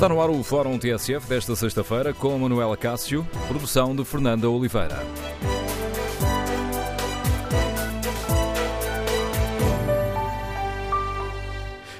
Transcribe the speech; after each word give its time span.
Está 0.00 0.08
no 0.08 0.22
ar 0.22 0.30
o 0.30 0.42
Fórum 0.42 0.78
TSF 0.78 1.28
desta 1.28 1.54
sexta-feira 1.54 2.14
com 2.14 2.38
Manuela 2.38 2.74
Cássio, 2.74 3.22
produção 3.46 3.94
de 3.94 4.02
Fernanda 4.02 4.48
Oliveira. 4.48 4.96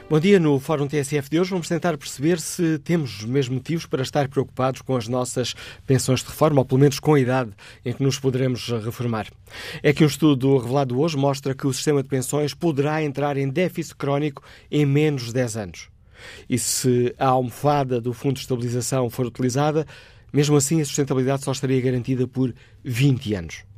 Bom 0.08 0.18
dia. 0.18 0.40
No 0.40 0.58
Fórum 0.58 0.88
TSF 0.88 1.28
de 1.28 1.38
hoje 1.38 1.50
vamos 1.50 1.68
tentar 1.68 1.98
perceber 1.98 2.40
se 2.40 2.78
temos 2.78 3.18
os 3.18 3.26
mesmos 3.26 3.58
motivos 3.58 3.84
para 3.84 4.00
estar 4.00 4.28
preocupados 4.28 4.80
com 4.80 4.96
as 4.96 5.06
nossas 5.06 5.54
pensões 5.86 6.20
de 6.20 6.28
reforma, 6.28 6.62
ou 6.62 6.64
pelo 6.64 6.80
menos 6.80 6.98
com 6.98 7.12
a 7.12 7.20
idade 7.20 7.50
em 7.84 7.92
que 7.92 8.02
nos 8.02 8.18
poderemos 8.18 8.66
reformar. 8.82 9.26
É 9.82 9.92
que 9.92 10.04
um 10.04 10.06
estudo 10.06 10.56
revelado 10.56 10.98
hoje 10.98 11.18
mostra 11.18 11.54
que 11.54 11.66
o 11.66 11.72
sistema 11.74 12.02
de 12.02 12.08
pensões 12.08 12.54
poderá 12.54 13.02
entrar 13.02 13.36
em 13.36 13.50
déficit 13.50 13.94
crónico 13.96 14.42
em 14.70 14.86
menos 14.86 15.26
de 15.26 15.34
10 15.34 15.56
anos. 15.58 15.99
E 16.48 16.58
se 16.58 17.14
a 17.18 17.28
almofada 17.28 18.00
do 18.00 18.12
Fundo 18.12 18.34
de 18.34 18.40
Estabilização 18.40 19.08
for 19.10 19.26
utilizada, 19.26 19.86
mesmo 20.32 20.56
assim 20.56 20.80
a 20.80 20.84
sustentabilidade 20.84 21.44
só 21.44 21.52
estaria 21.52 21.80
garantida 21.80 22.26
por 22.26 22.54
20 22.84 23.34
anos. 23.34 23.70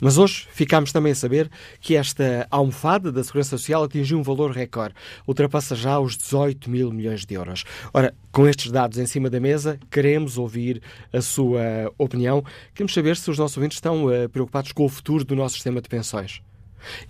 Mas 0.00 0.18
hoje 0.18 0.46
ficámos 0.52 0.92
também 0.92 1.12
a 1.12 1.14
saber 1.14 1.50
que 1.80 1.96
esta 1.96 2.46
almofada 2.50 3.10
da 3.10 3.22
Segurança 3.22 3.50
Social 3.50 3.84
atingiu 3.84 4.18
um 4.18 4.22
valor 4.22 4.50
recorde, 4.50 4.94
ultrapassa 5.26 5.74
já 5.74 5.98
os 5.98 6.16
18 6.16 6.68
mil 6.70 6.92
milhões 6.92 7.24
de 7.24 7.34
euros. 7.34 7.64
Ora, 7.92 8.14
com 8.32 8.46
estes 8.46 8.70
dados 8.70 8.98
em 8.98 9.06
cima 9.06 9.30
da 9.30 9.40
mesa, 9.40 9.78
queremos 9.90 10.38
ouvir 10.38 10.82
a 11.12 11.20
sua 11.20 11.92
opinião. 11.98 12.44
Queremos 12.74 12.92
saber 12.92 13.16
se 13.16 13.30
os 13.30 13.38
nossos 13.38 13.56
ouvintes 13.56 13.76
estão 13.76 14.06
uh, 14.06 14.28
preocupados 14.28 14.72
com 14.72 14.84
o 14.84 14.88
futuro 14.88 15.24
do 15.24 15.34
nosso 15.34 15.54
sistema 15.54 15.80
de 15.80 15.88
pensões. 15.88 16.42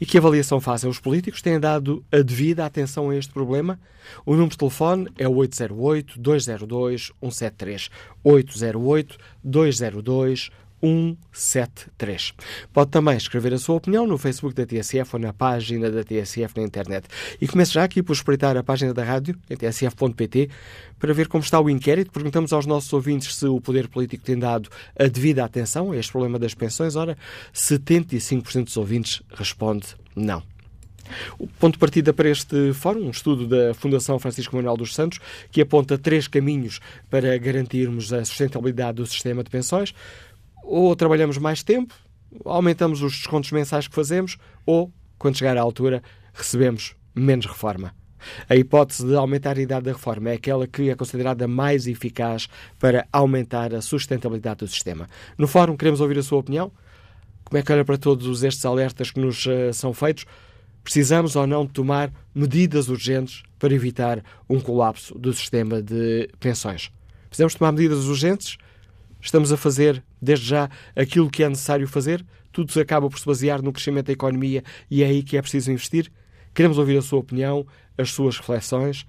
E 0.00 0.06
que 0.06 0.18
avaliação 0.18 0.60
fazem? 0.60 0.90
Os 0.90 0.98
políticos 0.98 1.40
têm 1.42 1.60
dado 1.60 2.04
a 2.10 2.22
devida 2.22 2.64
atenção 2.64 3.10
a 3.10 3.16
este 3.16 3.32
problema? 3.32 3.78
O 4.24 4.32
número 4.32 4.50
de 4.50 4.58
telefone 4.58 5.08
é 5.18 5.28
o 5.28 5.34
808-202-173. 5.34 7.90
808-202-173. 8.24 10.50
173. 10.80 12.32
Pode 12.72 12.90
também 12.90 13.16
escrever 13.16 13.52
a 13.54 13.58
sua 13.58 13.76
opinião 13.76 14.06
no 14.06 14.18
Facebook 14.18 14.54
da 14.54 14.66
TSF 14.66 15.16
ou 15.16 15.20
na 15.20 15.32
página 15.32 15.90
da 15.90 16.02
TSF 16.02 16.56
na 16.56 16.62
internet. 16.62 17.06
E 17.40 17.46
comece 17.46 17.72
já 17.72 17.84
aqui 17.84 18.02
por 18.02 18.12
espreitar 18.12 18.56
a 18.56 18.62
página 18.62 18.92
da 18.94 19.04
rádio, 19.04 19.36
tsf.pt, 19.48 20.50
para 20.98 21.14
ver 21.14 21.28
como 21.28 21.44
está 21.44 21.60
o 21.60 21.68
inquérito. 21.68 22.10
Perguntamos 22.10 22.52
aos 22.52 22.66
nossos 22.66 22.92
ouvintes 22.92 23.34
se 23.34 23.46
o 23.46 23.60
poder 23.60 23.88
político 23.88 24.24
tem 24.24 24.38
dado 24.38 24.68
a 24.98 25.06
devida 25.06 25.44
atenção 25.44 25.92
a 25.92 25.96
este 25.96 26.12
problema 26.12 26.38
das 26.38 26.54
pensões. 26.54 26.96
Ora, 26.96 27.16
75% 27.54 28.64
dos 28.64 28.76
ouvintes 28.76 29.22
responde 29.34 29.88
não. 30.16 30.42
O 31.38 31.46
ponto 31.46 31.74
de 31.74 31.78
partida 31.78 32.12
para 32.12 32.28
este 32.28 32.72
fórum, 32.72 33.06
um 33.06 33.10
estudo 33.10 33.46
da 33.46 33.74
Fundação 33.74 34.18
Francisco 34.18 34.54
Manuel 34.54 34.76
dos 34.76 34.94
Santos, 34.94 35.18
que 35.50 35.60
aponta 35.60 35.98
três 35.98 36.28
caminhos 36.28 36.80
para 37.08 37.36
garantirmos 37.38 38.12
a 38.12 38.24
sustentabilidade 38.24 38.96
do 38.96 39.06
sistema 39.06 39.42
de 39.42 39.50
pensões 39.50 39.94
ou 40.62 40.94
trabalhamos 40.94 41.38
mais 41.38 41.62
tempo, 41.62 41.94
aumentamos 42.44 43.02
os 43.02 43.12
descontos 43.12 43.50
mensais 43.52 43.88
que 43.88 43.94
fazemos, 43.94 44.36
ou, 44.64 44.92
quando 45.18 45.36
chegar 45.36 45.56
à 45.56 45.60
altura, 45.60 46.02
recebemos 46.32 46.94
menos 47.14 47.46
reforma. 47.46 47.94
A 48.48 48.56
hipótese 48.56 49.06
de 49.06 49.14
aumentar 49.14 49.56
a 49.56 49.60
idade 49.60 49.86
da 49.86 49.92
reforma 49.92 50.30
é 50.30 50.34
aquela 50.34 50.66
que 50.66 50.90
é 50.90 50.94
considerada 50.94 51.48
mais 51.48 51.86
eficaz 51.86 52.48
para 52.78 53.06
aumentar 53.12 53.74
a 53.74 53.80
sustentabilidade 53.80 54.58
do 54.58 54.68
sistema. 54.68 55.08
No 55.38 55.48
fórum, 55.48 55.76
queremos 55.76 56.00
ouvir 56.00 56.18
a 56.18 56.22
sua 56.22 56.38
opinião. 56.38 56.70
Como 57.44 57.58
é 57.58 57.62
que 57.62 57.72
olha 57.72 57.84
para 57.84 57.98
todos 57.98 58.42
estes 58.42 58.64
alertas 58.64 59.10
que 59.10 59.20
nos 59.20 59.44
uh, 59.46 59.72
são 59.72 59.92
feitos? 59.92 60.24
Precisamos 60.84 61.36
ou 61.36 61.46
não 61.46 61.66
tomar 61.66 62.12
medidas 62.34 62.88
urgentes 62.88 63.42
para 63.58 63.74
evitar 63.74 64.22
um 64.48 64.60
colapso 64.60 65.18
do 65.18 65.32
sistema 65.32 65.82
de 65.82 66.28
pensões? 66.38 66.90
Precisamos 67.28 67.54
tomar 67.54 67.72
medidas 67.72 68.04
urgentes? 68.06 68.56
Estamos 69.20 69.52
a 69.52 69.56
fazer, 69.56 70.02
desde 70.20 70.46
já, 70.46 70.68
aquilo 70.94 71.30
que 71.30 71.42
é 71.42 71.48
necessário 71.48 71.88
fazer? 71.88 72.24
Tudo 72.52 72.78
acaba 72.80 73.08
por 73.08 73.18
se 73.18 73.26
basear 73.26 73.62
no 73.62 73.72
crescimento 73.72 74.06
da 74.06 74.12
economia 74.12 74.62
e 74.90 75.02
é 75.02 75.06
aí 75.06 75.22
que 75.22 75.36
é 75.36 75.42
preciso 75.42 75.70
investir? 75.70 76.10
Queremos 76.54 76.78
ouvir 76.78 76.96
a 76.98 77.02
sua 77.02 77.20
opinião, 77.20 77.66
as 77.96 78.10
suas 78.10 78.38
reflexões. 78.38 79.06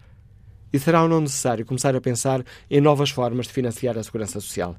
E 0.71 0.79
será 0.79 1.03
ou 1.03 1.09
não 1.09 1.19
necessário 1.21 1.65
começar 1.65 1.95
a 1.95 2.01
pensar 2.01 2.43
em 2.69 2.79
novas 2.79 3.09
formas 3.09 3.47
de 3.47 3.53
financiar 3.53 3.97
a 3.97 4.03
segurança 4.03 4.39
social? 4.39 4.77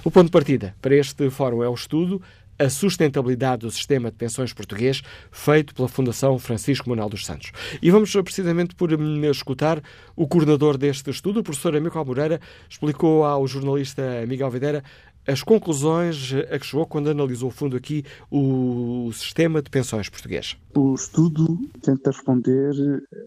O 0.04 0.10
ponto 0.10 0.26
de 0.26 0.32
partida 0.32 0.76
para 0.82 0.96
este 0.96 1.30
fórum 1.30 1.64
é 1.64 1.70
o 1.70 1.76
estudo 1.76 2.20
a 2.60 2.70
sustentabilidade 2.70 3.62
do 3.62 3.72
sistema 3.72 4.12
de 4.12 4.18
pensões 4.18 4.54
português, 4.54 5.02
feito 5.32 5.74
pela 5.74 5.88
Fundação 5.88 6.38
Francisco 6.38 6.90
Manuel 6.90 7.10
dos 7.10 7.26
Santos. 7.26 7.52
E 7.82 7.90
vamos 7.90 8.12
precisamente 8.12 8.76
por 8.76 8.94
hum, 8.94 9.24
escutar 9.26 9.82
o 10.16 10.28
coordenador 10.28 10.78
deste 10.78 11.10
estudo, 11.10 11.40
o 11.40 11.44
professor 11.44 11.76
Amílcar 11.76 12.06
Moreira, 12.06 12.40
explicou 12.70 13.24
ao 13.24 13.48
jornalista 13.48 14.04
Miguel 14.28 14.52
Videira 14.52 14.84
as 15.28 15.44
conclusões 15.44 16.34
a 16.52 16.58
que 16.58 16.66
chegou 16.66 16.86
quando 16.86 17.10
analisou 17.10 17.52
fundo 17.52 17.78
aqui 17.78 18.04
o 18.32 19.12
sistema 19.14 19.62
de 19.62 19.70
pensões 19.70 20.10
português. 20.10 20.58
O 20.76 20.96
estudo 20.96 21.60
tenta 21.82 22.10
responder 22.10 22.74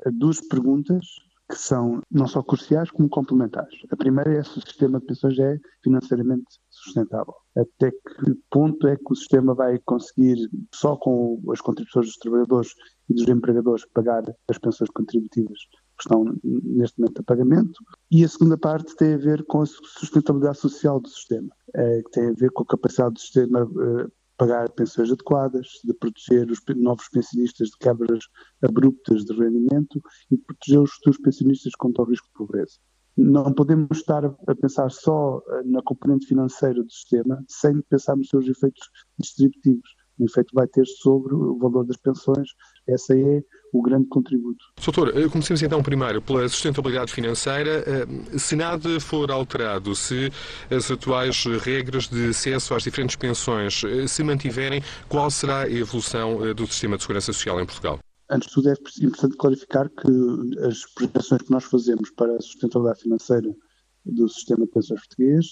a 0.05 0.11
duas 0.11 0.41
perguntas 0.41 1.07
que 1.49 1.59
são 1.59 2.01
não 2.11 2.27
só 2.27 2.43
cruciais 2.43 2.91
como 2.91 3.09
complementares. 3.09 3.79
A 3.91 3.97
primeira 3.97 4.33
é 4.33 4.43
se 4.43 4.59
o 4.59 4.63
sistema 4.63 4.99
de 4.99 5.07
pensões 5.07 5.39
é 5.39 5.59
financeiramente 5.83 6.45
sustentável. 6.71 7.35
Até 7.57 7.91
que 7.91 8.35
ponto 8.51 8.87
é 8.87 8.97
que 8.97 9.11
o 9.13 9.15
sistema 9.15 9.55
vai 9.55 9.79
conseguir, 9.85 10.49
só 10.75 10.97
com 10.97 11.43
as 11.53 11.61
contribuições 11.61 12.07
dos 12.07 12.17
trabalhadores 12.17 12.75
e 13.11 13.15
dos 13.15 13.29
empregadores, 13.29 13.85
pagar 13.93 14.23
as 14.49 14.59
pensões 14.59 14.91
contributivas 14.91 15.59
que 15.99 16.03
estão 16.03 16.25
neste 16.43 16.99
momento 16.99 17.21
a 17.21 17.25
pagamento? 17.25 17.85
E 18.11 18.25
a 18.25 18.29
segunda 18.29 18.57
parte 18.57 18.97
tem 18.97 19.15
a 19.15 19.19
ver 19.19 19.45
com 19.45 19.61
a 19.61 19.67
sustentabilidade 19.67 20.59
social 20.59 20.99
do 20.99 21.09
sistema, 21.09 21.51
é, 21.75 22.03
que 22.03 22.11
tem 22.11 22.29
a 22.29 22.33
ver 22.33 22.51
com 22.53 22.63
a 22.63 22.67
capacidade 22.67 23.15
do 23.15 23.21
sistema 23.21 23.61
eh, 23.61 24.07
pagar 24.37 24.71
pensões 24.71 25.11
adequadas, 25.11 25.69
de 25.85 25.95
proteger 25.95 26.51
os 26.51 26.61
novos 26.77 27.09
pensionistas 27.09 27.69
de 27.69 27.79
quebras 27.79 28.25
abruptas 28.63 29.25
de 29.25 29.33
rendimento 29.35 30.03
e 30.31 30.37
de 30.37 30.43
proteger 30.43 30.81
os 30.81 30.93
futuros 30.95 31.21
pensionistas 31.21 31.75
contra 31.77 32.03
o 32.03 32.07
risco 32.07 32.27
de 32.27 32.33
pobreza. 32.33 32.79
Não 33.17 33.53
podemos 33.53 33.99
estar 33.99 34.25
a 34.25 34.55
pensar 34.55 34.91
só 34.91 35.43
eh, 35.47 35.63
na 35.67 35.83
componente 35.83 36.27
financeira 36.27 36.83
do 36.83 36.91
sistema 36.91 37.45
sem 37.47 37.81
pensar 37.83 38.17
nos 38.17 38.29
seus 38.29 38.47
efeitos 38.47 38.89
distributivos. 39.19 39.91
O 40.19 40.25
efeito 40.25 40.55
vai 40.55 40.67
ter 40.67 40.87
sobre 40.87 41.35
o 41.35 41.59
valor 41.59 41.85
das 41.85 41.97
pensões. 41.97 42.49
Essa 42.87 43.15
é 43.15 43.43
o 43.73 43.83
grande 43.83 44.09
contributo. 44.09 44.65
Doutor, 44.83 45.17
eh, 45.17 45.29
comecemos 45.29 45.63
então 45.63 45.83
primeiro 45.83 46.23
pela 46.23 46.49
sustentabilidade 46.49 47.13
financeira. 47.13 47.85
Eh, 47.87 48.39
se 48.39 48.57
nada 48.57 48.99
for 48.99 49.31
alterado, 49.31 49.95
se 49.95 50.33
as 50.71 50.91
atuais 50.91 51.45
regras 51.61 52.09
de 52.09 52.31
acesso 52.31 52.75
às 52.75 52.83
diferentes 52.83 53.17
pensões 53.17 53.83
se 54.09 54.25
mantiverem, 54.25 54.83
qual 55.07 55.31
será 55.31 55.65
a 55.65 55.71
evolução 55.71 56.55
do 56.55 56.67
sistema 56.67 56.97
de 56.97 57.03
segurança 57.03 57.33
social 57.33 57.61
em 57.61 57.67
Portugal? 57.67 57.99
Antes 58.31 58.49
de 58.49 58.55
tudo, 58.55 58.71
é 58.71 58.73
importante 59.05 59.37
clarificar 59.37 59.91
que 59.91 60.65
as 60.67 60.87
projeções 60.95 61.43
que 61.43 61.51
nós 61.51 61.65
fazemos 61.65 62.11
para 62.11 62.37
a 62.37 62.41
sustentabilidade 62.41 63.03
financeira 63.03 63.55
do 64.05 64.29
sistema 64.29 64.65
de 64.65 64.73
pensões 64.73 65.01
português 65.01 65.47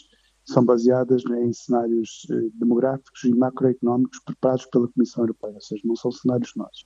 são 0.44 0.64
baseadas 0.64 1.22
em 1.24 1.52
cenários 1.52 2.26
eh, 2.30 2.48
demográficos 2.54 3.24
e 3.24 3.34
macroeconómicos 3.34 4.18
preparados 4.24 4.66
pela 4.66 4.88
Comissão 4.88 5.24
Europeia, 5.24 5.54
ou 5.54 5.60
seja, 5.60 5.82
não 5.84 5.96
são 5.96 6.10
cenários 6.10 6.52
nossos, 6.56 6.84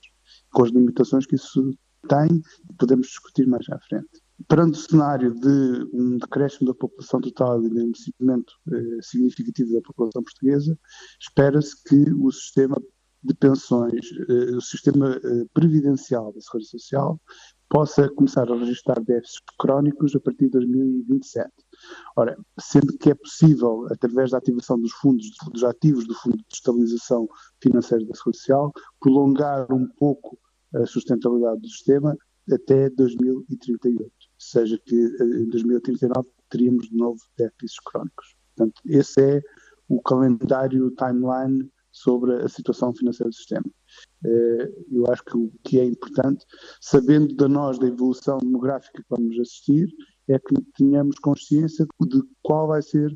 com 0.53 0.65
as 0.65 0.71
limitações 0.71 1.27
que 1.27 1.37
isso 1.37 1.75
tem, 2.09 2.43
podemos 2.79 3.07
discutir 3.07 3.47
mais 3.47 3.67
à 3.71 3.79
frente. 3.81 4.23
Perante 4.49 4.79
o 4.79 4.83
cenário 4.83 5.33
de 5.33 5.89
um 5.93 6.19
decréscimo 6.19 6.67
da 6.67 6.75
população 6.75 7.21
total 7.21 7.65
e 7.65 7.71
de 7.71 7.77
um 7.77 7.83
envelhecimento 7.83 8.53
eh, 8.73 8.99
significativo 9.01 9.73
da 9.73 9.81
população 9.81 10.23
portuguesa, 10.23 10.79
espera-se 11.21 11.83
que 11.85 12.13
o 12.13 12.31
sistema 12.33 12.77
de 13.25 13.35
pensões, 13.35 14.05
eh, 14.29 14.55
o 14.55 14.61
sistema 14.61 15.17
eh, 15.17 15.45
previdencial 15.55 16.33
da 16.33 16.41
Segurança 16.43 16.73
Social 16.73 17.21
possa 17.71 18.09
começar 18.11 18.51
a 18.51 18.57
registrar 18.57 19.01
déficits 19.01 19.41
crónicos 19.59 20.15
a 20.15 20.21
partir 20.21 20.45
de 20.45 20.51
2027. 20.51 21.51
Ora, 22.17 22.37
sendo 22.61 22.97
que 22.99 23.11
é 23.11 23.15
possível, 23.15 23.87
através 23.91 24.31
da 24.31 24.39
ativação 24.39 24.79
dos 24.79 24.93
fundos, 24.93 25.27
dos 25.51 25.65
ativos 25.65 26.07
do 26.07 26.15
Fundo 26.15 26.37
de 26.37 26.45
Estabilização 26.53 27.27
Financeira 27.63 28.05
da 28.05 28.15
Segurança 28.15 28.39
Social, 28.39 28.73
prolongar 29.01 29.73
um 29.73 29.89
pouco 29.99 30.39
a 30.75 30.85
sustentabilidade 30.85 31.63
do 31.63 31.69
sistema, 31.69 32.17
até 32.53 32.91
2038, 32.91 34.13
seja 34.39 34.79
que 34.85 34.95
em 34.95 35.49
2039 35.49 36.29
teríamos 36.51 36.89
de 36.89 36.97
novo 36.97 37.19
déficits 37.39 37.81
crónicos. 37.81 38.37
Portanto, 38.55 38.81
esse 38.85 39.21
é 39.21 39.43
o 39.89 40.03
calendário 40.03 40.91
timeline 40.91 41.71
sobre 41.95 42.43
a 42.43 42.49
situação 42.49 42.93
financeira 42.93 43.31
do 43.31 43.35
sistema. 43.35 43.65
Eu 44.91 45.07
acho 45.11 45.25
que 45.25 45.37
o 45.37 45.53
que 45.63 45.79
é 45.79 45.85
importante, 45.85 46.45
sabendo 46.81 47.35
de 47.35 47.49
nós 47.49 47.79
da 47.79 47.87
evolução 47.87 48.39
demográfica 48.39 49.01
que 49.01 49.09
vamos 49.09 49.39
assistir, 49.39 49.89
é 50.29 50.39
que 50.39 50.55
tenhamos 50.77 51.19
consciência 51.21 51.87
de 52.01 52.23
qual 52.43 52.69
vai 52.69 52.83
ser 52.83 53.15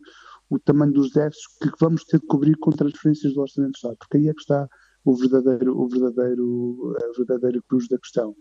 o 0.48 0.58
tamanho 0.58 0.92
dos 0.92 1.10
déficits 1.10 1.58
que 1.60 1.70
vamos 1.80 2.04
ter 2.04 2.20
de 2.20 2.26
cobrir 2.26 2.56
com 2.58 2.70
transferências 2.70 3.34
do 3.34 3.40
Orçamento 3.40 3.72
do 3.72 3.76
Estado, 3.76 3.96
porque 3.98 4.16
aí 4.16 4.28
é 4.28 4.32
que 4.32 4.40
está 4.40 4.68
o 5.04 5.16
verdadeiro, 5.16 5.76
o 5.76 5.88
verdadeiro, 5.88 6.96
a 7.02 7.16
verdadeira 7.16 7.60
cruz 7.68 7.88
da 7.88 7.98
questão. 7.98 8.34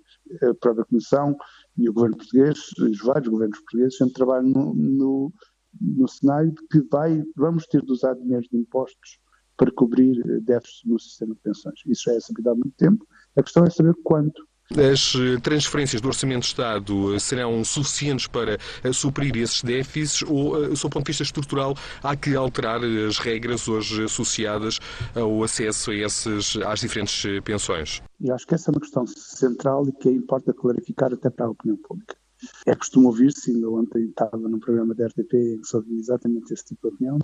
A 0.44 0.54
própria 0.54 0.86
Comissão 0.86 1.36
e 1.78 1.90
o 1.90 1.94
governo 1.94 2.18
português, 2.18 2.60
os 2.80 3.00
vários 3.00 3.30
governos 3.30 3.60
portugueses, 3.60 3.98
sempre 3.98 4.14
trabalham 4.14 4.50
no, 4.50 4.74
no, 4.76 5.34
no 5.82 6.08
cenário 6.08 6.52
de 6.52 6.68
que 6.68 6.88
vai, 6.92 7.24
vamos 7.36 7.66
ter 7.68 7.82
de 7.82 7.92
usar 7.92 8.14
dinheiro 8.16 8.46
de 8.52 8.58
impostos 8.58 9.20
para 9.58 9.72
cobrir 9.72 10.22
déficits 10.42 10.84
no 10.86 11.00
sistema 11.00 11.34
de 11.34 11.42
pensões. 11.42 11.80
Isso 11.88 12.04
já 12.06 12.14
é 12.14 12.20
sabido 12.20 12.50
há 12.50 12.56
muito 12.56 12.76
tempo. 12.78 13.06
A 13.36 13.44
questão 13.44 13.66
é 13.66 13.70
saber 13.70 13.96
quanto. 14.04 14.48
As 14.72 15.16
eh, 15.16 15.40
transferências 15.42 16.02
do 16.02 16.10
Orçamento 16.10 16.42
de 16.42 16.48
Estado 16.48 17.16
eh, 17.16 17.20
serão 17.20 17.64
suficientes 17.64 18.28
para 18.28 18.58
eh, 18.84 18.92
suprir 18.92 19.36
esses 19.38 19.64
déficits 19.64 20.24
ou, 20.24 20.68
do 20.68 20.76
seu 20.76 20.90
ponto 20.90 21.06
de 21.06 21.12
vista 21.12 21.24
estrutural, 21.24 21.74
há 22.04 22.16
que 22.18 22.36
alterar 22.36 22.82
as 22.84 23.18
regras 23.18 23.70
hoje 23.70 24.04
associadas 24.04 24.80
ao 25.16 25.42
acesso 25.42 25.92
a 25.92 25.96
esses, 25.96 26.58
às 26.58 26.82
diferentes 26.82 27.24
pensões? 27.46 28.02
Eu 28.20 28.36
acho 28.36 28.46
que 28.46 28.56
essa 28.56 28.70
é 28.70 28.72
uma 28.74 28.82
questão 28.82 29.08
central 29.08 29.88
e 29.88 29.94
que 29.94 30.10
importa 30.10 30.54
clarificar 30.54 31.14
até 31.14 31.30
para 31.30 31.46
a 31.46 31.50
opinião 31.50 31.78
pública. 31.78 32.18
É 32.66 32.76
costume 32.76 33.08
ouvir-se, 33.08 33.52
ainda 33.52 33.70
ontem 33.70 34.06
estava 34.06 34.38
num 34.38 34.60
programa 34.60 34.94
da 34.94 35.08
RTP 35.08 35.34
em 35.34 35.62
que 35.62 35.68
se 35.68 35.76
ouvia 35.76 36.00
exatamente 36.00 36.54
esse 36.54 36.66
tipo 36.66 36.88
de 36.88 36.96
opinião, 36.96 37.18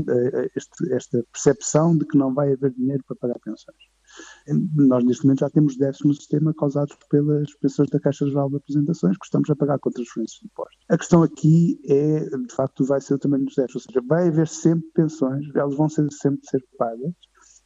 este, 0.55 0.93
esta 0.93 1.23
percepção 1.31 1.95
de 1.97 2.05
que 2.05 2.17
não 2.17 2.33
vai 2.33 2.53
haver 2.53 2.71
dinheiro 2.71 3.03
para 3.07 3.15
pagar 3.15 3.39
pensões. 3.39 3.77
Nós, 4.75 5.03
neste 5.03 5.23
momento, 5.23 5.39
já 5.39 5.49
temos 5.49 5.77
déficits 5.77 6.05
no 6.05 6.13
sistema 6.13 6.53
causados 6.53 6.95
pelas 7.09 7.53
pessoas 7.55 7.89
da 7.89 7.99
Caixa 7.99 8.27
Geral 8.27 8.49
de 8.49 8.57
Apresentações 8.57 9.17
que 9.17 9.25
estamos 9.25 9.49
a 9.49 9.55
pagar 9.55 9.79
com 9.79 9.89
transferências 9.89 10.39
de 10.39 10.45
impostos. 10.47 10.85
A 10.89 10.97
questão 10.97 11.23
aqui 11.23 11.79
é, 11.87 12.19
de 12.25 12.53
facto, 12.53 12.85
vai 12.85 13.01
ser 13.01 13.15
o 13.15 13.19
tamanho 13.19 13.45
dos 13.45 13.55
déficits, 13.55 13.87
ou 13.87 13.93
seja, 13.93 14.05
vai 14.07 14.27
haver 14.27 14.47
sempre 14.47 14.87
pensões, 14.93 15.45
elas 15.55 15.75
vão 15.75 15.89
ser, 15.89 16.07
sempre 16.11 16.41
ser 16.47 16.63
pagas. 16.77 17.13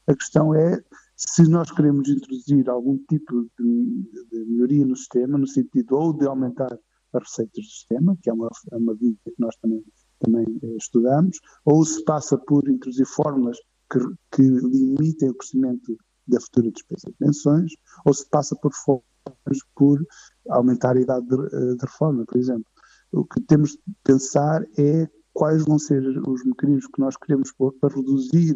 A 0.07 0.15
questão 0.15 0.53
é 0.55 0.81
se 1.17 1.43
nós 1.49 1.71
queremos 1.71 2.07
introduzir 2.07 2.69
algum 2.69 2.97
tipo 3.09 3.49
de, 3.59 4.09
de 4.31 4.45
melhoria 4.45 4.85
no 4.85 4.95
sistema, 4.95 5.37
no 5.37 5.47
sentido 5.47 5.95
ou 5.95 6.13
de 6.13 6.25
aumentar 6.27 6.77
as 7.13 7.23
receitas 7.23 7.65
do 7.65 7.69
sistema, 7.69 8.17
que 8.21 8.29
é 8.29 8.33
uma, 8.33 8.49
é 8.71 8.75
uma 8.77 8.95
via 8.95 9.13
que 9.23 9.33
nós 9.39 9.55
também, 9.57 9.83
também 10.19 10.45
eh, 10.63 10.75
estudamos, 10.77 11.39
ou 11.65 11.83
se 11.85 12.03
passa 12.03 12.37
por 12.37 12.67
introduzir 12.69 13.05
fórmulas 13.05 13.57
que, 13.91 13.99
que 14.31 14.41
limitem 14.41 15.29
o 15.29 15.35
crescimento 15.35 15.97
da 16.27 16.39
futura 16.41 16.71
despesa 16.71 17.07
de 17.07 17.17
pensões, 17.17 17.71
ou 18.05 18.13
se 18.13 18.27
passa 18.29 18.55
por 18.55 18.73
formas 18.73 19.05
por 19.75 20.05
aumentar 20.49 20.97
a 20.97 21.01
idade 21.01 21.25
de, 21.27 21.35
eh, 21.35 21.75
de, 21.75 21.85
reforma, 21.85 22.25
por 22.25 22.37
exemplo. 22.37 22.65
O 23.11 23.23
que 23.23 23.41
temos 23.41 23.71
de 23.71 23.79
pensar 24.03 24.63
é 24.77 25.07
quais 25.33 25.63
vão 25.65 25.79
ser 25.79 26.01
os 26.27 26.43
mecanismos 26.45 26.87
que 26.87 26.99
nós 26.99 27.15
queremos 27.15 27.51
pôr 27.53 27.73
para 27.79 27.95
reduzir 27.95 28.55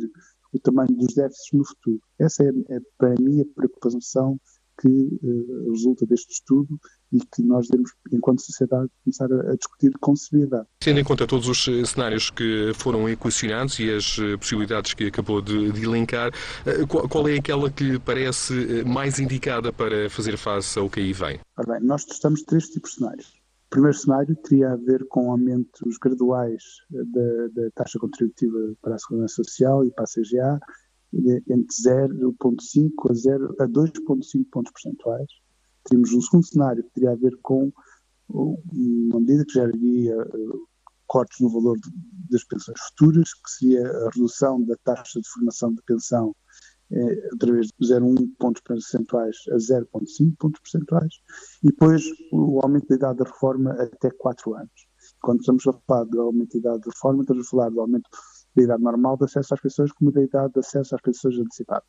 o 0.53 0.59
tamanho 0.59 0.95
dos 0.97 1.13
déficits 1.13 1.53
no 1.53 1.65
futuro. 1.65 2.01
Essa 2.19 2.43
é, 2.43 2.49
é 2.69 2.79
para 2.97 3.15
mim 3.21 3.41
a 3.41 3.45
preocupação 3.55 4.39
que 4.79 4.87
uh, 4.87 5.71
resulta 5.71 6.05
deste 6.05 6.33
estudo 6.33 6.79
e 7.11 7.19
que 7.19 7.41
nós 7.43 7.67
devemos, 7.67 7.91
enquanto 8.11 8.41
sociedade, 8.41 8.89
começar 9.03 9.31
a, 9.31 9.51
a, 9.51 9.55
discutir 9.55 9.91
com 9.99 10.15
seriedade. 10.15 10.67
Tendo 10.79 10.99
em 10.99 11.03
conta 11.03 11.27
todos 11.27 11.47
os 11.47 11.67
eh, 11.67 11.83
cenários 11.83 12.29
que 12.29 12.71
foram 12.75 13.07
equacionados 13.09 13.79
e 13.79 13.91
as 13.91 14.17
eh, 14.17 14.37
possibilidades 14.37 14.93
que 14.93 15.07
acabou 15.07 15.41
de, 15.41 15.71
de 15.73 15.83
elencar, 15.83 16.31
qual, 16.87 17.09
qual, 17.09 17.27
é 17.27 17.35
aquela 17.35 17.69
que 17.69 17.83
lhe 17.83 17.99
parece 17.99 18.83
mais 18.85 19.19
indicada 19.19 19.73
para 19.73 20.09
fazer 20.09 20.37
face 20.37 20.79
ao 20.79 20.89
que 20.89 21.01
aí 21.01 21.11
vem? 21.11 21.39
Ora 21.57 21.73
bem, 21.73 21.87
nós 21.87 22.05
testamos 22.05 22.43
três 22.43 22.69
tipos 22.69 22.91
de 22.91 22.97
cenários. 22.97 23.27
O 23.67 23.69
primeiro 23.71 23.97
cenário 23.97 24.35
teria 24.37 24.71
a 24.71 24.75
ver 24.77 25.05
com 25.07 25.31
aumentos 25.31 25.97
graduais 25.97 26.63
da, 26.89 27.47
da 27.53 27.71
taxa 27.75 27.99
contributiva 27.99 28.73
para 28.81 28.95
a 28.95 28.99
Segurança 28.99 29.35
Social 29.35 29.85
e 29.85 29.91
para 29.91 30.05
a 30.05 30.07
CGA, 30.07 30.59
entre 31.13 31.75
0,5 31.85 33.09
a, 33.09 33.13
0, 33.13 33.55
a 33.59 33.67
2,5 33.67 34.45
pontos 34.51 34.71
percentuais. 34.71 35.27
Temos 35.83 36.13
um 36.13 36.21
segundo 36.21 36.45
cenário 36.45 36.83
que 36.83 36.91
teria 36.91 37.11
a 37.11 37.15
ver 37.15 37.37
com 37.41 37.71
uma 38.29 39.19
medida 39.19 39.45
que 39.45 39.53
geraria 39.53 40.15
eh, 40.15 40.27
cortes 41.05 41.39
no 41.41 41.49
valor 41.49 41.77
das 42.29 42.43
pensões 42.45 42.79
futuras, 42.79 43.33
que 43.33 43.51
seria 43.51 43.85
a 43.85 44.09
redução 44.13 44.63
da 44.63 44.75
taxa 44.83 45.19
de 45.19 45.27
formação 45.27 45.73
de 45.73 45.81
pensão 45.83 46.33
eh, 46.91 47.29
através 47.33 47.67
de 47.67 47.87
0,1 47.87 48.29
pontos 48.37 48.61
percentuais 48.61 49.35
a 49.49 49.55
0,5 49.55 50.35
pontos 50.37 50.61
percentuais, 50.61 51.13
e 51.63 51.67
depois 51.67 52.03
o 52.31 52.61
aumento 52.61 52.87
da 52.87 52.95
idade 52.95 53.17
da 53.17 53.25
reforma 53.25 53.71
até 53.73 54.09
4 54.11 54.55
anos. 54.55 54.87
Quando 55.21 55.41
estamos 55.41 55.67
a 55.67 55.73
falar 55.73 56.05
do 56.05 56.21
aumento 56.21 56.53
da 56.53 56.59
idade 56.59 56.81
da 56.83 56.91
reforma, 56.91 57.21
estamos 57.21 57.47
a 57.47 57.49
falar 57.49 57.69
do 57.69 57.81
aumento 57.81 58.09
da 58.55 58.63
idade 58.63 58.83
normal 58.83 59.17
de 59.17 59.25
acesso 59.25 59.53
às 59.53 59.61
pensões 59.61 59.91
como 59.91 60.11
da 60.11 60.21
idade 60.21 60.53
de 60.53 60.59
acesso 60.59 60.95
às 60.95 61.01
pensões 61.01 61.37
antecipadas. 61.37 61.87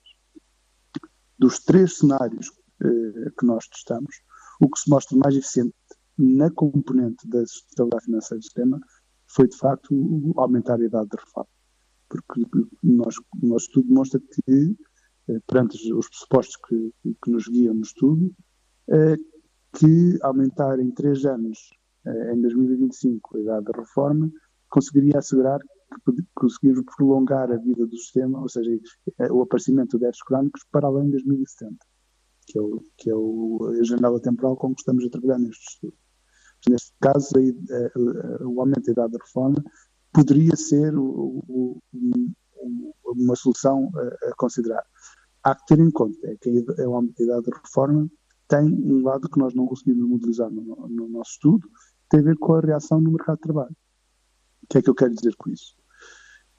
Dos 1.38 1.58
três 1.58 1.98
cenários 1.98 2.52
eh, 2.82 3.30
que 3.38 3.46
nós 3.46 3.66
testamos, 3.68 4.22
o 4.60 4.68
que 4.68 4.78
se 4.78 4.90
mostra 4.90 5.16
mais 5.18 5.34
eficiente 5.34 5.74
na 6.18 6.50
componente 6.50 7.28
da 7.28 7.44
sustentabilidade 7.46 8.04
financeira 8.04 8.38
do 8.38 8.44
sistema 8.44 8.80
foi, 9.26 9.48
de 9.48 9.56
facto, 9.56 10.34
aumentar 10.36 10.80
a 10.80 10.84
idade 10.84 11.08
de 11.08 11.16
reforma. 11.16 11.48
Porque 12.08 12.46
nós, 12.82 13.16
o 13.18 13.46
nosso 13.46 13.66
estudo 13.66 13.88
demonstra 13.88 14.20
que, 14.20 14.76
eh, 15.28 15.40
perante 15.46 15.92
os 15.92 16.08
pressupostos 16.08 16.56
que, 16.68 16.92
que 17.22 17.30
nos 17.30 17.48
guiam 17.48 17.74
no 17.74 17.80
estudo, 17.80 18.34
eh, 18.88 19.16
que 19.72 20.18
aumentar 20.22 20.78
em 20.78 20.90
três 20.90 21.24
anos, 21.24 21.70
eh, 22.06 22.34
em 22.34 22.40
2025, 22.42 23.36
a 23.36 23.40
idade 23.40 23.64
da 23.64 23.80
reforma, 23.80 24.30
conseguiria 24.68 25.18
assegurar 25.18 25.60
que 26.04 26.24
conseguir 26.34 26.82
prolongar 26.96 27.50
a 27.50 27.56
vida 27.56 27.86
do 27.86 27.96
sistema, 27.96 28.40
ou 28.40 28.48
seja, 28.48 28.70
o 29.30 29.42
aparecimento 29.42 29.98
de 29.98 30.04
déficits 30.04 30.26
crónicos 30.26 30.64
para 30.70 30.86
além 30.86 31.06
de 31.06 31.12
2070, 31.12 31.76
que 32.46 32.58
é, 32.58 32.62
o, 32.62 32.84
que 32.96 33.10
é 33.10 33.14
o, 33.14 33.74
a 33.80 33.84
janela 33.84 34.20
temporal 34.20 34.56
com 34.56 34.74
que 34.74 34.80
estamos 34.80 35.04
a 35.04 35.10
trabalhar 35.10 35.38
neste 35.38 35.68
estudo. 35.68 35.94
Neste 36.68 36.92
caso, 37.00 37.28
a, 37.36 38.42
a, 38.42 38.46
o 38.46 38.60
aumento 38.60 38.84
da 38.86 38.92
idade 38.92 39.12
da 39.12 39.18
reforma 39.24 39.64
poderia 40.12 40.54
ser 40.56 40.96
o, 40.96 41.78
uma 43.04 43.34
solução 43.36 43.90
a, 43.94 44.28
a, 44.28 44.34
considerar. 44.36 44.84
Há 45.42 45.54
que 45.54 45.66
ter 45.66 45.80
em 45.80 45.90
conta 45.90 46.18
é 46.24 46.36
que 46.36 46.64
o 46.86 46.94
aumento 46.94 47.16
da 47.18 47.24
idade 47.24 47.50
da 47.50 47.58
reforma 47.58 48.08
tem 48.48 48.64
um 48.64 49.02
lado 49.02 49.28
que 49.28 49.38
nós 49.38 49.54
não 49.54 49.66
conseguimos 49.66 50.08
modelizar 50.08 50.50
no, 50.50 50.62
no 50.88 51.08
nosso 51.08 51.32
estudo, 51.32 51.68
tem 52.08 52.20
a 52.20 52.22
ver 52.22 52.36
com 52.36 52.54
a 52.54 52.60
reação 52.60 53.00
no 53.00 53.10
mercado 53.10 53.36
de 53.36 53.42
trabalho. 53.42 53.76
O 54.62 54.66
que 54.68 54.78
é 54.78 54.82
que 54.82 54.90
eu 54.90 54.94
quero 54.94 55.14
dizer 55.14 55.34
com 55.36 55.50
isso? 55.50 55.74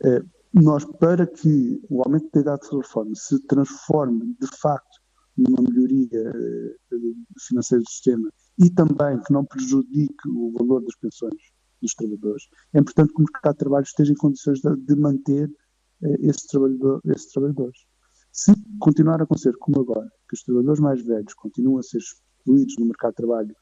Eh, 0.01 0.21
nós, 0.53 0.85
para 0.99 1.25
que 1.25 1.81
o 1.89 2.03
aumento 2.03 2.29
da 2.33 2.41
idade 2.41 2.69
de 2.69 2.77
reforma 2.77 3.15
se 3.15 3.39
transforme 3.47 4.35
de 4.39 4.47
facto 4.59 5.01
numa 5.35 5.61
melhoria 5.61 6.07
eh, 6.13 6.75
financeira 7.39 7.83
do 7.83 7.89
sistema 7.89 8.29
e 8.59 8.69
também 8.69 9.19
que 9.21 9.33
não 9.33 9.43
prejudique 9.45 10.29
o 10.29 10.51
valor 10.51 10.81
das 10.81 10.95
pensões 10.95 11.33
dos 11.81 11.93
trabalhadores, 11.95 12.43
é 12.73 12.79
importante 12.79 13.13
que 13.13 13.21
o 13.21 13.25
mercado 13.25 13.53
de 13.53 13.59
trabalho 13.59 13.83
esteja 13.83 14.13
em 14.13 14.15
condições 14.15 14.61
de, 14.61 14.95
manter 14.95 15.51
eh, 16.03 16.17
esses, 16.21 16.47
esses 17.05 17.31
trabalhadores. 17.31 17.85
Se 18.31 18.53
continuar 18.79 19.21
a 19.21 19.23
acontecer 19.23 19.53
como 19.57 19.81
agora, 19.81 20.09
que 20.27 20.35
os 20.35 20.43
trabalhadores 20.43 20.79
mais 20.79 21.03
velhos 21.03 21.33
continuam 21.33 21.79
a 21.79 21.83
ser 21.83 21.97
excluídos 21.97 22.75
no 22.79 22.85
mercado 22.85 23.11
de 23.11 23.17
trabalho 23.17 23.55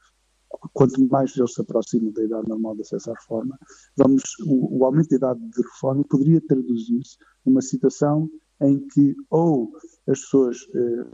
quanto 0.72 1.04
mais 1.08 1.36
eles 1.36 1.54
se 1.54 1.60
aproximam 1.60 2.12
da 2.12 2.24
idade 2.24 2.48
normal 2.48 2.74
de 2.74 2.82
acesso 2.82 3.10
à 3.10 3.14
reforma, 3.14 3.58
vamos, 3.96 4.22
o, 4.46 4.78
o 4.78 4.84
aumento 4.84 5.10
da 5.10 5.16
idade 5.16 5.40
de 5.40 5.62
reforma 5.62 6.04
poderia 6.04 6.40
traduzir-se 6.40 7.16
numa 7.44 7.62
situação 7.62 8.30
em 8.60 8.86
que 8.88 9.14
ou 9.30 9.72
as 10.06 10.20
pessoas 10.20 10.56
eh, 10.74 11.06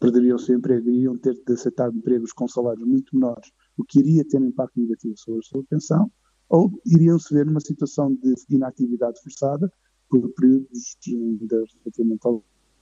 perderiam 0.00 0.36
o 0.36 0.38
seu 0.38 0.56
emprego 0.56 0.88
e 0.88 0.96
iriam 0.96 1.18
ter 1.18 1.34
de 1.34 1.52
aceitar 1.52 1.92
empregos 1.92 2.32
com 2.32 2.48
salários 2.48 2.86
muito 2.86 3.14
menores, 3.14 3.50
o 3.76 3.84
que 3.84 3.98
iria 3.98 4.24
ter 4.24 4.40
um 4.40 4.46
impacto 4.46 4.80
negativo 4.80 5.16
sobre 5.16 5.40
a 5.40 5.42
sua 5.42 5.64
pensão, 5.64 6.10
ou 6.48 6.70
iriam 6.86 7.18
se 7.18 7.34
ver 7.34 7.44
numa 7.44 7.60
situação 7.60 8.14
de 8.14 8.34
inatividade 8.48 9.20
forçada 9.22 9.70
por 10.08 10.26
períodos 10.30 10.96
relativamente 11.04 12.20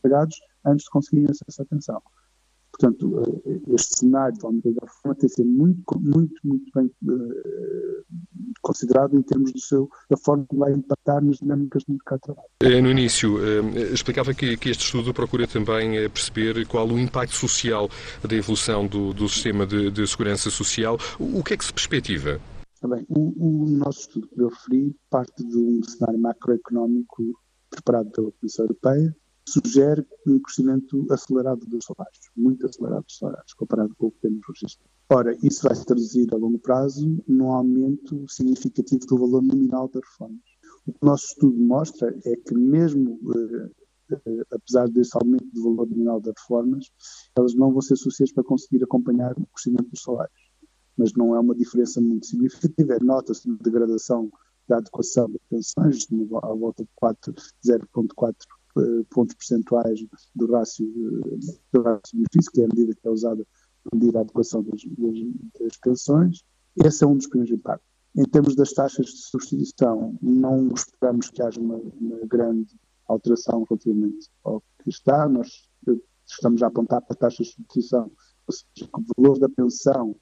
pagados 0.00 0.37
antes 0.65 0.85
de 0.85 0.91
conseguirem 0.91 1.31
acesso 1.31 1.62
à 1.62 1.65
pensão. 1.65 2.03
Portanto, 2.78 3.42
eh, 3.47 3.61
este 3.75 4.00
cenário 4.00 4.37
de 4.37 4.45
aumento 4.45 4.75
da 4.75 4.87
reforma 4.87 5.14
tem 5.14 5.28
de 5.28 5.35
ser 5.35 5.45
muito, 5.45 5.99
muito, 5.99 6.35
muito 6.45 6.71
bem 6.75 6.87
uh, 6.87 8.04
considerado 8.61 9.16
em 9.16 9.23
termos 9.23 9.50
do 9.50 9.59
seu, 9.59 9.88
da 10.11 10.16
forma 10.16 10.47
que 10.49 10.56
vai 10.56 10.73
impactar 10.73 11.23
nas 11.23 11.38
dinâmicas 11.38 11.85
do 11.85 11.95
mercado 11.95 12.18
de 12.18 12.25
trabalho. 12.25 12.49
Eh, 12.61 12.80
no 12.83 12.90
início, 12.90 13.37
uh, 13.37 13.78
explicava 13.95 14.35
que, 14.35 14.59
que, 14.59 14.68
este 14.68 14.85
estudo 14.85 15.14
procura 15.14 15.47
também 15.47 15.92
perceber 16.11 16.66
qual 16.66 16.87
o 16.87 16.99
impacto 16.99 17.35
social 17.35 17.88
da 18.23 18.37
evolução 18.37 18.87
do, 18.87 19.14
do 19.14 19.26
sistema 19.26 19.66
de, 19.66 19.90
de, 19.90 20.06
segurança 20.06 20.50
social. 20.50 20.99
O, 21.18 21.38
o 21.38 21.45
que 21.45 21.54
é 21.54 21.56
que 21.56 21.64
se 21.64 21.73
perspectiva? 21.73 22.38
Bem, 22.87 23.06
o, 23.09 23.64
o 23.64 23.71
nosso 23.71 24.00
estudo 24.00 24.28
que 24.28 24.40
eu 24.40 24.49
referi 24.49 24.95
parte 25.09 25.42
de 25.42 25.56
um 25.56 25.83
cenário 25.83 26.21
macroeconómico 26.21 27.40
preparado 27.71 28.11
pela 28.11 28.30
Comissão 28.33 28.66
Europeia, 28.66 29.16
sugere 29.49 30.05
um 30.26 30.38
crescimento 30.41 31.07
acelerado 31.11 31.65
dos 31.67 31.85
salários, 31.85 32.19
muito 32.37 32.67
acelerado 32.67 33.05
dos 33.05 33.19
salários, 33.19 33.55
comparado 33.55 33.95
com 33.97 34.07
o 34.09 34.11
que 34.11 34.21
temos 34.21 34.41
registrado. 34.49 34.91
Ora, 35.09 35.37
isso 35.43 35.62
vai 35.62 35.75
se 35.75 35.87
traduzir 35.87 36.26
a 36.33 36.37
longo 36.37 36.59
prazo 36.59 37.23
num 37.29 37.53
aumento 37.53 38.26
significativo 38.29 39.07
do 39.07 39.19
valor 39.19 39.43
nominal 39.43 39.88
das 39.88 40.03
reformas. 40.05 40.41
O 40.87 40.93
que 40.93 40.99
o 41.00 41.07
nosso 41.07 41.26
estudo 41.26 41.57
mostra 41.57 42.17
é 42.25 42.37
que 42.37 42.55
mesmo 42.55 43.21
eh, 43.35 43.71
eh, 44.12 44.43
apesar 44.53 44.88
desse 44.88 45.17
aumento 45.17 45.47
do 45.53 45.62
valor 45.62 45.88
nominal 45.88 46.21
das 46.21 46.35
reformas, 46.38 46.91
elas 47.37 47.55
não 47.55 47.73
vão 47.73 47.81
ser 47.81 47.97
suficientes 47.97 48.35
para 48.35 48.45
conseguir 48.45 48.83
acompanhar 48.83 49.33
o 49.33 49.47
crescimento 49.47 49.91
dos 49.91 50.03
salários. 50.03 50.47
Mas 50.97 51.12
não 51.15 51.35
é 51.37 51.41
uma 51.41 51.55
diferença 51.55 52.00
muito 52.00 52.26
significativa. 52.26 52.99
Nota-se 53.00 53.49
uma 53.49 53.59
degradação 53.59 54.31
da 54.69 54.79
adequação 54.79 55.31
das 55.31 55.43
pensões, 55.49 56.07
à 56.43 56.55
volta 56.55 56.83
de 56.83 56.91
0,4 57.65 58.35
eh, 58.35 58.56
pontos 59.11 59.35
percentuais 59.35 60.04
do 60.35 60.50
rácio, 60.50 60.87
eh, 60.87 61.38
do 61.73 61.83
rácio 61.83 62.14
benefício, 62.14 62.52
que 62.52 62.61
é 62.61 62.64
a 62.64 62.68
medida 62.68 62.95
que 62.95 63.09
é 63.09 63.11
usada 63.11 63.47
para 63.83 63.99
medir 63.99 64.16
a 64.16 64.21
adequação 64.21 64.62
das, 64.62 64.80
das, 64.85 65.61
das 65.61 65.76
pensões. 65.78 66.45
Esse 66.85 67.04
é 67.04 67.06
um 67.06 67.16
dos 67.16 67.26
primeiros 67.26 67.56
impactos. 67.56 67.88
Em 68.14 68.25
termos 68.25 68.54
das 68.54 68.73
taxas 68.73 69.06
de 69.06 69.18
substituição, 69.18 70.16
não 70.23 70.73
esperamos 70.73 71.30
que 71.30 71.42
haja 71.42 71.61
uma, 71.61 71.76
uma 71.76 72.18
grande 72.26 72.75
alteração 73.06 73.64
relativamente 73.68 74.28
ao 74.45 74.62
que 74.83 74.90
está. 74.90 75.28
Nós 75.28 75.68
eh, 75.88 76.00
estamos 76.26 76.62
a 76.62 76.66
apontar 76.66 77.02
para 77.02 77.16
taxas 77.16 77.49
de 77.49 77.52
substituição, 77.54 78.11
ou 78.47 78.54
seja, 78.54 78.90
que 78.90 79.00
o 79.00 79.23
valor 79.23 79.38
da 79.38 79.49
pensão 79.49 80.16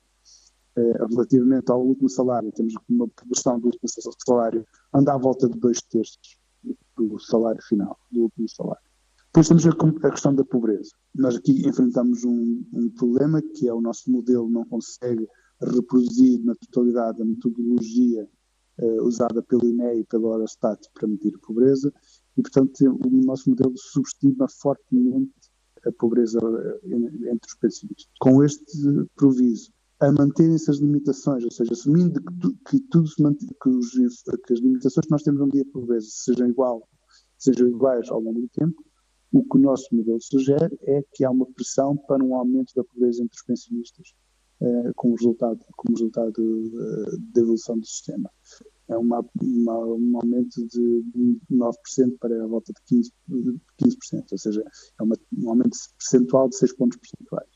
eh, 0.76 1.06
relativamente 1.10 1.70
ao 1.70 1.84
último 1.84 2.08
salário, 2.08 2.50
temos 2.52 2.74
uma 2.88 3.08
produção 3.08 3.60
do 3.60 3.66
último 3.66 3.88
salário 4.26 4.66
anda 4.92 5.14
à 5.14 5.18
volta 5.18 5.48
de 5.48 5.58
dois 5.58 5.80
terços 5.82 6.38
do 6.96 7.18
salário 7.18 7.62
final, 7.62 7.98
do 8.10 8.22
último 8.22 8.48
salário. 8.48 8.82
Depois 9.26 9.48
temos 9.48 9.66
a, 9.66 10.10
questão 10.10 10.34
da 10.34 10.44
pobreza. 10.44 10.90
Nós 11.14 11.34
aqui 11.34 11.66
enfrentamos 11.66 12.24
um, 12.24 12.64
um, 12.72 12.88
problema 12.90 13.42
que 13.42 13.68
é 13.68 13.74
o 13.74 13.80
nosso 13.80 14.10
modelo 14.10 14.48
não 14.48 14.64
consegue 14.64 15.26
reproduzir 15.60 16.40
na 16.44 16.54
totalidade 16.54 17.20
a 17.20 17.24
metodologia 17.24 18.28
uh, 18.78 19.02
usada 19.02 19.42
pelo 19.42 19.66
INE 19.66 20.00
e 20.00 20.04
pelo 20.04 20.32
Eurostat 20.32 20.88
para 20.94 21.08
medir 21.08 21.34
a 21.34 21.46
pobreza 21.46 21.92
e, 22.36 22.42
portanto, 22.42 22.80
o 22.80 23.10
nosso 23.24 23.50
modelo 23.50 23.74
subestima 23.76 24.46
fortemente 24.48 25.32
a 25.86 25.92
pobreza 25.92 26.38
eh, 26.84 27.30
entre 27.30 27.48
os 27.48 27.54
pensionistas. 27.56 28.06
Com 28.20 28.42
este 28.42 28.64
proviso, 29.14 29.72
a 30.00 30.12
manterem-se 30.12 30.70
as 30.70 30.78
limitações, 30.78 31.44
ou 31.44 31.50
seja, 31.50 31.72
assumindo 31.72 32.20
que, 32.20 32.34
tu, 32.38 32.56
que 32.68 32.80
tudo 32.90 33.06
se 33.06 33.22
mantém, 33.22 33.48
que, 33.62 33.68
os, 33.68 33.92
que, 33.92 34.52
as 34.52 34.60
limitações 34.60 35.06
que 35.06 35.10
nós 35.10 35.22
temos 35.22 35.40
no 35.40 35.50
dia 35.50 35.64
de 35.64 35.70
pobreza 35.70 36.06
sejam, 36.10 36.48
igual, 36.48 36.88
sejam 37.38 37.68
iguais 37.68 38.08
ao 38.10 38.20
longo 38.20 38.40
do 38.40 38.48
tempo, 38.48 38.82
o 39.32 39.42
que 39.42 39.56
o 39.56 39.60
nosso 39.60 39.94
modelo 39.94 40.20
sugere 40.20 40.78
é 40.82 41.02
que 41.12 41.24
há 41.24 41.30
uma 41.30 41.46
pressão 41.46 41.96
para 41.96 42.22
um 42.22 42.36
aumento 42.36 42.72
da 42.74 42.84
pobreza 42.84 43.22
entre 43.22 43.36
os 43.36 43.44
pensionistas, 43.44 44.14
eh, 44.60 44.92
como 44.94 45.16
resultado, 45.16 45.58
como 45.76 45.96
resultado 45.96 46.40
eh, 46.40 47.16
da 47.32 47.40
evolução 47.40 47.76
do 47.76 47.84
sistema. 47.84 48.30
É 48.86 48.96
uma, 48.96 49.24
uma, 49.40 49.78
um 49.86 50.18
aumento 50.20 50.64
de 50.68 51.04
9% 51.50 52.18
para 52.20 52.44
a 52.44 52.46
volta 52.46 52.72
de 52.72 52.96
15%, 52.96 53.60
15% 53.82 54.24
ou 54.30 54.38
seja, 54.38 54.62
é 55.00 55.02
uma, 55.02 55.16
um 55.36 55.50
aumento 55.50 55.76
percentual 55.98 56.48
de 56.48 56.56
6 56.56 56.76
pontos 56.76 56.98
percentuais. 56.98 57.48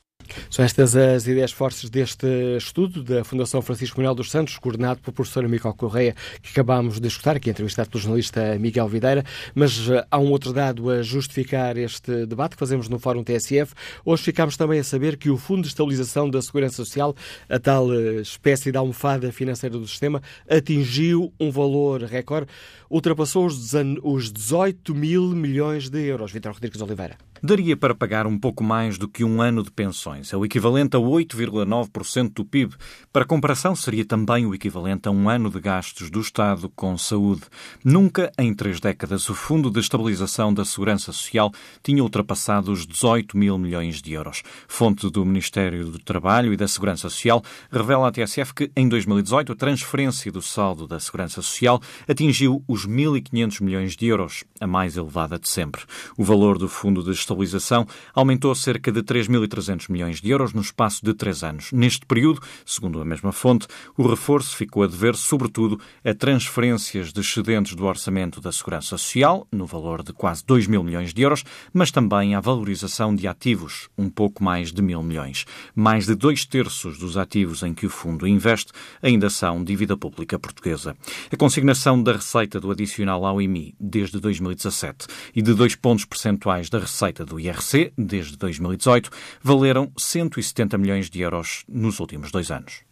São 0.50 0.64
estas 0.64 0.96
as 0.96 1.26
ideias 1.26 1.52
fortes 1.52 1.88
deste 1.90 2.26
estudo 2.56 3.02
da 3.02 3.24
Fundação 3.24 3.62
Francisco 3.62 3.98
Manuel 3.98 4.14
dos 4.14 4.30
Santos, 4.30 4.58
coordenado 4.58 5.00
pelo 5.00 5.12
professor 5.12 5.46
Miguel 5.48 5.74
Correia, 5.74 6.14
que 6.42 6.50
acabámos 6.50 7.00
de 7.00 7.08
escutar, 7.08 7.36
aqui 7.36 7.50
entrevistado 7.50 7.90
pelo 7.90 8.02
jornalista 8.02 8.58
Miguel 8.58 8.88
Videira. 8.88 9.24
Mas 9.54 9.88
uh, 9.88 10.04
há 10.10 10.18
um 10.18 10.30
outro 10.30 10.52
dado 10.52 10.90
a 10.90 11.02
justificar 11.02 11.76
este 11.76 12.26
debate 12.26 12.52
que 12.52 12.60
fazemos 12.60 12.88
no 12.88 12.98
Fórum 12.98 13.22
TSF. 13.22 13.74
Hoje 14.04 14.22
ficámos 14.22 14.56
também 14.56 14.80
a 14.80 14.84
saber 14.84 15.16
que 15.16 15.30
o 15.30 15.36
Fundo 15.36 15.62
de 15.62 15.68
Estabilização 15.68 16.28
da 16.28 16.40
Segurança 16.42 16.76
Social, 16.76 17.14
a 17.48 17.58
tal 17.58 17.86
uh, 17.88 18.20
espécie 18.20 18.70
de 18.70 18.78
almofada 18.78 19.32
financeira 19.32 19.78
do 19.78 19.86
sistema, 19.86 20.22
atingiu 20.48 21.32
um 21.38 21.50
valor 21.50 22.02
recorde, 22.02 22.48
ultrapassou 22.90 23.46
os 23.46 24.32
18 24.32 24.94
mil 24.94 25.30
milhões 25.30 25.88
de 25.88 26.04
euros. 26.06 26.32
Vitor 26.32 26.52
Rodrigues 26.52 26.80
Oliveira. 26.80 27.16
Daria 27.42 27.76
para 27.76 27.94
pagar 27.94 28.26
um 28.26 28.38
pouco 28.38 28.64
mais 28.64 28.98
do 28.98 29.08
que 29.08 29.24
um 29.24 29.40
ano 29.40 29.62
de 29.62 29.70
pensões. 29.70 30.32
É 30.32 30.36
o 30.36 30.44
equivalente 30.44 30.96
a 30.96 31.00
8,9% 31.00 32.32
do 32.34 32.44
PIB. 32.44 32.74
Para 33.12 33.24
comparação, 33.24 33.76
seria 33.76 34.04
também 34.04 34.46
o 34.46 34.54
equivalente 34.54 35.08
a 35.08 35.10
um 35.10 35.28
ano 35.28 35.50
de 35.50 35.60
gastos 35.60 36.10
do 36.10 36.20
Estado 36.20 36.68
com 36.70 36.96
saúde. 36.98 37.42
Nunca, 37.84 38.32
em 38.38 38.52
três 38.52 38.80
décadas, 38.80 39.28
o 39.28 39.34
Fundo 39.34 39.70
de 39.70 39.80
Estabilização 39.80 40.52
da 40.52 40.64
Segurança 40.64 41.12
Social 41.12 41.52
tinha 41.82 42.02
ultrapassado 42.02 42.72
os 42.72 42.86
18 42.86 43.36
mil 43.36 43.58
milhões 43.58 44.02
de 44.02 44.12
euros. 44.12 44.42
Fonte 44.66 45.08
do 45.10 45.24
Ministério 45.24 45.86
do 45.86 45.98
Trabalho 45.98 46.52
e 46.52 46.56
da 46.56 46.66
Segurança 46.66 47.08
Social 47.08 47.42
revela 47.70 48.08
à 48.08 48.12
TSF 48.12 48.54
que, 48.54 48.70
em 48.76 48.88
2018, 48.88 49.52
a 49.52 49.56
transferência 49.56 50.32
do 50.32 50.42
saldo 50.42 50.86
da 50.86 50.98
Segurança 50.98 51.42
Social 51.42 51.80
atingiu 52.06 52.62
os 52.66 52.86
1.500 52.86 53.62
milhões 53.62 53.96
de 53.96 54.06
euros, 54.06 54.44
a 54.60 54.66
mais 54.66 54.96
elevada 54.96 55.38
de 55.38 55.48
sempre. 55.48 55.82
O 56.16 56.24
valor 56.24 56.58
do 56.58 56.68
Fundo 56.68 57.02
de 57.02 57.10
estabilização 57.28 57.86
aumentou 58.14 58.54
cerca 58.54 58.90
de 58.90 59.02
3.300 59.02 59.90
milhões 59.90 60.20
de 60.20 60.30
euros 60.30 60.52
no 60.52 60.62
espaço 60.62 61.04
de 61.04 61.12
três 61.12 61.42
anos. 61.42 61.70
Neste 61.72 62.06
período, 62.06 62.40
segundo 62.64 63.00
a 63.00 63.04
mesma 63.04 63.32
fonte, 63.32 63.66
o 63.96 64.06
reforço 64.06 64.56
ficou 64.56 64.82
a 64.82 64.86
dever, 64.86 65.14
sobretudo, 65.14 65.78
a 66.04 66.14
transferências 66.14 67.12
de 67.12 67.20
excedentes 67.20 67.74
do 67.74 67.84
orçamento 67.84 68.40
da 68.40 68.50
Segurança 68.50 68.88
Social, 68.88 69.46
no 69.52 69.66
valor 69.66 70.02
de 70.02 70.12
quase 70.12 70.44
2 70.46 70.66
mil 70.66 70.82
milhões 70.82 71.12
de 71.12 71.22
euros, 71.22 71.44
mas 71.72 71.90
também 71.90 72.34
à 72.34 72.40
valorização 72.40 73.14
de 73.14 73.28
ativos, 73.28 73.88
um 73.96 74.08
pouco 74.08 74.42
mais 74.42 74.72
de 74.72 74.80
mil 74.80 75.02
milhões. 75.02 75.44
Mais 75.74 76.06
de 76.06 76.14
dois 76.14 76.44
terços 76.44 76.98
dos 76.98 77.16
ativos 77.16 77.62
em 77.62 77.74
que 77.74 77.86
o 77.86 77.90
fundo 77.90 78.26
investe 78.26 78.72
ainda 79.02 79.28
são 79.28 79.62
dívida 79.62 79.96
pública 79.96 80.38
portuguesa. 80.38 80.96
A 81.30 81.36
consignação 81.36 82.02
da 82.02 82.12
receita 82.12 82.58
do 82.58 82.70
adicional 82.70 83.24
ao 83.26 83.40
IMI 83.42 83.74
desde 83.78 84.18
2017 84.18 85.06
e 85.34 85.42
de 85.42 85.52
dois 85.54 85.74
pontos 85.74 86.04
percentuais 86.04 86.70
da 86.70 86.78
receita 86.78 87.17
receita 87.18 87.24
do 87.24 87.40
IRC, 87.40 87.92
desde 87.96 88.36
2018, 88.36 89.10
valeram 89.42 89.90
170 89.96 90.78
milhões 90.78 91.10
de 91.10 91.20
euros 91.20 91.64
nos 91.68 91.98
últimos 92.00 92.30
dois 92.30 92.50
anos. 92.50 92.87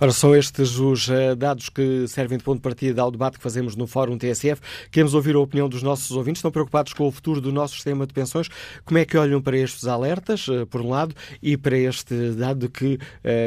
Ora, 0.00 0.12
são 0.12 0.34
estes 0.34 0.78
os 0.78 1.08
uh, 1.08 1.34
dados 1.36 1.68
que 1.68 2.06
servem 2.08 2.38
de 2.38 2.44
ponto 2.44 2.56
de 2.56 2.62
partida 2.62 3.02
ao 3.02 3.10
debate 3.10 3.36
que 3.36 3.42
fazemos 3.42 3.76
no 3.76 3.86
Fórum 3.86 4.16
TSF. 4.16 4.60
Queremos 4.90 5.14
ouvir 5.14 5.34
a 5.34 5.40
opinião 5.40 5.68
dos 5.68 5.82
nossos 5.82 6.10
ouvintes. 6.10 6.38
Estão 6.38 6.50
preocupados 6.50 6.92
com 6.92 7.06
o 7.06 7.10
futuro 7.10 7.40
do 7.40 7.52
nosso 7.52 7.74
sistema 7.74 8.06
de 8.06 8.12
pensões? 8.12 8.48
Como 8.84 8.98
é 8.98 9.04
que 9.04 9.16
olham 9.16 9.40
para 9.40 9.56
estes 9.56 9.86
alertas, 9.86 10.46
uh, 10.48 10.66
por 10.66 10.80
um 10.80 10.90
lado, 10.90 11.14
e 11.42 11.56
para 11.56 11.76
este 11.76 12.32
dado 12.32 12.68
que 12.68 12.98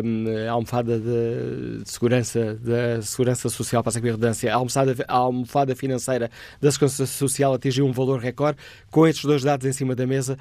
um, 0.03 0.47
a 0.47 0.51
almofada 0.51 0.99
de, 0.99 1.83
de, 1.83 1.89
segurança 1.89 2.55
da 2.55 3.01
segurança 3.01 3.49
social, 3.49 3.83
passa 3.83 3.99
a 3.99 4.01
redundância, 4.01 4.51
a 4.51 4.55
almofada, 4.55 4.95
a 5.07 5.15
almofada 5.15 5.75
financeira 5.75 6.29
da 6.61 6.71
segurança 6.71 7.05
social 7.05 7.53
atingiu 7.53 7.85
um 7.85 7.91
valor 7.91 8.19
recorde? 8.19 8.57
Com 8.91 9.07
estes 9.07 9.25
dois 9.25 9.43
dados 9.43 9.65
em 9.65 9.73
cima 9.73 9.95
da 9.95 10.05
mesa, 10.05 10.37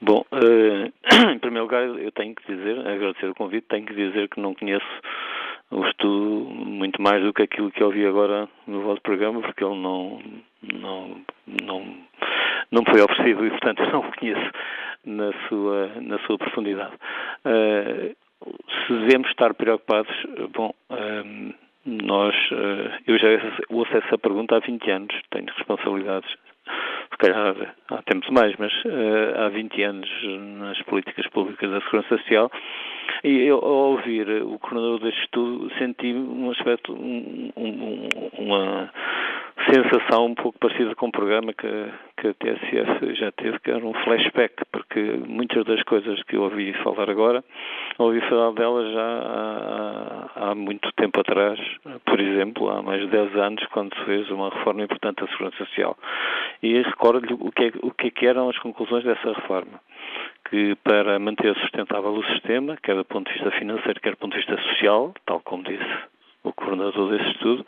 Bom, 0.00 0.24
uh, 0.32 0.92
em 1.32 1.38
primeiro 1.38 1.64
lugar, 1.64 1.82
eu 1.82 2.12
tenho 2.12 2.34
que 2.34 2.54
dizer, 2.54 2.86
agradecer 2.86 3.26
o 3.26 3.34
convite, 3.34 3.66
tenho 3.68 3.84
que 3.84 3.94
dizer 3.94 4.28
que 4.28 4.40
não 4.40 4.54
conheço 4.54 4.86
o 5.70 5.84
estudo 5.84 6.48
muito 6.50 7.02
mais 7.02 7.22
do 7.22 7.32
que 7.32 7.42
aquilo 7.42 7.70
que 7.70 7.82
ouvi 7.82 8.06
agora 8.06 8.48
no 8.66 8.82
vosso 8.82 9.00
programa, 9.02 9.40
porque 9.40 9.64
ele 9.64 9.76
não, 9.76 10.22
não, 10.62 11.20
não, 11.64 11.96
não 12.70 12.84
foi 12.84 13.02
oferecido 13.02 13.44
e, 13.44 13.50
portanto, 13.50 13.82
não 13.92 14.00
o 14.00 14.16
conheço 14.16 14.50
na 15.04 15.32
sua, 15.48 15.90
na 16.00 16.18
sua 16.20 16.38
profundidade. 16.38 16.94
Uh, 17.44 18.16
se 18.86 18.92
devemos 18.92 19.28
estar 19.30 19.52
preocupados, 19.54 20.14
bom, 20.54 20.72
um, 20.90 21.52
nós, 21.84 22.34
uh, 22.52 23.02
eu 23.06 23.18
já 23.18 23.28
ouço 23.68 23.96
essa 23.96 24.16
pergunta 24.16 24.56
há 24.56 24.60
20 24.60 24.90
anos, 24.90 25.20
tenho 25.30 25.46
responsabilidades 25.56 26.30
se 27.10 27.16
calhar 27.18 27.74
há 27.90 28.02
tempos 28.02 28.28
mais, 28.30 28.54
mas 28.58 28.72
uh, 28.84 29.40
há 29.44 29.48
20 29.48 29.82
anos 29.82 30.08
nas 30.58 30.80
políticas 30.82 31.26
públicas 31.28 31.70
da 31.70 31.80
Segurança 31.80 32.18
Social, 32.18 32.50
e 33.24 33.46
eu, 33.46 33.56
ao 33.56 33.92
ouvir 33.92 34.28
o 34.42 34.58
coordenador 34.58 35.00
deste 35.00 35.20
estudo, 35.22 35.70
senti 35.78 36.12
um 36.12 36.50
aspecto, 36.50 36.92
um, 36.92 37.50
um, 37.56 38.08
uma 38.38 38.90
sensação 39.66 40.26
um 40.26 40.34
pouco 40.34 40.58
parecida 40.58 40.94
com 40.94 41.08
o 41.08 41.12
programa 41.12 41.52
que, 41.52 41.92
que 42.16 42.28
a 42.28 42.34
TSF 42.34 43.14
já 43.14 43.32
teve, 43.32 43.58
que 43.58 43.70
era 43.70 43.84
um 43.84 43.92
flashback, 44.04 44.54
porque 44.70 45.00
muitas 45.26 45.64
das 45.64 45.82
coisas 45.82 46.22
que 46.24 46.36
eu 46.36 46.42
ouvi 46.42 46.72
falar 46.84 47.10
agora, 47.10 47.44
ouvi 47.98 48.20
falar 48.28 48.52
delas 48.52 48.92
já 48.92 49.00
há, 49.00 50.50
há 50.50 50.54
muito 50.54 50.90
tempo 50.92 51.20
atrás, 51.20 51.58
por 52.04 52.20
exemplo, 52.20 52.70
há 52.70 52.82
mais 52.82 53.00
de 53.00 53.08
10 53.08 53.36
anos, 53.36 53.66
quando 53.66 53.94
se 53.96 54.04
fez 54.04 54.30
uma 54.30 54.50
reforma 54.50 54.82
importante 54.82 55.20
da 55.20 55.28
Segurança 55.28 55.56
Social. 55.58 55.96
E 56.62 56.82
recordo-lhe 56.82 57.34
o 57.34 57.50
que, 57.50 57.64
é, 57.64 57.72
o 57.82 57.90
que, 57.90 58.06
é 58.08 58.10
que 58.10 58.26
eram 58.26 58.48
as 58.48 58.58
conclusões 58.58 59.04
dessa 59.04 59.32
reforma 59.32 59.80
que 60.50 60.74
para 60.76 61.18
manter 61.18 61.54
sustentável 61.56 62.10
o 62.10 62.24
sistema, 62.24 62.78
quer 62.82 62.96
do 62.96 63.04
ponto 63.04 63.26
de 63.26 63.34
vista 63.34 63.50
financeiro, 63.58 64.00
quer 64.00 64.12
do 64.12 64.16
ponto 64.16 64.32
de 64.32 64.38
vista 64.38 64.56
social, 64.62 65.12
tal 65.26 65.40
como 65.40 65.62
disse 65.62 65.84
o 66.42 66.52
coordenador 66.52 67.10
desse 67.10 67.30
estudo, 67.32 67.66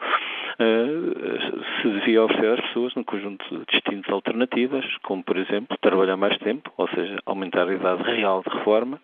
se 0.60 1.88
devia 1.88 2.22
oferecer 2.22 2.58
às 2.58 2.66
pessoas 2.66 2.96
um 2.96 3.04
conjunto 3.04 3.44
de 3.48 3.64
destinos 3.66 4.08
alternativas, 4.10 4.84
como, 5.02 5.22
por 5.24 5.36
exemplo, 5.36 5.76
trabalhar 5.80 6.16
mais 6.16 6.36
tempo, 6.38 6.70
ou 6.76 6.88
seja, 6.88 7.18
aumentar 7.24 7.68
a 7.68 7.74
idade 7.74 8.02
real 8.02 8.42
de 8.46 8.54
reforma, 8.54 9.00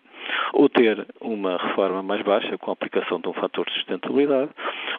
ou 0.53 0.69
ter 0.69 1.05
uma 1.19 1.57
reforma 1.57 2.03
mais 2.03 2.21
baixa 2.21 2.57
com 2.57 2.69
a 2.69 2.73
aplicação 2.73 3.19
de 3.19 3.27
um 3.27 3.33
fator 3.33 3.65
de 3.65 3.73
sustentabilidade, 3.73 4.51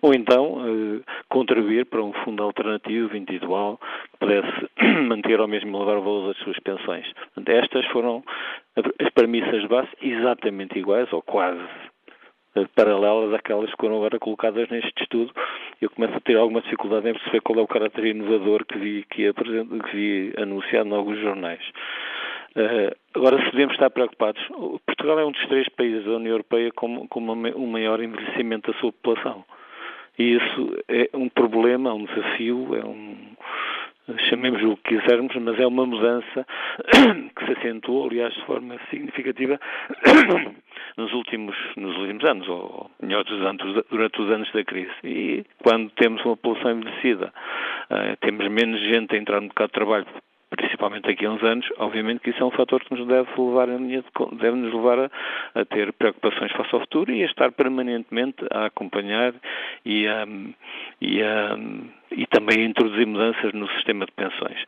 ou 0.02 0.12
então 0.12 0.54
uh, 0.54 1.02
contribuir 1.28 1.86
para 1.86 2.02
um 2.02 2.12
fundo 2.24 2.42
alternativo 2.42 3.16
individual 3.16 3.78
que 4.12 4.18
pudesse 4.18 4.68
manter 5.06 5.40
ou 5.40 5.48
mesmo 5.48 5.76
elevar 5.76 5.98
o 5.98 6.02
valor 6.02 6.28
das 6.28 6.42
suas 6.42 6.58
pensões. 6.60 7.06
Estas 7.46 7.86
foram 7.86 8.22
as 8.76 9.10
premissas 9.10 9.62
de 9.62 9.68
base 9.68 9.88
exatamente 10.02 10.78
iguais, 10.78 11.12
ou 11.12 11.22
quase 11.22 11.62
eh, 12.54 12.66
paralelas 12.74 13.34
àquelas 13.34 13.70
que 13.70 13.76
foram 13.80 13.96
agora 13.96 14.18
colocadas 14.18 14.68
neste 14.68 15.02
estudo. 15.02 15.32
Eu 15.80 15.90
começo 15.90 16.14
a 16.14 16.20
ter 16.20 16.37
alguma 16.37 16.61
dificuldade 16.61 17.08
em 17.08 17.12
perceber 17.12 17.40
qual 17.40 17.58
é 17.58 17.62
o 17.62 17.66
caráter 17.66 18.04
inovador 18.06 18.64
que 18.64 18.78
vi, 18.78 19.04
que, 19.08 19.32
que 19.32 19.97
vi 19.97 20.35
anunciado 20.37 20.88
em 20.88 20.94
alguns 20.94 21.20
jornais. 21.20 21.61
Uh, 22.56 22.97
agora, 23.14 23.38
se 23.38 23.52
devemos 23.52 23.75
estar 23.75 23.90
preocupados, 23.90 24.42
Portugal 24.85 25.20
é 25.20 25.25
um 25.25 25.30
dos 25.30 25.47
três 25.47 25.68
países 25.68 26.04
da 26.04 26.12
União 26.12 26.32
Europeia 26.32 26.73
com, 26.73 27.06
com 27.06 27.20
uma, 27.20 27.35
um 27.54 27.66
maior 27.66 28.02
envelhecimento 28.02 28.73
da 28.73 28.78
sua 28.78 28.92
população. 28.92 29.44
E 30.18 30.35
isso 30.35 30.76
é 30.88 31.08
um 31.14 31.28
problema, 31.28 31.90
é 31.90 31.92
um 31.92 32.04
desafio, 32.04 32.75
é 32.75 32.85
um, 32.85 33.16
chamemos 34.28 34.62
o 34.62 34.76
que 34.76 34.98
quisermos, 34.98 35.34
mas 35.36 35.58
é 35.58 35.66
uma 35.66 35.86
mudança 35.86 36.46
que 37.36 37.46
se 37.46 37.52
acentuou, 37.52 38.08
aliás, 38.08 38.34
de 38.34 38.44
forma 38.44 38.76
significativa 38.90 39.60
nos 40.96 41.12
últimos, 41.12 41.56
nos 41.76 41.96
últimos 41.98 42.24
anos, 42.24 42.48
ou 42.48 42.90
melhor 43.02 43.24
durante 43.24 44.20
os 44.20 44.30
anos 44.30 44.50
da 44.52 44.64
crise. 44.64 44.92
E 45.04 45.44
quando 45.62 45.90
temos 45.90 46.24
uma 46.24 46.36
população 46.36 46.72
envelhecida, 46.72 47.32
uh, 47.90 48.16
temos 48.20 48.48
menos 48.48 48.80
gente 48.80 49.14
a 49.14 49.18
entrar 49.18 49.36
no 49.40 49.48
mercado 49.48 49.68
de 49.68 49.74
trabalho 49.74 50.06
principalmente 50.50 51.04
daqui 51.04 51.26
a 51.26 51.30
uns 51.30 51.42
anos, 51.42 51.66
obviamente 51.78 52.20
que 52.20 52.30
isso 52.30 52.42
é 52.42 52.46
um 52.46 52.50
fator 52.50 52.82
que 52.82 52.94
nos 52.94 53.06
deve 53.06 53.28
levar, 53.36 53.66
deve 53.66 54.56
nos 54.56 54.72
levar 54.72 54.98
a, 54.98 55.10
a, 55.54 55.64
ter 55.64 55.92
preocupações 55.92 56.50
face 56.52 56.74
ao 56.74 56.80
futuro 56.80 57.12
e 57.12 57.22
a 57.22 57.26
estar 57.26 57.52
permanentemente 57.52 58.44
a 58.50 58.66
acompanhar 58.66 59.34
e, 59.84 60.06
a, 60.06 60.26
e, 61.00 61.22
a, 61.22 61.56
e 62.10 62.26
também 62.26 62.64
introduzir 62.64 63.06
mudanças 63.06 63.52
no 63.52 63.68
sistema 63.72 64.06
de 64.06 64.12
pensões. 64.12 64.64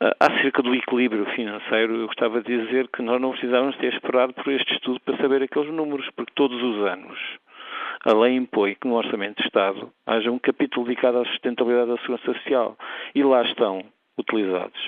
Ah, 0.00 0.14
acerca 0.20 0.62
do 0.62 0.74
equilíbrio 0.74 1.24
financeiro, 1.34 1.96
eu 1.96 2.06
gostava 2.06 2.42
de 2.42 2.64
dizer 2.64 2.88
que 2.88 3.02
nós 3.02 3.20
não 3.20 3.30
precisávamos 3.30 3.76
ter 3.76 3.94
esperado 3.94 4.32
por 4.34 4.52
este 4.52 4.74
estudo 4.74 5.00
para 5.00 5.16
saber 5.16 5.42
aqueles 5.42 5.72
números, 5.72 6.08
porque 6.16 6.32
todos 6.34 6.62
os 6.62 6.86
anos 6.86 7.18
a 8.04 8.12
lei 8.12 8.36
impõe 8.36 8.74
que 8.74 8.86
no 8.86 8.96
Orçamento 8.96 9.38
de 9.38 9.46
Estado 9.46 9.90
haja 10.06 10.30
um 10.30 10.38
capítulo 10.38 10.86
dedicado 10.86 11.18
à 11.18 11.24
sustentabilidade 11.24 11.90
da 11.90 11.96
segurança 11.98 12.34
social 12.34 12.76
e 13.14 13.22
lá 13.22 13.42
estão 13.42 13.82
utilizados 14.18 14.78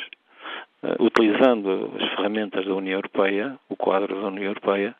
uh, 0.83 1.03
utilizando 1.03 1.93
as 1.99 2.09
ferramentas 2.11 2.67
da 2.67 2.75
União 2.75 2.99
Europeia, 2.99 3.59
o 3.69 3.77
quadro 3.77 4.21
da 4.21 4.29
União 4.29 4.45
Europeia, 4.45 4.95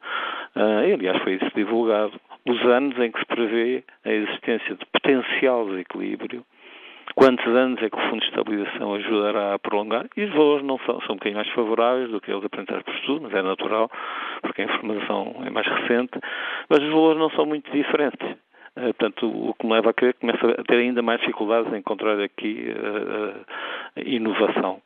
uh, 0.57 0.95
aliás 0.95 1.23
foi 1.23 1.35
isso 1.35 1.51
divulgado, 1.55 2.19
os 2.47 2.61
anos 2.63 2.99
em 2.99 3.11
que 3.11 3.19
se 3.19 3.27
prevê 3.27 3.85
a 4.05 4.11
existência 4.11 4.77
de 4.77 4.87
potencial 4.87 5.67
desequilíbrio, 5.67 6.45
quantos 7.15 7.47
anos 7.47 7.83
é 7.83 7.89
que 7.89 7.97
o 7.97 8.11
Fundo 8.11 8.21
de 8.21 8.27
Estabilização 8.27 8.95
ajudará 8.95 9.55
a 9.55 9.59
prolongar, 9.59 10.07
e 10.17 10.25
os 10.25 10.31
valores 10.33 10.65
não 10.65 10.79
são, 10.79 11.01
são 11.03 11.13
um 11.13 11.19
bocadinho 11.19 11.37
mais 11.37 11.49
favoráveis 11.51 12.11
do 12.11 12.21
que 12.21 12.33
os 12.33 12.45
apresentados 12.45 12.83
por 12.83 12.95
estudo, 12.95 13.23
mas 13.23 13.35
é 13.35 13.43
natural, 13.43 13.91
porque 14.43 14.63
a 14.63 14.65
informação 14.65 15.43
é 15.45 15.51
mais 15.51 15.67
recente, 15.67 16.19
mas 16.69 16.83
os 16.83 16.91
valores 16.91 17.19
não 17.19 17.31
são 17.31 17.47
muito 17.47 17.71
diferentes. 17.71 18.37
Uh, 18.77 18.93
portanto, 18.93 19.27
o 19.27 19.55
que 19.55 19.67
me 19.67 19.73
leva 19.73 19.91
a 19.91 19.95
crer 19.95 20.13
que 20.13 20.21
começa 20.21 20.61
a 20.61 20.63
ter 20.65 20.77
ainda 20.77 21.01
mais 21.01 21.19
dificuldades 21.21 21.73
em 21.73 21.79
encontrar 21.79 22.21
aqui 22.21 22.67
uh, 22.69 23.99
uh, 23.99 24.03
inovação. 24.05 24.83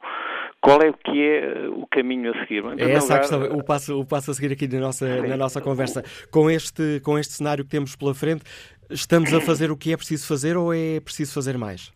Qual 0.60 0.80
é 0.80 0.92
que 0.92 1.26
é 1.26 1.68
o 1.70 1.86
caminho 1.90 2.30
a 2.30 2.38
seguir? 2.40 2.62
É 2.78 2.92
essa 2.92 3.14
lugar... 3.14 3.16
a 3.16 3.18
questão, 3.18 3.58
o 3.58 3.64
passo, 3.64 4.00
o 4.00 4.06
passo 4.06 4.30
a 4.30 4.34
seguir 4.34 4.52
aqui 4.52 4.68
na 4.68 4.78
nossa, 4.78 5.26
na 5.26 5.36
nossa 5.36 5.60
conversa. 5.60 6.04
Com 6.30 6.48
este, 6.50 7.00
com 7.02 7.18
este 7.18 7.32
cenário 7.32 7.64
que 7.64 7.70
temos 7.70 7.96
pela 7.96 8.14
frente, 8.14 8.44
estamos 8.90 9.32
a 9.32 9.40
fazer 9.40 9.70
o 9.70 9.76
que 9.76 9.92
é 9.92 9.96
preciso 9.96 10.28
fazer 10.28 10.56
ou 10.56 10.72
é 10.72 11.00
preciso 11.00 11.34
fazer 11.34 11.56
mais? 11.56 11.90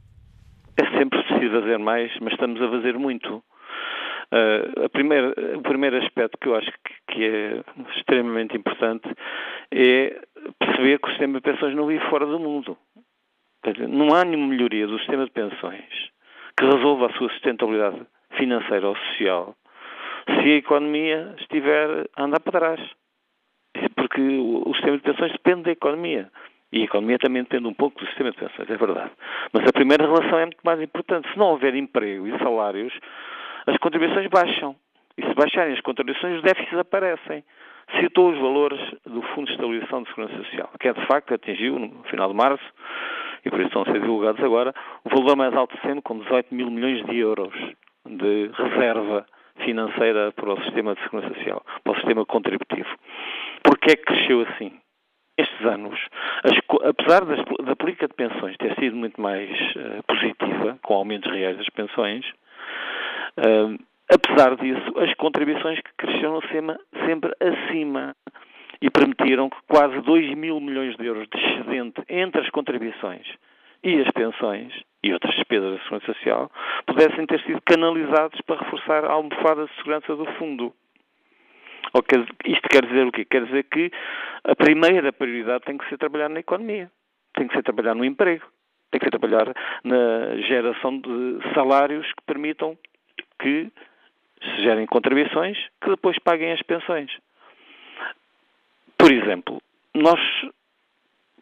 Fazer 1.61 1.79
mais, 1.79 2.11
mas 2.21 2.33
estamos 2.33 2.61
a 2.61 2.69
fazer 2.69 2.99
muito. 2.99 3.43
Uh, 4.33 4.88
primeira, 4.90 5.33
o 5.57 5.62
primeiro 5.62 5.97
aspecto 5.99 6.37
que 6.38 6.49
eu 6.49 6.57
acho 6.57 6.71
que, 6.73 7.12
que 7.12 7.25
é 7.25 7.64
extremamente 7.97 8.57
importante 8.57 9.09
é 9.71 10.21
perceber 10.59 10.99
que 10.99 11.07
o 11.07 11.11
sistema 11.11 11.35
de 11.35 11.43
pensões 11.43 11.77
não 11.77 11.87
vive 11.87 12.05
fora 12.11 12.27
do 12.27 12.40
mundo. 12.40 12.77
Não 13.88 14.14
há 14.14 14.25
nenhuma 14.25 14.49
melhoria 14.49 14.87
do 14.87 14.99
sistema 14.99 15.25
de 15.25 15.31
pensões 15.31 15.85
que 16.57 16.64
resolva 16.64 17.07
a 17.07 17.12
sua 17.12 17.29
sustentabilidade 17.31 18.03
financeira 18.37 18.88
ou 18.88 18.97
social 18.97 19.55
se 20.27 20.53
a 20.53 20.57
economia 20.57 21.35
estiver 21.38 22.09
a 22.17 22.25
andar 22.25 22.40
para 22.40 22.59
trás. 22.59 22.81
Porque 23.97 24.21
o 24.21 24.73
sistema 24.75 24.97
de 24.97 25.03
pensões 25.03 25.33
depende 25.33 25.62
da 25.62 25.73
economia. 25.73 26.31
E 26.75 26.81
a 26.81 26.85
economia 26.87 27.19
também 27.21 27.45
depende 27.45 27.69
um 27.69 27.73
pouco 27.73 28.01
do 28.01 28.07
sistema 28.07 28.33
de 28.33 28.37
pensões, 28.37 28.69
é 28.69 28.77
verdade. 28.77 29.13
Mas 29.53 29.63
a 29.65 29.73
primeira 29.73 30.07
relação 30.07 30.41
é 30.41 30.47
muito 30.47 30.59
mais 30.65 30.83
importante. 30.83 31.31
Se 31.31 31.39
não 31.39 31.47
houver 31.47 31.73
emprego 31.77 32.27
e 32.27 32.37
salários, 32.39 32.93
as 33.65 33.77
contribuições 33.77 34.27
baixam. 34.27 34.75
E 35.17 35.23
se 35.23 35.33
baixarem 35.35 35.73
as 35.73 35.81
contribuições, 35.83 36.39
os 36.39 36.43
déficits 36.43 36.77
aparecem. 36.77 37.45
Citou 38.01 38.33
os 38.33 38.39
valores 38.41 38.81
do 39.07 39.23
Fundo 39.23 39.47
de 39.47 39.53
Estabilização 39.53 40.03
de 40.03 40.09
Segurança 40.09 40.37
Social, 40.43 40.69
que 40.81 40.89
é 40.89 40.93
de 40.93 41.07
facto 41.07 41.33
atingiu, 41.33 41.79
no 41.79 42.03
final 42.11 42.29
de 42.29 42.35
março, 42.35 42.65
e 43.45 43.51
por 43.51 43.61
isso 43.61 43.69
estão 43.69 43.83
a 43.83 43.85
ser 43.85 44.01
divulgados 44.01 44.43
agora, 44.43 44.75
o 45.05 45.11
valor 45.11 45.37
mais 45.37 45.55
alto 45.55 45.79
sempre, 45.81 46.03
com 46.03 46.19
18 46.19 46.53
mil 46.53 46.71
milhões 46.73 47.05
de 47.07 47.17
euros 47.17 47.55
de 48.05 48.51
reserva 48.53 49.25
financeira 49.59 50.33
para 50.33 50.55
o 50.55 50.61
sistema 50.65 50.97
de 50.97 51.03
segurança 51.03 51.35
social, 51.35 51.65
para 51.85 51.93
o 51.93 51.97
sistema 51.97 52.27
contributivo. 52.27 52.89
Porquê 53.63 53.93
é 53.93 53.97
que 53.97 54.03
cresceu 54.03 54.41
assim? 54.41 54.73
Estes 55.37 55.66
anos, 55.66 55.99
as, 56.44 56.57
apesar 56.88 57.25
das, 57.25 57.40
da 57.64 57.75
política 57.75 58.07
de 58.07 58.14
pensões 58.14 58.57
ter 58.57 58.75
sido 58.77 58.94
muito 58.94 59.20
mais 59.20 59.51
uh, 59.51 60.03
positiva, 60.07 60.79
com 60.83 60.94
aumentos 60.94 61.31
reais 61.31 61.57
das 61.57 61.68
pensões, 61.70 62.25
uh, 63.38 63.77
apesar 64.12 64.57
disso, 64.57 64.99
as 64.99 65.12
contribuições 65.14 65.81
que 65.81 65.90
cresceram 65.97 66.40
sempre, 66.51 67.33
acima 67.40 68.14
e 68.81 68.90
permitiram 68.90 69.51
que 69.51 69.57
quase 69.66 70.01
2 70.03 70.37
mil 70.37 70.61
milhões 70.61 70.97
de 70.97 71.07
euros 71.07 71.27
de 71.29 71.38
excedente 71.38 72.03
entre 72.09 72.40
as 72.40 72.51
contribuições 72.51 73.27
e 73.83 74.01
as 74.01 74.11
pensões 74.12 74.73
e 75.03 75.12
outras 75.12 75.35
despesas 75.35 75.73
da 75.73 75.79
Segurança 75.85 76.07
Social 76.07 76.51
pudessem 76.87 77.27
ter 77.27 77.40
sido 77.42 77.61
canalizados 77.62 78.40
para 78.42 78.62
reforçar 78.62 79.05
a 79.05 79.12
almofada 79.12 79.66
de 79.66 79.75
segurança 79.77 80.16
do 80.16 80.25
fundo. 80.33 80.73
Isto 82.44 82.68
quer 82.68 82.87
dizer 82.87 83.07
o 83.07 83.12
quê? 83.12 83.25
Quer 83.25 83.44
dizer 83.47 83.64
que 83.64 83.90
a 84.44 84.55
primeira 84.55 85.12
prioridade 85.12 85.64
tem 85.64 85.79
que 85.79 85.88
ser 85.88 85.99
trabalhar 85.99 86.29
na 86.29 86.40
economia, 86.40 86.90
tem 87.35 87.47
que 87.47 87.55
ser 87.55 87.62
trabalhar 87.62 87.94
no 87.94 88.05
emprego, 88.05 88.44
tem 88.90 88.99
que 88.99 89.07
ser 89.07 89.11
trabalhar 89.11 89.53
na 89.83 90.37
geração 90.42 90.99
de 90.99 91.38
salários 91.55 92.07
que 92.07 92.23
permitam 92.27 92.77
que 93.40 93.70
se 94.42 94.62
gerem 94.62 94.87
contribuições 94.87 95.59
que 95.81 95.90
depois 95.90 96.18
paguem 96.18 96.53
as 96.53 96.62
pensões. 96.62 97.11
Por 98.99 99.12
exemplo, 99.12 99.61
nós 99.94 100.20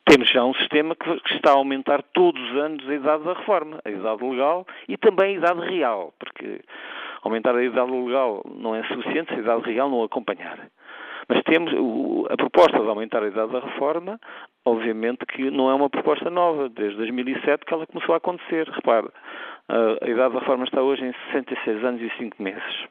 temos 0.05 0.29
já 0.31 0.45
um 0.45 0.55
sistema 0.55 0.97
que 0.97 1.35
está 1.35 1.51
a 1.51 1.55
aumentar 1.55 2.03
todos 2.03 2.41
os 2.51 2.57
anos 2.57 2.89
a 2.89 2.95
idade 2.95 3.25
da 3.25 3.35
reforma, 3.35 3.81
a 3.85 3.91
idade 3.91 4.25
legal 4.25 4.67
e 4.89 4.97
também 4.97 5.37
a 5.37 5.39
idade 5.39 5.61
real, 5.69 6.13
porque 6.19 6.61
aumentar 7.23 7.55
a 7.55 7.65
idade 7.65 7.91
legal 7.91 8.43
não 8.55 8.75
é 8.75 8.83
suficiente 8.85 9.33
se 9.33 9.41
a 9.41 9.43
idade 9.43 9.63
real 9.71 9.89
não 9.89 10.03
acompanhar. 10.03 10.59
Mas 11.29 11.41
temos 11.45 11.73
a 12.31 12.37
proposta 12.37 12.79
de 12.81 12.89
aumentar 12.89 13.23
a 13.23 13.29
idade 13.29 13.53
da 13.53 13.61
reforma, 13.61 14.21
obviamente 14.65 15.25
que 15.25 15.51
não 15.51 15.71
é 15.71 15.75
uma 15.75 15.89
proposta 15.89 16.29
nova, 16.29 16.69
desde 16.69 16.97
2007 16.97 17.65
que 17.65 17.73
ela 17.73 17.87
começou 17.87 18.15
a 18.15 18.19
acontecer. 18.19 18.69
Repare, 18.69 19.09
a 19.69 20.09
idade 20.09 20.35
da 20.35 20.41
reforma 20.41 20.65
está 20.65 20.83
hoje 20.83 21.05
em 21.05 21.13
66 21.33 21.85
anos 21.85 22.03
e 22.03 22.11
5 22.19 22.43
meses. 22.43 22.87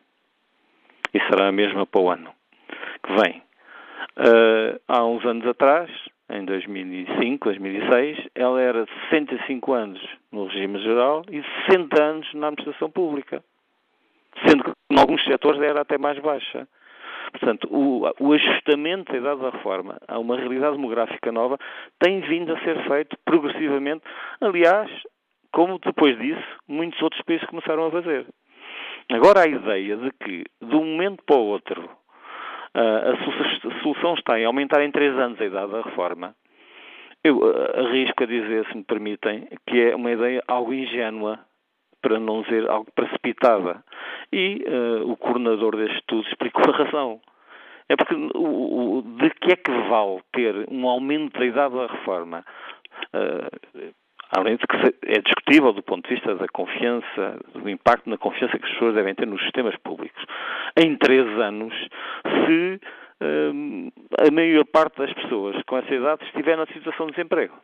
E 1.13 1.19
será 1.29 1.49
a 1.49 1.51
mesma 1.51 1.85
para 1.85 2.01
o 2.01 2.09
ano 2.09 2.31
que 3.03 3.13
vem. 3.21 3.43
Há 4.87 5.05
uns 5.05 5.25
anos 5.25 5.45
atrás, 5.45 5.91
em 6.29 6.45
2005, 6.45 7.49
2006, 7.49 8.29
ela 8.33 8.61
era 8.61 8.85
65 9.09 9.73
anos 9.73 10.01
no 10.31 10.45
regime 10.45 10.79
geral 10.79 11.23
e 11.29 11.43
60 11.67 12.01
anos 12.01 12.33
na 12.33 12.47
administração 12.47 12.89
pública. 12.89 13.43
Sendo 14.47 14.63
que 14.63 14.71
em 14.89 14.99
alguns 14.99 15.23
setores 15.25 15.61
era 15.61 15.81
até 15.81 15.97
mais 15.97 16.17
baixa. 16.19 16.67
Portanto, 17.31 17.67
o, 17.71 18.03
o, 18.19 18.33
ajustamento 18.33 19.11
da 19.11 19.17
idade 19.17 19.41
da 19.41 19.49
reforma 19.51 19.97
a 20.07 20.19
uma 20.19 20.35
realidade 20.35 20.75
demográfica 20.75 21.31
nova 21.31 21.57
tem 21.99 22.19
vindo 22.21 22.53
a 22.53 22.59
ser 22.59 22.83
feito 22.87 23.17
progressivamente. 23.25 24.03
Aliás, 24.41 24.91
como 25.51 25.79
depois 25.79 26.17
disso, 26.17 26.43
muitos 26.67 27.01
outros 27.01 27.21
países 27.21 27.47
começaram 27.47 27.85
a 27.85 27.91
fazer. 27.91 28.25
Agora, 29.09 29.41
a 29.41 29.47
ideia 29.47 29.97
de 29.97 30.11
que, 30.11 30.43
de 30.61 30.75
um 30.75 30.85
momento 30.85 31.23
para 31.25 31.35
o 31.35 31.45
outro, 31.45 31.89
a 32.73 33.81
solução 33.81 34.13
está 34.13 34.39
em 34.39 34.45
aumentar 34.45 34.81
em 34.81 34.91
três 34.91 35.13
anos 35.17 35.39
a 35.39 35.45
idade 35.45 35.71
da 35.71 35.81
reforma, 35.81 36.35
eu 37.23 37.39
arrisco 37.75 38.23
a 38.23 38.25
dizer, 38.25 38.65
se 38.67 38.77
me 38.77 38.83
permitem, 38.83 39.47
que 39.67 39.79
é 39.79 39.95
uma 39.95 40.11
ideia 40.11 40.43
algo 40.47 40.73
ingênua, 40.73 41.39
para 42.01 42.19
não 42.19 42.41
dizer 42.41 42.69
algo 42.69 42.91
precipitada. 42.93 43.83
E 44.31 44.63
uh, 44.67 45.09
o 45.09 45.17
coordenador 45.17 45.75
deste 45.75 45.97
estudo 45.97 46.27
explicou 46.27 46.63
a 46.73 46.77
razão. 46.77 47.21
É 47.89 47.95
porque 47.95 48.15
o, 48.15 48.97
o, 48.97 49.01
de 49.01 49.29
que 49.31 49.51
é 49.51 49.55
que 49.55 49.71
vale 49.89 50.21
ter 50.31 50.65
um 50.69 50.87
aumento 50.87 51.37
da 51.37 51.45
idade 51.45 51.75
da 51.75 51.87
reforma? 51.87 52.45
Uh, 53.13 53.93
além 54.31 54.55
de 54.55 54.65
que 54.65 55.11
é 55.11 55.21
discutível 55.21 55.73
do 55.73 55.83
ponto 55.83 56.07
de 56.07 56.15
vista 56.15 56.35
da 56.35 56.47
confiança, 56.47 57.37
do 57.53 57.69
impacto 57.69 58.09
na 58.09 58.17
confiança 58.17 58.57
que 58.57 58.65
as 58.65 58.71
pessoas 58.71 58.95
devem 58.95 59.13
ter 59.13 59.27
nos 59.27 59.41
sistemas 59.41 59.75
públicos. 59.77 60.23
Em 60.77 60.95
três 60.95 61.27
anos, 61.39 61.73
se 62.45 62.79
uh, 63.21 64.25
a 64.25 64.31
maior 64.31 64.65
parte 64.65 64.97
das 64.97 65.13
pessoas 65.13 65.61
com 65.63 65.77
essa 65.77 65.93
idade 65.93 66.23
estiver 66.25 66.55
na 66.55 66.65
situação 66.67 67.07
de 67.07 67.13
desemprego. 67.13 67.55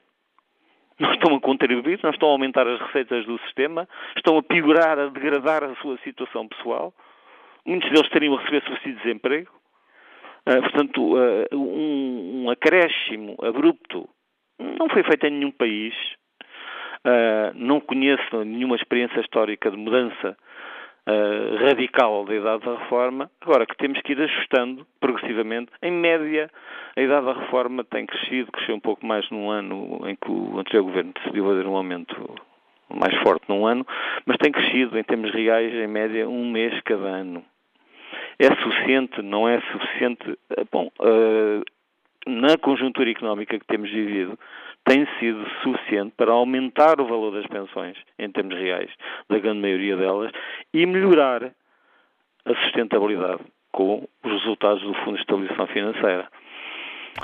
Não 0.99 1.13
estão 1.13 1.35
a 1.35 1.39
contribuir, 1.39 1.99
não 2.01 2.09
estão 2.09 2.29
a 2.29 2.31
aumentar 2.31 2.67
as 2.67 2.79
receitas 2.81 3.23
do 3.25 3.37
sistema, 3.41 3.87
estão 4.15 4.35
a 4.35 4.41
piorar, 4.41 4.97
a 4.97 5.09
degradar 5.09 5.63
a 5.63 5.75
sua 5.75 5.95
situação 5.99 6.47
pessoal. 6.47 6.91
Muitos 7.65 7.89
deles 7.91 8.09
teriam 8.09 8.35
a 8.35 8.39
receber 8.39 8.63
subsídio 8.63 8.95
de 8.95 9.03
desemprego. 9.03 9.51
Uh, 10.47 10.61
portanto, 10.61 11.15
uh, 11.15 11.55
um, 11.55 12.45
um 12.45 12.49
acréscimo 12.49 13.35
abrupto 13.43 14.09
não 14.57 14.89
foi 14.89 15.03
feito 15.03 15.27
em 15.27 15.31
nenhum 15.31 15.51
país. 15.51 15.93
Uh, 17.05 17.53
não 17.53 17.79
conheço 17.79 18.43
nenhuma 18.43 18.75
experiência 18.75 19.19
histórica 19.19 19.69
de 19.69 19.77
mudança 19.77 20.35
uh, 21.07 21.65
radical 21.65 22.25
da 22.25 22.35
idade 22.35 22.65
da 22.65 22.75
reforma, 22.77 23.31
agora 23.41 23.65
que 23.65 23.77
temos 23.77 23.99
que 24.01 24.11
ir 24.11 24.21
ajustando 24.21 24.85
progressivamente. 24.99 25.71
Em 25.81 25.91
média, 25.91 26.51
a 26.95 27.01
idade 27.01 27.25
da 27.25 27.33
reforma 27.33 27.83
tem 27.83 28.05
crescido, 28.05 28.51
cresceu 28.51 28.75
um 28.75 28.79
pouco 28.79 29.05
mais 29.05 29.29
num 29.29 29.49
ano 29.49 30.01
em 30.07 30.15
que 30.15 30.29
o 30.29 30.59
anterior 30.59 30.83
governo 30.83 31.13
decidiu 31.13 31.45
fazer 31.45 31.65
um 31.65 31.75
aumento 31.75 32.35
mais 32.89 33.15
forte 33.21 33.47
num 33.49 33.65
ano, 33.65 33.85
mas 34.25 34.37
tem 34.37 34.51
crescido 34.51 34.97
em 34.97 35.03
termos 35.03 35.31
reais, 35.31 35.73
em 35.73 35.87
média, 35.87 36.27
um 36.27 36.49
mês 36.49 36.79
cada 36.81 37.05
ano. 37.05 37.43
É 38.39 38.47
suficiente? 38.55 39.21
Não 39.21 39.47
é 39.47 39.59
suficiente? 39.71 40.37
Eh, 40.51 40.63
bom, 40.71 40.89
uh, 40.99 41.63
na 42.27 42.57
conjuntura 42.57 43.09
económica 43.09 43.57
que 43.57 43.65
temos 43.65 43.89
vivido, 43.89 44.37
tem 44.87 45.05
sido 45.19 45.45
suficiente 45.61 46.13
para 46.15 46.31
aumentar 46.31 47.01
o 47.01 47.05
valor 47.05 47.31
das 47.31 47.45
pensões, 47.47 47.97
em 48.17 48.31
termos 48.31 48.57
reais, 48.57 48.89
da 49.29 49.37
grande 49.37 49.59
maioria 49.59 49.97
delas, 49.97 50.31
e 50.73 50.85
melhorar 50.85 51.51
a 52.45 52.55
sustentabilidade 52.63 53.41
com 53.71 54.07
os 54.23 54.31
resultados 54.31 54.81
do 54.81 54.93
Fundo 55.03 55.15
de 55.15 55.21
Estabilização 55.21 55.67
Financeira. 55.67 56.29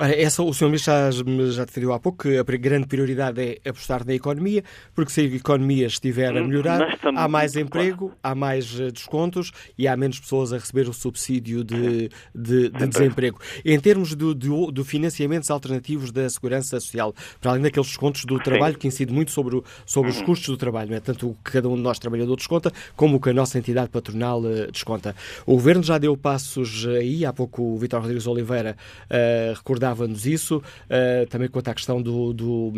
Essa, 0.00 0.42
o 0.42 0.52
Sr. 0.52 0.66
Ministro 0.66 0.92
já, 0.92 1.10
já 1.50 1.64
referiu 1.64 1.92
há 1.92 2.00
pouco 2.00 2.24
que 2.24 2.36
a 2.38 2.42
grande 2.42 2.86
prioridade 2.86 3.40
é 3.40 3.68
apostar 3.68 4.04
na 4.04 4.12
economia, 4.12 4.64
porque 4.94 5.12
se 5.12 5.20
a 5.20 5.24
economia 5.24 5.86
estiver 5.86 6.36
a 6.36 6.42
hum, 6.42 6.48
melhorar, 6.48 6.98
há 7.14 7.28
mais 7.28 7.54
emprego, 7.54 8.06
claro. 8.06 8.18
há 8.22 8.34
mais 8.34 8.80
eh, 8.80 8.90
descontos 8.90 9.52
e 9.78 9.86
há 9.86 9.96
menos 9.96 10.18
pessoas 10.18 10.52
a 10.52 10.58
receber 10.58 10.88
o 10.88 10.92
subsídio 10.92 11.62
de, 11.62 12.08
de, 12.34 12.68
de 12.70 12.86
desemprego. 12.86 13.38
Em 13.64 13.78
termos 13.78 14.14
do, 14.14 14.34
do, 14.34 14.72
do, 14.72 14.84
financiamentos 14.84 15.50
alternativos 15.50 16.10
da 16.10 16.28
segurança 16.28 16.80
social, 16.80 17.14
para 17.40 17.52
além 17.52 17.62
daqueles 17.62 17.88
descontos 17.88 18.24
do 18.24 18.38
trabalho, 18.38 18.74
Sim. 18.74 18.80
que 18.80 18.88
incide 18.88 19.12
muito 19.12 19.30
sobre, 19.30 19.56
o, 19.56 19.64
sobre 19.86 20.10
uhum. 20.10 20.16
os 20.16 20.22
custos 20.22 20.48
do 20.48 20.56
trabalho, 20.56 20.94
é? 20.94 21.00
tanto 21.00 21.30
o 21.30 21.34
que 21.44 21.52
cada 21.52 21.68
um 21.68 21.76
de 21.76 21.82
nós 21.82 21.98
trabalhador 21.98 22.36
desconta, 22.36 22.72
como 22.96 23.16
o 23.16 23.20
que 23.20 23.30
a 23.30 23.34
nossa 23.34 23.58
entidade 23.58 23.90
patronal 23.90 24.40
uh, 24.40 24.70
desconta. 24.72 25.14
O 25.46 25.52
Governo 25.52 25.82
já 25.82 25.98
deu 25.98 26.16
passos 26.16 26.86
aí, 26.86 27.24
há 27.24 27.32
pouco 27.32 27.62
o 27.62 27.78
Vitor 27.78 28.00
Rodrigues 28.00 28.26
Oliveira 28.26 28.76
uh, 29.04 29.54
recordou 29.54 29.83
recordava-nos 29.84 30.26
isso, 30.26 30.56
uh, 30.56 31.26
também 31.28 31.48
quanto 31.48 31.68
à 31.68 31.74
questão 31.74 32.00
do, 32.00 32.32
do, 32.32 32.72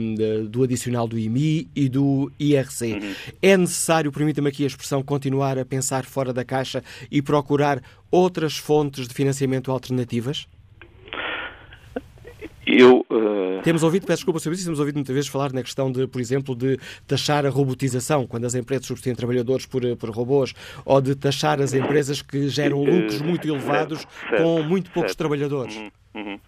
do, 0.48 0.62
adicional 0.62 1.06
do 1.06 1.18
IMI 1.18 1.68
e 1.74 1.88
do 1.88 2.30
IRC. 2.38 2.92
Uhum. 2.94 3.14
É 3.40 3.56
necessário, 3.56 4.10
permita-me 4.10 4.48
aqui 4.48 4.64
a 4.64 4.66
expressão, 4.66 5.02
continuar 5.02 5.58
a 5.58 5.64
pensar 5.64 6.04
fora 6.04 6.32
da 6.32 6.44
caixa 6.44 6.82
e 7.10 7.22
procurar 7.22 7.80
outras 8.10 8.56
fontes 8.56 9.06
de 9.06 9.14
financiamento 9.14 9.70
alternativas? 9.70 10.46
Eu, 12.66 13.06
uh... 13.08 13.62
Temos 13.62 13.84
ouvido, 13.84 14.06
peço 14.06 14.18
desculpa 14.18 14.40
sobre 14.40 14.56
isso, 14.56 14.64
temos 14.64 14.80
ouvido 14.80 14.96
muitas 14.96 15.14
vezes 15.14 15.30
falar 15.30 15.52
na 15.52 15.62
questão 15.62 15.90
de, 15.90 16.06
por 16.08 16.20
exemplo, 16.20 16.54
de 16.54 16.78
taxar 17.06 17.46
a 17.46 17.48
robotização, 17.48 18.26
quando 18.26 18.44
as 18.44 18.56
empresas 18.56 18.86
substituem 18.86 19.14
trabalhadores 19.14 19.66
por, 19.66 19.82
por 19.96 20.10
robôs, 20.10 20.52
ou 20.84 21.00
de 21.00 21.14
taxar 21.14 21.60
as 21.60 21.72
empresas 21.74 22.22
que 22.22 22.48
geram 22.48 22.82
lucros 22.82 23.22
muito 23.22 23.46
elevados 23.46 24.00
certo, 24.00 24.42
com 24.42 24.62
muito 24.64 24.90
poucos 24.90 25.12
certo. 25.12 25.18
trabalhadores. 25.18 25.76
Uhum, 25.76 25.90
uhum. 26.16 26.40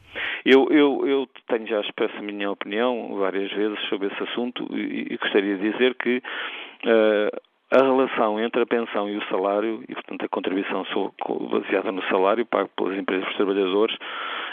Eu, 0.50 0.66
eu, 0.70 1.06
eu 1.06 1.28
tenho 1.46 1.66
já 1.66 1.78
expresso 1.82 2.16
a 2.16 2.22
minha 2.22 2.50
opinião 2.50 3.14
várias 3.18 3.52
vezes 3.52 3.78
sobre 3.90 4.08
esse 4.08 4.22
assunto 4.22 4.66
e, 4.74 5.12
e 5.12 5.16
gostaria 5.18 5.58
de 5.58 5.70
dizer 5.72 5.94
que 5.96 6.22
uh, 6.86 7.40
a 7.70 7.82
relação 7.82 8.40
entre 8.40 8.62
a 8.62 8.66
pensão 8.66 9.10
e 9.10 9.18
o 9.18 9.28
salário, 9.28 9.84
e 9.86 9.92
portanto 9.92 10.24
a 10.24 10.28
contribuição 10.30 10.86
baseada 11.50 11.92
no 11.92 12.02
salário 12.04 12.46
pago 12.46 12.70
pelas 12.74 12.96
empresas 12.96 13.30
e 13.30 13.36
trabalhadores, 13.36 13.94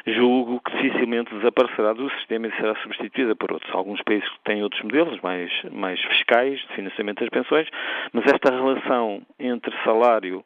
julgo 0.05 0.59
que 0.59 0.75
dificilmente 0.81 1.33
desaparecerá 1.33 1.93
do 1.93 2.09
sistema 2.17 2.47
e 2.47 2.55
será 2.57 2.75
substituída 2.81 3.33
por 3.33 3.53
outros. 3.53 3.73
Alguns 3.73 4.01
países 4.01 4.29
têm 4.43 4.63
outros 4.63 4.83
modelos 4.83 5.21
mais, 5.21 5.49
mais 5.71 5.97
fiscais 6.01 6.59
de 6.59 6.75
financiamento 6.75 7.21
das 7.21 7.29
pensões, 7.29 7.69
mas 8.11 8.25
esta 8.25 8.53
relação 8.53 9.21
entre 9.39 9.73
salário, 9.85 10.43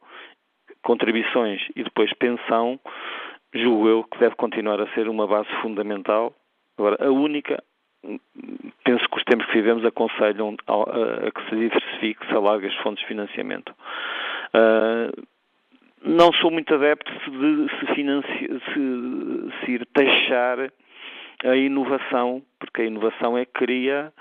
contribuições 0.84 1.60
e 1.76 1.84
depois 1.84 2.14
pensão 2.14 2.80
julgo 3.54 3.88
eu 3.88 4.04
que 4.04 4.20
deve 4.20 4.36
continuar 4.36 4.80
a 4.82 4.88
ser 4.94 5.08
uma 5.08 5.28
base 5.28 5.50
fundamental. 5.62 6.34
Agora, 6.78 6.98
a 7.06 7.12
única, 7.12 7.62
penso 8.84 9.08
que 9.10 9.18
os 9.18 9.24
tempos 9.24 9.46
que 9.48 9.54
vivemos 9.54 9.86
aconselham 9.86 10.56
a, 10.68 10.74
a 11.28 11.32
que 11.32 11.50
se 11.50 11.56
diversifique, 11.56 12.26
se 12.28 12.34
alargue 12.34 12.68
as 12.68 12.76
fontes 12.76 13.02
de 13.02 13.08
financiamento. 13.08 13.74
Uh, 14.54 15.28
não 16.04 16.32
sou 16.34 16.50
muito 16.50 16.74
adepto 16.74 17.12
de 17.12 17.70
se, 17.80 18.62
se, 18.74 19.66
se 19.66 19.72
ir 19.72 19.86
taxar 19.94 20.72
a 21.44 21.56
inovação, 21.56 22.42
porque 22.58 22.84
a 22.84 22.86
inovação 22.86 23.38
é 23.38 23.46
que 23.46 23.52
cria 23.54 24.14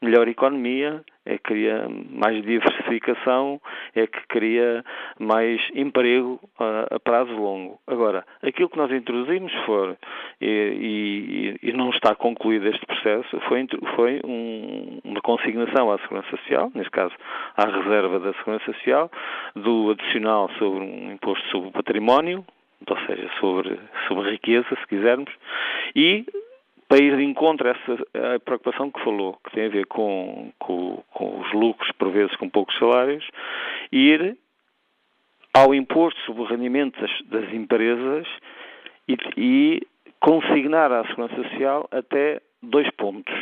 melhor 0.00 0.28
economia, 0.28 1.02
é 1.26 1.38
que 1.38 1.44
cria 1.44 1.86
mais 2.10 2.42
diversificação, 2.44 3.60
é 3.94 4.06
que 4.06 4.20
cria 4.28 4.84
mais 5.18 5.60
emprego 5.74 6.40
a, 6.58 6.96
a 6.96 7.00
prazo 7.00 7.32
longo. 7.32 7.78
Agora, 7.86 8.24
aquilo 8.42 8.68
que 8.68 8.76
nós 8.76 8.90
introduzimos 8.92 9.52
for, 9.64 9.96
e, 10.40 11.56
e, 11.62 11.68
e 11.68 11.72
não 11.72 11.90
está 11.90 12.14
concluído 12.14 12.68
este 12.68 12.84
processo, 12.86 13.40
foi, 13.48 13.66
foi 13.94 14.20
um, 14.24 15.00
uma 15.04 15.20
consignação 15.20 15.90
à 15.90 15.98
Segurança 15.98 16.30
Social, 16.30 16.70
neste 16.74 16.90
caso 16.90 17.14
à 17.56 17.64
reserva 17.66 18.20
da 18.20 18.32
Segurança 18.34 18.72
Social, 18.72 19.10
do 19.54 19.90
adicional 19.90 20.50
sobre 20.58 20.84
um 20.84 21.12
imposto 21.12 21.46
sobre 21.48 21.68
o 21.68 21.72
património, 21.72 22.44
ou 22.86 22.98
seja, 23.06 23.30
sobre, 23.40 23.78
sobre 24.08 24.30
riqueza, 24.30 24.66
se 24.68 24.86
quisermos, 24.88 25.32
e 25.96 26.26
para 26.94 27.02
ir 27.02 27.16
de 27.16 27.24
encontro 27.24 27.66
a 27.66 27.72
essa 27.72 28.36
a 28.36 28.38
preocupação 28.38 28.88
que 28.88 29.02
falou, 29.02 29.36
que 29.44 29.50
tem 29.50 29.66
a 29.66 29.68
ver 29.68 29.84
com, 29.86 30.52
com, 30.60 31.02
com 31.12 31.40
os 31.40 31.52
lucros, 31.52 31.90
por 31.98 32.12
vezes 32.12 32.36
com 32.36 32.48
poucos 32.48 32.78
salários, 32.78 33.28
ir 33.90 34.38
ao 35.52 35.74
imposto 35.74 36.20
sobre 36.20 36.42
o 36.42 36.44
rendimento 36.44 37.00
das, 37.00 37.10
das 37.22 37.52
empresas 37.52 38.28
e, 39.08 39.16
e, 39.36 39.82
consignar 40.20 40.92
à 40.92 41.04
Segurança 41.08 41.34
Social 41.34 41.88
até 41.90 42.40
2 42.62 42.88
pontos 42.92 43.34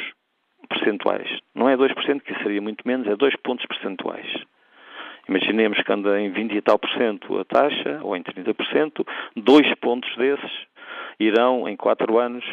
percentuais. 0.67 1.29
Não 1.55 1.69
é 1.69 1.77
2%, 1.77 2.23
que 2.23 2.35
seria 2.43 2.63
muito 2.63 2.89
menos, 2.89 3.07
é 3.07 3.15
2 3.15 3.37
pontos 3.37 3.67
percentuais. 3.67 4.27
Imaginemos 5.29 5.79
que 5.83 5.93
anda 5.93 6.19
em 6.19 6.31
20 6.31 6.57
e 6.57 6.63
tal 6.63 6.79
por 6.79 6.91
cento 6.91 7.39
a 7.39 7.45
taxa, 7.45 8.01
ou 8.03 8.17
em 8.17 8.23
30%, 8.23 9.07
dois 9.37 9.73
pontos 9.75 10.11
desses 10.17 10.72
irão, 11.19 11.69
em 11.69 11.77
quatro 11.77 12.19
anos, 12.19 12.45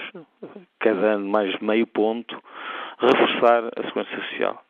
cada 0.79 1.13
ano 1.13 1.27
mais 1.27 1.57
meio 1.59 1.87
ponto, 1.87 2.41
reforçar 2.99 3.65
a 3.75 3.83
segurança 3.83 4.15
social. 4.15 4.63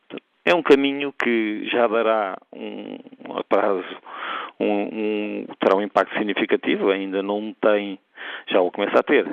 É 0.46 0.56
um 0.56 0.64
caminho 0.64 1.14
que 1.14 1.68
já 1.70 1.88
dará 1.88 2.38
um, 2.54 2.98
a 3.38 3.44
prazo 3.44 3.98
um, 4.60 4.82
um, 4.82 5.48
terá 5.60 5.76
um 5.76 5.82
impacto 5.82 6.14
significativo, 6.18 6.92
ainda 6.92 7.24
não 7.24 7.54
tem, 7.62 8.00
já 8.48 8.60
o 8.60 8.72
começa 8.72 9.00
a 9.00 9.04
ter, 9.04 9.26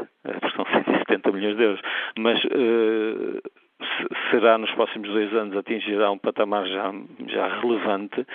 são 0.55 0.64
170 0.64 1.33
milhões 1.33 1.57
de 1.57 1.62
euros, 1.62 1.81
mas 2.16 2.42
uh, 2.45 3.42
será 4.31 4.59
nos 4.59 4.71
próximos 4.73 5.09
dois 5.09 5.33
anos 5.35 5.57
atingirá 5.57 6.11
um 6.11 6.19
patamar 6.19 6.67
já, 6.67 6.93
já 7.29 7.61
relevante, 7.61 8.27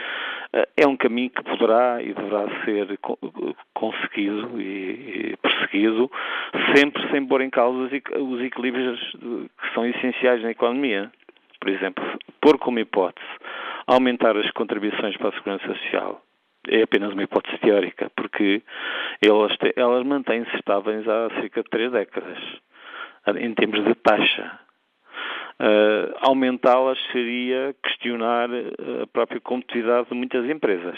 eh, 0.54 0.68
é 0.78 0.88
um 0.88 0.96
caminho 0.96 1.30
que 1.30 1.44
poderá 1.44 2.02
e 2.02 2.14
deverá 2.14 2.46
ser 2.64 3.00
conseguido 3.74 4.62
e 4.62 5.36
perseguido, 5.42 6.12
sempre 6.76 7.10
sem 7.12 7.26
pôr 7.26 7.42
em 7.42 7.50
causa 7.50 7.90
os 8.20 8.42
equilíbrios 8.42 9.00
que 9.12 9.74
são 9.74 9.86
essenciais 9.86 10.42
na 10.44 10.52
economia. 10.52 11.12
Por 11.60 11.70
exemplo, 11.70 12.04
pôr 12.40 12.58
como 12.58 12.80
hipótese 12.80 13.28
aumentar 13.88 14.36
as 14.38 14.50
contribuições 14.52 15.16
para 15.18 15.30
a 15.30 15.34
segurança 15.34 15.68
social 15.68 16.22
é 16.70 16.84
apenas 16.84 17.14
uma 17.14 17.24
hipótese 17.24 17.58
teórica, 17.58 18.12
porque 18.16 18.62
elas, 19.22 19.52
elas 19.76 20.06
mantêm-se 20.06 20.56
estáveis 20.56 21.08
há 21.08 21.30
cerca 21.42 21.64
de 21.64 21.70
três 21.70 21.92
décadas, 21.92 22.38
em 23.36 23.54
termos 23.54 23.84
de 23.84 23.96
taxa. 23.96 24.60
Uh, 25.62 26.12
aumentá-las 26.22 26.98
seria 27.12 27.76
questionar 27.84 28.50
a 29.04 29.06
própria 29.14 29.40
competitividade 29.40 30.10
de 30.10 30.16
muitas 30.16 30.50
empresas. 30.50 30.98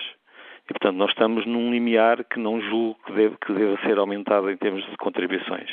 E, 0.64 0.74
portanto, 0.74 0.96
nós 0.96 1.10
estamos 1.10 1.46
num 1.46 1.70
limiar 1.70 2.24
que 2.24 2.40
não 2.40 2.62
julgo 2.62 2.98
que 3.06 3.12
deve, 3.12 3.36
que 3.46 3.52
deva 3.52 3.78
ser 3.86 3.98
aumentado 3.98 4.50
em 4.50 4.56
termos 4.56 4.82
de 4.90 4.96
contribuições. 4.96 5.70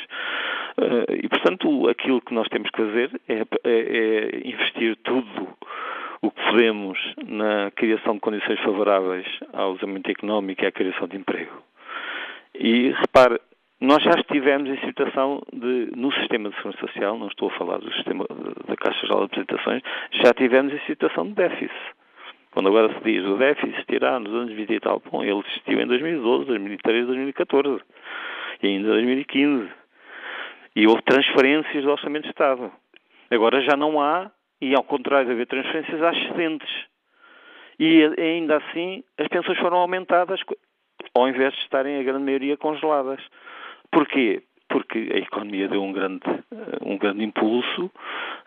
Uh, 0.77 1.07
e, 1.23 1.29
portanto, 1.29 1.87
aquilo 1.87 2.19
que 2.19 2.33
nós 2.33 2.49
temos 2.49 2.69
que 2.69 2.81
fazer 2.81 3.21
é, 3.29 3.39
é, 3.39 3.45
é 3.63 4.47
investir 4.49 4.97
tudo 5.05 5.47
o 6.21 6.29
que 6.29 6.43
podemos 6.49 6.99
na 7.25 7.71
criação 7.71 8.15
de 8.15 8.19
condições 8.19 8.59
favoráveis 8.59 9.25
ao 9.53 9.75
desenvolvimento 9.75 10.11
económico 10.11 10.63
e 10.63 10.67
à 10.67 10.71
criação 10.71 11.07
de 11.07 11.15
emprego. 11.15 11.63
E 12.53 12.91
repare, 12.91 13.39
nós 13.81 14.03
já 14.03 14.11
estivemos 14.11 14.69
em 14.69 14.77
situação 14.85 15.41
de, 15.51 15.89
no 15.95 16.13
sistema 16.13 16.49
de 16.49 16.55
segurança 16.57 16.85
social, 16.85 17.17
não 17.17 17.27
estou 17.27 17.49
a 17.49 17.57
falar 17.57 17.79
do 17.79 17.91
sistema 17.95 18.27
da 18.67 18.75
Caixa 18.75 19.07
Geral 19.07 19.21
de 19.21 19.25
Apresentações, 19.25 19.81
já 20.11 20.29
estivemos 20.29 20.71
em 20.71 20.79
situação 20.85 21.25
de 21.25 21.33
déficit. 21.33 21.75
Quando 22.51 22.69
agora 22.69 22.93
se 22.93 23.03
diz 23.03 23.25
o 23.25 23.37
déficit 23.37 23.85
irá 23.91 24.19
nos 24.19 24.31
anos 24.33 24.53
20 24.53 24.69
e 24.71 24.79
tal, 24.79 25.01
bom, 25.11 25.23
ele 25.23 25.39
existiu 25.39 25.81
em 25.81 25.87
2012, 25.87 26.45
2013, 26.45 27.07
2014 27.07 27.81
e 28.61 28.67
ainda 28.67 28.89
2015. 28.89 29.69
E 30.75 30.85
houve 30.85 31.01
transferências 31.01 31.83
do 31.83 31.91
Orçamento 31.91 32.23
de 32.25 32.29
Estado. 32.29 32.71
Agora 33.31 33.61
já 33.61 33.75
não 33.75 33.99
há, 33.99 34.29
e 34.61 34.75
ao 34.75 34.83
contrário 34.83 35.25
de 35.25 35.33
haver 35.33 35.47
transferências, 35.47 36.03
há 36.03 36.11
excedentes. 36.11 36.69
E 37.79 38.03
ainda 38.19 38.57
assim 38.57 39.03
as 39.17 39.27
pensões 39.27 39.57
foram 39.57 39.77
aumentadas 39.77 40.39
ao 41.15 41.27
invés 41.27 41.51
de 41.53 41.61
estarem 41.61 41.99
a 41.99 42.03
grande 42.03 42.25
maioria 42.25 42.55
congeladas. 42.57 43.19
Porquê? 43.91 44.41
Porque 44.69 45.09
a 45.13 45.17
economia 45.17 45.67
deu 45.67 45.83
um 45.83 45.91
grande, 45.91 46.23
um 46.81 46.97
grande 46.97 47.23
impulso 47.23 47.91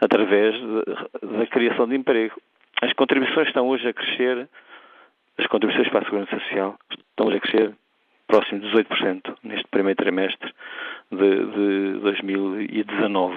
através 0.00 0.54
de, 0.54 1.36
da 1.38 1.46
criação 1.46 1.86
de 1.86 1.96
emprego. 1.96 2.34
As 2.80 2.92
contribuições 2.94 3.48
estão 3.48 3.68
hoje 3.68 3.86
a 3.86 3.92
crescer, 3.92 4.48
as 5.38 5.46
contribuições 5.46 5.88
para 5.90 6.00
a 6.00 6.04
Segurança 6.04 6.38
Social 6.38 6.78
estão 6.90 7.26
hoje 7.26 7.36
a 7.36 7.40
crescer 7.40 7.74
próximo 8.26 8.60
de 8.60 8.68
18% 8.68 9.36
neste 9.42 9.68
primeiro 9.68 9.96
trimestre 9.96 10.50
de, 11.10 11.94
de 11.94 12.00
2019. 12.00 13.36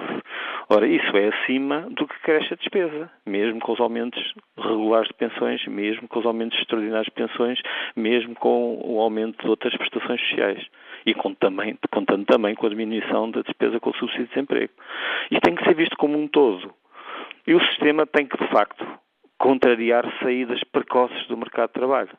Ora, 0.70 0.86
isso 0.86 1.16
é 1.16 1.28
acima 1.28 1.86
do 1.90 2.06
que 2.06 2.18
cresce 2.20 2.52
a 2.52 2.56
despesa, 2.56 3.10
mesmo 3.26 3.60
com 3.60 3.72
os 3.72 3.80
aumentos 3.80 4.34
regulares 4.56 5.08
de 5.08 5.14
pensões, 5.14 5.64
mesmo 5.66 6.08
com 6.08 6.18
os 6.18 6.26
aumentos 6.26 6.58
extraordinários 6.58 7.06
de 7.06 7.12
pensões, 7.12 7.58
mesmo 7.96 8.34
com 8.34 8.80
o 8.82 9.00
aumento 9.00 9.42
de 9.42 9.48
outras 9.48 9.74
prestações 9.76 10.20
sociais 10.20 10.66
e 11.10 11.14
contando 11.14 12.24
também 12.26 12.54
com 12.54 12.66
a 12.66 12.70
diminuição 12.70 13.30
da 13.30 13.42
despesa 13.42 13.80
com 13.80 13.90
o 13.90 13.94
subsídio 13.94 14.26
de 14.26 14.34
desemprego. 14.34 14.72
Isto 15.30 15.42
tem 15.42 15.54
que 15.54 15.64
ser 15.64 15.74
visto 15.74 15.96
como 15.96 16.18
um 16.18 16.28
todo. 16.28 16.72
E 17.46 17.54
o 17.54 17.64
sistema 17.66 18.06
tem 18.06 18.26
que, 18.26 18.36
de 18.36 18.50
facto, 18.50 18.84
contrariar 19.38 20.04
saídas 20.20 20.62
precoces 20.64 21.26
do 21.28 21.36
mercado 21.36 21.68
de 21.68 21.74
trabalho. 21.74 22.10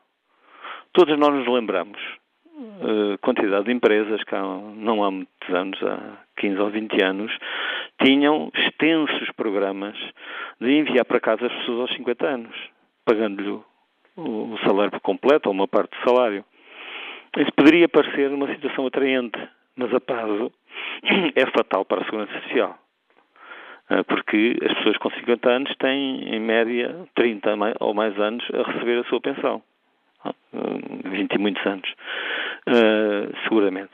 Todos 0.92 1.16
nós 1.18 1.32
nos 1.32 1.46
lembramos 1.46 2.00
uh, 2.60 3.18
quantidade 3.18 3.64
de 3.66 3.72
empresas 3.72 4.22
que 4.24 4.34
há, 4.34 4.42
não 4.42 5.04
há 5.04 5.10
muitos 5.10 5.48
anos, 5.50 5.82
há 5.82 6.18
15 6.38 6.60
ou 6.60 6.70
20 6.70 7.02
anos, 7.02 7.38
tinham 8.02 8.50
extensos 8.54 9.30
programas 9.36 9.96
de 10.60 10.72
enviar 10.72 11.04
para 11.04 11.20
casa 11.20 11.46
as 11.46 11.52
pessoas 11.52 11.80
aos 11.80 11.96
50 11.96 12.26
anos, 12.26 12.56
pagando-lhe 13.04 13.60
o 14.16 14.58
salário 14.64 15.00
completo 15.00 15.48
ou 15.48 15.54
uma 15.54 15.68
parte 15.68 15.96
do 15.96 16.04
salário. 16.04 16.44
Isso 17.38 17.52
poderia 17.56 17.88
parecer 17.88 18.30
uma 18.32 18.48
situação 18.52 18.86
atraente, 18.86 19.38
mas 19.76 19.92
a 19.94 20.00
prazo 20.00 20.52
é 21.34 21.46
fatal 21.46 21.84
para 21.84 22.02
a 22.02 22.04
segurança 22.04 22.32
social. 22.42 22.78
Eh, 23.90 24.02
porque 24.04 24.56
as 24.62 24.74
pessoas 24.74 24.96
com 24.98 25.10
50 25.10 25.48
anos 25.48 25.76
têm, 25.76 26.34
em 26.34 26.40
média, 26.40 26.94
30 27.14 27.50
ou 27.80 27.92
mais 27.92 28.18
anos 28.18 28.44
a 28.52 28.70
receber 28.70 29.00
a 29.00 29.04
sua 29.04 29.20
pensão. 29.20 29.62
20 31.04 31.32
e 31.32 31.38
muitos 31.38 31.64
anos, 31.66 31.88
uh, 32.68 33.36
seguramente. 33.44 33.92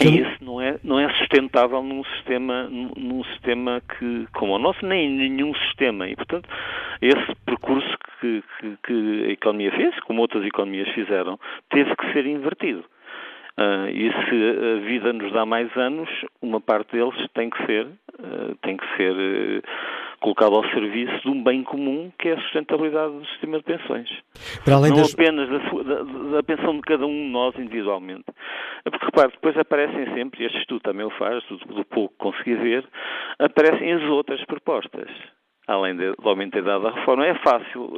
E 0.00 0.20
isso 0.20 0.44
não 0.44 0.60
é, 0.60 0.78
não 0.84 1.00
é 1.00 1.08
sustentável 1.14 1.82
num 1.82 2.04
sistema, 2.04 2.68
num 2.70 3.24
sistema 3.24 3.80
que, 3.80 4.26
como 4.34 4.54
o 4.54 4.58
nosso, 4.58 4.84
nem 4.84 5.06
em 5.06 5.30
nenhum 5.30 5.54
sistema. 5.54 6.08
E, 6.08 6.14
portanto, 6.14 6.48
esse 7.00 7.34
percurso 7.46 7.96
que, 8.20 8.42
que, 8.60 8.76
que 8.84 9.24
a 9.28 9.32
economia 9.32 9.72
fez, 9.72 9.98
como 10.00 10.20
outras 10.20 10.44
economias 10.44 10.88
fizeram, 10.90 11.38
teve 11.70 11.94
que 11.96 12.12
ser 12.12 12.26
invertido. 12.26 12.84
Uh, 13.56 13.88
e 13.88 14.10
se 14.10 14.82
a 14.82 14.86
vida 14.86 15.12
nos 15.12 15.32
dá 15.32 15.46
mais 15.46 15.74
anos, 15.76 16.08
uma 16.42 16.60
parte 16.60 16.96
deles 16.96 17.14
tem 17.34 17.50
que 17.50 17.66
ser, 17.66 17.86
uh, 17.86 18.54
tem 18.62 18.76
que 18.76 18.96
ser 18.96 19.12
uh, 19.12 19.62
colocado 20.24 20.54
ao 20.54 20.64
serviço 20.70 21.20
de 21.20 21.28
um 21.28 21.44
bem 21.44 21.62
comum 21.62 22.10
que 22.18 22.30
é 22.30 22.32
a 22.32 22.40
sustentabilidade 22.40 23.12
do 23.12 23.26
sistema 23.26 23.58
de 23.58 23.64
pensões. 23.64 24.08
Não 24.88 24.96
das... 24.96 25.12
apenas 25.12 25.48
da, 25.50 25.58
da, 25.58 26.02
da, 26.36 26.42
pensão 26.42 26.76
de 26.76 26.80
cada 26.80 27.04
um 27.04 27.12
de 27.12 27.30
nós 27.30 27.54
individualmente. 27.58 28.24
Porque, 28.84 29.04
repare, 29.04 29.32
depois 29.32 29.58
aparecem 29.58 30.14
sempre, 30.14 30.42
e 30.42 30.46
este 30.46 30.58
estudo 30.60 30.80
também 30.80 31.04
o 31.04 31.10
faz, 31.10 31.44
do, 31.44 31.58
do 31.58 31.84
pouco 31.84 32.14
que 32.14 32.20
consegui 32.20 32.54
ver, 32.54 32.88
aparecem 33.38 33.92
as 33.92 34.02
outras 34.04 34.42
propostas 34.46 35.10
além 35.66 35.96
do 35.96 36.28
aumento 36.28 36.52
da 36.52 36.58
idade 36.58 36.84
da 36.84 36.90
reforma, 36.90 37.26
é 37.26 37.34
fácil 37.36 37.90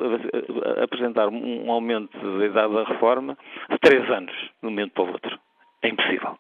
apresentar 0.81 1.27
um 1.27 1.69
aumento 1.69 2.17
da 2.39 2.47
idade 2.47 2.73
da 2.73 2.85
reforma 2.85 3.37
de 3.69 3.79
três 3.79 4.09
anos, 4.09 4.33
de 4.33 4.67
um 4.67 4.71
momento 4.71 4.93
para 4.93 5.03
o 5.03 5.09
outro. 5.09 5.37
É 5.83 5.89
impossível. 5.89 6.39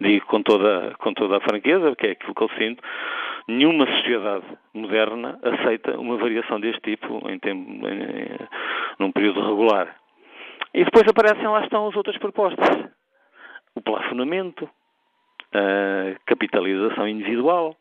Digo 0.00 0.24
com 0.26 0.40
toda, 0.42 0.94
com 0.98 1.12
toda 1.12 1.38
a 1.38 1.40
franqueza, 1.40 1.88
porque 1.90 2.06
é 2.06 2.10
aquilo 2.12 2.34
que 2.34 2.42
eu 2.42 2.50
sinto, 2.50 2.82
nenhuma 3.48 3.86
sociedade 3.86 4.46
moderna 4.74 5.38
aceita 5.42 5.98
uma 5.98 6.16
variação 6.16 6.60
deste 6.60 6.80
tipo 6.80 7.28
em 7.28 7.38
tempo, 7.38 7.88
em, 7.88 8.38
num 8.98 9.12
período 9.12 9.46
regular. 9.46 9.94
E 10.74 10.84
depois 10.84 11.06
aparecem 11.06 11.46
lá 11.46 11.62
estão 11.64 11.88
as 11.88 11.96
outras 11.96 12.16
propostas. 12.18 12.90
O 13.74 13.80
plafonamento, 13.80 14.68
a 15.54 16.18
capitalização 16.26 17.08
individual, 17.08 17.76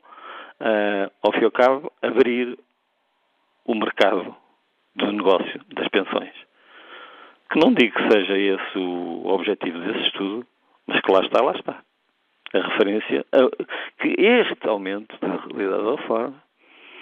a, 0.59 1.11
ao 1.23 1.31
fim 1.33 1.41
e 1.41 1.45
ao 1.45 1.51
cabo, 1.51 1.91
abrir 2.01 2.57
o 3.65 3.75
mercado 3.75 4.35
do 4.95 5.11
negócio 5.11 5.61
das 5.73 5.87
pensões. 5.89 6.33
Que 7.51 7.59
não 7.59 7.73
digo 7.73 7.95
que 7.95 8.11
seja 8.11 8.37
esse 8.37 8.77
o 8.77 9.27
objetivo 9.27 9.77
desse 9.79 10.07
estudo, 10.07 10.45
mas 10.87 11.01
que 11.01 11.11
lá 11.11 11.21
está, 11.21 11.41
lá 11.41 11.51
está. 11.53 11.83
A 12.53 12.67
referência 12.67 13.25
a 13.31 14.01
que 14.01 14.15
este 14.19 14.67
aumento 14.67 15.17
da 15.21 15.37
realidade 15.37 15.83
da 15.83 15.95
reforma 15.95 16.43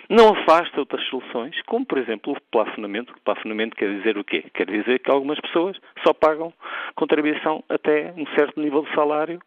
não 0.09 0.29
afasta 0.29 0.79
outras 0.79 1.03
soluções, 1.07 1.59
como 1.67 1.85
por 1.85 1.97
exemplo 1.97 2.33
o 2.33 2.41
plafonamento. 2.51 3.13
O 3.13 3.21
plafonamento 3.21 3.75
quer 3.75 3.95
dizer 3.97 4.17
o 4.17 4.23
quê? 4.23 4.43
Quer 4.53 4.65
dizer 4.65 4.99
que 4.99 5.11
algumas 5.11 5.39
pessoas 5.39 5.77
só 6.03 6.13
pagam 6.13 6.51
contribuição 6.95 7.63
até 7.69 8.13
um 8.17 8.25
certo 8.35 8.59
nível 8.59 8.83
de 8.83 8.93
salário 8.93 9.39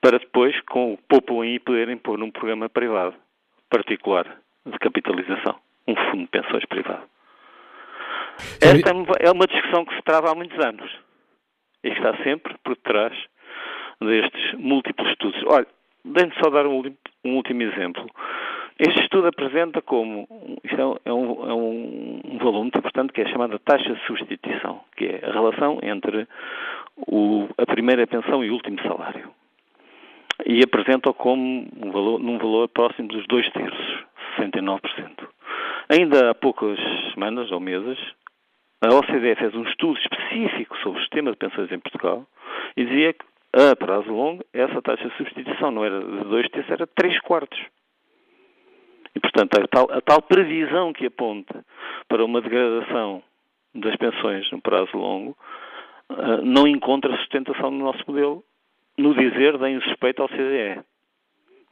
para 0.00 0.18
depois, 0.18 0.58
com 0.62 0.94
o 0.94 0.98
poupam 1.08 1.42
aí, 1.42 1.58
poderem 1.58 1.96
pôr 1.96 2.18
num 2.18 2.30
programa 2.30 2.68
privado, 2.68 3.14
particular, 3.68 4.24
de 4.64 4.78
capitalização, 4.78 5.56
um 5.86 5.94
fundo 5.94 6.22
de 6.22 6.28
pensões 6.28 6.64
privado. 6.64 7.02
Esta 8.62 8.90
é 9.20 9.30
uma 9.30 9.46
discussão 9.46 9.84
que 9.84 9.94
se 9.94 10.02
trava 10.02 10.30
há 10.30 10.34
muitos 10.34 10.58
anos 10.64 10.90
e 11.84 11.88
está 11.88 12.16
sempre 12.22 12.54
por 12.64 12.76
trás 12.76 13.12
destes 14.00 14.54
múltiplos 14.58 15.10
estudos. 15.10 15.42
Olha, 15.46 15.66
deixe-me 16.04 16.42
só 16.42 16.50
dar 16.50 16.66
um 16.66 16.82
um 17.24 17.36
último 17.36 17.62
exemplo. 17.62 18.06
Este 18.78 19.02
estudo 19.02 19.28
apresenta 19.28 19.82
como, 19.82 20.26
isto 20.64 20.80
é 21.04 21.12
um, 21.12 21.48
é 21.48 21.52
um, 21.52 22.20
um 22.24 22.38
valor 22.38 22.62
muito 22.62 22.78
importante, 22.78 23.12
que 23.12 23.20
é 23.20 23.28
chamada 23.28 23.58
taxa 23.58 23.92
de 23.92 24.06
substituição, 24.06 24.80
que 24.96 25.04
é 25.04 25.20
a 25.22 25.32
relação 25.32 25.78
entre 25.82 26.26
o, 26.96 27.46
a 27.58 27.66
primeira 27.66 28.06
pensão 28.06 28.42
e 28.42 28.48
o 28.48 28.54
último 28.54 28.80
salário. 28.82 29.30
E 30.46 30.62
apresenta-o 30.62 31.12
como 31.12 31.68
um 31.76 31.90
valor, 31.90 32.18
num 32.20 32.38
valor 32.38 32.68
próximo 32.68 33.08
dos 33.08 33.26
dois 33.26 33.46
terços, 33.52 34.04
69%. 34.38 34.80
Ainda 35.90 36.30
há 36.30 36.34
poucas 36.34 36.78
semanas 37.12 37.52
ou 37.52 37.60
meses, 37.60 37.98
a 38.80 38.94
OCDE 38.94 39.34
fez 39.34 39.54
um 39.54 39.64
estudo 39.64 39.98
específico 39.98 40.74
sobre 40.78 40.98
o 40.98 41.02
sistema 41.02 41.32
de 41.32 41.36
pensões 41.36 41.70
em 41.70 41.78
Portugal 41.78 42.24
e 42.74 42.84
dizia 42.86 43.12
que, 43.12 43.26
a 43.52 43.76
prazo 43.76 44.12
longo, 44.12 44.44
essa 44.52 44.80
taxa 44.80 45.08
de 45.08 45.16
substituição 45.16 45.70
não 45.70 45.84
era 45.84 46.00
de 46.00 46.24
dois 46.24 46.48
terços, 46.50 46.70
era 46.70 46.86
de 46.86 46.92
três 46.94 47.18
quartos. 47.20 47.58
E, 49.14 49.20
portanto, 49.20 49.58
a 49.58 49.66
tal, 49.66 49.90
a 49.90 50.00
tal 50.00 50.22
previsão 50.22 50.92
que 50.92 51.06
aponta 51.06 51.64
para 52.08 52.24
uma 52.24 52.40
degradação 52.40 53.22
das 53.74 53.96
pensões 53.96 54.50
no 54.52 54.60
prazo 54.60 54.96
longo 54.96 55.36
uh, 56.10 56.42
não 56.44 56.66
encontra 56.66 57.16
sustentação 57.16 57.70
no 57.70 57.84
nosso 57.84 58.04
modelo, 58.06 58.44
no 58.96 59.14
dizer 59.14 59.58
da 59.58 59.68
insuspeita 59.70 60.22
ao 60.22 60.28
CDE 60.28 60.80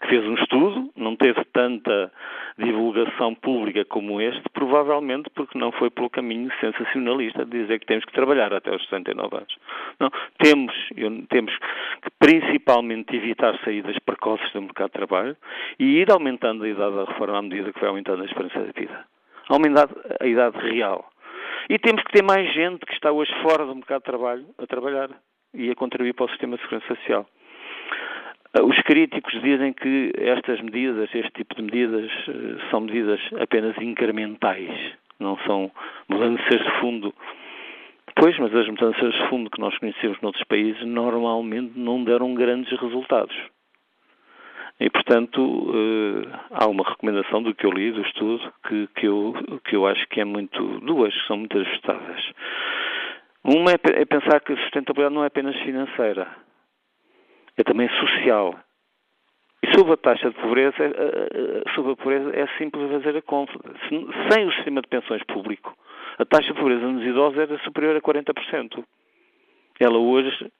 que 0.01 0.09
fez 0.09 0.25
um 0.25 0.35
estudo, 0.35 0.91
não 0.97 1.17
teve 1.17 1.45
tanta 1.53 2.13
divulgação 2.57 3.35
pública 3.35 3.85
como 3.85 4.21
este, 4.21 4.43
provavelmente 4.53 5.29
porque 5.31 5.59
não 5.59 5.73
foi 5.73 5.91
pelo 5.91 6.11
caminho 6.11 6.51
sensacionalista 6.61 7.45
de 7.45 7.63
dizer 7.63 7.81
que 7.81 7.87
temos 7.87 8.05
que 8.05 8.13
trabalhar 8.13 8.53
até 8.53 8.75
os 8.75 8.83
69 8.85 9.37
anos. 9.37 9.57
Não, 9.99 10.11
temos, 10.39 10.75
temos 11.29 11.57
que 11.57 12.11
principalmente 12.19 13.17
evitar 13.17 13.59
saídas 13.65 13.99
precoces 14.01 14.53
do 14.53 14.63
mercado 14.63 14.89
de 14.89 14.93
trabalho 14.93 15.37
e 15.79 15.99
ir 15.99 16.11
aumentando 16.11 16.65
a 16.65 16.69
idade 16.69 16.97
da 16.97 17.05
reforma 17.05 17.39
à 17.39 17.43
medida 17.43 17.73
que 17.73 17.81
vai 17.81 17.89
aumentando 17.89 18.23
a 18.23 18.27
esperança 18.27 18.61
de 18.61 18.81
vida. 18.81 19.05
Aumentar 19.49 19.89
a 20.21 20.27
idade 20.27 20.59
real. 20.59 21.09
E 21.69 21.79
temos 21.79 22.03
que 22.03 22.13
ter 22.13 22.23
mais 22.23 22.53
gente 22.55 22.85
que 22.87 22.95
está 22.95 23.11
hoje 23.11 23.33
fora 23.43 23.67
do 23.67 23.75
mercado 23.75 24.01
de 24.01 24.07
trabalho 24.07 24.47
a 24.59 24.67
trabalhar 24.67 25.11
e 25.55 25.71
a 25.71 25.75
contribuir 25.75 26.15
para 26.15 26.27
o 26.27 26.29
sistema 26.31 26.57
de 26.57 26.63
segurança 26.63 26.95
social. 26.95 27.27
Ah, 28.55 28.63
os 28.63 28.79
críticos 28.83 29.33
dizem 29.43 29.73
que 29.73 30.13
estas 30.17 30.61
medidas, 30.61 31.11
este 31.15 31.31
tipo 31.33 31.55
de 31.55 31.63
medidas, 31.63 32.11
eh, 32.29 32.71
são 32.71 32.81
medidas 32.81 33.21
apenas 33.41 33.77
incrementais, 33.79 34.71
não 35.21 35.37
são 35.47 35.71
mudanças 36.09 36.59
de 36.59 36.71
fundo. 36.81 37.15
Pois, 38.17 38.37
mas 38.39 38.55
as 38.55 38.67
mudanças 38.67 39.13
de 39.13 39.29
fundo 39.29 39.51
que 39.51 39.61
nós 39.61 39.77
conhecemos 39.79 40.21
noutros 40.23 40.45
países 40.45 40.83
normalmente 40.87 41.79
não 41.79 42.03
deram 42.03 42.35
grandes 42.35 42.73
resultados. 42.81 43.37
E, 44.81 44.89
portanto, 44.89 45.75
eh, 45.75 46.39
há 46.53 46.67
uma 46.69 46.89
recomendação 46.89 47.43
do 47.43 47.55
que 47.55 47.67
eu 47.67 47.71
li, 47.71 47.93
do 47.93 48.01
estudo, 48.01 48.53
que, 48.67 48.89
que, 48.97 49.07
eu, 49.07 49.35
que 49.65 49.77
eu 49.77 49.87
acho 49.87 50.07
que 50.09 50.21
é 50.21 50.25
muito. 50.25 50.81
duas 50.81 51.13
que 51.13 51.27
são 51.27 51.37
muito 51.37 51.59
ajustadas. 51.59 52.33
Uma 53.45 53.73
é, 53.73 54.01
é 54.01 54.05
pensar 54.07 54.41
que 54.41 54.53
a 54.53 54.57
sustentabilidade 54.57 55.15
não 55.15 55.25
é 55.25 55.27
apenas 55.27 55.57
financeira 55.57 56.48
é 57.59 57.65
também 57.65 57.89
social. 58.01 58.55
E 59.61 59.77
sobre 59.77 59.95
a 59.95 59.97
taxa 59.97 60.31
de 60.31 60.37
pobreza, 60.37 60.77
eh, 60.79 61.29
eh, 61.35 61.75
sobre 61.75 61.93
a 61.93 61.97
pobreza 61.97 62.31
é 62.31 62.47
simples 62.57 62.91
fazer 62.91 63.17
a 63.17 63.23
conta. 63.23 63.53
Sem 63.89 64.47
o 64.47 64.53
sistema 64.53 64.81
de 64.81 64.89
pensões 64.89 65.23
público, 65.25 65.77
a 66.17 66.25
taxa 66.25 66.53
de 66.53 66.59
pobreza 66.59 66.87
nos 66.87 67.05
idosos 67.05 67.39
era 67.39 67.59
superior 67.65 67.97
a 67.97 68.01
40%. 68.01 68.85
Ela 69.81 69.99
hoje 69.99 70.51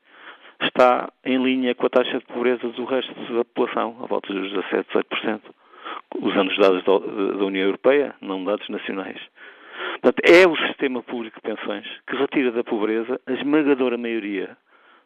está 0.61 1.13
em 1.25 1.41
linha 1.41 1.75
com 1.77 1.87
a 1.87 1.91
taxa 1.91 2.19
de 2.19 2.27
pobreza 2.27 2.69
do 2.69 2.85
resto 2.85 3.15
da 3.33 3.45
população, 3.45 3.97
a 4.03 4.07
volta 4.07 4.35
dos 4.35 4.51
17, 4.51 4.89
18%, 4.93 5.41
usando 6.21 6.51
os 6.51 6.59
dados 6.59 6.83
da 6.83 7.45
União 7.45 7.67
Europeia, 7.67 8.17
não 8.21 8.45
dados 8.45 8.69
nacionais. 8.69 9.21
Portanto, 10.01 10.21
é 10.29 10.47
o 10.47 10.57
sistema 10.67 11.03
público 11.05 11.41
de 11.41 11.55
pensões 11.55 11.87
que 12.09 12.17
retira 12.17 12.51
da 12.51 12.65
pobreza 12.65 13.21
a 13.27 13.33
esmagadora 13.33 13.97
maioria 13.97 14.57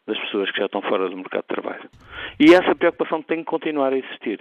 das 0.07 0.19
pessoas 0.19 0.51
que 0.51 0.59
já 0.59 0.67
estão 0.67 0.83
fora 0.83 1.09
do 1.09 1.17
mercado 1.17 1.43
de 1.43 1.55
trabalho. 1.55 1.91
E 2.39 2.55
essa 2.55 2.75
preocupação 2.75 3.23
tem 3.23 3.39
que 3.39 3.45
continuar 3.45 3.93
a 3.93 3.99
existir. 3.99 4.41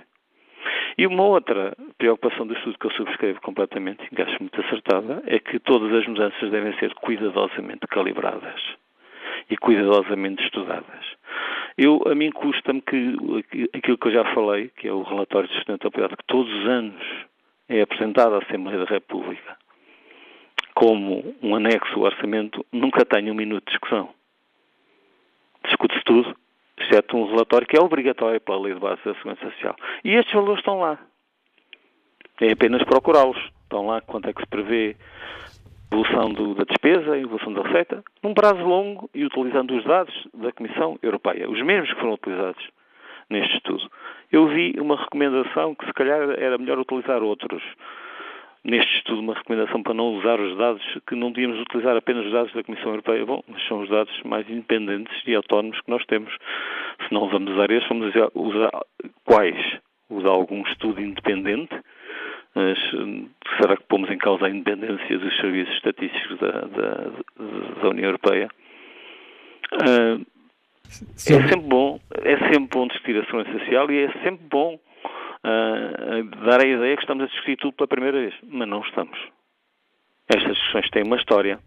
E 0.98 1.08
uma 1.08 1.24
outra 1.24 1.76
preocupação 1.98 2.46
do 2.46 2.54
estudo 2.54 2.78
que 2.78 2.88
eu 2.88 2.92
subscrevo 2.92 3.42
completamente, 3.42 4.08
que 4.10 4.22
acho 4.22 4.38
muito 4.40 4.60
acertada, 4.62 5.24
é 5.26 5.40
que 5.40 5.60
todas 5.60 5.94
as 5.94 6.06
mudanças 6.08 6.52
devem 6.52 6.78
ser 6.78 6.94
cuidadosamente 6.96 7.88
calibradas 7.88 8.62
e 9.50 9.58
cuidadosamente 9.58 10.44
estudadas. 10.44 11.06
Eu, 11.78 12.02
a 12.06 12.14
mim 12.14 12.32
custa-me 12.32 12.82
que 12.82 13.16
aquilo 13.74 13.98
que 13.98 14.08
eu 14.08 14.12
já 14.12 14.26
falei, 14.34 14.70
que 14.78 14.88
é 14.88 14.94
o 14.94 15.04
relatório 15.04 15.48
de 15.48 15.56
sustentabilidade, 15.56 16.18
que 16.18 16.26
todos 16.28 16.54
os 16.54 16.68
anos 16.68 17.02
é 17.70 17.82
apresentado 17.82 18.36
à 18.36 18.40
Assembleia 18.40 18.80
da 18.80 18.86
República 18.86 19.58
como 20.74 21.36
um 21.42 21.56
anexo 21.56 21.94
ao 21.96 22.06
orçamento, 22.06 22.66
nunca 22.72 23.06
tenha 23.06 23.32
um 23.32 23.36
minuto 23.36 23.66
de 23.66 23.72
discussão 23.72 24.10
discute-se 25.64 26.04
tudo, 26.04 26.36
exceto 26.78 27.18
um 27.18 27.28
relatório 27.28 27.68
que 27.68 27.78
é 27.78 27.82
obrigatório 27.82 28.40
pela 28.42 28.62
Lei 28.62 28.74
de 28.74 28.80
Base 28.80 29.02
da 29.04 29.14
Segurança 29.16 29.50
Social. 29.52 29.76
E 30.04 30.16
estes 30.16 30.34
valores 30.34 30.60
estão 30.60 30.80
lá. 30.80 30.98
É 32.40 32.52
apenas 32.52 32.84
procurá-los. 32.84 33.38
Estão 33.64 33.86
lá 33.86 34.02
quanto 34.02 34.28
é 34.30 34.34
que 34.34 34.42
se 34.42 34.48
prevê 34.48 34.96
a 35.92 35.96
evolução 35.96 36.34
do, 36.34 36.56
da 36.56 36.64
despesa, 36.64 37.14
a 37.14 37.20
evolução 37.20 37.54
da 37.54 37.62
receita, 37.62 38.04
num 38.24 38.34
prazo 38.34 38.64
longo 38.64 39.10
e 39.14 39.24
utilizando 39.24 39.76
os 39.76 39.84
dados 39.86 40.28
da 40.34 40.52
Comissão 40.52 40.98
Europeia, 41.02 41.50
os 41.50 41.62
mesmos 41.62 41.94
que 41.94 42.00
foram 42.00 42.14
utilizados 42.14 42.70
neste 43.30 43.56
estudo. 43.56 43.90
Eu 44.32 44.48
vi 44.48 44.74
uma 44.80 44.98
recomendação 44.98 45.76
que 45.76 45.86
se 45.86 45.94
calhar 45.94 46.32
era 46.38 46.58
melhor 46.58 46.80
utilizar 46.80 47.22
outros 47.22 47.64
neste 48.64 48.98
estudo 48.98 49.22
uma 49.22 49.34
recomendação 49.34 49.82
para 49.82 49.94
não 49.94 50.16
usar 50.16 50.40
os 50.40 50.56
dados, 50.58 50.84
que 51.08 51.16
não 51.16 51.32
devíamos 51.32 51.60
utilizar 51.62 51.98
apenas 51.98 52.26
os 52.26 52.32
dados 52.32 52.54
da 52.54 52.64
Comissão 52.64 52.90
Europeia. 52.90 53.26
Bom, 53.26 53.44
mas 53.48 53.66
são 53.68 53.82
os 53.82 53.90
dados 53.90 54.14
mais 54.24 54.48
independentes 54.50 55.16
e 55.26 55.36
autónomos 55.36 55.80
que 55.82 55.90
nós 55.90 56.06
temos. 56.06 56.32
Se 57.08 57.14
não 57.14 57.28
vamos 57.30 57.52
usar 57.54 57.72
estes, 57.72 57.90
vamos 57.90 58.14
usar 58.36 58.70
quais? 59.26 59.58
Usar 60.10 60.30
algum 60.30 60.62
estudo 60.64 61.02
independente? 61.02 61.76
Mas 62.54 62.78
será 63.58 63.78
que 63.78 63.84
pomos 63.84 64.10
em 64.10 64.18
causa 64.18 64.46
a 64.46 64.50
independência 64.50 65.18
dos 65.18 65.36
serviços 65.38 65.74
estatísticos 65.76 66.38
da, 66.38 66.52
da, 66.52 67.12
da 67.82 67.90
União 67.90 68.08
Europeia? 68.08 68.50
Uh, 69.74 70.26
é 71.16 71.20
sempre 71.20 71.62
bom, 71.62 71.98
é 72.24 72.38
sempre 72.52 72.68
bom 72.78 72.88
discutir 72.88 73.18
a 73.18 73.26
segurança 73.26 73.58
social 73.58 73.90
e 73.90 74.04
é 74.04 74.12
sempre 74.24 74.46
bom 74.50 74.78
uh, 75.46 76.46
dar 76.46 76.62
a 76.62 76.68
ideia 76.68 76.96
que 76.96 77.04
estamos 77.04 77.24
a 77.24 77.28
discutir 77.28 77.58
tudo 77.58 77.74
pela 77.74 77.88
primeira 77.88 78.20
vez, 78.20 78.34
mas 78.44 78.68
não 78.68 78.82
estamos. 78.82 79.18
Estas 80.30 80.56
discussões 80.56 80.90
têm 80.92 81.04
uma 81.04 81.18
história 81.18 81.60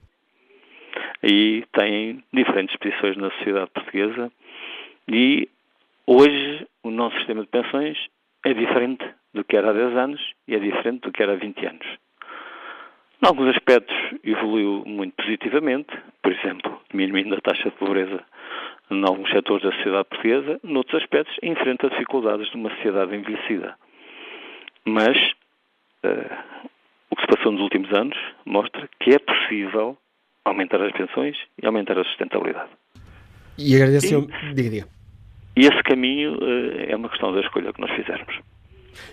e 1.23 1.65
têm 1.73 2.23
diferentes 2.33 2.77
posições 2.77 3.17
na 3.17 3.31
sociedade 3.33 3.71
portuguesa 3.71 4.33
e 5.09 5.49
hoje 6.07 6.67
o 6.83 6.91
nosso 6.91 7.17
sistema 7.17 7.43
de 7.43 7.49
pensões 7.49 7.99
é 8.45 8.55
diferente 8.55 9.05
do 9.33 9.45
que 9.45 9.57
era 9.57 9.71
há 9.71 9.73
10 9.73 9.97
anos 9.97 10.33
e 10.47 10.55
é 10.55 10.59
diferente 10.59 11.01
do 11.01 11.13
que 11.13 11.23
era 11.23 11.33
há 11.33 11.37
20 11.37 11.67
anos. 11.67 11.87
Em 13.25 13.27
alguns 13.27 13.57
aspectos 13.57 13.97
evoluiu 14.23 14.85
muito 14.85 15.15
positivamente, 15.17 15.89
por 16.23 16.31
exemplo, 16.31 16.79
diminuindo 16.91 17.35
a 17.35 17.41
taxa 17.41 17.71
de 17.71 17.77
pobreza 17.77 18.23
em 18.91 19.03
alguns 19.03 19.31
setores 19.31 19.63
da 19.63 19.73
sociedade 19.73 20.09
portuguesa, 20.11 20.61
noutros 20.63 21.01
aspectos, 21.01 21.35
enfrenta 21.43 21.89
dificuldades 21.89 22.51
de 22.51 22.57
uma 22.57 22.69
sociedade 22.77 23.17
envelhecida. 23.17 23.77
Mas 24.85 25.17
uh, 26.05 26.61
o 27.09 27.17
que 27.17 27.23
se 27.23 27.29
passou 27.29 27.53
nos 27.53 27.63
últimos 27.63 27.91
anos 27.95 28.19
mostra 28.45 28.87
que 29.01 29.15
é 29.15 29.19
possível 29.19 29.97
aumentar 30.45 30.83
as 30.83 30.93
pensões 30.93 31.35
e 31.63 31.67
aumentar 31.67 31.99
a 31.99 32.05
sustentabilidade. 32.05 32.73
E 33.57 33.75
agradeço. 33.75 34.07
E, 34.19 34.55
diga, 34.55 34.71
diga. 34.71 34.89
E 35.57 35.61
esse 35.61 35.83
caminho 35.83 36.35
uh, 36.35 36.91
é 36.91 36.95
uma 36.95 37.09
questão 37.09 37.33
da 37.33 37.41
escolha 37.41 37.73
que 37.73 37.81
nós 37.81 37.91
fizermos. 37.93 38.39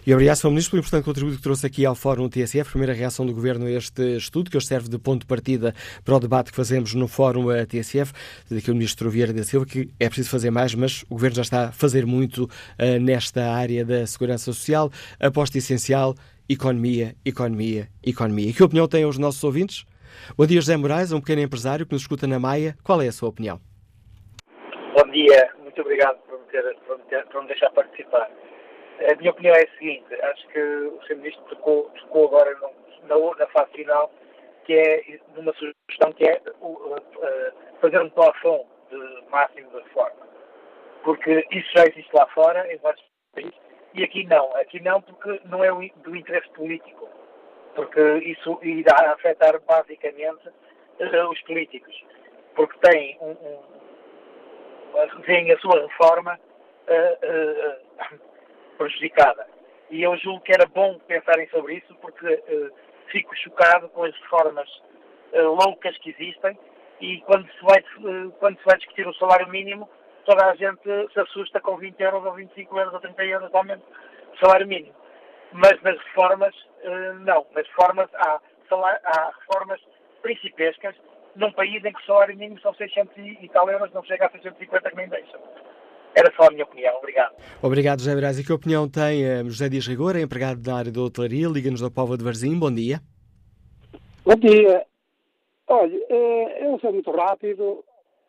E 0.05 0.13
obrigado, 0.13 0.37
Sr. 0.37 0.49
Ministro, 0.49 0.71
pelo 0.71 0.81
importante 0.81 1.05
contributo 1.05 1.37
que 1.37 1.43
trouxe 1.43 1.65
aqui 1.65 1.85
ao 1.85 1.95
Fórum 1.95 2.29
TSF. 2.29 2.69
Primeira 2.71 2.93
reação 2.93 3.25
do 3.25 3.33
Governo 3.33 3.65
a 3.65 3.71
este 3.71 4.17
estudo, 4.17 4.49
que 4.49 4.57
hoje 4.57 4.67
serve 4.67 4.89
de 4.89 4.97
ponto 4.97 5.21
de 5.21 5.27
partida 5.27 5.73
para 6.03 6.15
o 6.15 6.19
debate 6.19 6.51
que 6.51 6.55
fazemos 6.55 6.93
no 6.93 7.07
Fórum 7.07 7.47
TSF. 7.65 8.13
Daqui 8.49 8.71
o 8.71 8.73
Ministro 8.73 9.09
Vieira 9.09 9.33
da 9.33 9.43
Silva 9.43 9.65
que 9.65 9.89
é 9.99 10.07
preciso 10.07 10.29
fazer 10.29 10.51
mais, 10.51 10.73
mas 10.75 11.03
o 11.03 11.15
Governo 11.15 11.35
já 11.35 11.41
está 11.41 11.65
a 11.65 11.71
fazer 11.71 12.05
muito 12.05 12.43
uh, 12.43 12.99
nesta 12.99 13.51
área 13.51 13.85
da 13.85 14.05
segurança 14.05 14.45
social. 14.45 14.91
Aposta 15.19 15.57
essencial, 15.57 16.15
economia, 16.49 17.15
economia, 17.25 17.87
economia. 18.03 18.49
E 18.49 18.53
que 18.53 18.63
opinião 18.63 18.87
têm 18.87 19.05
os 19.05 19.17
nossos 19.17 19.43
ouvintes? 19.43 19.85
Bom 20.37 20.45
dia, 20.45 20.59
José 20.59 20.77
Moraes, 20.77 21.11
um 21.11 21.19
pequeno 21.19 21.41
empresário 21.41 21.85
que 21.85 21.93
nos 21.93 22.01
escuta 22.01 22.27
na 22.27 22.39
Maia. 22.39 22.75
Qual 22.83 23.01
é 23.01 23.07
a 23.07 23.11
sua 23.11 23.29
opinião? 23.29 23.59
Bom 24.95 25.09
dia, 25.11 25.49
muito 25.61 25.81
obrigado 25.81 26.17
por 26.27 26.39
me, 26.39 26.45
ter, 26.51 26.75
por 26.85 26.97
me, 26.97 27.03
ter, 27.05 27.25
por 27.27 27.41
me 27.41 27.47
deixar 27.47 27.69
participar. 27.71 28.29
A 29.09 29.15
minha 29.15 29.31
opinião 29.31 29.55
é 29.55 29.63
a 29.63 29.77
seguinte, 29.77 30.13
acho 30.13 30.47
que 30.49 30.59
o 30.59 31.01
Sr. 31.07 31.15
Ministro 31.15 31.43
tocou, 31.45 31.89
tocou 32.01 32.27
agora 32.27 32.55
no, 32.59 32.71
na, 33.07 33.35
na, 33.35 33.47
fase 33.47 33.71
final, 33.71 34.11
que 34.63 34.73
é 34.73 35.19
numa 35.35 35.53
sugestão 35.53 36.13
que 36.13 36.25
é 36.27 36.39
uh, 36.61 36.95
fazer 37.79 37.99
um 37.99 38.09
plafond 38.11 38.65
de 38.91 39.23
máximo 39.29 39.71
de 39.71 39.77
reforma. 39.77 40.27
Porque 41.03 41.47
isso 41.51 41.69
já 41.75 41.85
existe 41.85 42.11
lá 42.13 42.27
fora, 42.27 42.71
em 42.71 42.77
vários 42.77 43.03
países, 43.33 43.55
E 43.95 44.03
aqui 44.03 44.23
não, 44.25 44.55
aqui 44.57 44.79
não 44.81 45.01
porque 45.01 45.41
não 45.45 45.63
é 45.63 45.71
do 45.71 46.15
interesse 46.15 46.49
político, 46.49 47.09
porque 47.73 48.01
isso 48.19 48.59
irá 48.61 49.13
afetar 49.13 49.59
basicamente 49.61 50.47
uh, 50.47 51.29
os 51.31 51.41
políticos, 51.41 52.05
porque 52.55 52.77
têm 52.87 53.17
um, 53.19 53.31
um, 53.31 53.81
a 54.99 55.59
sua 55.59 55.81
reforma 55.81 56.39
uh, 56.87 58.30
prejudicada. 58.81 59.47
E 59.89 60.01
eu 60.01 60.15
julgo 60.17 60.41
que 60.41 60.53
era 60.53 60.65
bom 60.67 60.97
pensarem 61.07 61.47
sobre 61.49 61.75
isso, 61.75 61.93
porque 61.95 62.43
fico 63.07 63.35
chocado 63.37 63.89
com 63.89 64.03
as 64.03 64.15
reformas 64.15 64.69
loucas 65.33 65.97
que 65.99 66.11
existem 66.11 66.57
e 67.01 67.19
quando 67.21 67.47
se, 67.51 67.61
vai, 67.61 67.83
quando 68.39 68.57
se 68.57 68.65
vai 68.65 68.77
discutir 68.77 69.07
o 69.07 69.13
salário 69.15 69.49
mínimo, 69.49 69.89
toda 70.25 70.45
a 70.45 70.55
gente 70.55 70.81
se 71.11 71.19
assusta 71.19 71.59
com 71.59 71.77
20 71.77 71.99
euros 71.99 72.25
ou 72.25 72.33
25 72.33 72.77
euros 72.77 72.93
ou 72.93 72.99
30 72.99 73.25
euros 73.25 73.49
de 73.49 73.57
aumento 73.57 73.83
do 73.83 74.37
salário 74.39 74.67
mínimo. 74.67 74.95
Mas 75.51 75.81
nas 75.81 75.97
reformas, 75.97 76.55
não. 77.21 77.45
Nas 77.53 77.67
reformas 77.67 78.09
há, 78.13 78.39
há 79.03 79.31
reformas 79.39 79.81
principescas 80.21 80.95
num 81.35 81.51
país 81.51 81.83
em 81.83 81.91
que 81.91 82.01
o 82.01 82.05
salário 82.05 82.37
mínimo 82.37 82.59
são 82.61 82.73
600 82.73 83.17
e 83.17 83.49
tal 83.49 83.69
euros, 83.69 83.91
não 83.93 84.03
chega 84.03 84.27
a 84.27 84.29
650 84.29 84.89
que 84.89 84.95
nem 84.95 85.09
deixam. 85.09 85.41
Era 86.15 86.33
só 86.35 86.47
a 86.47 86.51
minha 86.51 86.63
opinião. 86.63 86.95
Obrigado. 86.97 87.35
Obrigado, 87.61 87.99
José 87.99 88.15
Braz. 88.15 88.39
E 88.39 88.43
que 88.43 88.51
opinião 88.51 88.89
tem 88.89 89.23
eh, 89.23 89.43
José 89.45 89.69
Dias 89.69 89.87
Rigor, 89.87 90.15
empregado 90.17 90.61
da 90.61 90.75
área 90.75 90.91
da 90.91 91.01
hotelaria? 91.01 91.47
Liga-nos 91.47 91.81
da 91.81 91.89
Póvoa 91.89 92.17
de 92.17 92.23
Varzim. 92.23 92.57
Bom 92.57 92.71
dia. 92.71 92.99
Bom 94.25 94.35
dia. 94.35 94.85
Olha, 95.67 95.99
eh, 96.09 96.67
eu 96.67 96.77
sou 96.79 96.91
muito 96.91 97.09
rápido, 97.11 97.83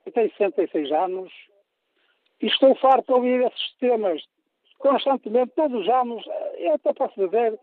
eu 0.06 0.12
tenho 0.12 0.30
66 0.30 0.92
anos, 0.92 1.32
e 2.40 2.46
estou 2.46 2.74
farto 2.76 3.06
de 3.06 3.12
ouvir 3.12 3.40
esses 3.42 3.76
temas 3.80 4.22
constantemente, 4.78 5.52
todos 5.54 5.80
os 5.80 5.88
anos, 5.88 6.24
eu 6.58 6.74
até 6.74 6.92
posso 6.92 7.14
dizer, 7.14 7.58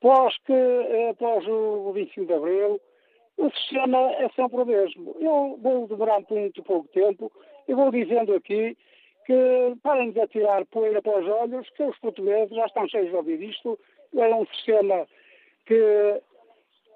pós, 0.00 0.34
que, 0.44 0.52
eh, 0.52 1.10
após 1.10 1.46
o 1.46 1.92
25 1.92 2.26
de 2.26 2.32
Abril, 2.32 2.80
o 3.36 3.50
sistema 3.50 3.98
é 4.12 4.28
sempre 4.30 4.60
o 4.60 4.66
mesmo. 4.66 5.16
Eu 5.20 5.58
vou 5.62 5.86
demorar 5.86 6.20
muito 6.28 6.62
pouco 6.62 6.88
tempo 6.88 7.30
e 7.68 7.74
vou 7.74 7.90
dizendo 7.90 8.34
aqui 8.34 8.76
que 9.28 9.76
parem 9.82 10.10
de 10.10 10.22
atirar 10.22 10.64
poeira 10.64 11.02
para 11.02 11.20
os 11.20 11.28
olhos, 11.28 11.68
que 11.76 11.82
os 11.82 11.98
portugueses 11.98 12.56
já 12.56 12.64
estão 12.64 12.88
cheios 12.88 13.10
de 13.10 13.14
ouvir 13.14 13.42
isto. 13.42 13.78
É 14.16 14.34
um 14.34 14.46
sistema 14.46 15.06
que, 15.66 16.22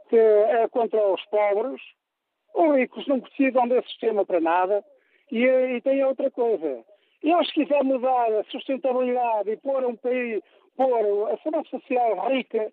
que 0.09 0.17
é 0.17 0.67
contra 0.69 0.99
os 1.13 1.23
pobres. 1.27 1.79
Os 2.55 2.75
ricos 2.75 3.07
não 3.07 3.21
precisam 3.21 3.69
desse 3.69 3.87
sistema 3.89 4.25
para 4.25 4.41
nada. 4.41 4.83
E, 5.31 5.45
e 5.45 5.81
tem 5.83 6.03
outra 6.05 6.31
coisa. 6.31 6.83
Eles 7.23 7.53
quiserem 7.53 7.85
mudar 7.85 8.33
a 8.33 8.45
sustentabilidade 8.45 9.51
e 9.51 9.57
pôr 9.59 9.85
um 9.85 9.97
país, 9.97 10.43
pôr 10.75 11.31
a 11.31 11.37
segurança 11.37 11.69
social 11.69 12.31
rica, 12.31 12.73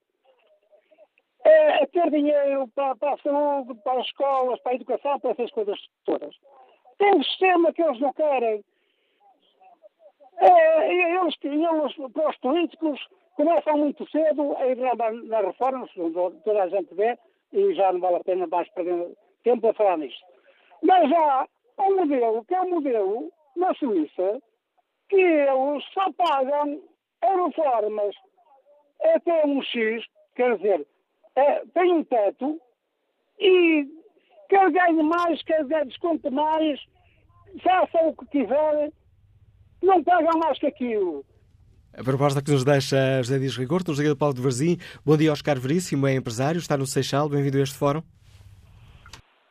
é, 1.43 1.83
é 1.83 1.85
ter 1.87 2.09
dinheiro 2.11 2.65
para, 2.73 2.95
para, 2.95 3.13
a 3.13 3.17
saúde, 3.17 3.77
para 3.83 3.99
as 3.99 4.05
escolas, 4.05 4.61
para 4.61 4.71
a 4.71 4.75
educação, 4.75 5.19
para 5.19 5.31
essas 5.31 5.51
coisas 5.51 5.77
todas. 6.05 6.33
Tem 6.97 7.13
um 7.13 7.23
sistema 7.23 7.73
que 7.73 7.83
eles 7.83 7.99
não 7.99 8.13
querem. 8.13 8.63
É, 10.39 10.93
eles, 10.93 11.35
eles, 11.43 12.11
para 12.13 12.29
os 12.29 12.37
políticos, 12.37 13.07
começam 13.35 13.77
muito 13.77 14.09
cedo 14.09 14.55
a 14.57 14.67
ir 14.67 14.77
na, 14.77 15.41
reforma, 15.41 15.87
toda 16.43 16.63
a 16.63 16.69
gente 16.69 16.93
vê, 16.95 17.17
e 17.51 17.73
já 17.73 17.91
não 17.91 17.99
vale 17.99 18.17
a 18.17 18.23
pena 18.23 18.47
mais 18.47 18.69
perder 18.69 19.15
tempo 19.43 19.67
a 19.67 19.73
falar 19.73 19.97
nisto. 19.97 20.25
Mas 20.81 21.11
há 21.11 21.47
um 21.79 21.95
modelo 21.95 22.45
que 22.45 22.55
é 22.55 22.61
um 22.61 22.69
modelo 22.69 23.31
na 23.55 23.73
Suíça 23.75 24.41
que 25.09 25.19
eles 25.19 25.83
só 25.93 26.11
pagam 26.13 26.81
reformas 27.21 28.15
até 29.15 29.45
um 29.45 29.61
X, 29.61 30.05
quer 30.35 30.55
dizer, 30.57 30.87
é, 31.35 31.63
tem 31.73 31.91
um 31.91 32.03
teto 32.03 32.59
e 33.39 33.87
quer 34.49 34.71
ganhe 34.71 35.03
mais, 35.03 35.41
quer 35.43 35.63
ganhe 35.65 35.85
desconto 35.85 36.31
mais, 36.31 36.79
faça 37.63 38.05
o 38.05 38.15
que 38.15 38.25
quiser, 38.27 38.91
não 39.81 40.03
pagam 40.03 40.37
mais 40.39 40.57
que 40.59 40.67
aquilo. 40.67 41.25
A 41.97 42.03
proposta 42.03 42.41
que 42.41 42.51
nos 42.51 42.63
deixa 42.63 43.21
José 43.21 43.39
Dias 43.39 43.57
Rigor, 43.57 43.81
nos 43.87 43.97
liga 43.97 44.09
do 44.09 44.17
Paulo 44.17 44.33
de 44.33 44.41
Varzim. 44.41 44.77
Bom 45.05 45.17
dia, 45.17 45.31
Oscar 45.31 45.59
Veríssimo, 45.59 46.07
é 46.07 46.13
empresário, 46.13 46.59
está 46.59 46.77
no 46.77 46.85
Seixal, 46.85 47.27
bem-vindo 47.27 47.57
a 47.57 47.61
este 47.61 47.77
fórum. 47.77 48.01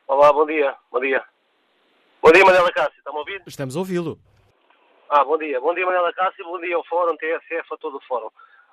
Olá, 0.07 0.31
bom 0.33 0.45
dia, 0.45 0.75
bom 0.91 0.99
dia. 0.99 1.23
Bom 2.21 2.31
dia, 2.31 2.43
Manela 2.43 2.71
Cássio, 2.71 2.97
está-me 2.97 3.17
a 3.17 3.19
ouvir? 3.19 3.41
Estamos 3.45 3.75
a 3.75 3.79
ouvi-lo. 3.79 4.19
Ah, 5.09 5.23
bom 5.23 5.37
dia. 5.37 5.59
Bom 5.59 5.73
dia, 5.73 5.85
Manela 5.85 6.13
Cássio, 6.13 6.45
bom 6.45 6.59
dia 6.59 6.75
ao 6.75 6.85
Fórum, 6.85 7.15
TSF, 7.17 7.73
a 7.73 7.77
todo 7.77 7.97
o 7.97 8.01
Fórum. 8.01 8.29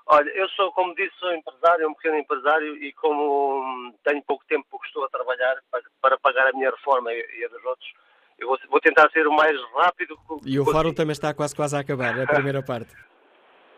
Olha, 0.09 0.31
eu 0.31 0.49
sou, 0.51 0.71
como 0.73 0.95
disse, 0.95 1.15
sou 1.19 1.33
empresário, 1.35 1.89
um 1.89 1.95
pequeno 1.95 2.19
empresário 2.19 2.77
e 2.77 2.93
como 2.93 3.61
hum, 3.61 3.95
tenho 4.05 4.23
pouco 4.23 4.45
tempo 4.47 4.65
porque 4.71 4.87
estou 4.87 5.05
a 5.05 5.09
trabalhar 5.09 5.57
para, 5.69 5.83
para 6.01 6.19
pagar 6.19 6.47
a 6.47 6.53
minha 6.53 6.71
reforma 6.71 7.13
e, 7.13 7.19
e, 7.39 7.45
a 7.45 7.49
dos 7.49 7.65
outros, 7.65 7.93
eu 8.39 8.49
vou, 8.49 8.59
vou, 8.69 8.81
tentar 8.81 9.11
ser 9.11 9.27
o 9.27 9.33
mais 9.33 9.59
rápido 9.75 10.17
que 10.17 10.51
E 10.51 10.59
o 10.61 10.65
Fórum 10.65 10.93
também 10.93 11.13
está 11.13 11.33
quase 11.35 11.55
quase 11.55 11.77
a 11.77 11.81
acabar, 11.81 12.19
a 12.19 12.27
primeira 12.27 12.63
parte. 12.65 12.95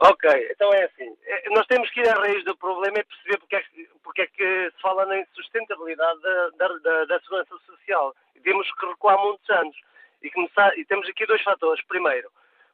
ok, 0.00 0.48
então 0.50 0.72
é 0.72 0.84
assim. 0.84 1.16
É, 1.24 1.50
nós 1.50 1.66
temos 1.66 1.88
que 1.90 2.00
ir 2.00 2.08
à 2.08 2.14
raiz 2.14 2.44
do 2.44 2.56
problema 2.56 2.98
e 2.98 3.04
perceber 3.04 3.38
porque 3.38 3.56
é 3.56 3.62
que, 3.62 3.88
porque 4.02 4.22
é 4.22 4.26
que 4.26 4.70
se 4.74 4.80
fala 4.80 5.06
na 5.06 5.18
insustentabilidade 5.18 6.20
da, 6.20 6.50
da, 6.50 6.68
da, 6.78 7.04
da 7.04 7.20
segurança 7.20 7.56
social. 7.66 8.14
E 8.34 8.40
temos 8.40 8.70
que 8.74 8.86
recuar 8.86 9.18
muitos 9.18 9.48
anos. 9.50 9.76
E, 10.22 10.30
começar, 10.30 10.76
e 10.76 10.84
temos 10.84 11.08
aqui 11.08 11.24
dois 11.26 11.42
fatores. 11.42 11.84
Primeiro, 11.86 12.28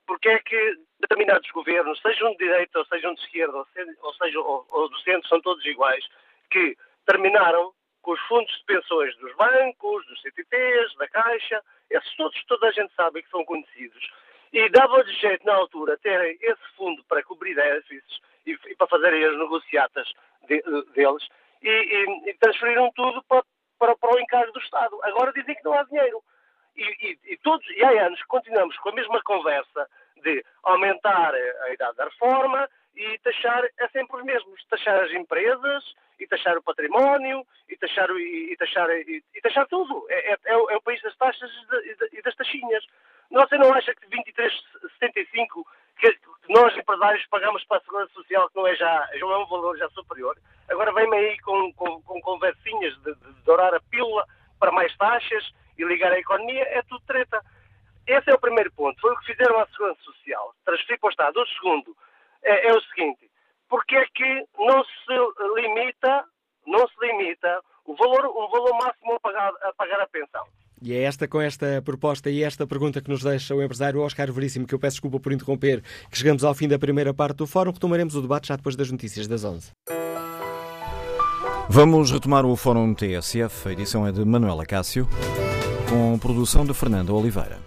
porque 0.06 0.28
é 0.28 0.38
que 0.38 0.78
determinados 1.00 1.50
governos, 1.50 2.00
sejam 2.00 2.30
de 2.32 2.38
direita 2.38 2.78
ou 2.78 2.86
sejam 2.86 3.14
de 3.14 3.20
esquerda, 3.20 3.56
ou 3.56 4.14
seja, 4.14 4.40
ou, 4.40 4.66
ou 4.70 4.88
do 4.88 4.98
centro, 5.00 5.28
são 5.28 5.40
todos 5.40 5.64
iguais, 5.64 6.04
que 6.50 6.76
terminaram 7.06 7.72
com 8.04 8.12
os 8.12 8.20
fundos 8.28 8.54
de 8.58 8.64
pensões 8.64 9.16
dos 9.16 9.34
bancos, 9.34 10.06
dos 10.06 10.20
CTTs, 10.20 10.94
da 10.98 11.08
Caixa, 11.08 11.62
esses 11.90 12.16
todos, 12.16 12.44
toda 12.44 12.68
a 12.68 12.72
gente 12.72 12.94
sabe 12.94 13.22
que 13.22 13.30
são 13.30 13.44
conhecidos, 13.44 14.12
e 14.52 14.68
dava-lhes 14.68 15.18
jeito 15.18 15.44
na 15.44 15.54
altura 15.54 15.98
terem 15.98 16.38
esse 16.40 16.62
fundo 16.76 17.02
para 17.04 17.22
cobrir 17.22 17.54
déficits 17.54 18.20
e, 18.46 18.52
e 18.52 18.76
para 18.76 18.86
fazerem 18.86 19.24
as 19.24 19.36
negociatas 19.38 20.12
de, 20.46 20.62
deles, 20.94 21.26
e, 21.62 21.68
e, 21.68 22.30
e, 22.30 22.34
transferiram 22.34 22.92
tudo 22.92 23.22
para, 23.24 23.42
para, 23.78 23.96
para 23.96 24.14
o 24.14 24.20
encargo 24.20 24.52
do 24.52 24.60
Estado. 24.60 25.00
Agora 25.02 25.32
dizem 25.32 25.54
que 25.54 25.64
não 25.64 25.72
há 25.72 25.82
dinheiro. 25.84 26.22
E, 26.76 26.82
e, 26.82 27.32
e, 27.32 27.36
todos, 27.38 27.66
e 27.70 27.82
há 27.82 28.06
anos 28.06 28.22
continuamos 28.24 28.76
com 28.78 28.90
a 28.90 28.94
mesma 28.94 29.22
conversa 29.22 29.88
de 30.22 30.44
aumentar 30.62 31.32
a 31.34 31.70
idade 31.72 31.96
da 31.96 32.04
reforma 32.04 32.68
e 32.96 33.18
taxar 33.18 33.64
é 33.78 33.88
sempre 33.88 34.16
os 34.16 34.24
mesmos. 34.24 34.64
Taxar 34.66 35.04
as 35.04 35.10
empresas, 35.12 35.84
e 36.18 36.26
taxar 36.26 36.56
o 36.56 36.62
património, 36.62 37.46
e 37.68 37.76
taxar, 37.76 38.10
e, 38.10 38.52
e 38.52 38.56
taxar, 38.56 38.90
e, 38.90 39.22
e, 39.34 39.40
taxar 39.40 39.66
tudo. 39.66 40.06
É, 40.08 40.32
é, 40.32 40.38
é, 40.44 40.56
o, 40.56 40.70
é, 40.70 40.80
país 40.80 41.02
das 41.02 41.16
taxas 41.16 41.50
e 42.12 42.22
das 42.22 42.34
taxinhas. 42.36 42.84
Você 43.30 43.58
não 43.58 43.72
acha 43.72 43.94
que 43.94 44.06
23,75 44.06 45.64
que 45.96 46.18
nós 46.48 46.76
empresários 46.76 47.24
pagamos 47.26 47.64
para 47.64 47.78
a 47.78 47.80
Segurança 47.80 48.12
Social, 48.12 48.48
que 48.48 48.56
não 48.56 48.66
é 48.66 48.74
já, 48.76 49.08
já 49.14 49.26
é 49.26 49.36
um 49.36 49.46
valor 49.46 49.76
já 49.78 49.88
superior, 49.90 50.36
agora 50.68 50.92
vem-me 50.92 51.16
aí 51.16 51.38
com, 51.40 51.72
com, 51.72 52.02
com 52.02 52.20
conversinhas 52.20 52.94
de, 52.98 53.14
de 53.14 53.32
dourar 53.44 53.74
a 53.74 53.80
pílula 53.80 54.26
para 54.58 54.70
mais 54.70 54.94
taxas 54.96 55.50
e 55.78 55.84
ligar 55.84 56.12
a 56.12 56.18
economia, 56.18 56.62
é 56.62 56.82
tudo 56.82 57.02
treta. 57.06 57.40
Esse 58.06 58.30
é 58.30 58.34
o 58.34 58.40
primeiro 58.40 58.70
ponto. 58.72 59.00
Foi 59.00 59.12
o 59.12 59.18
que 59.18 59.32
fizeram 59.32 59.58
à 59.58 59.66
Segurança 59.68 60.02
Social. 60.02 60.54
Transferir 60.64 61.00
para 61.00 61.08
o 61.08 61.10
Estado. 61.10 61.40
O 61.40 61.46
segundo 61.46 61.96
é, 62.44 62.68
é 62.68 62.72
o 62.72 62.80
seguinte. 62.82 63.30
Porque 63.68 63.96
é 63.96 64.04
que 64.14 64.44
não 64.58 64.84
se 64.84 65.60
limita, 65.60 66.24
não 66.66 66.86
se 66.86 66.94
limita 67.06 67.60
o 67.84 67.94
valor, 67.96 68.26
o 68.26 68.48
valor 68.50 68.74
máximo 68.74 69.14
a 69.14 69.20
pagar, 69.20 69.52
a 69.62 69.72
pagar 69.76 70.00
a 70.00 70.06
pensão? 70.06 70.44
E 70.82 70.92
é 70.92 71.02
esta, 71.02 71.26
com 71.26 71.40
esta 71.40 71.80
proposta 71.82 72.28
e 72.28 72.42
esta 72.42 72.66
pergunta 72.66 73.00
que 73.00 73.08
nos 73.08 73.22
deixa 73.22 73.54
o 73.54 73.62
empresário 73.62 74.00
Oscar 74.00 74.30
Veríssimo, 74.30 74.66
que 74.66 74.74
eu 74.74 74.78
peço 74.78 74.96
desculpa 74.96 75.18
por 75.18 75.32
interromper, 75.32 75.82
que 76.10 76.18
chegamos 76.18 76.44
ao 76.44 76.54
fim 76.54 76.68
da 76.68 76.78
primeira 76.78 77.14
parte 77.14 77.38
do 77.38 77.46
fórum. 77.46 77.72
Retomaremos 77.72 78.14
o 78.14 78.20
debate 78.20 78.48
já 78.48 78.56
depois 78.56 78.76
das 78.76 78.90
notícias 78.90 79.26
das 79.26 79.44
11. 79.44 79.72
Vamos 81.70 82.12
retomar 82.12 82.44
o 82.44 82.54
Fórum 82.54 82.94
TSF. 82.94 83.68
A 83.68 83.72
edição 83.72 84.06
é 84.06 84.12
de 84.12 84.22
Manuela 84.24 84.66
Cássio 84.66 85.08
com 85.88 86.18
produção 86.18 86.66
de 86.66 86.74
Fernando 86.74 87.16
Oliveira. 87.16 87.58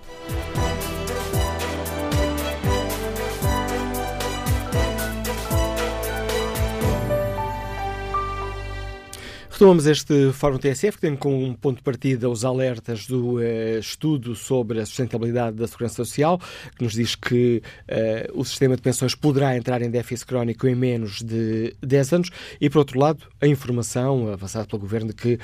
Retomamos 9.58 9.88
este 9.88 10.32
Fórum 10.34 10.60
TSF, 10.60 10.98
que 10.98 11.02
tem 11.02 11.16
como 11.16 11.58
ponto 11.58 11.78
de 11.78 11.82
partida 11.82 12.30
os 12.30 12.46
alertas 12.46 13.08
do 13.08 13.38
uh, 13.38 13.80
estudo 13.80 14.36
sobre 14.36 14.80
a 14.80 14.86
sustentabilidade 14.86 15.58
da 15.58 15.66
segurança 15.66 15.96
social, 15.96 16.40
que 16.78 16.84
nos 16.84 16.94
diz 16.94 17.16
que 17.16 17.64
uh, 17.90 18.40
o 18.40 18.46
sistema 18.46 18.76
de 18.76 18.84
pensões 18.84 19.16
poderá 19.16 19.58
entrar 19.58 19.82
em 19.82 19.90
déficit 19.90 20.28
crónico 20.28 20.68
em 20.68 20.76
menos 20.76 21.24
de 21.24 21.76
10 21.82 22.14
anos, 22.14 22.30
e, 22.62 22.70
por 22.70 22.78
outro 22.78 23.00
lado, 23.00 23.24
a 23.42 23.48
informação 23.48 24.32
avançada 24.32 24.68
pelo 24.68 24.80
Governo 24.80 25.08
de 25.08 25.16
que 25.16 25.40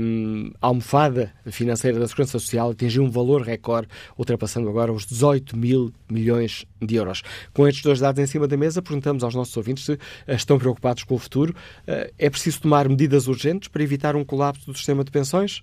um, 0.00 0.52
a 0.62 0.68
almofada 0.68 1.32
financeira 1.50 1.98
da 1.98 2.06
segurança 2.06 2.38
social 2.38 2.70
atingiu 2.70 3.02
um 3.02 3.10
valor 3.10 3.42
recorde, 3.42 3.88
ultrapassando 4.16 4.68
agora 4.68 4.92
os 4.92 5.04
18 5.06 5.56
mil 5.56 5.92
milhões 6.08 6.64
de 6.80 6.94
euros. 6.94 7.24
Com 7.52 7.66
estes 7.66 7.82
dois 7.82 7.98
dados 7.98 8.22
em 8.22 8.26
cima 8.28 8.46
da 8.46 8.56
mesa, 8.56 8.80
perguntamos 8.80 9.24
aos 9.24 9.34
nossos 9.34 9.56
ouvintes 9.56 9.86
se 9.86 9.98
estão 10.28 10.56
preocupados 10.56 11.02
com 11.02 11.16
o 11.16 11.18
futuro. 11.18 11.52
Uh, 11.88 12.12
é 12.16 12.30
preciso 12.30 12.60
tomar 12.60 12.88
medidas 12.88 13.26
urgentes 13.26 13.39
para 13.70 13.82
evitar 13.82 14.16
um 14.16 14.24
colapso 14.24 14.66
do 14.66 14.76
sistema 14.76 15.02
de 15.02 15.10
pensões? 15.10 15.62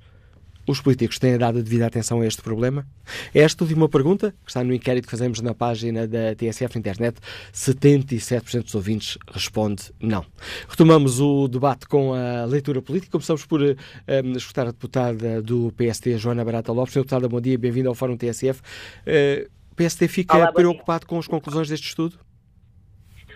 Os 0.68 0.82
políticos 0.82 1.18
têm 1.18 1.38
dado 1.38 1.60
a 1.60 1.62
devida 1.62 1.88
atenção 1.88 2.20
a 2.20 2.28
este 2.28 2.42
problema? 2.42 2.86
É 3.34 3.40
esta 3.40 3.64
última 3.64 3.88
pergunta, 3.88 4.32
que 4.44 4.50
está 4.50 4.62
no 4.66 4.74
inquérito 4.74 5.06
que 5.06 5.12
fazemos 5.12 5.40
na 5.40 5.54
página 5.54 6.06
da 6.06 6.36
TSF 6.36 6.76
na 6.76 6.80
internet, 6.80 7.20
77% 7.54 8.64
dos 8.64 8.76
ouvintes 8.76 9.18
responde 9.32 9.94
não. 9.98 10.26
Retomamos 10.68 11.22
o 11.22 11.48
debate 11.48 11.88
com 11.88 12.14
a 12.14 12.44
leitura 12.44 12.82
política. 12.82 13.14
Começamos 13.14 13.46
por 13.46 13.62
um, 13.62 13.76
eh, 14.08 14.22
escutar 14.36 14.64
a 14.64 14.72
deputada 14.72 15.42
do 15.42 15.72
PST, 15.72 16.18
Joana 16.18 16.44
Barata 16.44 16.74
Lopes. 16.74 16.92
Senhora 16.92 17.06
deputada, 17.06 17.30
bom 17.30 17.40
dia, 17.40 17.58
bem-vinda 17.58 17.88
ao 17.88 17.96
Fórum 17.96 18.18
TSF. 18.18 18.60
Uh, 18.60 19.50
o 19.72 19.76
PST 19.76 20.06
fica 20.10 20.36
Olá, 20.36 20.52
preocupado 20.52 21.08
com 21.08 21.18
as 21.18 21.28
conclusões 21.28 21.70
deste 21.70 21.88
estudo? 21.88 22.20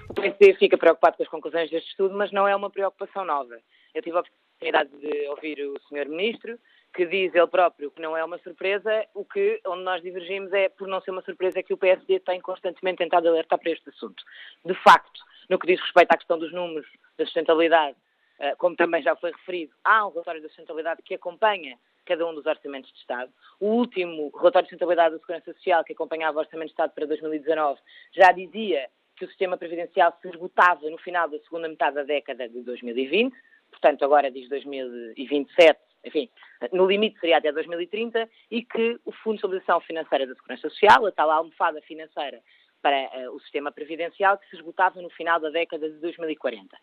O 0.10 0.14
PST 0.14 0.56
fica 0.60 0.78
preocupado 0.78 1.16
com 1.16 1.24
as 1.24 1.30
conclusões 1.30 1.72
deste 1.72 1.92
estudo, 1.92 2.14
mas 2.18 2.30
não 2.34 2.46
é 2.46 2.54
uma 2.54 2.70
preocupação 2.70 3.24
nova. 3.24 3.56
Eu 3.94 4.02
tive 4.02 4.18
a 4.18 4.22
oportunidade 4.22 4.89
de 4.98 5.28
ouvir 5.28 5.60
o 5.62 5.80
Sr. 5.88 6.08
Ministro, 6.10 6.60
que 6.94 7.06
diz 7.06 7.34
ele 7.34 7.48
próprio 7.48 7.92
que 7.92 8.02
não 8.02 8.16
é 8.16 8.24
uma 8.24 8.38
surpresa, 8.39 9.06
o 9.14 9.24
que, 9.24 9.62
onde 9.66 9.84
nós 9.84 10.02
divergimos 10.02 10.52
é, 10.54 10.70
por 10.70 10.88
não 10.88 11.02
ser 11.02 11.12
uma 11.12 11.22
surpresa, 11.22 11.64
que 11.64 11.74
o 11.74 11.78
PSD 11.78 12.20
tem 12.20 12.42
constantemente 12.42 12.98
tentado 12.98 13.28
alertar 13.28 13.60
para 13.60 13.72
este 13.72 13.89
assunto. 13.89 14.24
De 14.66 14.74
facto, 14.76 15.22
no 15.50 15.58
que 15.58 15.68
diz 15.68 15.80
respeito 15.80 16.12
à 16.12 16.18
questão 16.18 16.38
dos 16.38 16.52
números 16.52 16.88
da 17.18 17.26
sustentabilidade, 17.26 17.98
eh, 18.39 18.56
como 18.56 18.76
também 18.76 19.02
já 19.02 19.16
foi 19.16 19.32
referido, 19.32 19.74
há 19.84 20.06
um 20.06 20.10
relatório 20.10 20.42
da 20.42 20.48
sustentabilidade 20.50 21.02
que 21.04 21.14
acompanha 21.14 21.78
cada 22.06 22.26
um 22.28 22.34
dos 22.34 22.46
orçamentos 22.46 22.92
de 22.92 22.98
Estado. 22.98 23.32
O 23.60 23.68
último 23.68 24.32
relatório 24.36 24.66
de 24.66 24.70
sustentabilidade 24.70 25.16
da 25.16 25.20
Segurança 25.20 25.54
Social, 25.54 25.84
que 25.84 25.94
acompanhava 25.94 26.38
o 26.38 26.42
Orçamento 26.42 26.68
de 26.68 26.74
Estado 26.74 26.92
para 26.94 27.06
2019, 27.06 27.80
já 28.12 28.32
dizia 28.32 28.89
que 29.16 29.26
o 29.26 29.28
sistema 29.28 29.58
previdencial 29.58 30.18
se 30.22 30.28
esgotava 30.28 30.89
no 30.89 30.98
final 30.98 31.30
da 31.30 31.38
segunda 31.39 31.70
metade 31.70 31.96
da 31.96 32.04
década 32.04 32.50
de 32.50 32.62
2020, 32.64 33.36
portanto 33.72 34.05
agora 34.05 34.30
diz 34.30 34.47
2027, 34.49 35.80
enfim, 36.05 36.30
no 36.72 36.86
limite 36.86 37.19
seria 37.19 37.38
até 37.38 37.51
2030, 37.51 38.30
e 38.49 38.63
que 38.63 38.99
o 39.05 39.11
Fundo 39.11 39.36
de 39.36 39.38
Estabilização 39.38 39.82
Financeira 39.82 40.28
da 40.28 40.36
Segurança 40.36 40.69
Social, 40.69 41.05
a 41.05 41.11
tal 41.11 41.32
almofada 41.32 41.82
financeira 41.82 42.41
para 42.82 43.09
uh, 43.13 43.36
o 43.36 43.39
sistema 43.41 43.72
previdencial, 43.72 44.38
que 44.38 44.49
se 44.49 44.55
esgotava 44.55 45.01
no 45.01 45.09
final 45.09 45.39
da 45.39 45.49
década 45.49 45.89
de 45.89 45.97
2040. 45.99 46.76
Uh, 46.76 46.80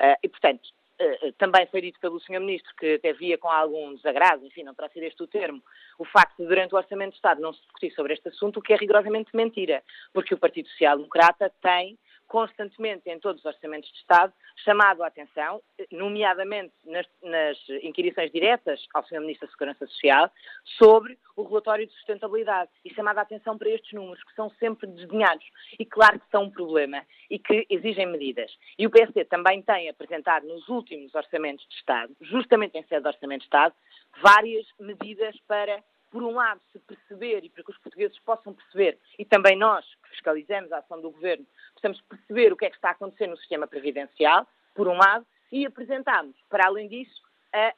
eh, 0.00 0.16
e, 0.24 0.28
portanto, 0.28 0.66
uh, 1.00 1.32
também 1.38 1.66
foi 1.66 1.80
dito 1.80 2.00
pelo 2.00 2.20
Sr. 2.20 2.40
Ministro 2.40 2.74
que 2.76 2.94
até 2.94 3.12
via 3.12 3.38
com 3.38 3.48
algum 3.48 3.94
desagrado, 3.94 4.44
enfim, 4.44 4.64
não 4.64 4.74
terá 4.74 4.88
sido 4.88 5.04
este 5.04 5.22
o 5.22 5.26
termo, 5.26 5.62
o 5.98 6.04
facto 6.04 6.36
de 6.42 6.48
durante 6.48 6.74
o 6.74 6.78
Orçamento 6.78 7.10
de 7.10 7.16
Estado 7.16 7.40
não 7.40 7.52
se 7.52 7.60
discutir 7.60 7.92
sobre 7.92 8.14
este 8.14 8.28
assunto, 8.28 8.58
o 8.58 8.62
que 8.62 8.72
é 8.72 8.76
rigorosamente 8.76 9.34
mentira, 9.34 9.82
porque 10.12 10.34
o 10.34 10.38
Partido 10.38 10.68
Social 10.68 10.96
Democrata 10.96 11.50
tem 11.62 11.96
constantemente 12.26 13.08
em 13.08 13.18
todos 13.18 13.40
os 13.40 13.46
orçamentos 13.46 13.90
de 13.90 13.98
Estado, 13.98 14.32
chamado 14.56 15.02
a 15.02 15.06
atenção, 15.06 15.62
nomeadamente 15.90 16.72
nas, 16.84 17.06
nas 17.22 17.58
inquirições 17.82 18.32
diretas 18.32 18.84
ao 18.94 19.04
Sr. 19.04 19.20
Ministro 19.20 19.46
da 19.46 19.52
Segurança 19.52 19.86
Social, 19.86 20.30
sobre 20.78 21.18
o 21.36 21.42
relatório 21.42 21.86
de 21.86 21.92
sustentabilidade 21.92 22.70
e 22.84 22.92
chamado 22.94 23.18
a 23.18 23.22
atenção 23.22 23.56
para 23.56 23.70
estes 23.70 23.92
números, 23.92 24.22
que 24.24 24.34
são 24.34 24.50
sempre 24.58 24.86
desdenhados 24.86 25.46
e 25.78 25.84
claro 25.84 26.18
que 26.18 26.30
são 26.30 26.44
um 26.44 26.50
problema 26.50 27.02
e 27.30 27.38
que 27.38 27.66
exigem 27.70 28.06
medidas. 28.06 28.50
E 28.78 28.86
o 28.86 28.90
PSD 28.90 29.24
também 29.26 29.62
tem 29.62 29.88
apresentado 29.88 30.46
nos 30.46 30.68
últimos 30.68 31.14
orçamentos 31.14 31.66
de 31.68 31.74
Estado, 31.74 32.16
justamente 32.20 32.76
em 32.76 32.82
sede 32.84 33.02
de 33.02 33.08
orçamento 33.08 33.40
de 33.40 33.46
Estado, 33.46 33.74
várias 34.22 34.66
medidas 34.78 35.36
para 35.46 35.82
por 36.16 36.22
um 36.22 36.30
lado, 36.30 36.62
se 36.72 36.78
perceber 36.78 37.44
e 37.44 37.50
para 37.50 37.62
que 37.62 37.70
os 37.70 37.76
portugueses 37.76 38.18
possam 38.20 38.54
perceber, 38.54 38.98
e 39.18 39.24
também 39.26 39.54
nós, 39.54 39.84
que 40.02 40.08
fiscalizamos 40.08 40.72
a 40.72 40.78
ação 40.78 40.98
do 40.98 41.10
governo, 41.10 41.44
possamos 41.74 42.00
perceber 42.08 42.54
o 42.54 42.56
que 42.56 42.64
é 42.64 42.70
que 42.70 42.76
está 42.76 42.88
a 42.88 42.92
acontecer 42.92 43.26
no 43.26 43.36
sistema 43.36 43.66
previdencial, 43.66 44.46
por 44.74 44.88
um 44.88 44.96
lado, 44.96 45.26
e 45.52 45.66
apresentamos, 45.66 46.34
para 46.48 46.68
além 46.68 46.88
disso, 46.88 47.20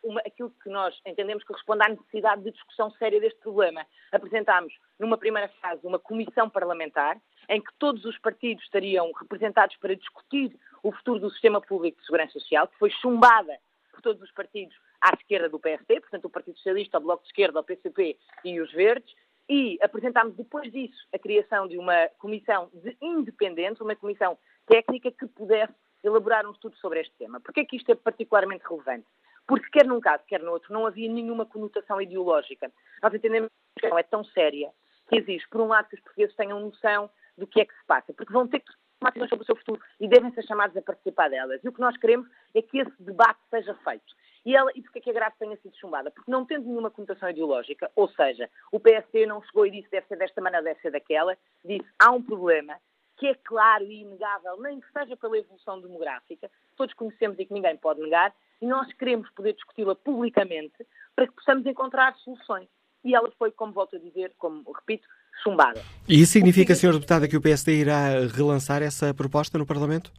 uma, 0.05 0.21
aquilo 0.21 0.53
que 0.63 0.71
nós 0.71 0.97
entendemos 1.05 1.43
que 1.43 1.53
responde 1.53 1.85
à 1.85 1.89
necessidade 1.89 2.45
de 2.45 2.53
discussão 2.53 2.93
séria 2.93 3.21
deste 3.21 3.41
problema. 3.41 3.85
Apresentámos, 4.13 4.73
numa 5.01 5.19
primeira 5.19 5.49
fase, 5.61 5.85
uma 5.85 5.99
comissão 5.99 6.49
parlamentar, 6.49 7.21
em 7.49 7.61
que 7.61 7.73
todos 7.77 8.05
os 8.05 8.17
partidos 8.19 8.63
estariam 8.63 9.11
representados 9.21 9.75
para 9.79 9.97
discutir 9.97 10.57
o 10.81 10.93
futuro 10.93 11.19
do 11.19 11.31
sistema 11.31 11.61
público 11.61 11.99
de 11.99 12.07
segurança 12.07 12.35
social, 12.35 12.69
que 12.69 12.79
foi 12.79 12.91
chumbada 12.91 13.59
por 13.99 14.03
todos 14.03 14.23
os 14.23 14.31
partidos 14.31 14.77
à 15.01 15.13
esquerda 15.13 15.49
do 15.49 15.59
PSD, 15.59 16.01
portanto 16.01 16.25
o 16.27 16.31
Partido 16.31 16.57
Socialista, 16.57 16.99
o 16.99 17.01
Bloco 17.01 17.25
de 17.25 17.31
Esquerda, 17.31 17.59
o 17.59 17.65
PCP 17.65 18.17
e 18.45 18.61
os 18.61 18.73
Verdes, 18.73 19.13
e 19.49 19.77
apresentámos 19.83 20.37
depois 20.37 20.71
disso 20.71 21.07
a 21.13 21.19
criação 21.19 21.67
de 21.67 21.77
uma 21.77 22.09
comissão 22.19 22.71
de 22.73 22.97
independente, 23.03 23.83
uma 23.83 23.97
comissão 23.97 24.39
técnica 24.67 25.11
que 25.11 25.27
pudesse 25.27 25.75
elaborar 26.05 26.47
um 26.47 26.53
estudo 26.53 26.77
sobre 26.77 27.01
este 27.01 27.15
tema. 27.17 27.41
Porquê 27.41 27.61
é 27.61 27.65
que 27.65 27.77
isto 27.77 27.91
é 27.91 27.95
particularmente 27.97 28.65
relevante? 28.69 29.07
Porque 29.47 29.69
quer 29.71 29.87
num 29.87 30.01
caso, 30.01 30.23
quer 30.29 30.43
no 30.43 30.53
outro, 30.53 30.73
não 30.73 30.87
havia 30.87 31.11
nenhuma 31.11 31.47
conotação 31.47 32.01
ideológica. 32.01 32.71
Nós 33.03 33.13
entendemos 33.13 33.49
que 33.49 33.87
a 33.87 33.89
questão 33.89 33.99
é 33.99 34.03
tão 34.03 34.23
séria 34.23 34.71
que 35.09 35.17
exige, 35.17 35.49
por 35.49 35.63
um 35.63 35.69
lado, 35.69 35.89
que 35.89 35.97
os 35.97 36.03
portugueses 36.03 36.37
tenham 36.37 36.61
noção 36.61 37.11
do 37.37 37.47
que 37.47 37.63
é 37.63 37.65
que 37.65 37.75
se 37.75 37.87
passa, 37.87 38.13
porque 38.13 38.33
vão 38.33 38.47
ter 38.47 38.61
que 38.61 38.73
decisões 39.01 39.31
sobre 39.31 39.43
o 39.43 39.47
seu 39.47 39.57
futuro 39.57 39.81
e 40.01 40.09
devem 40.09 40.33
ser 40.33 40.45
chamados 40.45 40.77
a 40.77 40.83
participar 40.83 41.31
delas. 41.31 41.63
E 41.63 41.69
o 41.69 41.73
que 41.73 41.81
nós 41.81 41.97
queremos 41.97 42.29
é 42.55 42.63
que 42.63 42.79
esse 42.79 43.03
debate 43.03 43.41
seja 43.51 43.75
feito. 43.85 44.15
E, 44.45 44.57
ela, 44.57 44.71
e 44.75 44.83
porquê 44.83 44.99
é 44.99 45.03
que 45.03 45.11
a 45.11 45.15
grade 45.15 45.37
tenha 45.39 45.57
sido 45.59 45.77
chumbada? 45.77 46.11
Porque 46.11 46.31
não 46.31 46.45
tendo 46.45 46.67
nenhuma 46.67 46.91
conotação 46.91 47.29
ideológica, 47.29 47.91
ou 47.95 48.09
seja, 48.09 48.49
o 48.73 48.81
PSD 48.81 49.27
não 49.27 49.43
chegou 49.43 49.67
e 49.67 49.71
disse 49.71 49.91
deve 49.91 50.07
ser 50.07 50.17
desta 50.17 50.41
maneira, 50.41 50.65
deve 50.65 50.81
ser 50.81 50.91
daquela, 50.91 51.37
disse 51.65 51.87
há 51.99 52.11
um 52.11 52.23
problema 52.23 52.77
que 53.19 53.27
é 53.27 53.35
claro 53.35 53.85
e 53.85 54.03
inegável, 54.03 54.61
nem 54.63 54.81
que 54.81 54.91
seja 54.93 55.17
pela 55.17 55.37
evolução 55.37 55.81
demográfica, 55.81 56.49
todos 56.77 56.95
conhecemos 56.95 57.39
e 57.39 57.45
que 57.45 57.53
ninguém 57.53 57.77
pode 57.77 58.01
negar, 58.01 58.33
e 58.63 58.67
nós 58.67 58.93
queremos 58.93 59.29
poder 59.31 59.55
discuti-la 59.55 59.95
publicamente 59.97 60.87
para 61.15 61.27
que 61.27 61.35
possamos 61.35 61.67
encontrar 61.67 62.15
soluções. 62.17 62.69
E 63.05 63.15
ela 63.15 63.31
foi, 63.39 63.51
como 63.51 63.73
volto 63.73 63.97
a 63.97 63.99
dizer, 63.99 64.33
como 64.39 64.71
repito, 64.73 65.07
chumbada. 65.43 65.83
E 66.09 66.21
isso 66.21 66.33
significa, 66.33 66.75
Sr. 66.75 66.93
Deputada, 66.93 67.29
que 67.29 67.37
o 67.37 67.41
PSD 67.41 67.81
irá 67.81 68.21
relançar 68.35 68.83
essa 68.83 69.13
proposta 69.15 69.59
no 69.59 69.67
Parlamento? 69.67 70.11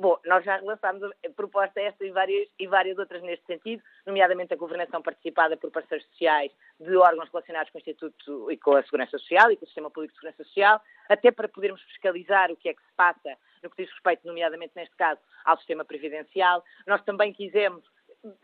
Bom, 0.00 0.18
nós 0.24 0.42
já 0.42 0.56
relançámos 0.56 1.02
a 1.02 1.30
proposta 1.36 1.78
esta 1.78 2.02
e 2.06 2.10
várias, 2.10 2.48
e 2.58 2.66
várias 2.66 2.96
outras 2.96 3.22
neste 3.22 3.44
sentido, 3.44 3.82
nomeadamente 4.06 4.54
a 4.54 4.56
governação 4.56 5.02
participada 5.02 5.58
por 5.58 5.70
parceiros 5.70 6.06
sociais 6.08 6.50
de 6.80 6.96
órgãos 6.96 7.28
relacionados 7.30 7.70
com 7.70 7.76
o 7.76 7.80
Instituto 7.80 8.50
e 8.50 8.56
com 8.56 8.76
a 8.76 8.82
Segurança 8.82 9.18
Social 9.18 9.52
e 9.52 9.58
com 9.58 9.64
o 9.64 9.68
Sistema 9.68 9.90
Público 9.90 10.14
de 10.14 10.18
Segurança 10.18 10.42
Social, 10.42 10.80
até 11.06 11.30
para 11.30 11.48
podermos 11.48 11.82
fiscalizar 11.82 12.50
o 12.50 12.56
que 12.56 12.70
é 12.70 12.72
que 12.72 12.80
se 12.80 12.92
passa 12.96 13.36
no 13.62 13.68
que 13.68 13.82
diz 13.82 13.92
respeito, 13.92 14.26
nomeadamente 14.26 14.72
neste 14.74 14.96
caso, 14.96 15.20
ao 15.44 15.58
sistema 15.58 15.84
previdencial. 15.84 16.64
Nós 16.86 17.02
também 17.04 17.30
quisemos 17.30 17.84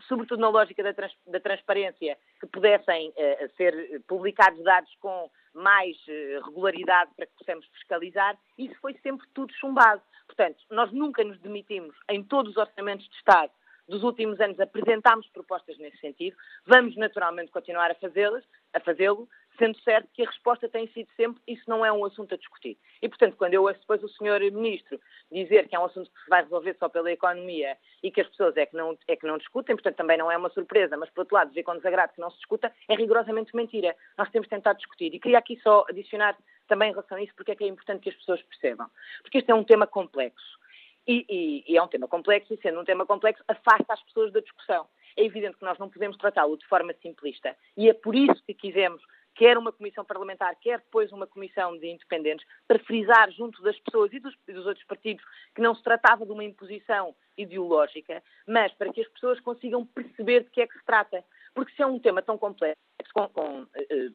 sobretudo 0.09 0.41
na 0.41 0.49
lógica 0.49 0.83
da, 0.83 0.93
trans, 0.93 1.12
da 1.27 1.41
transparência, 1.41 2.16
que 2.41 2.47
pudessem 2.47 3.11
uh, 3.11 3.57
ser 3.57 4.03
publicados 4.07 4.62
dados 4.62 4.95
com 5.01 5.31
mais 5.55 5.97
uh, 6.09 6.45
regularidade 6.47 7.11
para 7.16 7.27
que 7.27 7.33
possamos 7.39 7.66
fiscalizar, 7.68 8.39
isso 8.59 8.74
foi 8.81 8.95
sempre 9.03 9.27
tudo 9.35 9.53
chumbado. 9.55 10.03
Portanto, 10.27 10.59
nós 10.70 10.93
nunca 10.93 11.22
nos 11.24 11.39
demitimos 11.41 11.95
em 12.09 12.22
todos 12.22 12.53
os 12.53 12.57
orçamentos 12.57 13.09
de 13.09 13.16
Estado 13.16 13.53
dos 13.89 14.03
últimos 14.03 14.41
anos 14.41 14.59
apresentámos 14.59 15.29
propostas 15.29 15.79
nesse 15.79 15.99
sentido, 15.99 16.37
vamos 16.66 16.97
naturalmente 16.97 17.53
continuar 17.53 17.91
a 17.91 17.95
fazê-las, 17.95 18.45
a 18.74 18.81
fazê-lo, 18.81 19.29
sendo 19.57 19.78
certo 19.80 20.09
que 20.12 20.22
a 20.22 20.26
resposta 20.26 20.68
tem 20.68 20.86
sido 20.88 21.09
sempre 21.16 21.42
isso 21.46 21.62
não 21.68 21.84
é 21.84 21.92
um 21.92 22.04
assunto 22.04 22.34
a 22.34 22.38
discutir. 22.38 22.78
E, 23.02 23.09
portanto, 23.09 23.36
quando 23.36 23.54
eu 23.54 23.62
ouço 23.62 23.80
depois 23.80 24.02
o 24.02 24.09
Sr. 24.09 24.52
Ministro 24.52 25.00
dizer 25.30 25.68
que 25.68 25.76
é 25.76 25.78
um 25.78 25.84
assunto 25.84 26.11
que 26.11 26.22
se 26.22 26.28
vai 26.28 26.42
resolver 26.42 26.76
só 26.78 26.88
pela 26.88 27.11
economia 27.11 27.76
e 28.02 28.11
que 28.11 28.20
as 28.20 28.28
pessoas 28.28 28.57
é 28.57 28.66
que 28.66 28.76
não, 28.76 28.96
é 29.09 29.16
que 29.16 29.26
não 29.26 29.38
discutem, 29.38 29.76
portanto, 29.76 29.96
também 29.96 30.18
não 30.18 30.30
é 30.30 30.36
uma 30.36 30.50
surpresa, 30.50 30.96
mas, 30.96 31.11
por 31.11 31.20
outro 31.20 31.34
lado, 31.34 31.48
dizer 31.48 31.62
com 31.62 31.76
desagrado 31.76 32.12
que 32.12 32.20
não 32.20 32.30
se 32.30 32.36
discuta 32.36 32.72
é 32.88 32.94
rigorosamente 32.94 33.54
mentira. 33.54 33.94
Nós 34.16 34.30
temos 34.30 34.48
tentado 34.48 34.78
discutir. 34.78 35.14
E 35.14 35.20
queria 35.20 35.38
aqui 35.38 35.59
só 35.62 35.84
adicionar 35.88 36.36
também 36.68 36.88
em 36.88 36.92
relação 36.92 37.18
a 37.18 37.22
isso, 37.22 37.34
porque 37.34 37.52
é 37.52 37.57
que 37.57 37.64
é 37.64 37.68
importante 37.68 38.02
que 38.02 38.11
as 38.11 38.16
pessoas 38.16 38.42
percebam. 38.42 38.88
Porque 39.22 39.38
este 39.38 39.50
é 39.50 39.54
um 39.54 39.64
tema 39.64 39.86
complexo. 39.86 40.59
E, 41.07 41.24
e, 41.28 41.72
e 41.72 41.76
é 41.76 41.82
um 41.82 41.86
tema 41.86 42.09
complexo, 42.09 42.52
e 42.52 42.57
sendo 42.57 42.80
um 42.80 42.84
tema 42.84 43.07
complexo, 43.07 43.42
afasta 43.46 43.92
as 43.92 44.02
pessoas 44.02 44.32
da 44.32 44.40
discussão. 44.40 44.86
É 45.16 45.24
evidente 45.24 45.57
que 45.57 45.64
nós 45.64 45.78
não 45.78 45.88
podemos 45.88 46.16
tratá-lo 46.16 46.59
de 46.59 46.66
forma 46.66 46.92
simplista. 47.00 47.57
E 47.76 47.88
é 47.88 47.94
por 47.94 48.14
isso 48.14 48.42
que 48.44 48.52
quisemos 48.52 49.00
quer 49.37 49.57
uma 49.59 49.72
comissão 49.72 50.05
parlamentar, 50.05 50.57
quer 50.57 50.78
depois 50.78 51.12
uma 51.12 51.26
comissão 51.26 51.78
de 51.78 51.87
independentes, 51.89 52.47
para 52.66 52.78
frisar 52.80 53.30
junto 53.30 53.62
das 53.62 53.78
pessoas 53.80 54.12
e 54.12 54.18
dos, 54.18 54.34
dos 54.49 54.66
outros 54.66 54.84
partidos 54.87 55.24
que 55.55 55.62
não 55.62 55.74
se 55.74 55.82
tratava 55.82 56.24
de 56.24 56.32
uma 56.32 56.43
imposição 56.43 57.14
ideológica, 57.37 58.22
mas 58.49 58.72
para 58.72 58.93
que 58.93 59.03
as 59.03 59.09
pessoas 59.09 59.39
consigam 59.41 59.84
perceber 59.87 60.45
de 60.45 60.51
que 60.51 60.62
é 60.62 60.66
que 60.66 60.78
se 60.78 60.84
trata. 60.84 61.22
Porque 61.55 61.72
se 61.74 61.82
é 61.82 61.87
um 61.87 61.99
tema 61.99 62.20
tão 62.22 62.37
complexo, 62.37 62.76
com, 63.12 63.28
com 63.28 63.62
uh, 63.62 63.68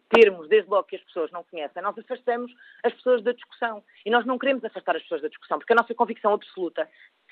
termos, 0.10 0.48
desde 0.48 0.70
logo, 0.70 0.88
que 0.88 0.96
as 0.96 1.04
pessoas 1.04 1.32
não 1.32 1.44
conhecem, 1.44 1.82
nós 1.82 1.98
afastamos 1.98 2.52
as 2.84 2.94
pessoas 2.94 3.24
da 3.24 3.32
discussão. 3.32 3.84
E 4.06 4.12
nós 4.12 4.26
não 4.26 4.38
queremos 4.38 4.64
afastar 4.64 4.96
as 4.96 5.02
pessoas 5.04 5.22
da 5.22 5.28
discussão, 5.28 5.58
porque 5.58 5.74
a 5.74 5.76
nossa 5.76 5.94
convicção 5.96 6.34
absoluta 6.34 6.88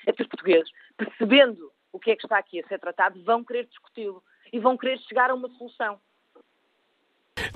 é 0.06 0.12
que 0.12 0.22
os 0.22 0.28
portugueses, 0.28 0.70
percebendo 0.96 1.72
o 1.92 1.98
que 1.98 2.10
é 2.10 2.16
que 2.16 2.24
está 2.24 2.38
aqui 2.38 2.60
a 2.60 2.66
ser 2.66 2.78
tratado, 2.78 3.22
vão 3.22 3.44
querer 3.44 3.66
discuti-lo 3.66 4.22
e 4.52 4.58
vão 4.58 4.76
querer 4.76 4.98
chegar 5.00 5.30
a 5.30 5.34
uma 5.34 5.48
solução. 5.50 6.00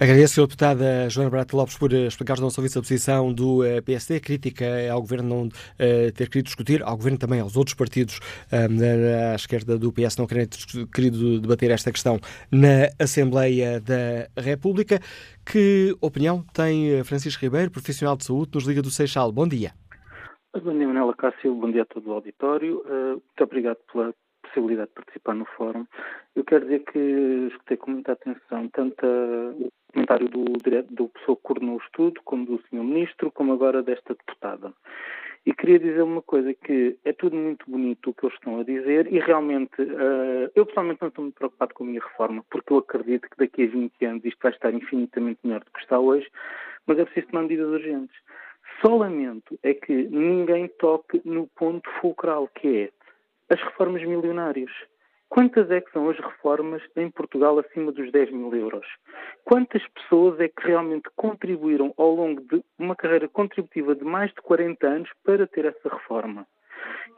Agradeço 0.00 0.40
a 0.40 0.44
deputada 0.44 1.08
Joana 1.08 1.30
Barata 1.30 1.56
Lopes 1.56 1.78
por 1.78 1.92
eh, 1.92 2.06
explicar-nos 2.06 2.58
a 2.58 2.80
posição 2.80 3.32
do 3.32 3.62
uh, 3.62 3.80
PSD, 3.84 4.18
crítica 4.18 4.66
ao 4.90 5.00
Governo 5.00 5.28
não 5.28 5.46
uh, 5.46 6.12
ter 6.12 6.28
querido 6.28 6.46
discutir, 6.46 6.82
ao 6.82 6.96
Governo 6.96 7.16
também, 7.16 7.38
aos 7.38 7.56
outros 7.56 7.76
partidos 7.76 8.18
um, 8.52 9.30
à 9.30 9.36
esquerda 9.36 9.78
do 9.78 9.92
PS 9.92 10.16
não 10.16 10.26
terem 10.26 10.48
querido 10.92 11.40
debater 11.40 11.70
esta 11.70 11.92
questão 11.92 12.18
na 12.50 12.88
Assembleia 12.98 13.80
da 13.80 14.42
República. 14.42 14.98
Que 15.46 15.94
opinião 16.00 16.44
tem 16.52 17.04
Francisco 17.04 17.42
Ribeiro, 17.42 17.70
profissional 17.70 18.16
de 18.16 18.24
saúde, 18.24 18.50
nos 18.54 18.64
Liga 18.64 18.82
do 18.82 18.90
Seixal? 18.90 19.30
Bom 19.30 19.46
dia. 19.46 19.72
Bom 20.52 20.72
dia, 20.72 20.88
Manela 20.88 21.14
Cássio, 21.14 21.54
bom 21.54 21.70
dia 21.70 21.82
a 21.82 21.86
todo 21.86 22.10
o 22.10 22.14
auditório. 22.14 22.82
Muito 22.88 23.44
obrigado 23.44 23.78
pela 23.92 24.12
possibilidade 24.54 24.88
de 24.88 24.94
participar 24.94 25.34
no 25.34 25.44
fórum. 25.44 25.84
Eu 26.36 26.44
quero 26.44 26.64
dizer 26.64 26.84
que 26.84 26.98
escutei 27.50 27.76
com 27.76 27.90
muita 27.90 28.12
atenção 28.12 28.68
tanto 28.68 29.04
o 29.04 29.70
comentário 29.92 30.28
do, 30.28 30.44
do 30.44 31.10
coordenou 31.42 31.76
o 31.76 31.82
estudo, 31.82 32.20
como 32.24 32.46
do 32.46 32.62
Sr. 32.68 32.84
Ministro, 32.84 33.30
como 33.32 33.52
agora 33.52 33.82
desta 33.82 34.14
deputada. 34.14 34.72
E 35.46 35.52
queria 35.52 35.78
dizer 35.78 36.02
uma 36.02 36.22
coisa, 36.22 36.54
que 36.54 36.96
é 37.04 37.12
tudo 37.12 37.36
muito 37.36 37.70
bonito 37.70 38.08
o 38.08 38.14
que 38.14 38.24
eles 38.24 38.34
estão 38.34 38.60
a 38.60 38.64
dizer 38.64 39.12
e 39.12 39.18
realmente, 39.18 39.82
uh, 39.82 40.50
eu 40.54 40.64
pessoalmente 40.64 41.02
não 41.02 41.08
estou 41.08 41.22
muito 41.22 41.34
preocupado 41.34 41.74
com 41.74 41.84
a 41.84 41.86
minha 41.86 42.00
reforma, 42.00 42.42
porque 42.50 42.72
eu 42.72 42.78
acredito 42.78 43.28
que 43.28 43.36
daqui 43.36 43.64
a 43.64 43.66
20 43.66 44.04
anos 44.06 44.24
isto 44.24 44.38
vai 44.42 44.52
estar 44.52 44.72
infinitamente 44.72 45.40
melhor 45.44 45.60
do 45.60 45.70
que 45.70 45.80
está 45.80 45.98
hoje, 45.98 46.26
mas 46.86 46.98
é 46.98 47.04
preciso 47.04 47.26
tomar 47.26 47.42
medidas 47.42 47.68
urgentes. 47.68 48.16
Só 48.80 48.96
lamento 48.96 49.58
é 49.62 49.74
que 49.74 49.92
ninguém 49.92 50.66
toque 50.78 51.20
no 51.26 51.46
ponto 51.48 51.90
fulcral, 52.00 52.48
que 52.48 52.84
é 52.84 53.03
as 53.50 53.60
reformas 53.60 54.02
milionárias. 54.02 54.70
Quantas 55.28 55.70
é 55.70 55.80
que 55.80 55.90
são 55.90 56.08
as 56.08 56.16
reformas 56.16 56.82
em 56.96 57.10
Portugal 57.10 57.58
acima 57.58 57.90
dos 57.90 58.12
10 58.12 58.30
mil 58.30 58.54
euros? 58.54 58.86
Quantas 59.44 59.82
pessoas 59.88 60.38
é 60.38 60.48
que 60.48 60.66
realmente 60.66 61.08
contribuíram 61.16 61.92
ao 61.96 62.14
longo 62.14 62.40
de 62.42 62.62
uma 62.78 62.94
carreira 62.94 63.28
contributiva 63.28 63.94
de 63.94 64.04
mais 64.04 64.30
de 64.30 64.40
40 64.42 64.86
anos 64.86 65.10
para 65.24 65.46
ter 65.46 65.64
essa 65.64 65.88
reforma? 65.88 66.46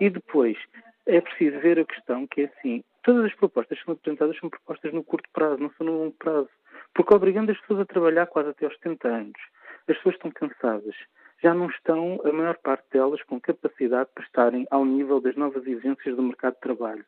E 0.00 0.08
depois, 0.08 0.56
é 1.04 1.20
preciso 1.20 1.58
ver 1.60 1.78
a 1.78 1.84
questão 1.84 2.26
que 2.26 2.42
é 2.42 2.44
assim, 2.46 2.82
todas 3.02 3.26
as 3.26 3.34
propostas 3.34 3.78
que 3.78 3.84
são 3.84 3.94
apresentadas 3.94 4.38
são 4.38 4.48
propostas 4.48 4.92
no 4.92 5.04
curto 5.04 5.28
prazo, 5.32 5.62
não 5.62 5.70
são 5.76 5.86
no 5.86 5.98
longo 5.98 6.16
prazo. 6.18 6.48
Porque 6.94 7.14
obrigando 7.14 7.52
as 7.52 7.60
pessoas 7.60 7.80
a 7.80 7.86
trabalhar 7.86 8.26
quase 8.26 8.50
até 8.50 8.64
aos 8.64 8.74
70 8.76 9.08
anos. 9.08 9.40
As 9.88 9.96
pessoas 9.96 10.14
estão 10.14 10.30
cansadas 10.30 10.96
já 11.42 11.54
não 11.54 11.68
estão, 11.68 12.20
a 12.24 12.32
maior 12.32 12.56
parte 12.58 12.84
delas, 12.90 13.22
com 13.24 13.40
capacidade 13.40 14.10
para 14.14 14.24
estarem 14.24 14.66
ao 14.70 14.84
nível 14.84 15.20
das 15.20 15.36
novas 15.36 15.66
exigências 15.66 16.16
do 16.16 16.22
mercado 16.22 16.54
de 16.54 16.60
trabalho. 16.60 17.04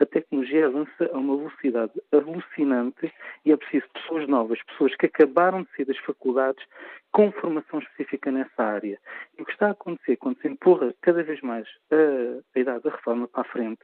A 0.00 0.06
tecnologia 0.06 0.66
avança 0.66 1.10
a 1.12 1.18
uma 1.18 1.36
velocidade 1.36 1.92
alucinante 2.12 3.12
e 3.44 3.50
é 3.50 3.56
preciso 3.56 3.84
pessoas 3.92 4.28
novas, 4.28 4.62
pessoas 4.62 4.94
que 4.94 5.06
acabaram 5.06 5.62
de 5.62 5.68
sair 5.74 5.86
das 5.86 5.98
faculdades 5.98 6.64
com 7.10 7.32
formação 7.32 7.80
específica 7.80 8.30
nessa 8.30 8.62
área. 8.62 8.98
E 9.36 9.42
o 9.42 9.44
que 9.44 9.50
está 9.50 9.68
a 9.68 9.70
acontecer 9.72 10.16
quando 10.16 10.40
se 10.40 10.46
empurra 10.46 10.94
cada 11.00 11.22
vez 11.24 11.40
mais 11.40 11.66
a, 11.90 12.56
a 12.56 12.60
idade 12.60 12.84
da 12.84 12.90
reforma 12.90 13.26
para 13.26 13.40
a 13.40 13.44
frente 13.44 13.82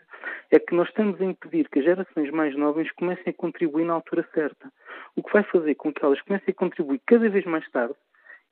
é 0.52 0.58
que 0.60 0.74
nós 0.74 0.88
estamos 0.88 1.20
a 1.20 1.24
impedir 1.24 1.68
que 1.68 1.80
as 1.80 1.84
gerações 1.84 2.30
mais 2.30 2.56
novas 2.56 2.90
comecem 2.92 3.30
a 3.30 3.32
contribuir 3.32 3.84
na 3.84 3.94
altura 3.94 4.28
certa. 4.32 4.70
O 5.16 5.22
que 5.22 5.32
vai 5.32 5.42
fazer 5.42 5.74
com 5.74 5.92
que 5.92 6.04
elas 6.04 6.20
comecem 6.22 6.52
a 6.52 6.58
contribuir 6.58 7.00
cada 7.06 7.28
vez 7.28 7.44
mais 7.44 7.68
tarde 7.70 7.96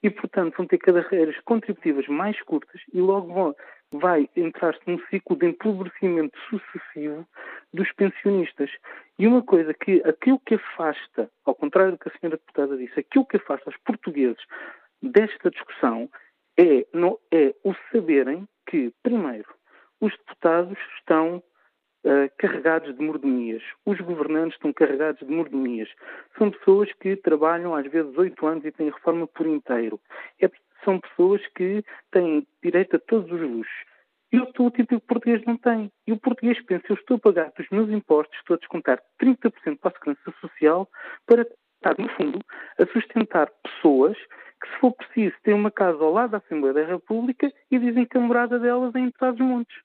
e, 0.03 0.11
portanto, 0.11 0.57
vão 0.57 0.67
ter 0.67 0.79
carreiras 0.79 1.39
contributivas 1.45 2.07
mais 2.09 2.41
curtas 2.43 2.81
e 2.93 3.01
logo 3.01 3.33
vão, 3.33 3.57
vai 3.93 4.29
entrar-se 4.37 4.81
num 4.87 4.99
ciclo 5.07 5.37
de 5.37 5.47
empobrecimento 5.47 6.37
sucessivo 6.49 7.27
dos 7.73 7.91
pensionistas. 7.93 8.71
E 9.19 9.27
uma 9.27 9.43
coisa 9.43 9.73
que 9.73 10.03
aquilo 10.05 10.41
que 10.41 10.57
afasta, 10.57 11.31
ao 11.45 11.55
contrário 11.55 11.93
do 11.93 11.99
que 11.99 12.09
a 12.09 12.13
senhora 12.19 12.37
deputada 12.37 12.77
disse, 12.77 12.99
aquilo 12.99 13.27
que 13.27 13.37
afasta 13.37 13.71
os 13.71 13.77
portugueses 13.79 14.43
desta 15.01 15.51
discussão 15.51 16.11
é, 16.59 16.87
não, 16.93 17.19
é 17.31 17.55
o 17.65 17.75
saberem 17.91 18.47
que, 18.67 18.93
primeiro, 19.03 19.49
os 20.01 20.13
deputados 20.19 20.79
estão 20.99 21.43
uh, 22.05 22.31
carregados 22.39 22.97
de 22.97 23.03
mordomias. 23.03 23.63
Os 23.85 24.01
governantes 24.01 24.55
estão 24.55 24.73
carregados 24.73 25.27
de 25.27 25.33
mordomias. 25.33 25.89
São 26.39 26.51
pessoas 26.51 26.93
que 27.01 27.17
trabalham 27.17 27.75
às 27.75 27.87
vezes 27.91 28.17
oito 28.17 28.47
anos 28.47 28.65
e 28.65 28.73
têm 28.73 28.91
reforma 28.91 29.27
por 29.27 29.47
inteiro. 29.47 30.01
É, 30.41 30.51
são 30.85 31.01
pessoas 31.01 31.41
que 31.55 31.85
têm 32.11 32.47
direito 32.63 32.97
a 32.97 32.99
todos 32.99 33.31
os 33.31 33.41
luxos. 33.41 33.93
E 34.33 34.39
o 34.39 34.71
típico 34.71 35.01
português 35.01 35.45
não 35.45 35.59
tem. 35.59 35.93
E 36.07 36.13
o 36.13 36.19
português 36.19 36.59
pensa, 36.65 36.87
eu 36.89 36.97
estou 36.97 37.19
a 37.19 37.21
pagar 37.21 37.53
dos 37.57 37.69
meus 37.71 37.91
impostos, 37.91 38.37
estou 38.39 38.55
a 38.55 38.59
descontar 38.59 38.99
30% 39.21 39.79
para 39.79 39.91
a 39.91 39.93
segurança 39.93 40.35
social 40.41 40.89
para 41.27 41.43
estar, 41.43 41.99
no 41.99 42.09
fundo, 42.17 42.39
a 42.79 42.87
sustentar 42.87 43.51
pessoas 43.63 44.17
que, 44.17 44.69
se 44.71 44.79
for 44.81 44.93
preciso, 44.93 45.35
têm 45.43 45.53
uma 45.53 45.71
casa 45.71 46.03
ao 46.03 46.13
lado 46.13 46.31
da 46.31 46.39
Assembleia 46.39 46.73
da 46.73 46.85
República 46.85 47.53
e 47.71 47.79
dizem 47.79 48.07
que 48.07 48.17
a 48.17 48.21
morada 48.21 48.59
delas 48.59 48.95
é 48.95 49.01
em 49.01 49.11
Trás 49.11 49.37
Montes. 49.39 49.77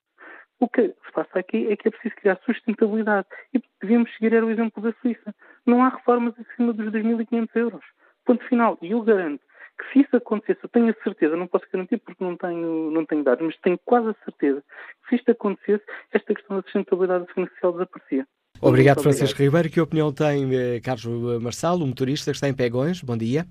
O 0.60 0.68
que 0.68 0.82
se 0.88 1.12
passa 1.12 1.38
aqui 1.38 1.70
é 1.70 1.76
que 1.76 1.88
é 1.88 1.90
preciso 1.90 2.16
criar 2.16 2.38
sustentabilidade 2.44 3.26
e 3.54 3.62
devíamos 3.80 4.12
seguir 4.14 4.34
era 4.34 4.44
o 4.44 4.50
exemplo 4.50 4.82
da 4.82 4.92
Suíça. 5.00 5.34
Não 5.64 5.84
há 5.84 5.88
reformas 5.90 6.34
acima 6.38 6.72
dos 6.72 6.92
2.500 6.92 7.48
euros. 7.54 7.84
Ponto 8.24 8.44
final. 8.48 8.76
E 8.82 8.90
eu 8.90 9.02
garanto 9.02 9.40
que 9.78 9.92
se 9.92 10.00
isso 10.00 10.16
acontecesse, 10.16 10.60
eu 10.64 10.68
tenho 10.68 10.90
a 10.90 11.04
certeza, 11.04 11.36
não 11.36 11.46
posso 11.46 11.64
garantir 11.72 11.98
porque 11.98 12.22
não 12.22 12.36
tenho, 12.36 12.90
não 12.90 13.06
tenho 13.06 13.22
dados, 13.22 13.46
mas 13.46 13.56
tenho 13.58 13.78
quase 13.84 14.08
a 14.08 14.24
certeza 14.24 14.60
que 15.02 15.08
se 15.10 15.14
isto 15.16 15.30
acontecesse, 15.30 15.84
esta 16.12 16.34
questão 16.34 16.56
da 16.56 16.62
sustentabilidade 16.64 17.32
financeira 17.32 17.72
desaparecia. 17.72 18.26
Obrigado, 18.60 19.02
Francisco 19.02 19.40
Ribeiro. 19.40 19.70
Que 19.70 19.80
opinião 19.80 20.12
tem 20.12 20.52
eh, 20.52 20.80
Carlos 20.80 21.40
Marçal, 21.40 21.76
o 21.76 21.86
motorista 21.86 22.32
que 22.32 22.36
está 22.36 22.48
em 22.48 22.54
Pegões? 22.54 23.00
Bom 23.02 23.16
dia. 23.16 23.46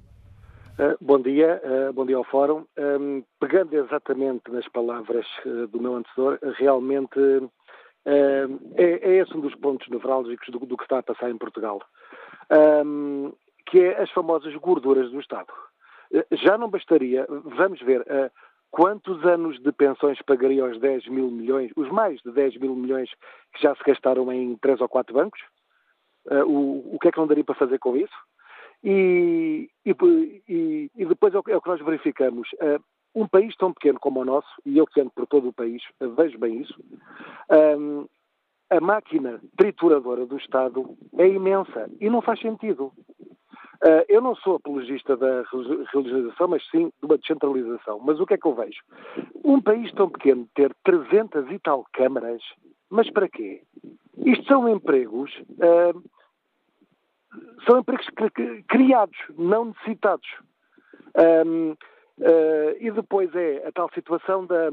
Uh, 0.77 0.95
bom 1.01 1.19
dia, 1.19 1.59
uh, 1.65 1.91
bom 1.91 2.05
dia 2.05 2.17
ao 2.17 2.23
Fórum. 2.23 2.63
Um, 2.77 3.23
pegando 3.39 3.73
exatamente 3.73 4.51
nas 4.51 4.67
palavras 4.67 5.25
uh, 5.43 5.65
do 5.65 5.81
meu 5.81 5.95
antecessor, 5.95 6.37
realmente 6.55 7.19
é, 8.05 8.45
é, 8.75 9.15
esse 9.15 9.35
um 9.35 9.41
dos 9.41 9.55
pontos 9.55 9.87
nevrálgicos 9.89 10.47
do, 10.49 10.77
que 10.77 10.83
está 10.83 10.99
a 10.99 11.03
passar 11.03 11.31
em 11.31 11.37
Portugal, 11.37 11.81
que 13.65 13.79
é 13.79 14.01
as 14.01 14.09
famosas 14.11 14.55
gorduras 14.55 15.11
do 15.11 15.19
Estado. 15.19 15.51
já 16.31 16.57
não 16.57 16.69
bastaria, 16.69 17.25
vamos 17.27 17.81
ver, 17.81 18.05
quantos 18.71 19.25
anos 19.25 19.59
de 19.59 19.71
pensões 19.73 20.21
pagariam 20.21 20.71
os 20.71 20.79
10 20.79 21.07
mil 21.07 21.29
milhões, 21.29 21.71
os 21.75 21.89
mais 21.89 22.21
de 22.21 22.31
10 22.31 22.57
mil 22.57 22.75
milhões 22.75 23.09
que 23.53 23.61
já 23.61 23.75
se 23.75 23.83
gastaram 23.83 24.31
em 24.31 24.55
três 24.57 24.79
ou 24.79 24.87
quatro 24.87 25.13
bancos? 25.13 25.41
o 26.45 26.97
que 27.01 27.09
é 27.09 27.11
que 27.11 27.17
não 27.17 27.27
daria 27.27 27.43
para 27.43 27.55
fazer 27.55 27.79
com 27.79 27.97
isso? 27.97 28.15
E, 28.83 29.69
e, 29.85 30.91
e 30.95 31.05
depois 31.05 31.33
é 31.33 31.37
o, 31.37 31.43
é 31.47 31.59
que 31.59 31.67
nós 31.67 31.81
verificamos. 31.83 32.47
Uh, 32.53 32.81
um 33.15 33.27
país 33.27 33.55
tão 33.55 33.73
pequeno 33.73 33.99
como 33.99 34.19
o 34.21 34.25
nosso, 34.25 34.47
e 34.65 34.77
eu 34.77 34.85
que 34.85 35.01
ando 35.01 35.09
por 35.09 35.25
todo 35.25 35.49
o 35.49 35.53
país, 35.53 35.81
uh, 36.01 36.09
vejo 36.11 36.37
bem 36.37 36.61
isso, 36.61 36.79
um, 37.79 38.05
a 38.69 38.79
máquina 38.79 39.41
trituradora 39.57 40.25
do 40.25 40.37
Estado 40.37 40.95
é 41.17 41.27
imensa 41.27 41.89
e 41.99 42.09
não 42.09 42.21
faz 42.21 42.39
sentido. 42.39 42.91
Eu 44.09 44.21
não 44.21 44.35
sou 44.35 44.55
apologista 44.55 45.15
da 45.15 45.43
regionalização, 45.93 46.47
mas 46.47 46.67
sim 46.71 46.91
de 46.99 47.05
uma 47.05 47.17
descentralização. 47.17 47.99
Mas 47.99 48.19
o 48.19 48.25
que 48.25 48.33
é 48.33 48.37
que 48.37 48.47
eu 48.47 48.55
vejo? 48.55 48.81
Um 49.45 49.61
país 49.61 49.89
tão 49.93 50.09
pequeno 50.09 50.49
ter 50.55 50.75
300 50.83 51.49
e 51.51 51.59
tal 51.59 51.85
câmaras, 51.93 52.41
mas 52.89 53.09
para 53.11 53.29
quê? 53.29 53.61
Isto 54.25 54.45
são 54.45 54.67
empregos 54.67 55.31
uh, 55.51 56.03
são 57.65 57.79
empregos 57.79 58.07
criados, 58.67 59.17
não 59.37 59.65
necessitados. 59.65 60.27
Um, 61.45 61.71
uh, 61.71 62.75
e 62.79 62.91
depois 62.91 63.33
é 63.35 63.67
a 63.67 63.71
tal 63.71 63.89
situação 63.93 64.45
da 64.45 64.69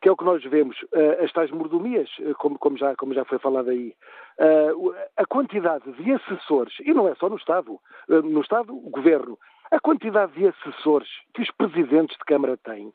que 0.00 0.08
é 0.08 0.12
o 0.12 0.16
que 0.16 0.24
nós 0.24 0.42
vemos, 0.44 0.80
uh, 0.82 1.24
as 1.24 1.32
tais 1.32 1.50
mordomias, 1.50 2.08
uh, 2.20 2.34
como, 2.34 2.58
como, 2.58 2.76
já, 2.76 2.94
como 2.96 3.14
já 3.14 3.24
foi 3.24 3.38
falado 3.38 3.70
aí, 3.70 3.94
uh, 4.38 4.94
a 5.16 5.26
quantidade 5.26 5.90
de 5.92 6.12
assessores, 6.12 6.74
e 6.80 6.92
não 6.92 7.08
é 7.08 7.14
só 7.14 7.28
no 7.28 7.36
Estado, 7.36 7.80
no 8.08 8.40
Estado, 8.40 8.76
o 8.76 8.90
Governo, 8.90 9.38
a 9.70 9.80
quantidade 9.80 10.32
de 10.32 10.46
assessores 10.46 11.08
que 11.34 11.42
os 11.42 11.50
presidentes 11.50 12.16
de 12.16 12.24
Câmara 12.24 12.56
têm, 12.58 12.92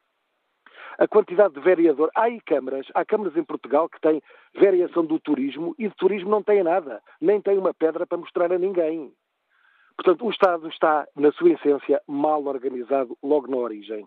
a 1.02 1.08
quantidade 1.08 1.56
de 1.56 1.60
vereador. 1.60 2.12
Há 2.14 2.26
aí 2.26 2.40
câmaras, 2.42 2.86
há 2.94 3.04
câmaras 3.04 3.36
em 3.36 3.44
Portugal 3.44 3.90
que 3.90 4.00
têm 4.00 4.22
variação 4.54 5.04
do 5.04 5.20
turismo 5.20 5.74
e 5.80 5.90
de 5.90 5.96
turismo 5.96 6.30
não 6.30 6.44
têm 6.44 6.62
nada, 6.62 7.02
nem 7.20 7.42
têm 7.42 7.58
uma 7.58 7.74
pedra 7.74 8.06
para 8.06 8.20
mostrar 8.20 8.54
a 8.54 8.60
ninguém. 8.60 9.12
Portanto, 9.98 10.24
o 10.24 10.30
Estado 10.30 10.68
está, 10.70 11.08
na 11.16 11.32
sua 11.32 11.54
essência, 11.54 12.00
mal 12.08 12.46
organizado 12.46 13.18
logo 13.24 13.50
na 13.50 13.58
origem. 13.58 14.06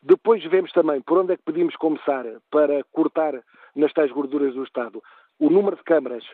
Depois 0.00 0.44
vemos 0.44 0.70
também 0.70 1.00
por 1.00 1.18
onde 1.18 1.32
é 1.32 1.36
que 1.36 1.42
podíamos 1.42 1.74
começar 1.74 2.24
para 2.52 2.84
cortar 2.92 3.42
nas 3.74 3.92
tais 3.92 4.12
gorduras 4.12 4.54
do 4.54 4.62
Estado 4.62 5.02
o 5.40 5.50
número 5.50 5.74
de 5.74 5.82
câmaras, 5.82 6.24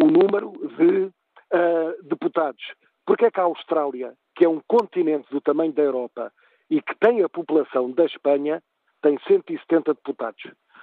o 0.00 0.06
número 0.06 0.52
de 0.76 1.06
uh, 1.06 2.02
deputados. 2.04 2.62
Porque 3.04 3.24
é 3.24 3.30
que 3.30 3.40
a 3.40 3.44
Austrália, 3.44 4.14
que 4.36 4.44
é 4.44 4.48
um 4.48 4.60
continente 4.68 5.28
do 5.32 5.40
tamanho 5.40 5.72
da 5.72 5.82
Europa 5.82 6.32
e 6.70 6.80
que 6.80 6.94
tem 6.94 7.24
a 7.24 7.28
população 7.28 7.90
da 7.90 8.04
Espanha, 8.04 8.62
tem 9.00 9.18
170 9.26 9.94
deputados? 9.94 10.42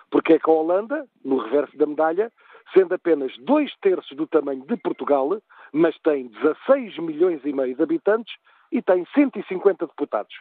Porque 0.09 0.34
é 0.34 0.39
que 0.39 0.49
a 0.49 0.53
Holanda, 0.53 1.05
no 1.24 1.38
reverso 1.38 1.78
da 1.78 1.86
medalha, 1.86 2.32
sendo 2.74 2.93
apenas 2.93 3.36
dois 3.39 3.74
terços 3.82 4.15
do 4.15 4.28
tamanho 4.28 4.65
de 4.65 4.78
Portugal, 4.78 5.41
mas 5.72 5.97
tem 5.99 6.28
16 6.28 6.97
milhões 6.99 7.41
e 7.43 7.53
meio 7.53 7.76
de 7.76 7.84
habitantes 7.84 8.34
e 8.72 8.82
tem 8.82 9.05
150 9.13 9.88
deputados. 9.88 10.36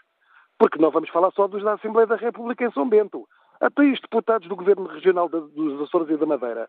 Porque 0.58 0.78
não 0.78 0.90
vamos 0.90 1.10
falar 1.10 1.30
só 1.32 1.46
dos 1.46 1.62
da 1.62 1.74
Assembleia 1.74 2.06
da 2.06 2.16
República 2.16 2.64
em 2.64 2.72
São 2.72 2.88
Bento. 2.88 3.28
Até 3.60 3.82
os 3.82 4.00
deputados 4.00 4.48
do 4.48 4.56
Governo 4.56 4.86
Regional 4.86 5.28
dos 5.28 5.80
Açores 5.80 6.10
e 6.10 6.16
da 6.16 6.26
Madeira. 6.26 6.68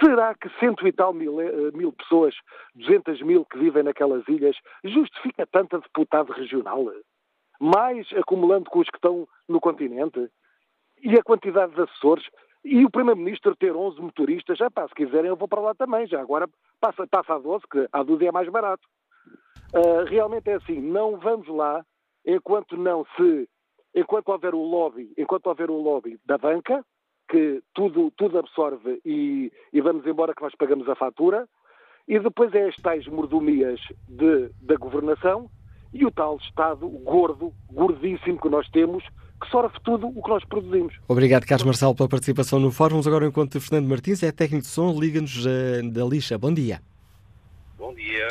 Será 0.00 0.34
que 0.34 0.48
cento 0.58 0.86
e 0.86 0.92
tal 0.92 1.12
mil, 1.12 1.40
eh, 1.40 1.70
mil 1.72 1.92
pessoas, 1.92 2.34
200 2.74 3.22
mil 3.22 3.44
que 3.44 3.58
vivem 3.58 3.84
naquelas 3.84 4.26
ilhas, 4.26 4.56
justifica 4.84 5.46
tanta 5.46 5.78
deputado 5.78 6.32
regional? 6.32 6.90
Mais 7.60 8.06
acumulando 8.12 8.70
com 8.70 8.80
os 8.80 8.88
que 8.88 8.96
estão 8.96 9.28
no 9.48 9.60
continente? 9.60 10.30
E 11.02 11.18
a 11.18 11.22
quantidade 11.22 11.74
de 11.74 11.82
Açores? 11.82 12.24
E 12.64 12.84
o 12.84 12.90
Primeiro-Ministro 12.90 13.54
ter 13.54 13.74
11 13.74 14.00
motoristas? 14.00 14.58
Já 14.58 14.70
pá, 14.70 14.88
se 14.88 14.94
quiserem 14.94 15.28
eu 15.28 15.36
vou 15.36 15.46
para 15.46 15.60
lá 15.60 15.74
também. 15.74 16.06
Já 16.06 16.20
agora 16.20 16.48
passa, 16.80 17.06
passa 17.06 17.34
a 17.34 17.38
12, 17.38 17.64
que 17.70 17.88
a 17.92 18.02
12 18.02 18.26
é 18.26 18.32
mais 18.32 18.48
barato. 18.48 18.82
Uh, 19.74 20.04
realmente 20.08 20.50
é 20.50 20.54
assim, 20.54 20.80
não 20.80 21.16
vamos 21.16 21.48
lá 21.48 21.84
enquanto 22.24 22.76
não 22.76 23.04
se, 23.16 23.48
enquanto 23.94 24.28
houver 24.28 24.54
o 24.54 24.62
lobby, 24.62 25.12
enquanto 25.16 25.46
houver 25.46 25.70
o 25.70 25.80
lobby 25.80 26.18
da 26.24 26.36
banca, 26.36 26.84
que 27.28 27.62
tudo, 27.74 28.10
tudo 28.16 28.38
absorve 28.38 29.00
e, 29.04 29.52
e 29.72 29.80
vamos 29.80 30.06
embora 30.06 30.34
que 30.34 30.42
nós 30.42 30.54
pagamos 30.54 30.88
a 30.88 30.94
fatura, 30.94 31.48
e 32.06 32.18
depois 32.18 32.52
é 32.54 32.68
as 32.68 32.76
tais 32.76 33.06
mordomias 33.06 33.80
de, 34.08 34.48
da 34.60 34.76
governação 34.76 35.48
e 35.96 36.04
o 36.04 36.10
tal 36.10 36.36
Estado 36.36 36.86
gordo, 36.88 37.52
gordíssimo 37.72 38.40
que 38.40 38.48
nós 38.48 38.68
temos, 38.68 39.02
que 39.40 39.48
sorve 39.50 39.78
tudo 39.82 40.08
o 40.08 40.22
que 40.22 40.28
nós 40.28 40.44
produzimos. 40.44 40.94
Obrigado, 41.08 41.46
Carlos 41.46 41.64
Marcelo, 41.64 41.94
pela 41.94 42.08
participação 42.08 42.58
no 42.60 42.70
fórum. 42.70 42.96
Vamos 42.96 43.06
agora 43.06 43.24
ao 43.24 43.30
encontro 43.30 43.58
de 43.58 43.66
Fernando 43.66 43.88
Martins, 43.88 44.22
é 44.22 44.30
técnico 44.30 44.62
de 44.62 44.68
som, 44.68 44.98
liga-nos 44.98 45.44
uh, 45.46 45.90
da 45.90 46.04
lixa. 46.04 46.38
Bom 46.38 46.52
dia. 46.52 46.80
Bom 47.78 47.94
dia. 47.94 48.28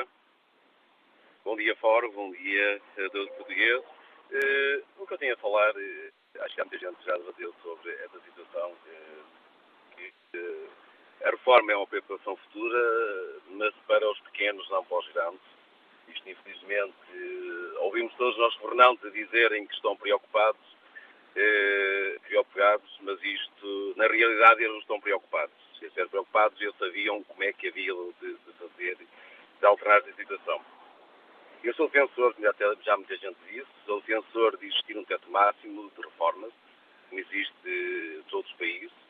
Bom 1.44 1.56
dia, 1.56 1.76
Fórum, 1.78 2.12
bom 2.12 2.32
dia 2.32 2.82
a 2.98 3.10
todos 3.10 3.30
os 3.30 3.36
portugueses. 3.38 3.86
Uh, 4.32 5.02
o 5.02 5.08
que 5.08 5.14
eu 5.14 5.18
tinha 5.18 5.34
a 5.34 5.38
falar, 5.38 5.72
uh, 5.72 6.42
acho 6.42 6.56
que 6.56 6.62
há 6.62 6.66
muita 6.66 6.78
gente 6.86 7.06
já 7.06 7.18
debateu 7.18 7.54
sobre 7.64 7.92
esta 7.92 8.20
situação, 8.22 8.72
uh, 8.72 9.96
que 9.96 10.12
a 11.24 11.30
reforma 11.32 11.72
é 11.72 11.76
uma 11.76 11.88
preocupação 11.88 12.36
futura, 12.36 13.40
mas 13.52 13.74
para 13.88 14.10
os 14.12 14.20
pequenos, 14.22 14.70
não 14.70 14.84
para 14.86 15.00
os 15.00 15.08
grandes. 15.14 15.55
Isto, 16.08 16.30
infelizmente, 16.30 16.96
ouvimos 17.80 18.14
todos 18.16 18.34
os 18.34 18.40
nossos 18.40 18.60
governantes 18.60 19.06
a 19.06 19.10
dizerem 19.10 19.66
que 19.66 19.74
estão 19.74 19.96
preocupados, 19.96 20.62
preocupados, 22.28 22.98
mas 23.02 23.22
isto, 23.24 23.94
na 23.98 24.08
realidade, 24.08 24.62
eles 24.62 24.72
não 24.72 24.80
estão 24.80 25.02
preocupados. 25.02 25.54
Se 25.78 25.86
estiverem 25.86 26.10
preocupados, 26.10 26.60
eles 26.62 26.76
sabiam 26.78 27.24
como 27.24 27.44
é 27.44 27.52
que 27.52 27.68
havia 27.68 27.94
de, 28.22 28.34
de 28.34 28.54
fazer, 28.58 28.98
de 28.98 29.66
alternar 29.66 29.98
esta 29.98 30.14
situação. 30.14 30.62
Eu 31.66 31.74
sou 31.74 31.90
defensor, 31.90 32.36
já, 32.40 32.54
já 32.84 32.96
muita 32.96 33.18
gente 33.18 33.38
disse, 33.50 33.66
sou 33.88 34.00
defensor 34.02 34.56
de 34.58 34.68
existir 34.68 34.96
um 34.98 35.04
teto 35.04 35.30
máximo 35.32 35.92
de 35.96 36.02
reformas, 36.02 36.54
como 37.10 37.20
existe 37.20 37.70
em 38.20 38.24
todos 38.30 38.50
os 38.52 38.58
países, 38.58 38.92
eh, 38.92 39.05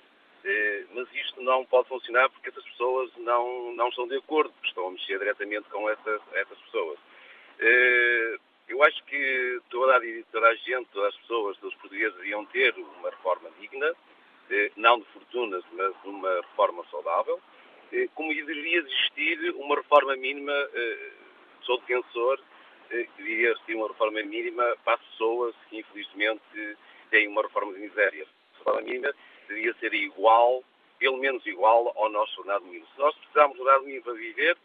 mas 0.93 1.07
isto 1.13 1.41
não 1.41 1.65
pode 1.65 1.87
funcionar 1.87 2.29
porque 2.29 2.49
essas 2.49 2.63
pessoas 2.65 3.11
não, 3.17 3.73
não 3.73 3.89
estão 3.89 4.07
de 4.07 4.17
acordo, 4.17 4.51
porque 4.53 4.67
estão 4.67 4.87
a 4.87 4.91
mexer 4.91 5.17
diretamente 5.17 5.67
com 5.69 5.89
essas, 5.89 6.21
essas 6.33 6.57
pessoas. 6.59 6.99
Eh, 7.59 8.37
eu 8.67 8.83
acho 8.83 9.03
que 9.05 9.61
toda 9.69 9.97
a, 9.97 10.01
toda 10.31 10.47
a 10.47 10.55
gente, 10.55 10.87
todas 10.91 11.09
as 11.13 11.21
pessoas, 11.21 11.57
todos 11.57 11.73
os 11.73 11.81
portugueses 11.81 12.15
deviam 12.17 12.45
ter 12.45 12.73
uma 12.75 13.09
reforma 13.09 13.49
digna, 13.59 13.93
eh, 14.49 14.71
não 14.75 14.99
de 14.99 15.05
fortunas, 15.05 15.63
mas 15.71 15.93
uma 16.03 16.35
reforma 16.41 16.85
saudável, 16.91 17.39
como 18.13 18.33
deveria 18.33 18.79
existir 18.79 19.53
uma 19.55 19.75
reforma 19.75 20.15
mínima 20.15 20.53
sou 21.65 21.79
defensor 21.79 22.39
eh, 22.91 23.07
devia 23.17 23.51
existir 23.51 23.75
uma 23.75 23.87
reforma 23.87 24.21
mínima 24.21 24.75
para 24.83 24.93
as 24.93 25.01
pessoas 25.01 25.55
que, 25.69 25.79
infelizmente, 25.79 26.77
têm 27.09 27.27
uma 27.27 27.41
reforma 27.41 27.73
de 27.73 27.79
miséria. 27.79 28.25
A 28.25 28.57
reforma 28.57 28.81
mínima 28.81 29.13
devia 29.47 29.73
ser 29.75 29.93
igual, 29.93 30.63
pelo 30.99 31.17
menos 31.17 31.45
igual, 31.45 31.93
ao 31.95 32.09
nosso 32.09 32.39
ordenado 32.39 32.65
mínimo. 32.65 32.87
Se 32.93 32.99
nós 32.99 33.15
precisamos 33.15 33.55
de 33.55 33.61
ordenado 33.61 33.85
mínimo 33.85 34.03
para 34.03 34.13
viver, 34.13 34.57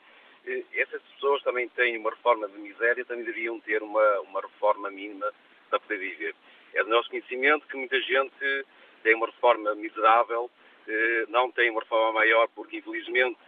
eh, 0.46 0.64
essas 0.74 1.02
pessoas 1.02 1.42
também 1.42 1.68
têm 1.70 1.98
uma 1.98 2.10
reforma 2.10 2.48
de 2.48 2.58
miséria, 2.58 3.04
também 3.04 3.24
deveriam 3.24 3.60
ter 3.60 3.82
uma, 3.82 4.20
uma 4.20 4.40
reforma 4.40 4.90
mínima 4.90 5.32
para 5.68 5.80
poder 5.80 5.98
viver. 5.98 6.34
É 6.74 6.82
do 6.82 6.90
nosso 6.90 7.10
conhecimento 7.10 7.66
que 7.66 7.76
muita 7.76 8.00
gente 8.00 8.64
tem 9.02 9.14
uma 9.14 9.26
reforma 9.26 9.74
miserável, 9.74 10.50
eh, 10.86 11.26
não 11.28 11.50
tem 11.50 11.70
uma 11.70 11.80
reforma 11.80 12.12
maior 12.12 12.48
porque, 12.54 12.78
infelizmente, 12.78 13.38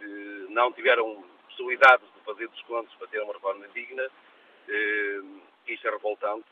não 0.49 0.71
tiveram 0.71 1.23
possibilidades 1.47 2.05
de 2.13 2.23
fazer 2.25 2.47
descontos 2.49 2.93
para 2.95 3.07
ter 3.07 3.21
uma 3.21 3.33
reforma 3.33 3.67
digna, 3.69 4.07
eh, 4.67 5.21
isto 5.67 5.87
é 5.87 5.91
revoltante, 5.91 6.45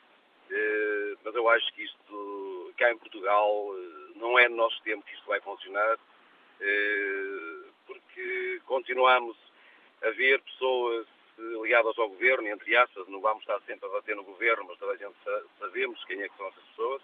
mas 1.23 1.33
eu 1.33 1.47
acho 1.47 1.73
que 1.73 1.83
isto, 1.83 2.73
cá 2.77 2.91
em 2.91 2.97
Portugal, 2.97 3.73
não 4.15 4.37
é 4.37 4.47
no 4.49 4.55
nosso 4.55 4.81
tempo 4.83 5.03
que 5.05 5.13
isto 5.13 5.27
vai 5.27 5.39
funcionar, 5.41 5.97
eh, 6.59 7.63
porque 7.85 8.61
continuamos 8.65 9.35
a 10.01 10.09
ver 10.11 10.41
pessoas 10.41 11.07
ligadas 11.37 11.97
ao 11.97 12.09
governo, 12.09 12.47
entre 12.47 12.75
aspas, 12.77 13.07
não 13.07 13.19
vamos 13.19 13.41
estar 13.41 13.59
sempre 13.61 13.87
a 13.87 13.91
bater 13.91 14.15
no 14.15 14.23
governo, 14.23 14.65
mas 14.67 14.77
toda 14.77 14.93
a 14.93 14.97
gente 14.97 15.15
sabemos 15.59 16.03
quem 16.05 16.21
é 16.21 16.29
que 16.29 16.37
são 16.37 16.47
essas 16.47 16.63
pessoas, 16.65 17.01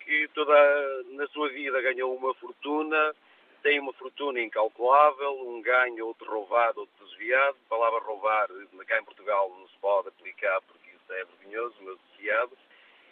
que 0.00 0.28
toda, 0.28 1.02
na 1.10 1.26
sua 1.28 1.48
vida 1.48 1.80
ganhou 1.80 2.14
uma 2.14 2.34
fortuna, 2.34 3.14
tem 3.62 3.80
uma 3.80 3.92
fortuna 3.94 4.40
incalculável, 4.40 5.48
um 5.48 5.60
ganho, 5.60 6.06
outro 6.06 6.30
roubado, 6.30 6.80
outro 6.80 7.06
desviado. 7.06 7.56
A 7.66 7.68
palavra 7.68 7.98
roubar, 7.98 8.48
cá 8.86 9.00
em 9.00 9.04
Portugal, 9.04 9.50
não 9.58 9.66
se 9.66 9.76
pode 9.78 10.08
aplicar 10.08 10.60
porque 10.62 10.90
isso 10.90 11.12
é 11.12 11.24
vergonhoso, 11.24 11.74
mas 11.80 11.98
desviado. 12.10 12.56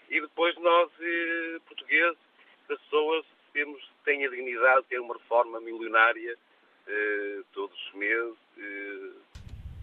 E 0.09 0.21
depois 0.21 0.57
nós, 0.59 0.91
eh, 1.01 1.59
portugueses, 1.67 2.19
pessoas, 2.67 3.25
temos, 3.53 3.81
têm 4.05 4.27
a 4.27 4.31
dignidade 4.31 4.83
de 4.83 4.89
ter 4.89 5.01
uma 5.01 5.15
reforma 5.15 5.61
milionária 5.61 6.37
eh, 6.87 7.41
todos 7.53 7.77
os 7.87 7.95
meses. 7.95 8.37
Eh, 8.59 9.11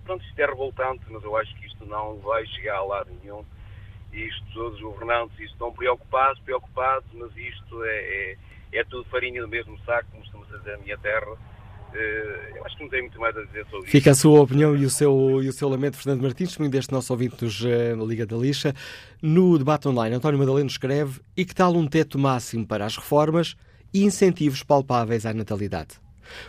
pronto, 0.04 0.24
isto 0.26 0.40
é 0.40 0.46
revoltante, 0.46 1.04
mas 1.10 1.24
eu 1.24 1.36
acho 1.38 1.56
que 1.58 1.68
isto 1.68 1.86
não 1.86 2.18
vai 2.18 2.46
chegar 2.48 2.78
a 2.78 2.84
lado 2.84 3.12
nenhum. 3.22 3.46
Isto, 4.12 4.46
todos 4.54 4.76
os 4.76 4.82
governantes 4.82 5.40
estão 5.40 5.72
preocupados, 5.72 6.40
preocupados, 6.42 7.08
mas 7.14 7.36
isto 7.38 7.84
é, 7.86 7.98
é, 7.98 8.38
é 8.74 8.84
tudo 8.84 9.10
farinha 9.10 9.42
do 9.42 9.48
mesmo 9.48 9.80
saco, 9.86 10.10
como 10.12 10.46
da 10.60 10.78
minha 10.78 10.98
terra. 10.98 11.38
Eh, 11.94 12.54
eu 12.56 12.66
acho 12.66 12.78
que 12.78 12.84
não 12.84 12.90
tem 12.90 13.02
muito 13.02 13.20
mais 13.20 13.36
a 13.36 13.44
dizer 13.44 13.66
sobre 13.66 13.80
isso. 13.80 13.92
Fica 13.92 14.12
a 14.12 14.16
sua 14.16 14.42
opinião 14.42 14.76
e 14.76 14.86
o 14.86 14.90
seu, 14.90 15.42
e 15.44 15.48
o 15.48 15.54
seu 15.54 15.68
lamento, 15.68 15.98
Fernando 15.98 16.22
Martins, 16.22 16.50
testemunho 16.50 16.72
deste 16.72 16.92
nosso 16.92 17.12
ouvinte 17.12 17.44
nos 17.44 17.62
uh, 17.62 18.08
Liga 18.08 18.26
da 18.26 18.38
Lixa. 18.38 18.74
No 19.22 19.58
debate 19.58 19.88
online, 19.88 20.16
António 20.16 20.40
Madaleno 20.40 20.68
escreve: 20.68 21.20
e 21.36 21.46
que 21.46 21.54
tal 21.54 21.76
um 21.76 21.88
teto 21.88 22.18
máximo 22.18 22.66
para 22.66 22.86
as 22.86 22.96
reformas 22.96 23.56
e 23.94 24.04
incentivos 24.04 24.64
palpáveis 24.64 25.26
à 25.26 25.34
natalidade? 25.34 26.00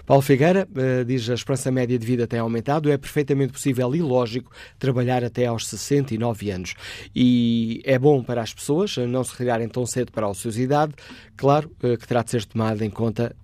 Paulo 0.07 0.23
Figueira 0.23 0.69
uh, 0.71 1.05
diz 1.05 1.29
a 1.29 1.35
esperança 1.35 1.71
média 1.71 1.99
de 1.99 2.07
vida 2.07 2.27
tem 2.27 2.39
aumentado, 2.39 2.91
é 2.91 2.97
perfeitamente 2.97 3.53
possível 3.53 3.93
e 3.95 4.01
lógico 4.01 4.53
trabalhar 4.79 5.25
até 5.25 5.47
aos 5.47 5.67
69 5.67 6.51
anos. 6.51 6.75
E 7.15 7.83
é 7.85 7.99
bom 7.99 8.23
para 8.23 8.43
as 8.43 8.55
pessoas 8.55 8.97
não 8.97 9.25
se 9.25 9.33
retirarem 9.33 9.69
tão 9.69 9.85
cedo 9.85 10.13
para 10.13 10.27
a 10.27 10.31
ociosidade, 10.31 10.95
claro 11.37 11.71
uh, 11.83 11.97
que 11.97 12.07
terá 12.07 12.23
de 12.23 12.31
ser 12.31 12.45
tomada 12.45 12.85
em 12.85 12.91
conta 12.91 13.35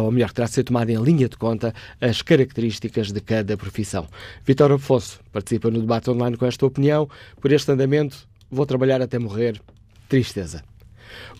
ou 0.00 0.10
melhor, 0.10 0.32
terá 0.32 0.46
de 0.46 0.52
ser 0.52 0.64
tomada 0.64 0.90
em 0.90 1.02
linha 1.02 1.28
de 1.28 1.36
conta 1.36 1.72
as 2.00 2.22
características 2.22 3.12
de 3.12 3.20
cada 3.20 3.56
profissão. 3.56 4.06
Vitor 4.44 4.72
Afonso 4.72 5.20
participa 5.32 5.70
no 5.70 5.80
debate 5.80 6.10
online 6.10 6.36
com 6.36 6.46
esta 6.46 6.66
opinião. 6.66 7.08
Por 7.40 7.52
este 7.52 7.70
andamento, 7.70 8.28
vou 8.50 8.66
trabalhar 8.66 9.00
até 9.00 9.18
morrer. 9.18 9.60
Tristeza. 10.08 10.62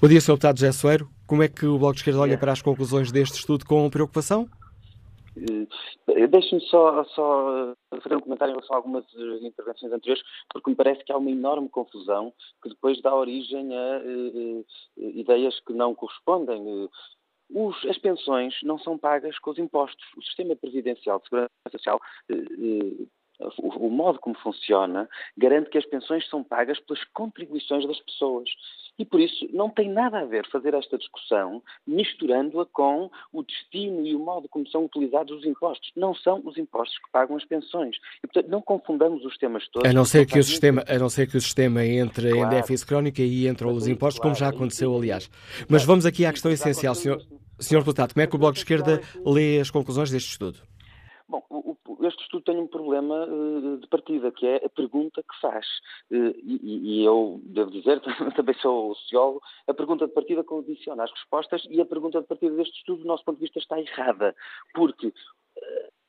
O 0.00 0.08
dia, 0.08 0.20
Sr. 0.20 0.32
Deputado 0.32 0.58
José 0.58 0.72
Soeiro, 0.72 1.08
como 1.26 1.42
é 1.42 1.48
que 1.48 1.66
o 1.66 1.78
Bloco 1.78 1.94
de 1.94 2.00
Esquerda 2.00 2.20
olha 2.20 2.38
para 2.38 2.52
as 2.52 2.62
conclusões 2.62 3.10
deste 3.10 3.38
estudo 3.38 3.64
com 3.64 3.88
preocupação? 3.90 4.48
Uh, 5.36 5.66
Deixe-me 6.28 6.60
só, 6.62 7.04
só 7.04 7.74
fazer 8.02 8.16
um 8.16 8.20
comentário 8.20 8.52
em 8.52 8.54
relação 8.54 8.74
a 8.74 8.78
algumas 8.78 9.04
eh, 9.16 9.46
intervenções 9.46 9.92
anteriores, 9.92 10.22
porque 10.52 10.70
me 10.70 10.76
parece 10.76 11.04
que 11.04 11.12
há 11.12 11.16
uma 11.16 11.30
enorme 11.30 11.68
confusão 11.68 12.32
que 12.62 12.68
depois 12.68 13.00
dá 13.00 13.14
origem 13.14 13.72
a 13.72 13.98
uh, 13.98 14.64
ideias 14.96 15.58
que 15.60 15.72
não 15.72 15.94
correspondem. 15.94 16.88
Os, 17.54 17.76
as 17.86 17.96
pensões 17.98 18.52
não 18.64 18.78
são 18.78 18.98
pagas 18.98 19.38
com 19.38 19.50
os 19.50 19.58
impostos. 19.58 20.04
O 20.16 20.22
sistema 20.22 20.56
presidencial 20.56 21.18
de 21.18 21.24
segurança 21.24 21.50
social 21.70 22.00
eh, 22.28 22.34
eh, 22.34 23.06
o, 23.58 23.90
modo 23.90 24.18
como 24.18 24.36
funciona 24.38 25.08
garante 25.36 25.70
que 25.70 25.78
as 25.78 25.86
pensões 25.86 26.28
são 26.28 26.42
pagas 26.42 26.78
pelas 26.80 27.02
contribuições 27.12 27.86
das 27.86 28.00
pessoas. 28.00 28.48
E 28.96 29.04
por 29.04 29.20
isso 29.20 29.48
não 29.52 29.68
tem 29.68 29.90
nada 29.90 30.20
a 30.20 30.24
ver 30.24 30.48
fazer 30.50 30.72
esta 30.72 30.96
discussão 30.96 31.62
misturando-a 31.84 32.64
com 32.66 33.10
o 33.32 33.42
destino 33.42 34.06
e 34.06 34.14
o 34.14 34.20
modo 34.20 34.48
como 34.48 34.68
são 34.68 34.84
utilizados 34.84 35.38
os 35.38 35.44
impostos. 35.44 35.90
Não 35.96 36.14
são 36.14 36.40
os 36.44 36.56
impostos 36.56 36.96
que 36.98 37.10
pagam 37.10 37.36
as 37.36 37.44
pensões. 37.44 37.96
E, 38.22 38.26
portanto, 38.26 38.48
não 38.48 38.62
confundamos 38.62 39.24
os 39.24 39.36
temas 39.36 39.66
todos. 39.68 39.88
A 39.88 39.92
não 39.92 40.04
ser 40.04 40.26
que 40.26 40.38
o 40.38 40.44
sistema, 40.44 40.84
a 40.88 40.98
não 40.98 41.08
ser 41.08 41.28
que 41.28 41.36
o 41.36 41.40
sistema 41.40 41.84
entre 41.84 42.30
claro. 42.30 42.46
em 42.46 42.56
déficit 42.56 42.86
crónico 42.86 43.20
e 43.20 43.48
entre 43.48 43.66
os 43.66 43.88
impostos, 43.88 44.20
claro, 44.20 44.36
como 44.36 44.48
já 44.48 44.54
aconteceu, 44.54 44.94
aliás. 44.96 45.28
Mas 45.68 45.84
vamos 45.84 46.06
aqui 46.06 46.24
à 46.24 46.30
questão 46.30 46.52
essencial, 46.52 46.94
senhor, 46.94 47.20
senhor 47.58 47.80
deputado. 47.80 48.12
Como 48.12 48.22
é 48.22 48.26
que 48.26 48.34
o 48.34 48.38
Bloco 48.38 48.54
de 48.54 48.60
Esquerda 48.60 49.00
lê 49.24 49.60
as 49.60 49.70
conclusões 49.70 50.10
deste 50.10 50.30
estudo? 50.30 50.58
Bom, 51.28 51.42
o, 51.48 51.76
este 52.06 52.22
estudo 52.22 52.44
tem 52.44 52.58
um 52.58 52.66
problema 52.66 53.26
uh, 53.26 53.78
de 53.78 53.86
partida, 53.88 54.30
que 54.30 54.46
é 54.46 54.56
a 54.64 54.68
pergunta 54.68 55.22
que 55.22 55.40
faz. 55.40 55.66
Uh, 56.10 56.34
e, 56.42 57.00
e, 57.00 57.04
eu 57.04 57.40
devo 57.44 57.70
dizer, 57.70 58.00
também 58.36 58.54
sou 58.60 58.94
sociólogo, 58.94 59.40
a 59.66 59.74
pergunta 59.74 60.06
de 60.06 60.12
partida 60.12 60.44
condiciona 60.44 61.04
as 61.04 61.10
respostas 61.10 61.62
e 61.70 61.80
a 61.80 61.86
pergunta 61.86 62.20
de 62.20 62.26
partida 62.26 62.54
deste 62.56 62.76
estudo, 62.78 63.02
do 63.02 63.08
nosso 63.08 63.24
ponto 63.24 63.36
de 63.36 63.42
vista, 63.42 63.58
está 63.58 63.80
errada. 63.80 64.34
Porque 64.74 65.06
uh, 65.06 65.12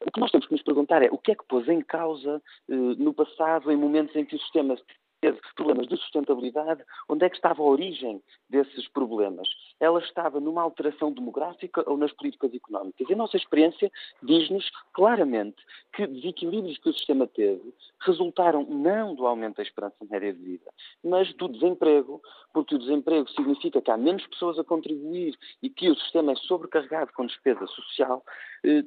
o 0.06 0.12
que 0.12 0.20
nós 0.20 0.32
temos 0.32 0.48
que 0.48 0.54
nos 0.54 0.64
perguntar 0.64 1.02
é 1.02 1.10
o 1.10 1.18
que 1.18 1.32
é 1.32 1.36
que 1.36 1.48
pôs 1.48 1.68
em 1.68 1.82
causa 1.82 2.42
no 2.68 3.12
passado, 3.12 3.72
em 3.72 3.76
momentos 3.76 4.16
em 4.16 4.24
que 4.24 4.36
o 4.36 4.40
sistema 4.40 4.76
teve 5.22 5.40
problemas 5.56 5.88
de 5.88 5.98
sustentabilidade, 5.98 6.84
onde 7.10 7.26
é 7.26 7.30
que 7.30 7.36
estava 7.36 7.62
a 7.62 7.66
origem 7.66 8.22
desses 8.48 8.88
problemas? 8.90 9.48
Ela 9.80 10.00
estava 10.00 10.40
numa 10.40 10.62
alteração 10.62 11.12
demográfica 11.12 11.84
ou 11.90 11.98
nas 11.98 12.12
políticas 12.14 12.54
económicas? 12.54 13.10
E 13.10 13.14
a 13.14 13.18
nossa 13.18 13.38
experiência 13.38 13.92
diz-nos 14.24 14.70
claramente 14.94 15.58
que 15.94 16.08
desequilíbrios 16.08 16.78
que 16.78 16.90
o 16.90 16.94
sistema 16.94 17.28
teve 17.28 17.74
resultaram 18.02 18.66
não 18.66 19.16
do 19.16 19.26
aumento 19.26 19.58
da 19.58 19.64
esperança 19.64 19.96
média 20.10 20.34
de 20.34 20.40
vida, 20.40 20.72
mas 21.04 21.34
do 21.34 21.48
desemprego, 21.48 22.22
porque 22.54 22.76
o 22.76 22.80
desemprego 22.80 23.30
significa 23.30 23.82
que 23.82 23.92
há 23.92 23.98
menos 23.98 24.26
pessoas 24.28 24.60
a 24.60 24.64
contribuir 24.64 25.38
e 25.62 25.70
que 25.70 25.90
o 25.90 25.96
sistema 25.96 26.32
é 26.32 26.36
sobrecarregado 26.36 27.12
com 27.14 27.26
despesa 27.26 27.66
social, 27.68 28.24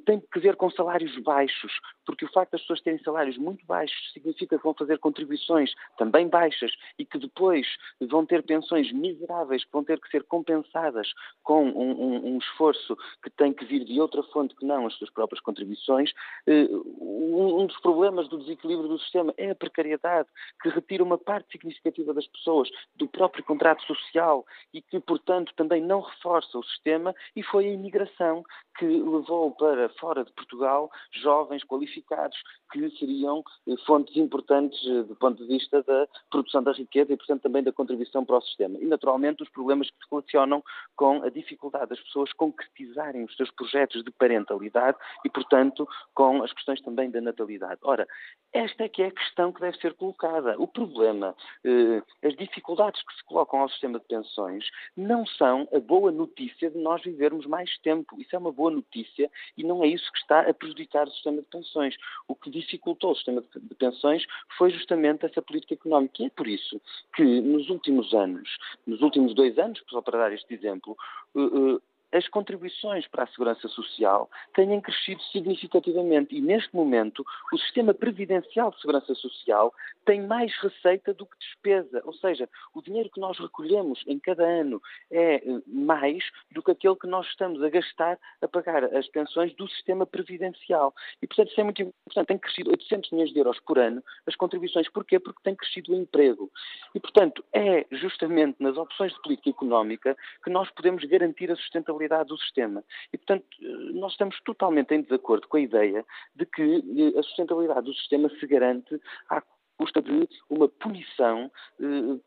tem 0.05 0.19
que 0.19 0.39
ver 0.39 0.55
com 0.55 0.69
salários 0.71 1.17
baixos, 1.19 1.71
porque 2.05 2.25
o 2.25 2.31
facto 2.31 2.51
das 2.51 2.61
pessoas 2.61 2.81
terem 2.81 2.99
salários 3.03 3.37
muito 3.37 3.65
baixos 3.65 4.11
significa 4.13 4.57
que 4.57 4.63
vão 4.63 4.73
fazer 4.73 4.99
contribuições 4.99 5.73
também 5.97 6.27
baixas 6.27 6.71
e 6.97 7.05
que 7.05 7.17
depois 7.17 7.67
vão 8.01 8.25
ter 8.25 8.43
pensões 8.43 8.91
miseráveis 8.91 9.63
que 9.63 9.71
vão 9.71 9.83
ter 9.83 9.99
que 9.99 10.09
ser 10.09 10.23
compensadas 10.23 11.11
com 11.43 11.65
um, 11.65 11.91
um, 11.91 12.33
um 12.33 12.37
esforço 12.37 12.97
que 13.23 13.29
tem 13.29 13.53
que 13.53 13.65
vir 13.65 13.83
de 13.85 13.99
outra 13.99 14.23
fonte 14.23 14.55
que 14.55 14.65
não 14.65 14.87
as 14.87 14.93
suas 14.95 15.09
próprias 15.09 15.41
contribuições. 15.41 16.11
Eh, 16.47 16.67
um 16.99 17.65
dos 17.65 17.79
problemas 17.79 18.27
do 18.27 18.37
desequilíbrio 18.39 18.89
do 18.89 18.99
sistema 18.99 19.33
é 19.37 19.51
a 19.51 19.55
precariedade, 19.55 20.27
que 20.61 20.69
retira 20.69 21.03
uma 21.03 21.17
parte 21.17 21.51
significativa 21.51 22.13
das 22.13 22.27
pessoas 22.27 22.69
do 22.95 23.07
próprio 23.07 23.43
contrato 23.43 23.83
social 23.83 24.45
e 24.73 24.81
que, 24.81 24.99
portanto, 24.99 25.53
também 25.55 25.81
não 25.81 26.01
reforça 26.01 26.57
o 26.57 26.63
sistema 26.63 27.15
e 27.35 27.43
foi 27.43 27.67
a 27.67 27.73
imigração 27.73 28.43
que 28.77 28.85
levou 28.85 29.51
para 29.51 29.68
fora 29.99 30.23
de 30.23 30.31
Portugal 30.33 30.89
jovens 31.11 31.63
qualificados 31.63 32.37
que 32.71 32.89
seriam 32.97 33.43
eh, 33.67 33.75
fontes 33.85 34.15
importantes 34.15 34.79
eh, 34.85 35.03
do 35.03 35.15
ponto 35.15 35.41
de 35.41 35.47
vista 35.47 35.81
da 35.83 36.07
produção 36.29 36.61
da 36.61 36.71
riqueza 36.71 37.13
e, 37.13 37.17
portanto, 37.17 37.41
também 37.41 37.63
da 37.63 37.71
contribuição 37.71 38.23
para 38.23 38.37
o 38.37 38.41
sistema. 38.41 38.77
E, 38.79 38.85
naturalmente, 38.85 39.43
os 39.43 39.49
problemas 39.49 39.89
que 39.89 39.97
se 39.97 40.09
relacionam 40.09 40.63
com 40.95 41.23
a 41.23 41.29
dificuldade 41.29 41.89
das 41.89 41.99
pessoas 42.01 42.31
concretizarem 42.33 43.23
os 43.23 43.35
seus 43.35 43.51
projetos 43.51 44.03
de 44.03 44.11
parentalidade 44.11 44.97
e, 45.25 45.29
portanto, 45.29 45.87
com 46.13 46.43
as 46.43 46.53
questões 46.53 46.81
também 46.81 47.09
da 47.09 47.21
natalidade. 47.21 47.79
Ora, 47.83 48.07
esta 48.53 48.83
é 48.83 48.89
que 48.89 49.03
é 49.03 49.07
a 49.07 49.11
questão 49.11 49.51
que 49.51 49.61
deve 49.61 49.77
ser 49.77 49.93
colocada. 49.93 50.55
O 50.59 50.67
problema, 50.67 51.35
eh, 51.63 52.01
as 52.23 52.35
dificuldades 52.35 53.01
que 53.03 53.15
se 53.15 53.23
colocam 53.25 53.61
ao 53.61 53.69
sistema 53.69 53.99
de 53.99 54.05
pensões 54.05 54.65
não 54.95 55.25
são 55.25 55.67
a 55.73 55.79
boa 55.79 56.11
notícia 56.11 56.69
de 56.69 56.77
nós 56.77 57.01
vivermos 57.03 57.45
mais 57.45 57.77
tempo. 57.79 58.19
Isso 58.19 58.35
é 58.35 58.39
uma 58.39 58.51
boa 58.51 58.71
notícia 58.71 59.29
e 59.59 59.63
não 59.63 59.83
é 59.83 59.87
isso 59.87 60.09
que 60.13 60.19
está 60.19 60.39
a 60.49 60.53
prejudicar 60.53 61.05
o 61.05 61.11
sistema 61.11 61.41
de 61.41 61.47
pensões. 61.47 61.95
O 62.27 62.33
que 62.33 62.49
dificultou 62.49 63.11
o 63.11 63.15
sistema 63.15 63.41
de 63.41 63.75
pensões 63.75 64.25
foi 64.57 64.71
justamente 64.71 65.25
essa 65.25 65.41
política 65.41 65.73
económica. 65.73 66.23
E 66.23 66.27
é 66.27 66.29
por 66.29 66.47
isso 66.47 66.79
que 67.13 67.23
nos 67.41 67.69
últimos 67.69 68.13
anos, 68.13 68.49
nos 68.87 69.01
últimos 69.01 69.35
dois 69.35 69.59
anos, 69.59 69.83
só 69.89 70.01
para 70.01 70.17
dar 70.17 70.33
este 70.33 70.53
exemplo, 70.53 70.97
eh, 71.35 71.41
eh, 71.41 71.79
as 72.11 72.27
contribuições 72.27 73.07
para 73.07 73.23
a 73.23 73.27
segurança 73.27 73.67
social 73.67 74.29
tenham 74.53 74.81
crescido 74.81 75.21
significativamente 75.31 76.35
e, 76.35 76.41
neste 76.41 76.75
momento, 76.75 77.23
o 77.51 77.57
sistema 77.57 77.93
previdencial 77.93 78.71
de 78.71 78.81
segurança 78.81 79.13
social 79.15 79.73
tem 80.05 80.21
mais 80.25 80.53
receita 80.59 81.13
do 81.13 81.25
que 81.25 81.37
despesa. 81.37 82.01
Ou 82.03 82.13
seja, 82.13 82.49
o 82.73 82.81
dinheiro 82.81 83.09
que 83.09 83.19
nós 83.19 83.37
recolhemos 83.37 84.03
em 84.07 84.17
cada 84.19 84.43
ano 84.43 84.81
é 85.11 85.35
eh, 85.35 85.41
mais 85.67 86.23
do 86.51 86.63
que 86.63 86.71
aquele 86.71 86.95
que 86.95 87.07
nós 87.07 87.27
estamos 87.27 87.61
a 87.61 87.69
gastar 87.69 88.17
a 88.41 88.47
pagar 88.47 88.83
as 88.83 89.07
pensões 89.07 89.53
do 89.55 89.67
sistema 89.67 90.05
previdencial. 90.05 90.93
E, 91.21 91.27
portanto, 91.27 91.51
isso 91.51 91.61
é 91.61 91.63
muito 91.63 91.81
importante. 91.81 92.27
Tem 92.27 92.37
crescido 92.37 92.71
800 92.71 93.11
milhões 93.11 93.31
de 93.31 93.39
euros 93.39 93.59
por 93.59 93.77
ano 93.77 94.03
as 94.25 94.35
contribuições. 94.35 94.89
Porquê? 94.89 95.19
Porque 95.19 95.41
tem 95.43 95.55
crescido 95.55 95.93
o 95.93 95.95
emprego. 95.95 96.49
E, 96.95 96.99
portanto, 96.99 97.43
é 97.53 97.85
justamente 97.91 98.55
nas 98.59 98.77
opções 98.77 99.13
de 99.13 99.21
política 99.21 99.49
económica 99.51 100.17
que 100.43 100.49
nós 100.49 100.69
podemos 100.71 101.03
garantir 101.05 101.51
a 101.51 101.55
sustentabilidade 101.55 101.98
do 102.07 102.37
sistema. 102.37 102.83
E, 103.11 103.17
portanto, 103.17 103.45
nós 103.93 104.11
estamos 104.13 104.39
totalmente 104.45 104.93
em 104.93 105.01
desacordo 105.01 105.47
com 105.47 105.57
a 105.57 105.61
ideia 105.61 106.05
de 106.35 106.45
que 106.45 106.61
eh, 106.61 107.19
a 107.19 107.23
sustentabilidade 107.23 107.85
do 107.85 107.93
sistema 107.93 108.29
se 108.29 108.47
garante 108.47 108.99
à 109.29 109.41
custa 109.79 110.01
de 110.01 110.27
uma 110.49 110.67
punição 110.67 111.49
eh, 111.79 112.19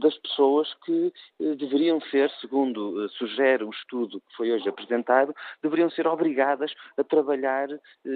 das 0.00 0.16
pessoas 0.18 0.72
que 0.86 1.12
eh, 1.38 1.54
deveriam 1.54 2.00
ser, 2.00 2.30
segundo 2.40 3.04
eh, 3.04 3.08
sugere 3.10 3.62
o 3.62 3.70
estudo 3.70 4.20
que 4.20 4.36
foi 4.36 4.50
hoje 4.50 4.66
apresentado, 4.66 5.34
deveriam 5.62 5.90
ser 5.90 6.06
obrigadas 6.06 6.72
a 6.96 7.04
trabalhar 7.04 7.68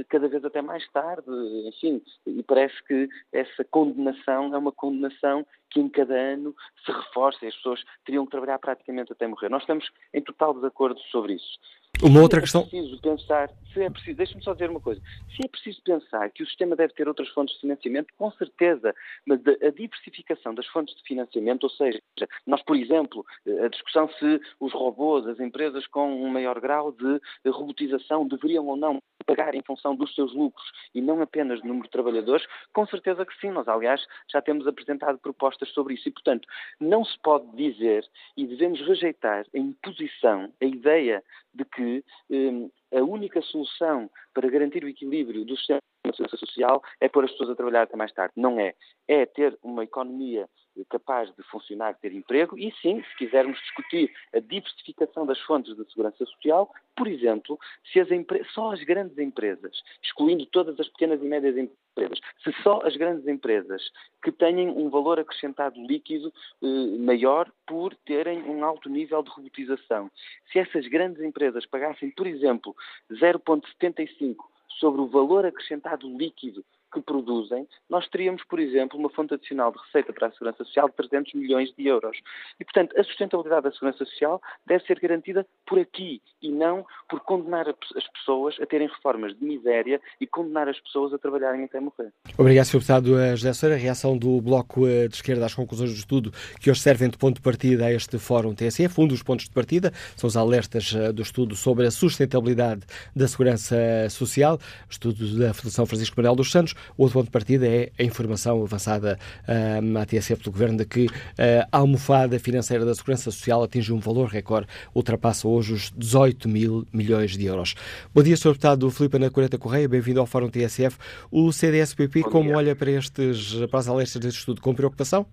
cada 0.09 0.27
vez 0.27 0.43
até 0.43 0.63
mais 0.63 0.89
tarde. 0.91 1.29
Enfim, 1.67 2.03
e 2.27 2.43
parece 2.43 2.83
que 2.85 3.09
essa 3.31 3.63
condenação 3.65 4.55
é 4.55 4.59
uma 4.59 4.73
condenação 4.73 5.47
que 5.71 5.79
em 5.79 5.89
cada 5.89 6.15
ano 6.15 6.55
se 6.85 6.93
reforça 6.93 7.45
e 7.45 7.49
as 7.49 7.57
pessoas 7.57 7.83
teriam 8.07 8.25
que 8.25 8.31
trabalhar 8.31 8.59
praticamente 8.59 9.13
até 9.13 9.27
morrer. 9.27 9.51
Nós 9.51 9.63
estamos 9.63 9.91
em 10.15 10.23
total 10.23 10.55
desacordo 10.55 10.99
sobre 11.11 11.35
isso. 11.35 11.59
Uma 12.03 12.21
outra 12.21 12.41
é 12.41 12.43
questão. 12.43 12.67
Preciso 12.67 13.01
pensar, 13.01 13.49
se 13.73 13.81
é 13.81 13.89
preciso, 13.89 14.17
deixe-me 14.17 14.43
só 14.43 14.53
dizer 14.53 14.69
uma 14.69 14.81
coisa. 14.81 15.01
Se 15.37 15.45
é 15.45 15.49
preciso 15.49 15.81
pensar 15.83 16.29
que 16.31 16.43
o 16.43 16.47
sistema 16.47 16.75
deve 16.75 16.93
ter 16.95 17.07
outras 17.07 17.29
fontes 17.29 17.55
de 17.55 17.61
financiamento, 17.61 18.13
com 18.19 18.31
certeza, 18.33 18.93
mas 19.25 19.41
a 19.47 19.71
diversificação 19.71 20.53
das 20.53 20.67
fontes 20.67 20.97
de 20.97 21.03
financiamento, 21.05 21.65
ou 21.65 21.71
seja, 21.71 22.01
nós, 22.45 22.61
por 22.63 22.77
exemplo, 22.77 23.25
a 23.65 23.69
discussão 23.69 24.11
se 24.19 24.41
os 24.59 24.73
robôs, 24.73 25.29
as 25.29 25.39
empresas 25.39 25.87
com 25.87 26.13
um 26.13 26.29
maior 26.29 26.61
grau 26.61 26.93
de 26.93 27.21
robotização 27.51 28.27
deveriam 28.27 28.67
ou 28.67 28.77
não 28.77 29.01
pagar 29.23 29.55
em 29.55 29.63
função 29.63 29.95
dos 29.95 30.15
seus 30.15 30.35
lucros 30.35 30.67
e 30.95 31.01
não 31.01 31.21
apenas 31.23 31.61
do 31.61 31.69
número 31.69 31.87
de 31.87 31.91
trabalhadores, 31.91 32.47
com 32.73 32.87
certeza 32.87 33.25
que 33.25 33.39
sim. 33.41 33.51
Nós, 33.51 33.69
aliás, 33.69 34.05
já 34.31 34.41
temos 34.41 34.67
apresentado 34.67 35.19
propostas 35.19 35.69
sobre 35.71 35.95
isso 35.95 36.09
e, 36.09 36.13
portanto, 36.13 36.49
não 36.81 37.05
se 37.05 37.19
pode 37.21 37.47
dizer 37.57 38.05
e 38.37 38.47
devemos 38.47 38.81
rejeitar 38.87 39.45
a 39.55 39.59
imposição, 39.59 40.53
a 40.61 40.65
ideia 40.65 41.23
de 41.55 41.65
que 41.65 42.05
um, 42.31 42.71
a 42.95 43.03
única 43.03 43.41
solução 43.43 44.11
para 44.35 44.49
garantir 44.49 44.85
o 44.85 44.89
equilíbrio 44.89 45.45
do 45.45 45.57
sistema 45.57 45.81
de 46.05 46.17
segurança 46.17 46.37
social 46.37 46.83
é 47.01 47.09
pôr 47.09 47.25
as 47.25 47.31
pessoas 47.33 47.51
a 47.51 47.55
trabalhar 47.55 47.83
até 47.83 47.97
mais 47.97 48.13
tarde. 48.13 48.35
Não 48.37 48.59
é. 48.59 48.75
É 49.09 49.27
ter 49.27 49.59
uma 49.63 49.85
economia 49.85 50.49
capaz 50.89 51.35
de 51.37 51.43
funcionar, 51.45 51.95
ter 51.95 52.13
emprego 52.13 52.59
e 52.59 52.73
sim, 52.81 53.03
se 53.03 53.17
quisermos 53.17 53.59
discutir 53.61 54.13
a 54.35 54.41
diversificação 54.41 55.27
das 55.27 55.39
fontes 55.41 55.77
de 55.77 55.85
segurança 55.91 56.25
social, 56.25 56.71
por 56.97 57.07
exemplo, 57.09 57.59
se 57.93 58.01
as 58.01 58.09
só 58.53 58.73
as 58.73 58.83
grandes 58.83 59.17
empresas, 59.19 59.83
excluindo 60.03 60.47
todas 60.47 60.79
as 60.79 60.89
pequenas 60.89 61.21
e 61.23 61.25
médias 61.25 61.57
empresas, 61.57 62.21
se 62.43 62.53
só 62.63 62.81
as 62.85 62.97
grandes 62.97 63.27
empresas 63.27 63.83
que 64.23 64.33
têm 64.33 64.69
um 64.69 64.89
valor 64.91 65.19
acrescentado 65.19 65.81
líquido 65.81 66.33
eh, 66.63 66.99
maior 66.99 67.51
por 67.67 67.95
terem 67.97 68.43
um 68.43 68.65
alto 68.65 68.89
nível 68.89 69.23
de 69.23 69.31
robotização, 69.31 70.11
se 70.51 70.59
essas 70.59 70.87
grandes 70.89 71.23
empresas 71.23 71.67
pagassem, 71.67 72.11
por 72.11 72.27
exemplo, 72.27 72.75
0,75 73.11 74.37
sobre 74.79 75.01
o 75.01 75.07
valor 75.07 75.47
acrescentado 75.47 76.09
líquido 76.09 76.65
que 76.93 77.01
produzem, 77.01 77.67
nós 77.89 78.09
teríamos, 78.09 78.43
por 78.45 78.61
exemplo, 78.61 78.99
uma 78.99 79.11
fonte 79.11 79.35
adicional 79.35 79.73
de 79.73 79.79
receita 79.79 80.13
para 80.13 80.29
a 80.29 80.33
Segurança 80.33 80.65
Social 80.65 80.89
de 80.89 80.97
300 80.97 81.35
milhões 81.35 81.73
de 81.77 81.87
euros. 81.87 82.17
E, 82.61 82.65
portanto, 82.65 82.99
a 82.99 83.05
sustentabilidade 83.05 83.65
da 83.65 83.73
Segurança 83.73 84.05
Social 84.05 84.41
deve 84.67 84.85
ser 84.85 85.01
garantida 85.01 85.47
por 85.67 85.79
aqui 85.79 86.21
e 86.41 86.51
não 86.51 86.85
por 87.09 87.21
condenar 87.21 87.69
as 87.69 88.09
pessoas 88.09 88.57
a 88.61 88.67
terem 88.67 88.89
reformas 88.89 89.37
de 89.37 89.45
miséria 89.45 90.01
e 90.21 90.27
condenar 90.27 90.69
as 90.69 90.79
pessoas 90.81 91.13
a 91.13 91.19
trabalharem 91.19 91.65
até 91.65 91.81
morrer. 91.81 92.13
Obrigado, 92.39 92.67
Sr. 92.67 92.79
Deputado 92.79 93.19
eh, 93.19 93.37
José 93.37 93.53
Soeira. 93.53 93.77
A 93.77 93.79
reação 93.79 94.19
do 94.19 94.41
Bloco 94.41 94.87
eh, 94.87 95.09
de 95.09 95.15
Esquerda 95.15 95.47
às 95.47 95.55
conclusões 95.55 95.91
do 95.91 95.97
estudo 95.97 96.33
que 96.61 96.71
hoje 96.71 96.81
servem 96.81 97.09
de 97.09 97.17
ponto 97.17 97.37
de 97.37 97.43
partida 97.43 97.87
a 97.87 97.93
este 97.93 98.19
Fórum 98.19 98.55
TSF. 98.55 99.01
Um 99.01 99.07
dos 99.07 99.23
pontos 99.23 99.47
de 99.47 99.53
partida 99.53 99.93
são 100.17 100.29
os 100.29 100.37
alertas 100.37 100.95
eh, 100.95 101.13
do 101.13 101.23
estudo 101.23 101.55
sobre 101.55 101.87
a 101.87 101.91
sustentabilidade 101.91 102.83
da 103.15 103.29
Segurança 103.29 103.77
Social, 104.11 104.59
estudo 104.91 105.39
da 105.39 105.55
Fundação 105.55 105.87
Francisco 105.87 106.17
Manuel 106.17 106.37
dos 106.37 106.51
Santos. 106.51 106.75
O 106.97 107.03
outro 107.03 107.19
ponto 107.19 107.27
de 107.27 107.31
partida 107.31 107.67
é 107.67 107.91
a 107.99 108.03
informação 108.03 108.63
avançada 108.63 109.19
uh, 109.49 109.99
à 109.99 110.07
TSF 110.07 110.43
do 110.43 110.51
Governo 110.51 110.79
de 110.79 110.85
que 110.85 111.07
a 111.39 111.79
almofada 111.79 112.39
financeira 112.39 112.85
da 112.85 112.95
Segurança 112.95 113.31
Social 113.31 113.63
atinge 113.63 113.93
um 113.93 113.99
valor 113.99 114.29
recorde, 114.29 114.67
ultrapassa 114.95 115.49
hoje 115.49 115.73
os 115.73 115.93
18 115.97 116.49
mil 116.49 116.87
milhões 116.93 117.37
de 117.37 117.45
euros. 117.45 117.75
Bom 118.15 118.23
dia, 118.23 118.37
Sr. 118.37 118.49
Deputado 118.49 118.91
Filipe 118.91 119.17
Ana 119.17 119.31
Coreta 119.31 119.59
Correia, 119.59 119.89
bem-vindo 119.89 120.21
ao 120.21 120.27
Fórum 120.27 120.49
TSF. 120.49 120.97
O 121.31 121.53
CDSPP, 121.53 122.23
como 122.23 122.55
olha 122.57 122.75
para, 122.77 122.91
estes, 122.91 123.55
para 123.71 123.81
as 123.81 123.89
alertas 123.89 124.21
deste 124.21 124.39
estudo? 124.39 124.61
Com 124.61 124.75
preocupação? 124.75 125.27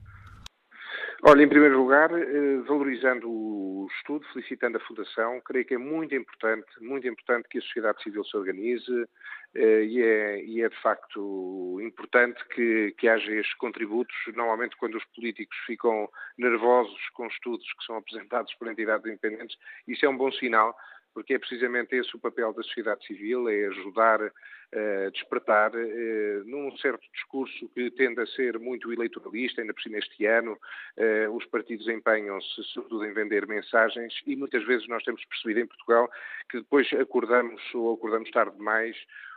Olha, 1.22 1.44
em 1.44 1.50
primeiro 1.50 1.78
lugar, 1.78 2.12
eh, 2.12 2.58
valorizando 2.66 3.30
o 3.30 3.88
estudo, 3.98 4.26
felicitando 4.32 4.78
a 4.78 4.80
Fundação, 4.80 5.42
creio 5.42 5.66
que 5.66 5.74
é 5.74 5.78
muito 5.78 6.16
importante, 6.16 6.66
muito 6.80 7.06
importante 7.10 7.50
que 7.50 7.58
a 7.58 7.62
sociedade 7.62 8.02
civil 8.02 8.24
se 8.24 8.38
organize 8.38 9.06
eh, 9.54 9.84
e 9.84 10.02
é, 10.02 10.44
e 10.46 10.62
é 10.62 10.70
de 10.70 10.82
facto 10.82 11.78
importante 11.82 12.42
que, 12.56 12.96
que 12.98 13.10
haja 13.10 13.34
estes 13.34 13.54
contributos. 13.56 14.16
Normalmente, 14.34 14.78
quando 14.78 14.96
os 14.96 15.04
políticos 15.14 15.58
ficam 15.66 16.10
nervosos 16.38 17.10
com 17.14 17.28
estudos 17.28 17.68
que 17.74 17.86
são 17.86 17.98
apresentados 17.98 18.54
por 18.54 18.70
entidades 18.70 19.06
independentes, 19.06 19.58
isso 19.90 20.06
é 20.06 20.10
um 20.10 20.18
bom 20.18 20.32
sinal, 20.32 20.74
porque 21.14 21.34
é 21.34 21.40
precisamente 21.40 21.96
esse 21.96 22.16
o 22.16 22.20
papel 22.20 22.54
da 22.54 22.64
sociedade 22.64 23.06
civil, 23.06 23.50
é 23.50 23.66
ajudar 23.68 24.32
eh, 24.72 25.06
a 25.08 25.10
despertar 25.10 25.72
uh, 25.74 26.44
num 26.46 26.78
certo 26.78 27.02
discurso 27.12 27.68
que 27.70 27.90
tende 27.90 28.22
a 28.22 28.28
ser 28.28 28.60
muito 28.60 28.94
eleitoralista, 28.94 29.62
ainda 29.62 29.74
por 29.74 29.82
cima 29.82 29.98
este 29.98 30.28
ano, 30.28 30.54
uh, 30.54 31.36
os 31.36 31.44
partidos 31.46 31.88
empenham-se 31.88 32.64
sobretudo 32.66 33.04
em 33.04 33.12
vender 33.12 33.48
mensagens 33.48 34.14
e 34.28 34.36
muitas 34.36 34.64
vezes 34.68 34.88
nós 34.88 35.04
temos 35.04 35.26
percebido 35.26 35.62
em 35.62 35.66
Portugal 35.66 36.08
que 36.52 36.60
depois 36.60 36.88
acordamos 36.94 37.60
ou 37.74 37.96
acordamos 37.96 38.30
tarde 38.30 38.56
demais 38.58 38.96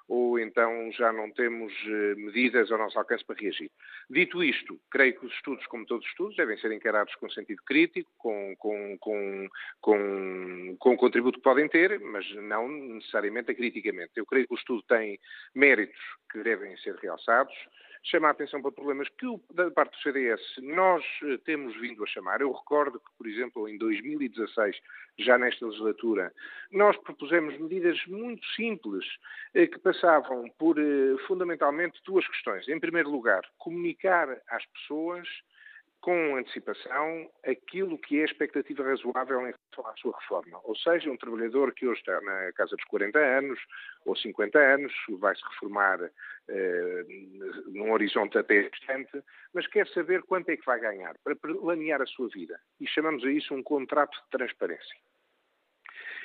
ou 0.09 0.38
então 0.38 0.90
já 0.92 1.12
não 1.12 1.30
temos 1.30 1.72
eh, 1.86 2.14
medidas 2.16 2.70
ao 2.70 2.78
nosso 2.78 2.98
alcance 2.98 3.24
para 3.24 3.40
reagir. 3.40 3.70
Dito 4.11 4.42
isto, 4.42 4.78
creio 4.90 5.18
que 5.18 5.26
os 5.26 5.32
estudos, 5.32 5.66
como 5.66 5.86
todos 5.86 6.05
os 6.05 6.11
estudos, 6.11 6.36
devem 6.36 6.57
ser 6.59 6.72
encarados 6.72 7.14
com 7.16 7.30
sentido 7.30 7.62
crítico, 7.64 8.11
com, 8.18 8.55
com, 8.57 8.98
com, 8.98 9.48
com, 9.80 10.76
com 10.78 10.90
o 10.94 10.96
contributo 10.96 11.38
que 11.38 11.44
podem 11.44 11.68
ter, 11.68 11.98
mas 12.00 12.28
não 12.34 12.68
necessariamente 12.68 13.50
acriticamente. 13.50 14.12
Eu 14.16 14.26
creio 14.26 14.46
que 14.46 14.55
o 14.55 14.57
estudo 14.57 14.82
tem 14.82 15.18
méritos 15.55 16.00
que 16.30 16.42
devem 16.42 16.76
ser 16.78 16.94
realçados, 16.96 17.55
chama 18.03 18.28
a 18.28 18.30
atenção 18.32 18.61
para 18.61 18.72
problemas 18.72 19.09
que, 19.11 19.26
da 19.55 19.70
parte 19.70 19.92
do 19.96 20.03
CDS, 20.03 20.40
nós 20.59 21.05
eh, 21.22 21.38
temos 21.44 21.78
vindo 21.80 22.03
a 22.03 22.07
chamar. 22.07 22.40
Eu 22.40 22.53
recordo 22.53 22.98
que, 22.98 23.11
por 23.16 23.26
exemplo, 23.26 23.68
em 23.68 23.78
2016, 23.78 24.76
já 25.18 25.38
nesta 25.38 25.66
legislatura, 25.66 26.32
nós 26.72 26.96
propusemos 26.98 27.57
medidas 27.59 27.98
muito 28.07 28.44
simples 28.57 29.05
eh, 29.55 29.66
que 29.66 29.78
passavam 29.78 30.48
por, 30.59 30.78
eh, 30.78 31.16
fundamentalmente, 31.26 32.00
duas 32.05 32.26
questões. 32.26 32.68
Em 32.68 32.80
primeiro 32.80 33.11
lugar, 33.11 33.42
comunicar 33.59 34.28
às 34.48 34.66
pessoas 34.66 35.28
com 36.03 36.36
antecipação 36.36 37.30
aquilo 37.46 37.96
que 37.96 38.18
é 38.18 38.22
a 38.22 38.26
expectativa 38.26 38.82
razoável 38.82 39.38
em 39.46 39.53
relação 39.53 39.86
à 39.86 39.96
sua 39.96 40.18
reforma. 40.18 40.61
Ou 40.64 40.76
seja, 40.76 41.11
um 41.11 41.16
trabalhador 41.16 41.72
que 41.72 41.86
hoje 41.86 42.00
está 42.00 42.20
na 42.20 42.53
casa 42.55 42.74
dos 42.76 42.84
40 42.86 43.18
anos 43.18 43.59
ou 44.05 44.16
50 44.16 44.59
anos, 44.59 44.92
vai 45.20 45.34
se 45.36 45.42
reformar 45.48 46.11
eh, 46.48 47.05
num 47.68 47.92
horizonte 47.92 48.36
até 48.36 48.68
distante, 48.68 49.22
mas 49.55 49.66
quer 49.68 49.86
saber 49.88 50.22
quanto 50.24 50.48
é 50.50 50.57
que 50.57 50.66
vai 50.66 50.80
ganhar 50.80 51.14
para 51.22 51.36
planear 51.36 52.03
a 52.03 52.07
sua 52.07 52.28
vida. 52.28 52.59
E 52.80 52.86
chamamos 52.88 53.24
a 53.24 53.30
isso 53.30 53.55
um 53.55 53.62
contrato 53.62 54.12
de 54.24 54.30
transparência. 54.30 54.96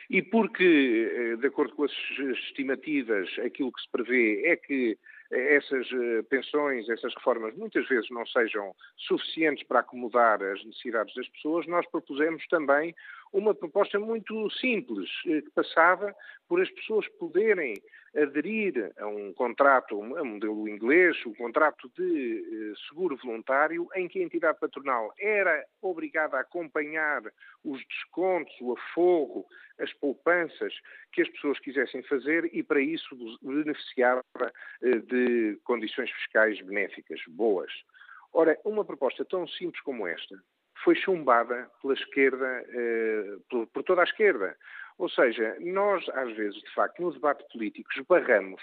E 0.09 0.23
porque, 0.23 1.11
eh, 1.13 1.36
de 1.36 1.47
acordo 1.47 1.75
com 1.75 1.84
as 1.84 1.93
estimativas, 2.47 3.30
aquilo 3.45 3.71
que 3.71 3.82
se 3.82 3.91
prevê 3.91 4.47
é 4.47 4.55
que 4.55 4.97
essas 5.32 5.88
eh, 5.91 6.21
pensões, 6.30 6.88
essas 6.89 7.13
reformas, 7.15 7.55
muitas 7.55 7.88
vezes 7.88 8.09
não 8.09 8.25
sejam 8.25 8.73
suficientes 8.97 9.65
para 9.67 9.80
acomodar 9.80 10.41
as 10.41 10.63
necessidades 10.63 11.13
das 11.15 11.28
pessoas, 11.30 11.67
nós 11.67 11.86
propusemos 11.89 12.45
também 12.47 12.95
uma 13.34 13.53
proposta 13.53 13.99
muito 13.99 14.49
simples, 14.51 15.09
eh, 15.28 15.41
que 15.41 15.51
passava 15.51 16.15
por 16.47 16.61
as 16.61 16.69
pessoas 16.71 17.07
poderem 17.19 17.75
aderir 18.15 18.91
a 18.97 19.07
um 19.07 19.34
contrato, 19.34 19.95
a 19.95 20.21
um 20.21 20.25
modelo 20.25 20.67
inglês, 20.67 21.15
um 21.25 21.34
contrato 21.34 21.91
de 21.97 22.73
eh, 22.73 22.73
seguro 22.88 23.17
voluntário, 23.17 23.88
em 23.95 24.07
que 24.07 24.19
a 24.19 24.23
entidade 24.23 24.59
patronal 24.59 25.13
era 25.19 25.65
obrigada 25.82 26.38
a 26.38 26.41
acompanhar 26.41 27.21
os 27.63 27.86
descontos, 27.88 28.53
o 28.61 28.73
aforro, 28.73 29.45
as 29.80 29.93
poupanças 29.93 30.73
que 31.11 31.21
as 31.21 31.30
pessoas 31.30 31.59
quisessem 31.59 32.01
fazer 32.03 32.49
e, 32.53 32.63
para 32.63 32.82
isso, 32.82 33.15
beneficiava 33.41 34.23
eh, 34.82 34.99
de 34.99 35.59
condições 35.63 36.09
fiscais 36.11 36.59
benéficas, 36.61 37.21
boas. 37.28 37.71
Ora, 38.34 38.57
uma 38.65 38.84
proposta 38.84 39.23
tão 39.25 39.47
simples 39.47 39.82
como 39.82 40.07
esta 40.07 40.36
foi 40.84 40.95
chumbada 40.95 41.69
pela 41.82 41.93
esquerda, 41.93 42.63
eh, 42.69 43.38
por, 43.49 43.67
por 43.67 43.84
toda 43.84 44.01
a 44.01 44.05
esquerda. 44.05 44.55
Ou 44.97 45.09
seja, 45.09 45.55
nós, 45.59 46.07
às 46.09 46.36
vezes, 46.36 46.61
de 46.61 46.73
facto, 46.73 47.01
no 47.01 47.11
debate 47.11 47.43
político, 47.51 47.89
esbarramos 47.95 48.61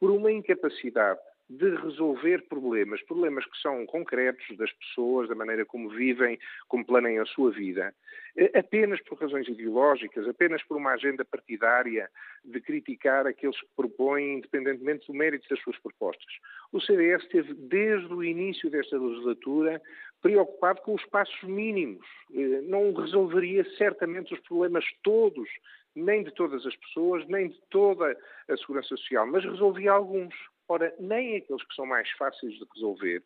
por 0.00 0.10
uma 0.10 0.30
incapacidade 0.30 1.20
de 1.48 1.76
resolver 1.76 2.46
problemas, 2.48 3.02
problemas 3.02 3.44
que 3.44 3.58
são 3.60 3.84
concretos 3.86 4.56
das 4.56 4.72
pessoas, 4.72 5.28
da 5.28 5.34
maneira 5.34 5.64
como 5.66 5.90
vivem, 5.90 6.38
como 6.68 6.86
planeiam 6.86 7.22
a 7.22 7.26
sua 7.26 7.50
vida, 7.50 7.94
eh, 8.36 8.58
apenas 8.58 9.00
por 9.02 9.20
razões 9.20 9.46
ideológicas, 9.46 10.26
apenas 10.26 10.62
por 10.64 10.76
uma 10.76 10.92
agenda 10.92 11.24
partidária 11.24 12.08
de 12.44 12.60
criticar 12.60 13.26
aqueles 13.26 13.60
que 13.60 13.68
propõem, 13.76 14.38
independentemente 14.38 15.06
do 15.06 15.12
mérito 15.12 15.46
das 15.48 15.60
suas 15.60 15.78
propostas. 15.80 16.32
O 16.72 16.80
CDS 16.80 17.22
esteve, 17.24 17.52
desde 17.54 18.12
o 18.12 18.24
início 18.24 18.70
desta 18.70 18.98
legislatura, 18.98 19.82
preocupado 20.22 20.80
com 20.80 20.94
os 20.94 21.04
passos 21.06 21.42
mínimos. 21.42 22.06
Eh, 22.34 22.62
não 22.62 22.94
resolveria 22.94 23.64
certamente 23.76 24.32
os 24.32 24.40
problemas 24.40 24.84
todos, 25.02 25.48
nem 25.94 26.24
de 26.24 26.32
todas 26.32 26.64
as 26.66 26.74
pessoas, 26.76 27.26
nem 27.28 27.48
de 27.50 27.60
toda 27.70 28.16
a 28.48 28.56
segurança 28.56 28.88
social, 28.88 29.26
mas 29.26 29.44
resolvia 29.44 29.92
alguns. 29.92 30.34
Ora, 30.68 30.94
nem 30.98 31.36
aqueles 31.36 31.62
que 31.64 31.74
são 31.74 31.86
mais 31.86 32.10
fáceis 32.12 32.54
de 32.54 32.64
resolver, 32.74 33.22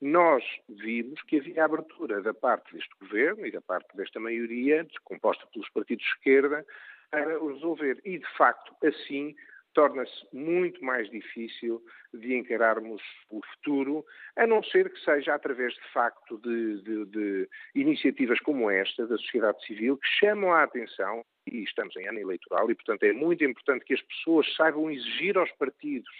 nós 0.00 0.42
vimos 0.68 1.22
que 1.22 1.38
havia 1.38 1.64
abertura 1.64 2.22
da 2.22 2.32
parte 2.32 2.72
deste 2.72 2.94
governo 3.00 3.46
e 3.46 3.52
da 3.52 3.60
parte 3.60 3.94
desta 3.96 4.18
maioria, 4.18 4.86
composta 5.04 5.46
pelos 5.52 5.68
partidos 5.70 6.04
de 6.04 6.10
esquerda, 6.12 6.66
para 7.10 7.38
resolver. 7.38 8.00
E, 8.04 8.18
de 8.18 8.36
facto, 8.36 8.74
assim 8.84 9.34
torna-se 9.72 10.26
muito 10.32 10.84
mais 10.84 11.08
difícil 11.10 11.80
de 12.12 12.34
encararmos 12.34 13.00
o 13.30 13.40
futuro, 13.54 14.04
a 14.36 14.46
não 14.46 14.62
ser 14.64 14.90
que 14.90 14.98
seja 15.00 15.34
através, 15.34 15.74
de 15.74 15.92
facto, 15.92 16.38
de, 16.38 16.82
de, 16.82 17.04
de 17.06 17.48
iniciativas 17.74 18.40
como 18.40 18.68
esta, 18.70 19.06
da 19.06 19.16
sociedade 19.16 19.64
civil, 19.64 19.96
que 19.96 20.08
chamam 20.08 20.52
a 20.52 20.64
atenção, 20.64 21.24
e 21.46 21.62
estamos 21.62 21.94
em 21.96 22.08
ano 22.08 22.18
eleitoral, 22.18 22.68
e, 22.70 22.74
portanto, 22.74 23.04
é 23.04 23.12
muito 23.12 23.44
importante 23.44 23.84
que 23.84 23.94
as 23.94 24.02
pessoas 24.02 24.52
saibam 24.56 24.90
exigir 24.90 25.38
aos 25.38 25.50
partidos 25.52 26.10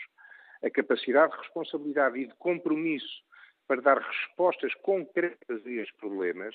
a 0.63 0.71
capacidade 0.71 1.33
de 1.33 1.39
responsabilidade 1.39 2.19
e 2.19 2.27
de 2.27 2.35
compromisso 2.35 3.23
para 3.67 3.81
dar 3.81 3.99
respostas 3.99 4.75
concretas 4.83 5.65
a 5.65 5.71
estes 5.71 5.97
problemas, 5.97 6.55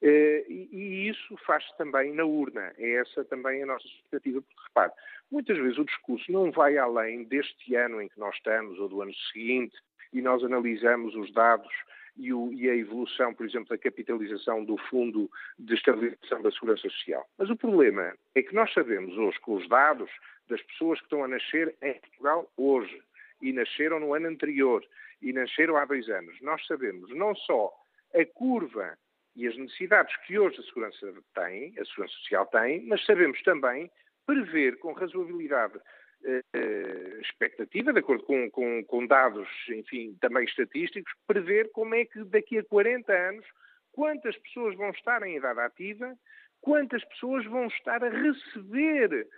eh, 0.00 0.46
e 0.48 1.08
isso 1.08 1.36
faz-se 1.44 1.76
também 1.76 2.14
na 2.14 2.24
urna. 2.24 2.72
É 2.78 2.92
essa 2.92 3.24
também 3.24 3.62
a 3.62 3.66
nossa 3.66 3.86
expectativa, 3.86 4.40
porque 4.40 4.62
repare, 4.68 4.92
muitas 5.30 5.58
vezes 5.58 5.78
o 5.78 5.84
discurso 5.84 6.30
não 6.32 6.50
vai 6.50 6.78
além 6.78 7.24
deste 7.24 7.74
ano 7.74 8.00
em 8.00 8.08
que 8.08 8.18
nós 8.18 8.34
estamos, 8.36 8.78
ou 8.78 8.88
do 8.88 9.02
ano 9.02 9.14
seguinte, 9.32 9.76
e 10.12 10.22
nós 10.22 10.42
analisamos 10.42 11.14
os 11.14 11.32
dados 11.32 11.72
e, 12.16 12.32
o, 12.32 12.52
e, 12.52 12.68
a 12.68 12.74
evolução, 12.74 13.32
por 13.32 13.46
exemplo, 13.46 13.68
da 13.68 13.78
capitalização 13.78 14.64
do 14.64 14.76
Fundo 14.88 15.30
de 15.58 15.74
Estabilização 15.74 16.42
da 16.42 16.50
Segurança 16.50 16.88
Social. 16.88 17.26
Mas 17.38 17.48
o 17.50 17.56
problema 17.56 18.14
é 18.34 18.42
que 18.42 18.54
nós 18.54 18.72
sabemos 18.72 19.16
hoje, 19.16 19.38
com 19.40 19.54
os 19.54 19.68
dados 19.68 20.10
das 20.48 20.60
pessoas 20.62 20.98
que 20.98 21.04
estão 21.04 21.22
a 21.22 21.28
nascer 21.28 21.76
em 21.82 21.94
Portugal 21.94 22.50
hoje, 22.56 23.00
e 23.40 23.52
nasceram 23.52 24.00
no 24.00 24.14
ano 24.14 24.28
anterior 24.28 24.84
e 25.20 25.32
nasceram 25.32 25.76
há 25.76 25.84
dois 25.84 26.08
anos. 26.08 26.40
Nós 26.40 26.64
sabemos 26.66 27.10
não 27.14 27.34
só 27.34 27.72
a 28.14 28.24
curva 28.24 28.96
e 29.36 29.46
as 29.46 29.56
necessidades 29.56 30.14
que 30.26 30.38
hoje 30.38 30.60
a 30.60 30.62
segurança 30.64 31.14
tem, 31.34 31.74
a 31.78 31.84
segurança 31.84 32.14
social 32.14 32.46
tem, 32.46 32.84
mas 32.86 33.04
sabemos 33.04 33.40
também 33.42 33.90
prever 34.26 34.78
com 34.78 34.92
razoabilidade 34.92 35.78
eh, 36.24 37.20
expectativa, 37.20 37.92
de 37.92 38.00
acordo 38.00 38.24
com, 38.24 38.50
com, 38.50 38.84
com, 38.84 39.06
dados, 39.06 39.48
enfim, 39.68 40.16
também 40.20 40.44
estatísticos, 40.44 41.12
prever 41.26 41.70
como 41.70 41.94
é 41.94 42.04
que 42.04 42.24
daqui 42.24 42.58
a 42.58 42.64
40 42.64 43.12
anos, 43.12 43.46
quantas 43.92 44.36
pessoas 44.38 44.74
vão 44.76 44.90
estar 44.90 45.22
em 45.22 45.36
idade 45.36 45.60
ativa, 45.60 46.12
quantas 46.60 47.04
pessoas 47.04 47.44
vão 47.46 47.66
estar 47.68 48.02
a 48.02 48.08
receber 48.08 49.28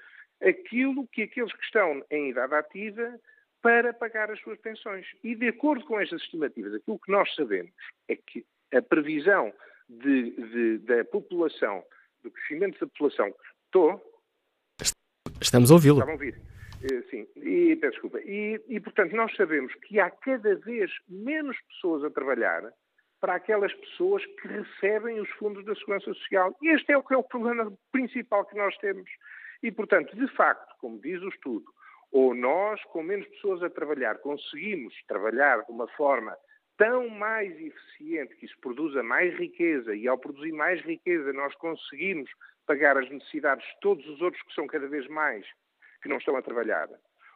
aquilo 0.43 1.07
que 1.09 1.23
aqueles 1.23 1.53
que 1.53 1.65
estão 1.65 2.03
em 2.11 2.31
idade 2.31 2.55
ativa 2.55 3.21
para 3.63 3.93
pagar 3.93 4.31
as 4.31 4.41
suas 4.41 4.59
pensões. 4.59 5.07
E 5.23 5.35
de 5.35 5.49
acordo 5.49 5.85
com 5.85 6.01
estas 6.01 6.23
estimativas, 6.23 6.75
aquilo 6.75 6.99
que 6.99 7.13
nós 7.13 7.33
sabemos 7.35 7.73
é 8.09 8.17
que 8.17 8.45
a 8.73 8.81
previsão 8.81 9.53
de, 9.89 10.31
de, 10.31 10.79
da 10.79 11.05
população, 11.05 11.85
do 12.23 12.31
crescimento 12.31 12.79
da 12.81 12.87
população, 12.87 13.35
estou. 13.65 14.01
Estamos 15.41 15.71
a 15.71 15.75
ouvi-lo. 15.75 16.03
a 16.03 16.13
ouvir. 16.13 16.41
Eh, 16.83 17.03
sim, 17.11 17.27
e 17.37 17.77
peço 17.77 17.93
desculpa. 17.93 18.21
E, 18.21 18.61
e, 18.69 18.81
portanto, 18.81 19.15
nós 19.15 19.35
sabemos 19.37 19.75
que 19.75 20.01
há 20.01 20.11
cada 20.11 20.55
vez 20.57 20.91
menos 21.09 21.57
pessoas 21.69 22.05
a 22.05 22.11
trabalhar 22.11 22.73
para 23.21 23.35
aquelas 23.35 23.73
pessoas 23.75 24.25
que 24.25 24.49
recebem 24.49 25.21
os 25.21 25.29
fundos 25.31 25.65
da 25.67 25.75
Segurança 25.75 26.07
Social. 26.15 26.57
E 26.63 26.69
este 26.69 26.93
é 26.93 26.97
o 26.97 27.03
que 27.03 27.13
é 27.13 27.17
o 27.17 27.23
problema 27.23 27.71
principal 27.93 28.47
que 28.47 28.57
nós 28.57 28.75
temos. 28.79 29.11
E, 29.63 29.71
portanto, 29.71 30.17
de 30.17 30.27
facto, 30.29 30.75
como 30.79 30.99
diz 31.01 31.21
o 31.21 31.29
estudo, 31.29 31.67
ou 32.13 32.35
nós, 32.35 32.83
com 32.85 33.03
menos 33.03 33.27
pessoas 33.29 33.63
a 33.63 33.71
trabalhar, 33.71 34.19
conseguimos 34.19 34.95
trabalhar 35.07 35.65
de 35.65 35.71
uma 35.71 35.89
forma 35.89 36.37
tão 36.77 37.09
mais 37.09 37.53
eficiente 37.61 38.35
que 38.37 38.47
isso 38.47 38.59
produza 38.61 39.03
mais 39.03 39.35
riqueza 39.39 39.95
e 39.95 40.09
ao 40.09 40.19
produzir 40.19 40.53
mais 40.53 40.81
riqueza 40.81 41.33
nós 41.33 41.55
conseguimos 41.57 42.31
pagar 42.67 42.97
as 42.97 43.09
necessidades 43.11 43.67
de 43.67 43.81
todos 43.81 44.07
os 44.09 44.21
outros 44.21 44.43
que 44.43 44.55
são 44.55 44.67
cada 44.67 44.89
vez 44.89 45.07
mais 45.09 45.47
que 46.03 46.09
não 46.09 46.17
estão 46.17 46.37
a 46.37 46.43
trabalhar. 46.43 46.89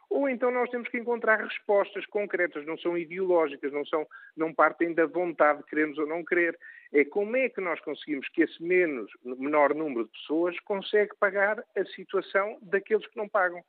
Ou 0.09 0.29
então 0.29 0.51
nós 0.51 0.69
temos 0.69 0.87
que 0.89 0.97
encontrar 0.97 1.43
respostas 1.43 2.05
concretas, 2.05 2.65
não 2.65 2.77
são 2.77 2.97
ideológicas, 2.97 3.71
não, 3.71 3.85
são, 3.85 4.07
não 4.35 4.53
partem 4.53 4.93
da 4.93 5.05
vontade 5.05 5.59
de 5.59 5.65
queremos 5.65 5.97
ou 5.97 6.07
não 6.07 6.23
querer. 6.23 6.57
É 6.93 7.03
como 7.03 7.35
é 7.35 7.49
que 7.49 7.61
nós 7.61 7.79
conseguimos 7.81 8.27
que 8.29 8.43
esse 8.43 8.61
menos, 8.63 9.11
menor 9.23 9.73
número 9.73 10.05
de 10.05 10.11
pessoas 10.11 10.59
consegue 10.61 11.11
pagar 11.19 11.63
a 11.75 11.85
situação 11.95 12.57
daqueles 12.61 13.05
que 13.07 13.17
não 13.17 13.27
pagam. 13.27 13.63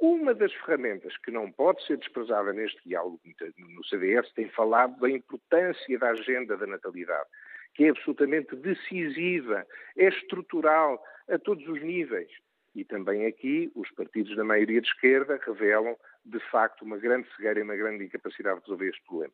Uma 0.00 0.34
das 0.34 0.52
ferramentas 0.52 1.16
que 1.18 1.30
não 1.30 1.50
pode 1.50 1.84
ser 1.86 1.96
desprezada 1.96 2.52
neste 2.52 2.80
diálogo 2.86 3.20
no 3.58 3.84
CDS 3.84 4.30
tem 4.32 4.48
falado 4.50 4.98
da 5.00 5.08
importância 5.08 5.98
da 5.98 6.10
agenda 6.10 6.56
da 6.56 6.66
natalidade, 6.66 7.28
que 7.74 7.84
é 7.84 7.90
absolutamente 7.90 8.54
decisiva, 8.56 9.66
é 9.96 10.08
estrutural 10.08 11.02
a 11.28 11.38
todos 11.38 11.66
os 11.68 11.80
níveis. 11.82 12.30
E 12.74 12.84
também 12.84 13.26
aqui 13.26 13.70
os 13.74 13.90
partidos 13.92 14.36
da 14.36 14.44
maioria 14.44 14.80
de 14.80 14.88
esquerda 14.88 15.40
revelam, 15.46 15.96
de 16.24 16.40
facto, 16.50 16.82
uma 16.82 16.98
grande 16.98 17.28
cegueira 17.36 17.60
e 17.60 17.62
uma 17.62 17.76
grande 17.76 18.04
incapacidade 18.04 18.56
de 18.56 18.62
resolver 18.62 18.88
este 18.88 19.02
problema. 19.04 19.32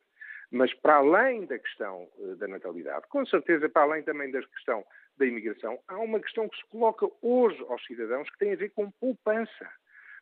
Mas 0.51 0.73
para 0.73 0.95
além 0.95 1.45
da 1.45 1.57
questão 1.57 2.07
eh, 2.19 2.35
da 2.35 2.47
natalidade, 2.47 3.07
com 3.07 3.25
certeza 3.25 3.69
para 3.69 3.83
além 3.83 4.03
também 4.03 4.29
da 4.29 4.41
questão 4.43 4.85
da 5.17 5.25
imigração, 5.25 5.79
há 5.87 5.97
uma 5.97 6.19
questão 6.19 6.47
que 6.47 6.57
se 6.57 6.65
coloca 6.67 7.07
hoje 7.21 7.59
aos 7.69 7.83
cidadãos 7.85 8.29
que 8.29 8.37
tem 8.37 8.53
a 8.53 8.57
ver 8.57 8.69
com 8.69 8.91
poupança. 8.91 9.69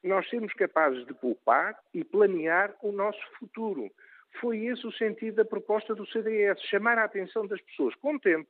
Nós 0.04 0.30
sermos 0.30 0.54
capazes 0.54 1.06
de 1.06 1.14
poupar 1.14 1.78
e 1.94 2.04
planear 2.04 2.74
o 2.82 2.92
nosso 2.92 3.22
futuro. 3.38 3.92
Foi 4.40 4.66
esse 4.66 4.86
o 4.88 4.92
sentido 4.92 5.36
da 5.36 5.46
proposta 5.46 5.94
do 5.94 6.06
CDS, 6.08 6.62
chamar 6.64 6.98
a 6.98 7.04
atenção 7.04 7.46
das 7.46 7.60
pessoas 7.62 7.96
com 7.96 8.18
tempo, 8.18 8.50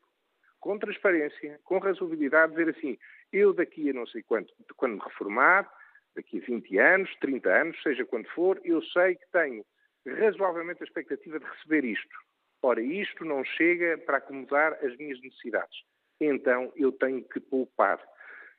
com 0.59 0.77
transparência, 0.77 1.59
com 1.63 1.79
razoabilidade, 1.79 2.55
dizer 2.55 2.69
assim, 2.69 2.97
eu 3.31 3.53
daqui 3.53 3.89
a 3.89 3.93
não 3.93 4.05
sei 4.05 4.21
quanto, 4.21 4.53
quando 4.75 4.95
me 4.95 5.01
reformar, 5.01 5.71
daqui 6.15 6.39
a 6.39 6.45
20 6.45 6.77
anos, 6.77 7.15
30 7.21 7.49
anos, 7.49 7.81
seja 7.81 8.05
quando 8.05 8.27
for, 8.29 8.59
eu 8.63 8.81
sei 8.83 9.15
que 9.15 9.25
tenho 9.31 9.65
razoavelmente 10.05 10.83
a 10.83 10.85
expectativa 10.85 11.39
de 11.39 11.45
receber 11.45 11.85
isto. 11.85 12.15
Ora, 12.61 12.81
isto 12.81 13.23
não 13.23 13.43
chega 13.43 13.97
para 13.99 14.17
acomodar 14.17 14.73
as 14.83 14.95
minhas 14.97 15.19
necessidades. 15.21 15.83
Então 16.19 16.71
eu 16.75 16.91
tenho 16.91 17.23
que 17.23 17.39
poupar. 17.39 17.99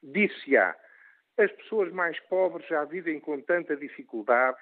Disse-á, 0.03 0.75
as 1.41 1.53
pessoas 1.53 1.93
mais 1.93 2.19
pobres 2.29 2.67
já 2.69 2.85
vivem 2.85 3.19
com 3.21 3.41
tanta 3.41 3.77
dificuldade 3.77 4.59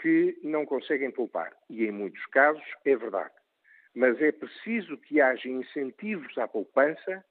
que 0.00 0.38
não 0.42 0.64
conseguem 0.64 1.10
poupar. 1.10 1.52
E 1.68 1.84
em 1.84 1.90
muitos 1.90 2.24
casos 2.26 2.64
é 2.84 2.96
verdade 2.96 3.34
mas 3.94 4.20
é 4.20 4.32
preciso 4.32 4.96
que 4.98 5.20
haja 5.20 5.48
incentivos 5.48 6.36
à 6.38 6.48
poupança, 6.48 7.24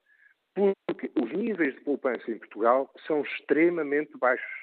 porque 0.53 1.11
os 1.19 1.31
níveis 1.31 1.73
de 1.75 1.81
poupança 1.81 2.29
em 2.29 2.37
Portugal 2.37 2.91
são 3.07 3.21
extremamente 3.21 4.15
baixos. 4.17 4.61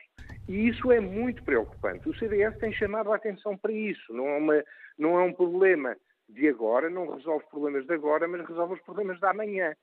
E 0.49 0.69
isso 0.69 0.93
é 0.93 1.01
muito 1.01 1.43
preocupante. 1.43 2.09
O 2.09 2.15
CDS 2.15 2.57
tem 2.59 2.73
chamado 2.73 3.13
a 3.13 3.17
atenção 3.17 3.57
para 3.57 3.73
isso. 3.73 4.13
Não 4.13 4.29
é, 4.29 4.39
uma, 4.39 4.65
não 4.99 5.19
é 5.19 5.23
um 5.23 5.33
problema 5.33 5.97
de 6.29 6.49
agora, 6.49 6.91
não 6.91 7.15
resolve 7.15 7.45
problemas 7.47 7.87
de 7.87 7.95
agora, 7.95 8.29
mas 8.29 8.47
resolve 8.47 8.75
os 8.75 8.81
problemas 8.83 9.19
de 9.19 9.27
amanhã. 9.27 9.75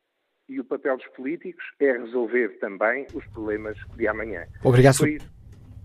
E 0.48 0.60
o 0.60 0.64
papel 0.64 0.98
dos 0.98 1.08
políticos 1.08 1.64
é 1.80 1.92
resolver 1.92 2.60
também 2.60 3.08
os 3.14 3.26
problemas 3.28 3.78
de 3.96 4.08
amanhã. 4.08 4.46
Obrigado 4.64 4.98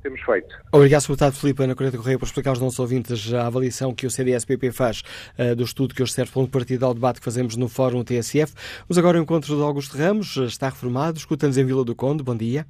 temos 0.03 0.21
feito. 0.23 0.57
Obrigado, 0.73 1.03
Sr. 1.03 1.09
Deputado 1.09 1.35
Filipe 1.35 1.63
Ana 1.63 1.75
Correta 1.75 1.97
Correia, 1.97 2.19
por 2.19 2.25
explicar 2.25 2.51
aos 2.51 2.61
nossos 2.61 2.79
ouvintes 2.79 3.33
a 3.35 3.47
avaliação 3.47 3.95
que 3.95 4.07
o 4.07 4.11
CDS-PP 4.11 4.73
faz 4.73 5.03
uh, 5.39 5.55
do 5.55 5.63
estudo 5.63 5.95
que 5.95 6.03
hoje 6.03 6.13
serve 6.13 6.33
para 6.33 6.43
um 6.43 6.47
partido 6.47 6.87
ao 6.87 6.95
debate 6.95 7.19
que 7.19 7.25
fazemos 7.25 7.57
no 7.57 7.69
Fórum 7.69 8.03
TSF. 8.03 8.55
Vamos 8.89 8.99
agora 8.99 9.19
ao 9.19 9.23
encontro 9.23 9.55
de 9.55 9.63
Augusto 9.63 9.97
Ramos, 9.97 10.37
está 10.37 10.69
reformado, 10.69 11.19
escuta-nos 11.19 11.59
em 11.59 11.65
Vila 11.65 11.85
do 11.85 11.95
Conde. 11.95 12.23
Bom 12.23 12.37
dia. 12.37 12.65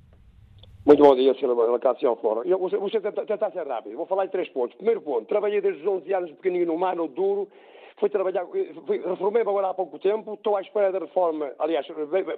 Muito 0.84 1.02
bom 1.02 1.14
dia, 1.14 1.32
Sr. 1.34 1.46
Lacácio 1.46 2.16
Fórum. 2.16 2.42
Eu 2.42 2.58
vou, 2.58 2.68
vou 2.68 2.90
tentar, 2.90 3.12
tentar 3.12 3.50
ser 3.52 3.66
rápido. 3.66 3.96
Vou 3.96 4.06
falar 4.06 4.24
em 4.24 4.28
três 4.28 4.48
pontos. 4.48 4.76
Primeiro 4.76 5.00
ponto, 5.00 5.26
trabalhei 5.26 5.60
desde 5.60 5.82
os 5.82 5.86
11 5.86 6.14
anos 6.14 6.30
pequenino 6.32 6.72
no 6.72 6.78
mar, 6.78 6.96
no 6.96 7.06
duro, 7.06 7.48
fui 8.00 8.08
trabalhar, 8.08 8.46
fui, 8.46 8.98
reformei-me 8.98 9.48
agora 9.48 9.68
há 9.68 9.74
pouco 9.74 9.98
tempo, 9.98 10.34
estou 10.34 10.56
à 10.56 10.62
espera 10.62 10.90
da 10.90 10.98
reforma, 10.98 11.52
aliás, 11.58 11.86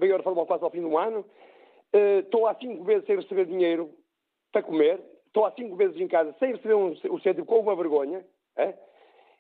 veio 0.01 0.15
a 0.15 0.19
reforma 0.19 0.45
quase 0.45 0.65
ao 0.65 0.71
fim 0.71 0.83
do 0.83 0.99
ano, 0.99 1.21
uh, 1.21 2.19
estou 2.19 2.47
há 2.47 2.55
cinco 2.57 2.85
vezes 2.85 3.07
sem 3.07 3.17
receber 3.17 3.47
dinheiro 3.47 3.91
para 4.51 4.63
comer, 4.63 5.01
estou 5.27 5.47
há 5.47 5.53
cinco 5.53 5.77
vezes 5.77 5.99
em 5.99 6.09
casa 6.09 6.35
sem 6.39 6.53
receber 6.53 6.75
um, 6.75 6.95
um 7.11 7.21
cêntimo 7.21 7.47
com 7.47 7.61
uma 7.61 7.77
vergonha. 7.77 8.25
É? 8.57 8.75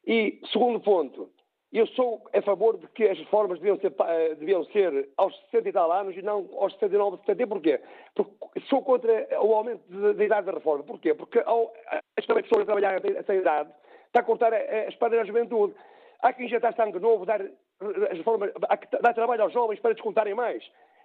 E, 0.06 0.40
segundo 0.50 0.80
ponto, 0.80 1.28
eu 1.72 1.86
sou 1.88 2.22
a 2.32 2.40
favor 2.42 2.78
de 2.78 2.86
que 2.88 3.04
as 3.04 3.18
reformas 3.18 3.58
deviam 3.58 3.78
ser, 3.78 3.88
uh, 3.88 4.36
deviam 4.36 4.64
ser 4.66 5.08
aos 5.16 5.36
60 5.50 5.68
e 5.68 5.72
tal 5.72 5.90
anos 5.90 6.16
e 6.16 6.22
não 6.22 6.48
aos 6.58 6.72
69, 6.74 7.18
70. 7.26 7.46
Porquê? 7.46 7.80
Porque 8.14 8.60
sou 8.68 8.82
contra 8.82 9.28
o 9.42 9.54
aumento 9.54 9.82
da 10.14 10.24
idade 10.24 10.46
da 10.46 10.52
reforma. 10.52 10.84
Porquê? 10.84 11.14
Porque 11.14 11.40
ao, 11.40 11.72
as 12.16 12.24
pessoas 12.24 12.62
a 12.62 12.66
trabalhar 12.66 13.04
essa 13.04 13.34
idade 13.34 13.70
está 14.06 14.20
a 14.20 14.22
cortar 14.22 14.52
a, 14.52 14.56
a 14.56 14.88
espada 14.88 15.16
da 15.16 15.24
juventude. 15.24 15.74
Há 16.22 16.32
que 16.32 16.44
injetar 16.44 16.74
sangue 16.74 17.00
novo, 17.00 17.26
dar, 17.26 17.40
as 17.40 18.16
reformas, 18.16 18.52
dar 19.00 19.12
trabalho 19.12 19.42
aos 19.42 19.52
jovens 19.52 19.80
para 19.80 19.92
descontarem 19.92 20.34
mais. 20.34 20.62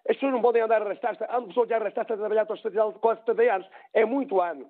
As 0.07 0.15
pessoas 0.15 0.31
não 0.31 0.41
podem 0.41 0.61
andar 0.61 0.81
a 0.81 0.85
arrastar-se. 0.85 1.23
Há 1.23 1.41
pessoas 1.41 1.71
a 1.71 1.75
arrastar-se 1.75 2.13
a 2.13 2.17
trabalhar 2.17 2.47
aos 2.47 2.97
quase 2.97 3.19
70 3.21 3.55
anos. 3.55 3.67
É 3.93 4.05
muito 4.05 4.39
ano. 4.39 4.67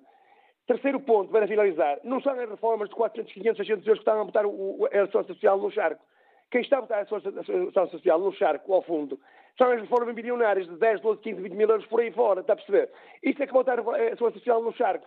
Terceiro 0.66 1.00
ponto, 1.00 1.30
para 1.30 1.46
finalizar, 1.46 1.98
não 2.04 2.20
são 2.20 2.32
as 2.32 2.50
reformas 2.50 2.90
de 2.90 2.94
400, 2.94 3.32
500, 3.32 3.56
600 3.56 3.86
euros 3.86 4.04
que 4.04 4.10
estão 4.10 4.20
a 4.20 4.24
botar 4.24 4.46
o, 4.46 4.86
a 4.92 5.02
ação 5.02 5.24
social 5.24 5.58
no 5.58 5.70
charco. 5.70 6.04
Quem 6.50 6.60
está 6.60 6.78
a 6.78 6.80
botar 6.82 6.98
a 6.98 7.00
ação 7.02 7.88
social 7.90 8.18
no 8.18 8.32
charco, 8.32 8.72
ao 8.74 8.82
fundo, 8.82 9.18
são 9.56 9.70
as 9.70 9.80
reformas 9.80 10.14
bilionárias 10.14 10.66
de 10.66 10.76
10, 10.76 11.00
12, 11.00 11.20
15, 11.22 11.40
20 11.40 11.52
mil 11.54 11.68
euros 11.68 11.86
por 11.86 12.00
aí 12.00 12.10
fora, 12.12 12.40
está 12.40 12.52
a 12.52 12.56
perceber? 12.56 12.90
Isto 13.22 13.42
é 13.42 13.46
que 13.46 13.52
botar 13.52 13.78
a 13.78 14.12
ação 14.12 14.30
social 14.30 14.62
no 14.62 14.72
charco. 14.74 15.06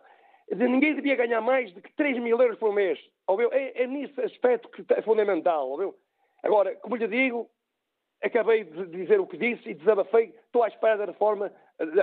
Ninguém 0.55 0.95
devia 0.95 1.15
ganhar 1.15 1.41
mais 1.41 1.73
de 1.73 1.81
3 1.95 2.21
mil 2.21 2.39
euros 2.39 2.57
por 2.57 2.73
mês. 2.73 2.99
É, 3.51 3.83
é 3.83 3.87
nesse 3.87 4.19
aspecto 4.21 4.69
que 4.69 4.83
é 4.93 5.01
fundamental. 5.01 5.69
Ouviu? 5.69 5.95
Agora, 6.43 6.75
como 6.75 6.95
lhe 6.97 7.07
digo, 7.07 7.49
acabei 8.21 8.65
de 8.65 8.85
dizer 8.87 9.19
o 9.19 9.27
que 9.27 9.37
disse 9.37 9.69
e 9.69 9.73
desabafei. 9.73 10.33
Estou 10.45 10.63
à 10.63 10.67
espera 10.67 10.97
da 10.97 11.05
reforma, 11.05 11.51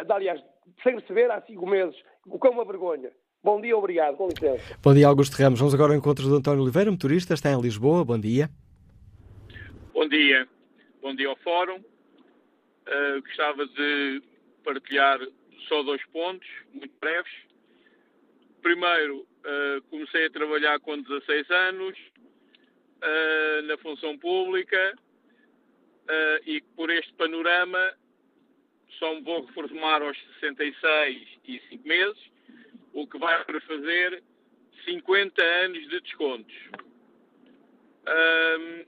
aliás, 0.09 0.43
sem 0.83 0.95
receber 0.95 1.31
há 1.31 1.41
cinco 1.43 1.67
meses, 1.67 1.97
o 2.27 2.39
que 2.39 2.47
é 2.47 2.51
uma 2.51 2.65
vergonha. 2.65 3.11
Bom 3.43 3.61
dia, 3.61 3.77
obrigado. 3.77 4.17
Com 4.17 4.29
licença. 4.29 4.79
Bom 4.83 4.95
dia, 4.95 5.07
Augusto 5.07 5.35
Ramos. 5.41 5.61
Vamos 5.61 5.75
agora 5.75 5.93
ao 5.93 5.99
encontro 5.99 6.27
do 6.27 6.37
António 6.37 6.63
Oliveira, 6.63 6.91
motorista, 6.91 7.35
está 7.35 7.51
em 7.51 7.61
Lisboa. 7.61 8.05
Bom 8.05 8.19
dia. 8.19 8.51
Bom 9.93 10.09
dia. 10.09 10.49
Bom 11.03 11.15
dia 11.15 11.29
ao 11.29 11.37
Fórum. 11.37 11.77
Uh, 11.77 13.21
gostava 13.23 13.67
de 13.67 14.23
partilhar 14.65 15.21
só 15.69 15.83
dois 15.83 16.05
pontos, 16.07 16.49
muito 16.73 16.93
breves. 17.01 17.31
Primeiro, 18.63 19.21
uh, 19.21 19.83
comecei 19.91 20.27
a 20.27 20.31
trabalhar 20.31 20.81
com 20.81 21.01
16 21.01 21.51
anos 21.51 21.99
uh, 21.99 23.63
na 23.63 23.79
função 23.79 24.19
pública 24.19 24.95
e 26.47 26.63
por 26.75 26.89
este 26.89 27.13
panorama 27.13 27.79
só 28.99 29.15
me 29.15 29.21
vou 29.21 29.45
reformar 29.45 30.01
aos 30.03 30.19
66 30.41 31.29
e 31.47 31.61
5 31.69 31.87
meses 31.87 32.31
o 32.93 33.07
que 33.07 33.19
vai 33.19 33.45
para 33.45 33.61
fazer 33.61 34.23
50 34.85 35.43
anos 35.43 35.89
de 35.89 36.01
descontos. 36.01 36.55
Um, 38.09 38.85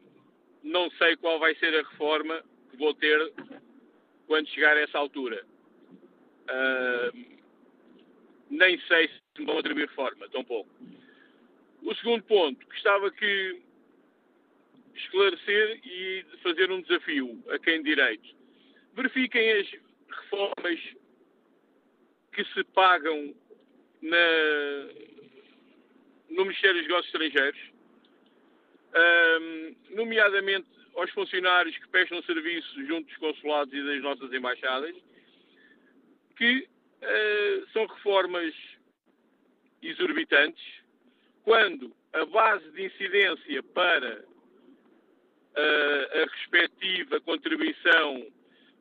não 0.62 0.91
sei 0.93 1.16
qual 1.16 1.39
vai 1.39 1.55
ser 1.57 1.75
a 1.75 1.89
reforma 1.89 2.43
que 2.71 2.77
vou 2.77 2.95
ter 2.95 3.33
quando 4.27 4.49
chegar 4.49 4.76
a 4.76 4.80
essa 4.80 4.99
altura. 4.99 5.45
Um, 6.51 7.39
nem 8.51 8.79
sei 8.81 9.09
se 9.09 9.41
me 9.41 9.47
vão 9.47 9.59
atribuir 9.59 9.89
reforma, 9.89 10.29
tão 10.29 10.45
pouco. 10.45 10.71
O 11.83 11.95
segundo 11.95 12.22
ponto, 12.25 12.67
gostava 12.67 13.11
que 13.11 13.63
esclarecer 14.95 15.81
e 15.85 16.25
fazer 16.43 16.71
um 16.71 16.83
desafio 16.83 17.43
a 17.51 17.59
quem 17.59 17.83
direito. 17.83 18.29
Verifiquem 18.95 19.53
as 19.53 19.71
reformas 20.09 20.81
que 22.33 22.45
se 22.45 22.64
pagam 22.64 23.35
na, 24.03 24.18
no 26.29 26.45
Ministério 26.45 26.77
dos 26.77 26.89
Negócios 26.89 27.14
Estrangeiros, 27.14 27.61
nomeadamente 29.91 30.68
aos 30.97 31.11
funcionários 31.13 31.77
que 31.79 31.89
prestam 31.89 32.22
serviço 32.22 32.85
junto 32.87 33.07
dos 33.07 33.17
consulados 33.17 33.72
e 33.72 33.83
das 33.83 34.03
nossas 34.03 34.33
embaixadas, 34.33 34.95
que 36.37 36.68
uh, 37.03 37.68
são 37.72 37.87
reformas 37.87 38.55
exorbitantes, 39.83 40.63
quando 41.45 41.95
a 42.13 42.25
base 42.27 42.71
de 42.72 42.87
incidência 42.87 43.63
para 43.63 44.25
uh, 45.57 46.22
a 46.22 46.31
respectiva 46.31 47.21
contribuição 47.21 48.27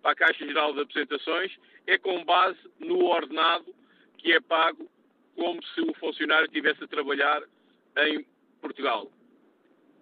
para 0.01 0.11
a 0.11 0.15
Caixa 0.15 0.45
Geral 0.45 0.73
de 0.73 0.81
Apresentações 0.81 1.57
é 1.87 1.97
com 1.97 2.23
base 2.23 2.59
no 2.79 3.05
ordenado 3.05 3.73
que 4.17 4.31
é 4.33 4.41
pago 4.41 4.89
como 5.35 5.63
se 5.63 5.81
o 5.81 5.93
funcionário 5.95 6.45
estivesse 6.45 6.83
a 6.83 6.87
trabalhar 6.87 7.41
em 7.97 8.25
Portugal. 8.61 9.09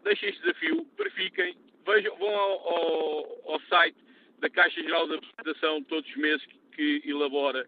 Deixem 0.03 0.29
este 0.29 0.41
desafio, 0.41 0.87
verifiquem, 0.97 1.55
vejam, 1.85 2.15
vão 2.17 2.35
ao, 2.35 2.69
ao, 2.69 3.51
ao 3.53 3.61
site 3.61 3.97
da 4.39 4.49
Caixa 4.49 4.81
Geral 4.81 5.07
de 5.07 5.15
Apresentação 5.15 5.83
todos 5.83 6.09
os 6.09 6.15
meses 6.17 6.45
que, 6.45 7.01
que 7.01 7.09
elabora 7.09 7.67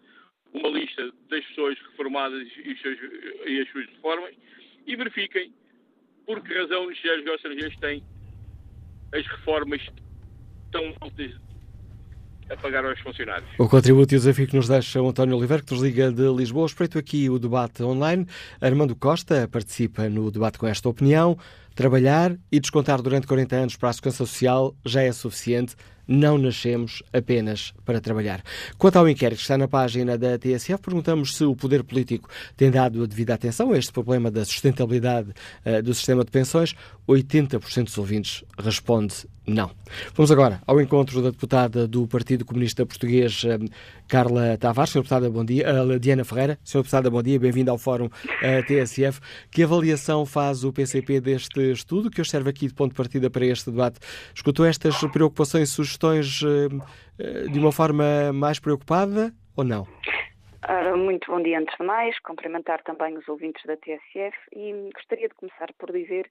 uma 0.54 0.70
lista 0.70 1.12
das 1.30 1.46
pessoas 1.46 1.78
reformadas 1.92 2.48
e, 2.66 2.78
seus, 2.82 2.98
e, 3.46 3.62
as 3.62 3.70
suas 3.70 3.86
reformas 3.88 4.34
e 4.88 4.96
verifiquem 4.96 5.54
por 6.26 6.42
que 6.42 6.54
razão 6.54 6.82
os 6.82 6.88
Ministérios 6.88 7.28
Estrangeiros 7.28 7.78
têm 7.78 8.04
as 9.14 9.26
reformas 9.26 9.82
tão 10.72 10.94
altas 11.02 11.36
a 12.50 12.58
pagar 12.58 12.84
aos 12.86 13.00
funcionários. 13.00 13.48
O 13.60 13.70
contributo 13.70 14.14
e 14.14 14.18
o 14.18 14.20
desafio 14.20 14.48
que 14.48 14.56
nos 14.56 14.68
deixa 14.68 15.02
o 15.02 15.10
António 15.10 15.38
Oliveira, 15.38 15.62
que 15.64 15.72
nos 15.72 15.84
liga 15.84 16.12
de 16.12 16.28
Lisboa. 16.34 16.66
Espreito 16.66 16.98
aqui 16.98 17.30
o 17.30 17.38
debate 17.38 17.84
online. 17.84 18.26
Armando 18.60 18.96
Costa 18.96 19.48
participa 19.48 20.10
no 20.10 20.32
debate 20.32 20.58
com 20.58 20.68
esta 20.68 20.90
opinião. 20.90 21.38
Trabalhar 21.80 22.38
e 22.52 22.60
descontar 22.60 23.02
durante 23.02 23.26
40 23.26 23.56
anos 23.56 23.76
para 23.78 23.88
a 23.88 23.94
Segurança 23.94 24.18
Social 24.18 24.76
já 24.84 25.02
é 25.02 25.14
suficiente 25.14 25.78
não 26.10 26.40
nascemos 26.40 27.04
apenas 27.14 27.72
para 27.86 28.02
trabalhar. 28.02 28.42
Quanto 28.80 28.98
ao 28.98 29.08
inquérito 29.08 29.38
que 29.38 29.44
está 29.44 29.56
na 29.60 29.68
página 29.68 30.18
da 30.18 30.40
TSF, 30.40 30.82
perguntamos 30.82 31.36
se 31.36 31.44
o 31.44 31.56
poder 31.56 31.84
político 31.84 32.28
tem 32.58 32.72
dado 32.72 33.04
a 33.04 33.06
devida 33.06 33.36
atenção 33.36 33.72
a 33.72 33.78
este 33.78 33.92
problema 33.92 34.32
da 34.32 34.44
sustentabilidade 34.44 35.30
uh, 35.64 35.84
do 35.84 35.94
sistema 35.94 36.26
de 36.26 36.32
pensões. 36.32 36.74
80% 37.08 37.84
dos 37.84 37.98
ouvintes 37.98 38.44
responde 38.58 39.28
não. 39.46 39.72
Vamos 40.14 40.32
agora 40.32 40.62
ao 40.66 40.80
encontro 40.80 41.24
da 41.24 41.32
deputada 41.32 41.88
do 41.88 42.08
Partido 42.08 42.46
Comunista 42.46 42.86
Português, 42.88 43.44
uh, 43.44 43.64
Carla 44.08 44.58
Tavares. 44.58 44.92
Senhora 44.92 45.04
deputada, 45.04 45.30
bom 45.30 45.46
dia. 45.46 45.66
Uh, 45.84 46.00
Diana 46.00 46.24
Ferreira. 46.24 46.58
Senhora 46.64 46.84
deputada, 46.84 47.10
bom 47.12 47.22
dia. 47.22 47.40
Bem-vinda 47.40 47.70
ao 47.70 47.78
Fórum 47.78 48.10
TSF. 48.68 49.20
Que 49.52 49.62
avaliação 49.62 50.26
faz 50.26 50.64
o 50.64 50.74
PCP 50.74 51.22
deste 51.22 51.69
estudo 51.74 52.10
que 52.10 52.20
hoje 52.20 52.32
serve 52.32 52.50
aqui 52.50 52.68
de 52.68 52.74
ponto 52.74 52.92
de 52.92 52.98
partida 52.98 53.30
para 53.30 53.46
este 53.46 53.72
debate? 53.72 54.00
Escutou 54.34 54.66
estas 54.66 55.00
preocupações 55.12 55.70
e 55.70 55.72
sugestões 55.72 56.00
questões 56.00 56.42
eh, 57.20 57.52
de 57.52 57.60
uma 57.60 57.72
forma 57.72 58.32
mais 58.34 58.60
preocupada 58.60 59.34
ou 59.56 59.64
não? 59.64 59.86
muito 60.98 61.32
bom 61.32 61.42
dia 61.42 61.60
antes 61.60 61.76
de 61.80 61.86
mais, 61.86 62.20
cumprimentar 62.20 62.84
também 62.84 63.18
os 63.18 63.28
ouvintes 63.28 63.64
da 63.66 63.76
TSF 63.78 64.38
e 64.54 64.90
gostaria 64.94 65.28
de 65.28 65.34
começar 65.36 65.68
por 65.80 65.92
dizer, 65.92 66.30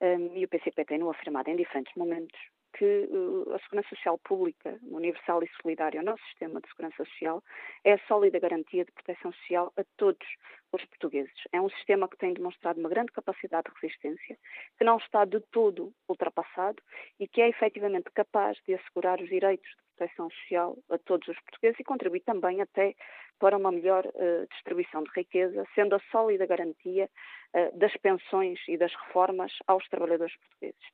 um, 0.00 0.30
e 0.36 0.44
o 0.44 0.48
PCP 0.48 0.84
tem-no 0.84 1.10
afirmado 1.10 1.50
em 1.50 1.56
diferentes 1.56 1.92
momentos, 1.96 2.38
que 2.76 3.08
uh, 3.10 3.54
a 3.54 3.58
segurança 3.60 3.88
social 3.90 4.18
pública, 4.18 4.78
universal 4.82 5.42
e 5.42 5.50
solidária, 5.62 6.00
o 6.00 6.04
nosso 6.04 6.22
sistema 6.24 6.60
de 6.60 6.68
segurança 6.68 7.04
social, 7.04 7.42
é 7.84 7.94
a 7.94 7.98
sólida 8.06 8.38
garantia 8.38 8.84
de 8.84 8.92
proteção 8.92 9.32
social 9.32 9.72
a 9.76 9.84
todos 9.96 10.26
os 10.72 10.84
portugueses. 10.86 11.32
É 11.52 11.60
um 11.60 11.70
sistema 11.70 12.08
que 12.08 12.18
tem 12.18 12.34
demonstrado 12.34 12.80
uma 12.80 12.88
grande 12.88 13.12
capacidade 13.12 13.68
de 13.70 13.80
resistência, 13.80 14.36
que 14.76 14.84
não 14.84 14.96
está 14.98 15.24
de 15.24 15.40
todo 15.52 15.92
ultrapassado 16.08 16.82
e 17.18 17.28
que 17.28 17.40
é 17.40 17.48
efetivamente 17.48 18.10
capaz 18.12 18.58
de 18.66 18.74
assegurar 18.74 19.20
os 19.20 19.28
direitos 19.28 19.68
de 19.68 19.83
proteção 19.96 20.28
social 20.30 20.76
a 20.90 20.98
todos 20.98 21.26
os 21.28 21.38
portugueses 21.40 21.80
e 21.80 21.84
contribui 21.84 22.20
também 22.20 22.60
até 22.60 22.94
para 23.38 23.56
uma 23.56 23.72
melhor 23.72 24.06
uh, 24.06 24.46
distribuição 24.52 25.02
de 25.02 25.10
riqueza, 25.14 25.64
sendo 25.74 25.94
a 25.94 26.00
sólida 26.10 26.46
garantia 26.46 27.10
uh, 27.54 27.78
das 27.78 27.94
pensões 27.96 28.60
e 28.68 28.76
das 28.76 28.94
reformas 28.94 29.52
aos 29.66 29.86
trabalhadores 29.88 30.34
portugueses. 30.36 30.84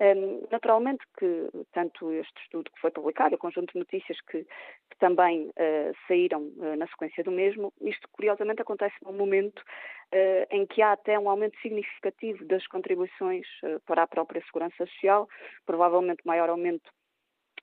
Um, 0.00 0.46
naturalmente 0.50 1.04
que 1.16 1.48
tanto 1.72 2.12
este 2.12 2.42
estudo 2.42 2.70
que 2.72 2.80
foi 2.80 2.90
publicado, 2.90 3.36
o 3.36 3.38
conjunto 3.38 3.72
de 3.72 3.78
notícias 3.78 4.20
que, 4.22 4.42
que 4.42 4.98
também 4.98 5.46
uh, 5.50 5.96
saíram 6.08 6.50
na 6.76 6.86
sequência 6.88 7.22
do 7.22 7.30
mesmo, 7.30 7.72
isto 7.80 8.08
curiosamente 8.10 8.62
acontece 8.62 8.96
num 9.04 9.12
momento 9.12 9.62
em 10.50 10.64
que 10.66 10.80
há 10.80 10.92
até 10.92 11.18
um 11.18 11.28
aumento 11.28 11.58
significativo 11.60 12.44
das 12.44 12.64
contribuições 12.68 13.48
para 13.84 14.04
a 14.04 14.06
própria 14.06 14.40
segurança 14.44 14.86
social, 14.86 15.28
provavelmente 15.66 16.22
maior 16.24 16.48
aumento 16.48 16.88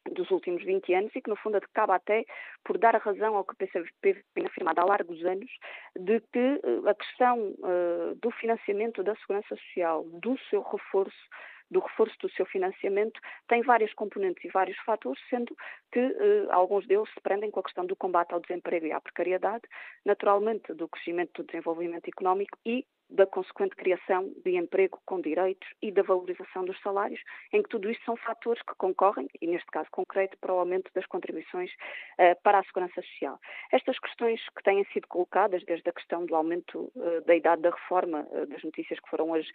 dos 0.10 0.30
últimos 0.32 0.64
20 0.64 0.94
anos 0.94 1.12
e 1.16 1.22
que, 1.22 1.30
no 1.30 1.36
fundo, 1.36 1.58
acaba 1.58 1.96
até 1.96 2.26
por 2.64 2.78
dar 2.78 2.96
razão 2.96 3.36
ao 3.36 3.46
que 3.46 3.54
o 3.54 3.58
PCP 3.58 4.24
tem 4.34 4.46
afirmado 4.46 4.82
há 4.82 4.86
largos 4.86 5.24
anos, 5.26 5.50
de 5.96 6.20
que 6.32 6.40
eh, 6.40 6.90
a 6.90 6.94
questão 6.96 7.40
uh, 7.40 8.16
do 8.22 8.32
financiamento 8.32 9.04
da 9.04 9.16
segurança 9.18 9.56
social, 9.56 10.04
do 10.04 10.38
seu 10.50 10.62
reforço, 10.62 11.30
do 11.70 11.80
reforço 11.80 12.18
do 12.20 12.30
seu 12.32 12.46
financiamento 12.46 13.20
tem 13.48 13.62
várias 13.62 13.94
componentes 13.94 14.44
e 14.44 14.50
vários 14.50 14.78
fatores, 14.80 15.22
sendo 15.30 15.56
que 15.92 16.00
uh, 16.00 16.52
alguns 16.52 16.86
deles 16.88 17.10
se 17.14 17.22
prendem 17.22 17.52
com 17.52 17.60
a 17.60 17.64
questão 17.64 17.86
do 17.86 17.96
combate 17.96 18.34
ao 18.34 18.42
desemprego 18.42 18.88
e 18.88 18.92
à 18.92 19.00
precariedade, 19.00 19.64
naturalmente 20.04 20.74
do 20.74 20.88
crescimento 20.90 21.42
do 21.42 21.48
desenvolvimento 21.48 22.08
económico 22.08 22.58
e 22.66 22.86
da 23.12 23.26
consequente 23.26 23.76
criação 23.76 24.32
de 24.44 24.56
emprego 24.56 25.00
com 25.06 25.22
direitos 25.22 25.68
e 25.82 25.92
da 25.92 26.02
valorização 26.02 26.66
dos 26.66 26.80
salários, 26.82 27.22
em 27.52 27.62
que 27.62 27.70
tudo 27.70 27.92
isto 27.92 28.04
são 28.06 28.16
fatores 28.16 28.62
que 28.64 28.74
concorrem, 28.76 29.28
e 29.42 29.48
neste 29.48 29.68
caso 29.68 29.90
concreto, 29.92 30.38
para 30.40 30.54
o 30.54 30.60
aumento 30.60 30.90
das 30.94 31.06
contribuições 31.06 31.72
uh, 31.72 32.42
para 32.42 32.60
a 32.60 32.64
segurança 32.64 33.02
social. 33.02 33.40
Estas 33.72 34.00
questões 34.00 34.42
que 34.56 34.64
têm 34.64 34.84
sido 34.86 35.08
colocadas, 35.08 35.64
desde 35.66 35.90
a 35.90 35.94
questão 35.94 36.26
do 36.26 36.36
aumento 36.36 36.92
uh, 36.96 37.22
da 37.26 37.36
idade 37.36 37.62
da 37.62 37.70
reforma, 37.70 38.28
uh, 38.32 38.46
das 38.48 38.64
notícias 38.64 39.00
que 39.00 39.10
foram 39.10 39.32
hoje 39.32 39.52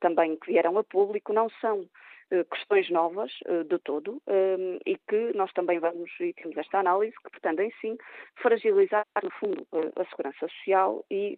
também 0.00 0.36
que 0.36 0.46
vieram 0.46 0.78
a 0.78 0.84
público, 0.84 1.32
não 1.32 1.50
são 1.60 1.86
questões 2.50 2.88
novas 2.90 3.30
eh, 3.46 3.64
de 3.64 3.78
todo 3.80 4.20
eh, 4.26 4.78
e 4.86 4.96
que 5.08 5.36
nós 5.36 5.52
também 5.52 5.78
vamos 5.78 6.10
e 6.20 6.32
temos 6.32 6.56
esta 6.56 6.78
análise 6.78 7.14
que 7.22 7.30
pretendem 7.30 7.70
sim 7.80 7.96
fragilizar 8.36 9.04
no 9.22 9.30
fundo 9.32 9.66
a 9.72 10.04
segurança 10.06 10.48
social 10.48 11.04
e 11.10 11.36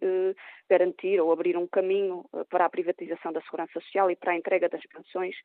garantir 0.69 1.19
ou 1.19 1.31
abrir 1.31 1.57
um 1.57 1.67
caminho 1.67 2.25
para 2.49 2.65
a 2.65 2.69
privatização 2.69 3.31
da 3.33 3.41
segurança 3.41 3.79
social 3.79 4.09
e 4.09 4.15
para 4.15 4.31
a 4.31 4.35
entrega 4.35 4.69
das 4.69 4.85
pensões 4.85 5.35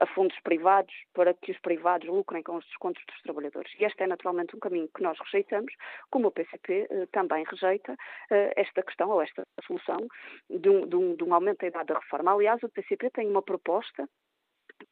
a 0.00 0.06
fundos 0.06 0.38
privados 0.40 0.92
para 1.12 1.34
que 1.34 1.52
os 1.52 1.58
privados 1.60 2.08
lucrem 2.08 2.42
com 2.42 2.56
os 2.56 2.64
descontos 2.66 3.02
dos 3.06 3.22
trabalhadores. 3.22 3.72
E 3.78 3.84
este 3.84 4.02
é 4.02 4.06
naturalmente 4.06 4.56
um 4.56 4.58
caminho 4.58 4.88
que 4.94 5.02
nós 5.02 5.18
rejeitamos, 5.20 5.72
como 6.10 6.28
o 6.28 6.32
PCP 6.32 6.88
também 7.12 7.44
rejeita 7.44 7.96
esta 8.56 8.82
questão 8.82 9.10
ou 9.10 9.22
esta 9.22 9.46
solução 9.66 10.06
de 10.50 10.68
um, 10.68 10.86
de 10.86 10.96
um, 10.96 11.16
de 11.16 11.24
um 11.24 11.34
aumento 11.34 11.60
da 11.60 11.68
idade 11.68 11.86
da 11.86 11.98
reforma. 11.98 12.32
Aliás, 12.32 12.62
o 12.62 12.68
PCP 12.68 13.10
tem 13.10 13.28
uma 13.28 13.42
proposta 13.42 14.08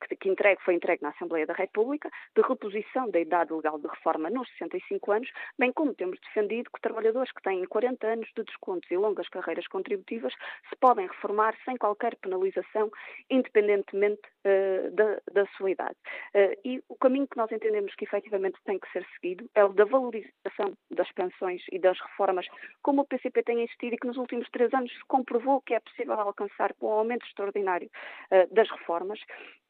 que, 0.01 0.17
que 0.17 0.29
entregue, 0.29 0.63
foi 0.63 0.75
entregue 0.75 1.03
na 1.03 1.11
Assembleia 1.11 1.47
da 1.47 1.55
República, 1.55 2.11
de 2.35 2.43
reposição 2.43 3.11
da 3.11 3.21
idade 3.21 3.53
legal 3.53 3.79
de 3.79 3.87
reforma 3.87 4.31
nos 4.31 4.49
65 4.59 5.13
anos, 5.13 5.31
bem 5.59 5.73
como 5.73 5.95
temos 5.95 6.19
defendido 6.21 6.71
que 6.75 6.81
trabalhadores 6.81 7.33
que 7.33 7.43
têm 7.43 7.65
40 7.65 8.07
anos 8.07 8.29
de 8.37 8.45
descontos 8.45 8.91
e 8.91 8.97
longas 8.97 9.29
carreiras 9.29 9.67
contributivas 9.69 10.33
se 10.69 10.77
podem 10.77 11.07
reformar 11.07 11.55
sem 11.65 11.77
qualquer 11.77 12.17
penalização, 12.17 12.91
independentemente 13.31 14.23
uh, 14.45 14.91
da, 14.93 15.21
da, 15.33 15.47
sua 15.57 15.71
idade. 15.71 15.97
Uh, 16.35 16.57
e 16.65 16.83
o 16.89 16.97
caminho 16.97 17.27
que 17.27 17.37
nós 17.37 17.51
entendemos 17.51 17.95
que 17.95 18.05
efetivamente 18.05 18.59
tem 18.65 18.79
que 18.79 18.91
ser 18.93 19.07
seguido 19.15 19.49
é 19.55 19.65
o 19.65 19.73
da 19.73 19.85
valorização 19.85 20.77
das 20.91 21.11
pensões 21.13 21.63
e 21.71 21.79
das 21.79 21.99
reformas, 22.01 22.47
como 22.83 23.03
o 23.03 23.07
PCP 23.07 23.43
tem 23.43 23.63
insistido 23.63 23.95
e 23.95 23.99
que 23.99 24.07
nos 24.07 24.17
últimos 24.17 24.49
três 24.51 24.73
anos 24.73 24.93
comprovou 25.09 25.61
que 25.61 25.75
é 25.75 25.81
possível 25.81 26.15
alcançar 26.15 26.73
com 26.75 26.87
o 26.87 26.93
aumento 26.93 27.27
extraordinário 27.27 27.91
uh, 28.31 28.55
das 28.55 28.71
reformas, 28.71 29.21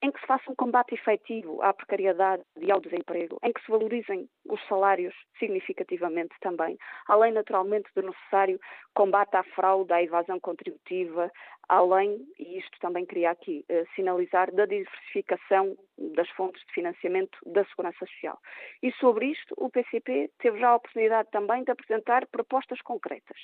em 0.02 0.10
que 0.12 0.20
se 0.20 0.26
faça 0.26 0.50
um 0.50 0.54
combate 0.54 0.94
efetivo 0.94 1.62
à 1.62 1.72
precariedade 1.72 2.42
e 2.60 2.70
ao 2.70 2.80
desemprego, 2.80 3.38
em 3.42 3.52
que 3.52 3.60
se 3.64 3.70
valorizem 3.70 4.28
os 4.48 4.60
salários 4.68 5.14
significativamente 5.38 6.34
também, 6.40 6.78
além 7.08 7.32
naturalmente 7.32 7.88
do 7.94 8.02
necessário 8.02 8.60
combate 8.94 9.34
à 9.34 9.42
fraude, 9.42 9.92
à 9.92 10.02
evasão 10.02 10.38
contributiva, 10.38 11.30
além, 11.68 12.26
e 12.38 12.58
isto 12.58 12.78
também 12.80 13.06
queria 13.06 13.30
aqui 13.30 13.64
eh, 13.68 13.84
sinalizar, 13.94 14.52
da 14.52 14.66
diversificação 14.66 15.76
das 16.14 16.28
fontes 16.30 16.62
de 16.66 16.72
financiamento 16.74 17.38
da 17.46 17.64
Segurança 17.66 18.04
Social. 18.04 18.38
E 18.82 18.92
sobre 18.92 19.26
isto, 19.26 19.54
o 19.56 19.70
PCP 19.70 20.30
teve 20.38 20.58
já 20.58 20.70
a 20.70 20.76
oportunidade 20.76 21.30
também 21.30 21.64
de 21.64 21.70
apresentar 21.70 22.26
propostas 22.26 22.80
concretas, 22.82 23.38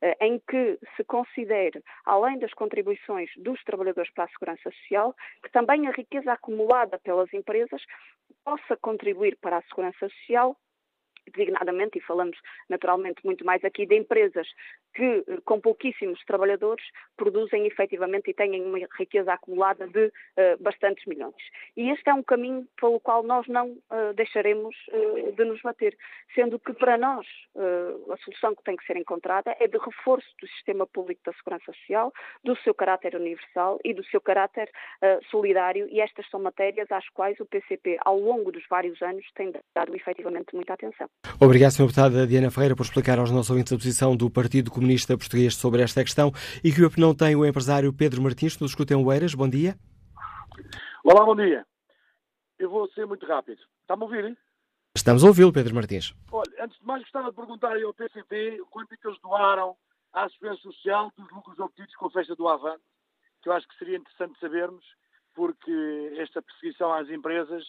eh, 0.00 0.16
em 0.20 0.40
que 0.48 0.78
se 0.96 1.04
considere, 1.04 1.82
além 2.04 2.38
das 2.38 2.52
contribuições 2.52 3.30
dos 3.36 3.62
trabalhadores 3.64 4.12
para 4.12 4.24
a 4.24 4.28
Segurança 4.28 4.70
Social, 4.70 5.14
que 5.42 5.50
também 5.50 5.88
a 5.88 5.92
riqueza 6.02 6.32
acumulada 6.32 6.98
pelas 6.98 7.32
empresas 7.32 7.82
possa 8.44 8.76
contribuir 8.76 9.36
para 9.40 9.58
a 9.58 9.62
segurança 9.62 10.08
social 10.08 10.56
designadamente, 11.34 11.98
e 11.98 12.02
falamos 12.02 12.36
naturalmente 12.68 13.24
muito 13.24 13.44
mais 13.44 13.64
aqui 13.64 13.86
de 13.86 13.96
empresas 13.96 14.46
que, 14.94 15.24
eh, 15.26 15.38
com 15.44 15.60
pouquíssimos 15.60 16.22
trabalhadores, 16.24 16.84
produzem 17.16 17.66
efetivamente 17.66 18.30
e 18.30 18.34
têm 18.34 18.62
uma 18.62 18.78
riqueza 18.98 19.32
acumulada 19.32 19.86
de 19.86 20.06
uh, 20.06 20.62
bastantes 20.62 21.04
milhões. 21.06 21.34
E 21.76 21.90
este 21.90 22.08
é 22.10 22.14
um 22.14 22.22
caminho 22.22 22.66
pelo 22.80 23.00
qual 23.00 23.22
nós 23.22 23.46
não 23.48 23.70
uh, 23.70 24.14
deixaremos 24.14 24.74
uh, 24.88 25.32
de 25.32 25.44
nos 25.44 25.60
bater, 25.62 25.96
sendo 26.34 26.58
que 26.58 26.72
para 26.72 26.96
nós 26.96 27.26
a 28.10 28.16
solução 28.18 28.54
que 28.54 28.64
tem 28.64 28.76
que 28.76 28.84
ser 28.86 28.96
encontrada 28.96 29.54
é 29.60 29.68
de 29.68 29.76
reforço 29.78 30.26
do 30.40 30.48
sistema 30.48 30.86
público 30.86 31.20
da 31.24 31.32
segurança 31.34 31.72
social, 31.72 32.12
do 32.42 32.56
seu 32.58 32.74
caráter 32.74 33.14
universal 33.14 33.78
e 33.84 33.92
do 33.92 34.04
seu 34.06 34.20
caráter 34.20 34.70
solidário, 35.30 35.86
e 35.90 36.00
estas 36.00 36.28
são 36.30 36.40
matérias 36.40 36.90
às 36.90 37.06
quais 37.10 37.38
o 37.40 37.46
PCP, 37.46 37.98
ao 38.00 38.18
longo 38.18 38.50
dos 38.50 38.64
vários 38.68 39.00
anos, 39.02 39.24
tem 39.34 39.52
dado 39.74 39.94
efetivamente 39.94 40.54
muita 40.54 40.72
atenção. 40.72 41.08
Obrigado, 41.38 41.72
Sr. 41.72 41.82
Deputada 41.82 42.26
Diana 42.26 42.50
Ferreira, 42.50 42.74
por 42.74 42.84
explicar 42.84 43.18
aos 43.18 43.30
nossos 43.30 43.50
ouvintes 43.50 43.72
a 43.72 43.76
posição 43.76 44.16
do 44.16 44.30
Partido 44.30 44.70
Comunista 44.70 44.81
Português 45.16 45.54
sobre 45.54 45.82
esta 45.82 46.02
questão 46.02 46.32
e 46.62 46.72
que 46.72 46.84
opinião 46.84 47.14
tem 47.14 47.36
o 47.36 47.44
empresário 47.44 47.92
Pedro 47.92 48.22
Martins, 48.22 48.56
que 48.56 48.62
nos 48.62 48.72
escuta 48.72 48.94
em 48.94 48.96
Oeiras. 48.96 49.34
Bom 49.34 49.48
dia. 49.48 49.76
Olá, 51.04 51.24
bom 51.24 51.36
dia. 51.36 51.66
Eu 52.58 52.70
vou 52.70 52.88
ser 52.92 53.06
muito 53.06 53.26
rápido. 53.26 53.60
Está-me 53.80 54.02
a 54.02 54.04
ouvir, 54.04 54.24
hein? 54.24 54.36
Estamos 54.94 55.24
a 55.24 55.28
ouvi-lo, 55.28 55.52
Pedro 55.52 55.74
Martins. 55.74 56.14
Olha, 56.30 56.64
antes 56.64 56.78
de 56.78 56.84
mais 56.84 57.02
gostava 57.02 57.30
de 57.30 57.36
perguntar 57.36 57.76
ao 57.82 57.94
PCP 57.94 58.60
quanto 58.70 58.92
é 58.92 58.96
que 58.96 59.06
eles 59.06 59.20
doaram 59.20 59.74
à 60.12 60.28
Segurança 60.28 60.60
Social 60.62 61.10
dos 61.16 61.30
lucros 61.32 61.58
obtidos 61.58 61.94
com 61.96 62.06
a 62.06 62.10
festa 62.10 62.36
do 62.36 62.46
Avante, 62.46 62.84
que 63.42 63.48
eu 63.48 63.52
acho 63.52 63.66
que 63.66 63.78
seria 63.78 63.96
interessante 63.96 64.38
sabermos, 64.38 64.84
porque 65.34 66.14
esta 66.18 66.42
perseguição 66.42 66.92
às 66.92 67.08
empresas 67.08 67.64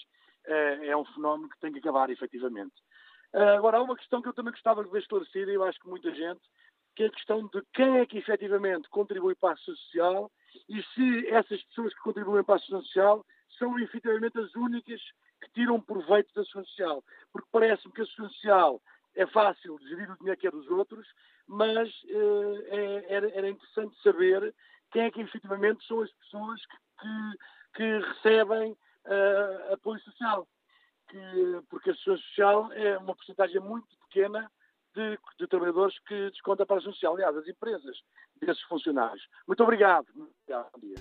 é, 0.46 0.88
é 0.88 0.98
um 0.98 1.06
fenómeno 1.06 1.50
que 1.50 1.60
tem 1.60 1.72
que 1.72 1.80
acabar, 1.80 2.10
efetivamente. 2.10 2.76
Uh, 3.34 3.58
agora, 3.58 3.78
há 3.78 3.82
uma 3.82 3.96
questão 3.96 4.22
que 4.22 4.28
eu 4.28 4.34
também 4.34 4.52
gostava 4.52 4.84
de 4.84 4.92
ver 4.92 5.00
esclarecida, 5.00 5.52
e 5.52 5.56
eu 5.56 5.64
acho 5.64 5.80
que 5.80 5.90
muita 5.90 6.14
gente, 6.14 6.42
que 6.96 7.04
é 7.04 7.08
a 7.08 7.12
questão 7.12 7.48
de 7.48 7.62
quem 7.74 8.00
é 8.00 8.06
que 8.06 8.18
efetivamente 8.18 8.90
contribui 8.90 9.36
para 9.36 9.54
a 9.54 9.58
social 9.58 10.32
e 10.70 10.82
se 10.82 11.28
essas 11.30 11.64
pessoas 11.64 11.94
que 11.94 12.02
contribuem 12.02 12.44
para 12.44 12.56
a 12.56 12.60
segurança 12.60 12.88
social 12.88 13.26
são 13.58 13.78
efetivamente 13.80 14.38
as 14.40 14.54
únicas 14.56 15.02
que 15.42 15.52
tiram 15.54 15.82
proveito 15.82 16.34
da 16.34 16.44
segurança 16.44 16.70
social. 16.70 17.04
Porque 17.32 17.48
parece-me 17.52 17.94
que 17.94 18.02
a 18.02 18.06
segurança 18.06 18.34
social 18.36 18.82
é 19.16 19.26
fácil 19.28 19.78
gerir 19.88 20.12
o 20.12 20.18
dinheiro 20.18 20.40
que 20.40 20.48
é 20.48 20.52
dos 20.52 20.68
outros, 20.70 21.08
mas 21.48 21.90
uh, 22.04 22.64
é, 22.68 23.06
era, 23.14 23.30
era, 23.32 23.50
interessante 23.50 23.96
saber 24.02 24.54
quem 24.92 25.04
é 25.04 25.12
que 25.12 25.22
efetivamente 25.22 25.86
são 25.86 26.02
as 26.02 26.12
pessoas 26.14 26.62
que, 27.00 27.38
que, 27.76 28.00
recebem 28.00 28.72
uh, 28.72 29.74
apoio 29.74 30.00
social. 30.02 30.48
Que, 31.10 31.62
porque 31.70 31.92
a 31.92 31.96
segurança 31.96 32.24
social 32.28 32.72
é 32.74 32.98
uma 32.98 33.16
porcentagem 33.16 33.60
muito 33.60 33.88
pequena 34.08 34.50
de, 34.96 35.18
de, 35.40 35.48
trabalhadores 35.48 35.98
que 36.08 36.30
desconta 36.30 36.66
para 36.66 36.78
a 36.78 36.82
social, 36.82 37.14
aliás, 37.14 37.36
as 37.36 37.48
empresas 37.48 37.98
desses 38.40 38.62
funcionários. 38.64 39.24
Muito 39.48 39.64
obrigado. 39.64 40.06
Bom 40.16 40.28
dia. 40.80 40.96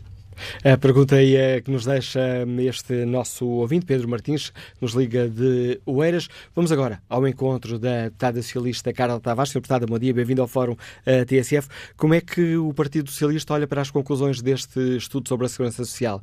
A 0.65 0.79
pergunta 0.79 1.17
aí 1.17 1.37
é 1.37 1.61
que 1.61 1.71
nos 1.71 1.85
deixa 1.85 2.45
este 2.61 3.05
nosso 3.05 3.47
ouvinte, 3.47 3.87
Pedro 3.87 4.09
Martins, 4.09 4.51
que 4.51 4.83
nos 4.83 4.95
liga 4.95 5.29
de 5.29 5.81
Oeiras. 5.87 6.29
Vamos 6.55 6.73
agora 6.73 7.03
ao 7.09 7.27
encontro 7.27 7.79
da 7.79 8.05
deputada 8.05 8.41
socialista 8.43 8.93
Carla 8.93 9.21
Tavares. 9.21 9.53
Senhor 9.53 9.61
deputada, 9.61 9.87
bom 9.87 9.99
dia, 9.99 10.15
bem-vindo 10.15 10.41
ao 10.41 10.49
Fórum 10.49 10.73
uh, 10.73 11.27
TSF. 11.27 11.69
Como 11.97 12.15
é 12.15 12.21
que 12.21 12.57
o 12.57 12.73
Partido 12.73 13.11
Socialista 13.11 13.55
olha 13.55 13.67
para 13.67 13.83
as 13.83 13.91
conclusões 13.91 14.41
deste 14.41 14.97
estudo 14.97 15.29
sobre 15.29 15.47
a 15.47 15.49
segurança 15.49 15.85
social? 15.85 16.23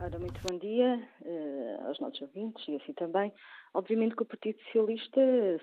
Ora, 0.00 0.18
muito 0.18 0.40
bom 0.48 0.58
dia 0.58 1.02
uh, 1.22 1.88
aos 1.88 1.98
nossos 1.98 2.20
ouvintes 2.22 2.66
e 2.68 2.76
assim 2.76 2.92
também. 2.92 3.32
Obviamente 3.74 4.16
que 4.16 4.22
o 4.22 4.26
Partido 4.26 4.58
Socialista 4.64 5.20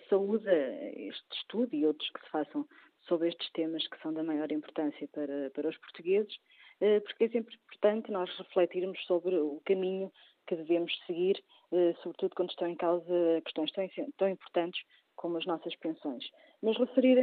saúda 0.10 0.52
este 0.95 1.26
estudo 1.34 1.73
e 1.76 1.86
outros 1.86 2.10
que 2.11 2.23
se 2.23 2.30
façam 2.30 2.65
sobre 3.07 3.30
estes 3.30 3.49
temas 3.52 3.88
que 3.88 4.02
são 4.02 4.14
da 4.14 4.23
maior 4.23 4.52
importância 4.52 5.07
para, 5.10 5.49
para 5.52 5.69
os 5.69 5.77
portugueses, 5.77 6.36
uh, 6.82 7.02
porque 7.02 7.26
é 7.26 7.30
sempre 7.30 7.56
importante 7.56 8.11
nós 8.11 8.30
refletirmos 8.38 9.03
sobre 9.06 9.36
o 9.36 9.61
caminho 9.65 10.11
que 10.48 10.56
devemos 10.56 10.91
seguir, 11.06 11.44
uh, 11.72 11.95
sobretudo 12.02 12.36
quando 12.36 12.49
estão 12.49 12.68
em 12.68 12.76
causa 12.76 13.41
questões 13.44 13.72
tão, 13.72 13.88
tão 14.18 14.30
importantes 14.30 14.82
como 15.15 15.38
as 15.38 15.45
nossas 15.45 15.76
pensões. 15.77 16.26
Mas 16.61 16.77
referir 16.77 17.19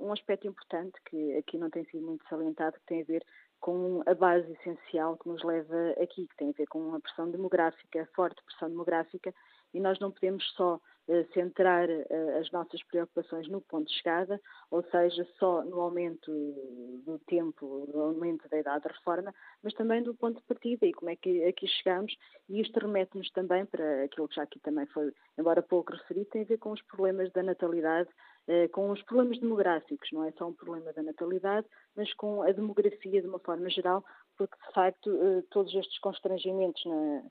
um 0.00 0.12
aspecto 0.12 0.48
importante 0.48 0.98
que 1.08 1.36
aqui 1.36 1.56
não 1.56 1.70
tem 1.70 1.84
sido 1.84 2.04
muito 2.04 2.26
salientado, 2.28 2.78
que 2.80 2.86
tem 2.86 3.02
a 3.02 3.04
ver 3.04 3.24
com 3.60 4.02
a 4.06 4.14
base 4.14 4.50
essencial 4.52 5.16
que 5.16 5.28
nos 5.28 5.42
leva 5.42 5.90
aqui, 6.00 6.26
que 6.26 6.36
tem 6.36 6.50
a 6.50 6.52
ver 6.52 6.66
com 6.66 6.94
a 6.94 7.00
pressão 7.00 7.30
demográfica, 7.30 8.02
a 8.02 8.06
forte 8.14 8.42
pressão 8.44 8.68
demográfica, 8.68 9.34
e 9.72 9.80
nós 9.80 9.98
não 9.98 10.10
podemos 10.10 10.44
só 10.52 10.76
uh, 10.76 11.32
centrar 11.32 11.88
uh, 11.88 12.38
as 12.40 12.50
nossas 12.50 12.82
preocupações 12.84 13.48
no 13.48 13.60
ponto 13.60 13.88
de 13.88 13.94
chegada, 13.94 14.40
ou 14.70 14.82
seja, 14.84 15.26
só 15.38 15.62
no 15.64 15.80
aumento 15.80 16.30
do 17.04 17.18
tempo, 17.26 17.88
no 17.92 18.02
aumento 18.02 18.48
da 18.48 18.58
idade 18.58 18.84
da 18.84 18.90
reforma, 18.90 19.34
mas 19.62 19.74
também 19.74 20.02
do 20.02 20.14
ponto 20.14 20.40
de 20.40 20.46
partida 20.46 20.86
e 20.86 20.92
como 20.92 21.10
é 21.10 21.16
que 21.16 21.44
aqui 21.44 21.66
chegamos, 21.66 22.16
e 22.48 22.60
isto 22.60 22.78
remete-nos 22.78 23.30
também 23.30 23.64
para 23.66 24.04
aquilo 24.04 24.28
que 24.28 24.36
já 24.36 24.42
aqui 24.42 24.58
também 24.60 24.86
foi, 24.86 25.12
embora 25.38 25.62
pouco 25.62 25.92
referido, 25.92 26.30
tem 26.30 26.42
a 26.42 26.46
ver 26.46 26.58
com 26.58 26.72
os 26.72 26.82
problemas 26.82 27.32
da 27.32 27.42
natalidade 27.42 28.08
eh, 28.48 28.68
com 28.68 28.90
os 28.90 29.02
problemas 29.02 29.40
demográficos, 29.40 30.08
não 30.12 30.24
é 30.24 30.30
só 30.32 30.46
um 30.46 30.54
problema 30.54 30.92
da 30.92 31.02
natalidade, 31.02 31.66
mas 31.96 32.12
com 32.14 32.42
a 32.42 32.52
demografia 32.52 33.20
de 33.20 33.26
uma 33.26 33.40
forma 33.40 33.68
geral, 33.68 34.04
porque 34.36 34.56
de 34.68 34.72
facto 34.72 35.10
eh, 35.10 35.42
todos 35.50 35.74
estes 35.74 35.98
constrangimentos 35.98 36.84
na, 36.84 37.22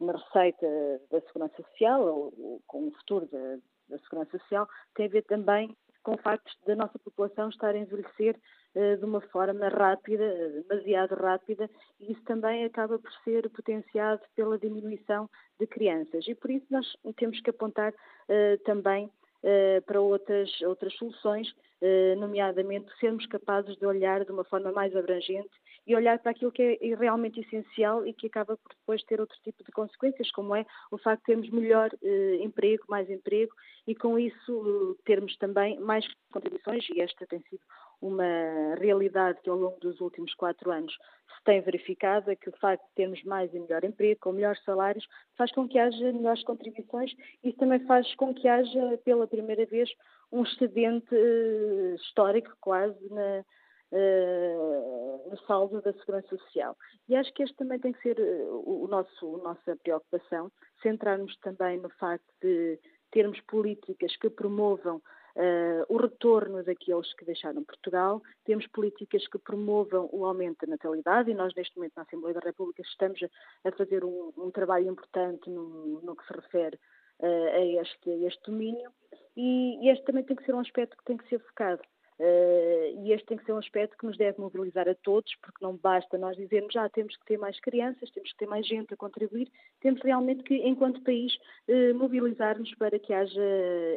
na 0.00 0.12
receita 0.12 0.66
da 1.10 1.20
segurança 1.22 1.62
social 1.62 2.02
ou, 2.02 2.60
com 2.66 2.88
o 2.88 2.92
futuro 2.92 3.26
da, 3.26 3.56
da, 3.88 3.98
segurança 3.98 4.38
social 4.38 4.68
têm 4.94 5.06
a 5.06 5.10
ver 5.10 5.22
também 5.24 5.76
com 6.02 6.14
o 6.14 6.18
facto 6.18 6.50
da 6.66 6.74
nossa 6.74 6.98
população 6.98 7.50
estar 7.50 7.74
a 7.74 7.78
envelhecer 7.78 8.34
uh, 8.74 8.96
de 8.96 9.04
uma 9.04 9.20
forma 9.20 9.68
rápida, 9.68 10.62
demasiado 10.66 11.14
rápida, 11.14 11.68
e 12.00 12.12
isso 12.12 12.22
também 12.24 12.64
acaba 12.64 12.98
por 12.98 13.12
ser 13.22 13.50
potenciado 13.50 14.22
pela 14.34 14.58
diminuição 14.58 15.28
de 15.58 15.66
crianças. 15.66 16.26
E 16.26 16.34
por 16.34 16.50
isso 16.50 16.66
nós 16.70 16.86
temos 17.16 17.38
que 17.42 17.50
apontar 17.50 17.92
uh, 17.92 18.58
também 18.64 19.06
uh, 19.06 19.82
para 19.84 20.00
outras, 20.00 20.50
outras 20.62 20.94
soluções, 20.96 21.50
uh, 21.50 22.18
nomeadamente 22.18 22.90
sermos 22.98 23.26
capazes 23.26 23.76
de 23.76 23.84
olhar 23.84 24.24
de 24.24 24.32
uma 24.32 24.44
forma 24.44 24.72
mais 24.72 24.94
abrangente 24.96 25.50
e 25.86 25.94
olhar 25.96 26.18
para 26.18 26.32
aquilo 26.32 26.52
que 26.52 26.78
é 26.80 26.94
realmente 26.94 27.40
essencial 27.40 28.06
e 28.06 28.12
que 28.12 28.26
acaba 28.26 28.56
por 28.56 28.74
depois 28.78 29.02
ter 29.04 29.20
outro 29.20 29.36
tipo 29.42 29.64
de 29.64 29.72
consequências, 29.72 30.30
como 30.32 30.54
é 30.54 30.64
o 30.90 30.98
facto 30.98 31.20
de 31.20 31.26
termos 31.26 31.50
melhor 31.50 31.90
uh, 31.92 32.34
emprego, 32.42 32.84
mais 32.88 33.08
emprego 33.10 33.52
e 33.86 33.94
com 33.94 34.18
isso 34.18 34.98
termos 35.04 35.36
também 35.38 35.78
mais 35.80 36.04
contribuições, 36.32 36.86
e 36.90 37.00
esta 37.00 37.26
tem 37.26 37.40
sido 37.42 37.60
uma 38.00 38.74
realidade 38.78 39.40
que 39.42 39.50
ao 39.50 39.56
longo 39.56 39.78
dos 39.80 40.00
últimos 40.00 40.34
quatro 40.34 40.70
anos 40.70 40.92
se 40.92 41.44
tem 41.44 41.60
verificado, 41.60 42.30
é 42.30 42.36
que 42.36 42.48
o 42.48 42.56
facto 42.58 42.82
de 42.88 42.94
termos 42.94 43.22
mais 43.24 43.52
e 43.52 43.58
melhor 43.58 43.84
emprego, 43.84 44.20
com 44.20 44.32
melhores 44.32 44.62
salários, 44.64 45.06
faz 45.36 45.52
com 45.52 45.68
que 45.68 45.78
haja 45.78 46.12
melhores 46.12 46.42
contribuições 46.44 47.12
e 47.42 47.52
também 47.52 47.80
faz 47.86 48.14
com 48.14 48.34
que 48.34 48.48
haja, 48.48 48.98
pela 49.04 49.26
primeira 49.26 49.64
vez, 49.66 49.90
um 50.32 50.42
excedente 50.42 51.14
uh, 51.14 51.94
histórico 51.96 52.52
quase 52.60 52.98
na, 53.10 53.44
no 53.92 55.36
saldo 55.46 55.80
da 55.80 55.92
Segurança 55.92 56.36
Social. 56.36 56.76
E 57.08 57.16
acho 57.16 57.32
que 57.32 57.42
este 57.42 57.56
também 57.56 57.78
tem 57.78 57.92
que 57.92 58.02
ser 58.02 58.18
uh, 58.18 58.84
o 58.84 58.86
nosso, 58.88 59.36
a 59.36 59.42
nossa 59.42 59.76
preocupação, 59.76 60.50
centrarmos 60.82 61.36
também 61.38 61.78
no 61.80 61.90
facto 61.90 62.32
de 62.42 62.78
termos 63.10 63.40
políticas 63.42 64.16
que 64.16 64.30
promovam 64.30 65.00
Uh, 65.36 65.86
o 65.88 65.96
retorno 65.96 66.62
daqueles 66.64 67.14
que 67.14 67.24
deixaram 67.24 67.62
Portugal, 67.62 68.20
temos 68.44 68.66
políticas 68.66 69.26
que 69.28 69.38
promovam 69.38 70.08
o 70.12 70.26
aumento 70.26 70.66
da 70.66 70.72
natalidade 70.72 71.30
e 71.30 71.34
nós, 71.34 71.54
neste 71.54 71.76
momento, 71.76 71.92
na 71.96 72.02
Assembleia 72.02 72.34
da 72.34 72.40
República, 72.40 72.82
estamos 72.82 73.22
a, 73.22 73.68
a 73.68 73.72
fazer 73.72 74.04
um, 74.04 74.32
um, 74.36 74.50
trabalho 74.50 74.88
importante 74.88 75.48
no, 75.48 76.00
no 76.02 76.16
que 76.16 76.26
se 76.26 76.32
refere 76.32 76.76
uh, 77.20 77.48
a, 77.54 77.80
este, 77.80 78.10
a 78.10 78.26
este 78.26 78.50
domínio 78.50 78.90
e, 79.36 79.78
e 79.86 79.90
este 79.90 80.04
também 80.04 80.24
tem 80.24 80.34
que 80.34 80.44
ser 80.44 80.52
um 80.52 80.60
aspecto 80.60 80.96
que 80.96 81.04
tem 81.04 81.16
que 81.16 81.28
ser 81.28 81.38
focado. 81.38 81.80
Uh, 82.20 83.02
e 83.02 83.14
este 83.14 83.24
tem 83.28 83.38
que 83.38 83.46
ser 83.46 83.54
um 83.54 83.58
aspecto 83.58 83.96
que 83.96 84.04
nos 84.04 84.18
deve 84.18 84.38
mobilizar 84.38 84.86
a 84.86 84.94
todos, 84.94 85.34
porque 85.40 85.64
não 85.64 85.74
basta 85.74 86.18
nós 86.18 86.36
dizermos 86.36 86.76
ah, 86.76 86.86
temos 86.90 87.16
que 87.16 87.24
ter 87.24 87.38
mais 87.38 87.58
crianças, 87.60 88.10
temos 88.10 88.30
que 88.32 88.36
ter 88.36 88.46
mais 88.46 88.66
gente 88.66 88.92
a 88.92 88.96
contribuir, 88.96 89.50
temos 89.80 90.02
realmente 90.02 90.42
que, 90.42 90.54
enquanto 90.56 91.02
país, 91.02 91.34
uh, 91.66 91.94
mobilizar-nos 91.94 92.74
para 92.74 92.98
que 92.98 93.14
haja 93.14 93.40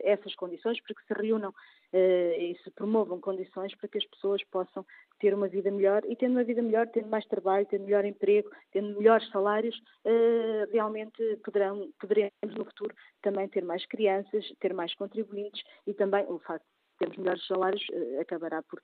essas 0.05 0.33
condições, 0.35 0.79
para 0.81 0.95
que 0.95 1.05
se 1.05 1.13
reúnam 1.21 1.49
uh, 1.49 2.39
e 2.39 2.57
se 2.63 2.71
promovam 2.71 3.19
condições 3.19 3.75
para 3.75 3.89
que 3.89 3.97
as 3.97 4.05
pessoas 4.05 4.41
possam 4.45 4.85
ter 5.19 5.33
uma 5.33 5.49
vida 5.49 5.69
melhor. 5.69 6.01
E 6.07 6.15
tendo 6.15 6.31
uma 6.31 6.45
vida 6.45 6.61
melhor, 6.61 6.87
tendo 6.87 7.09
mais 7.09 7.25
trabalho, 7.25 7.65
tendo 7.65 7.83
melhor 7.83 8.05
emprego, 8.05 8.49
tendo 8.71 8.97
melhores 8.97 9.27
salários, 9.31 9.77
realmente 10.71 11.21
poderão, 11.43 11.89
poderemos 11.99 12.55
no 12.55 12.65
futuro 12.65 12.95
também 13.21 13.47
ter 13.49 13.63
mais 13.63 13.85
crianças, 13.85 14.45
ter 14.59 14.73
mais 14.73 14.93
contribuintes 14.95 15.61
e 15.85 15.93
também 15.93 16.25
o 16.27 16.39
facto 16.39 16.65
termos 17.03 17.17
melhores 17.17 17.45
salários, 17.45 17.83
eh, 17.91 18.21
acabará 18.21 18.61
por 18.63 18.79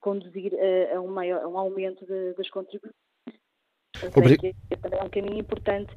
conduzir 0.00 0.52
a, 0.54 0.96
a, 0.96 1.00
um, 1.00 1.08
maior, 1.08 1.42
a 1.42 1.48
um 1.48 1.58
aumento 1.58 2.04
de, 2.06 2.34
das 2.34 2.48
contribuições. 2.50 2.94
Obrig... 4.16 4.54
É 4.70 4.98
é 4.98 5.04
um 5.04 5.08
caminho 5.08 5.38
importante 5.38 5.96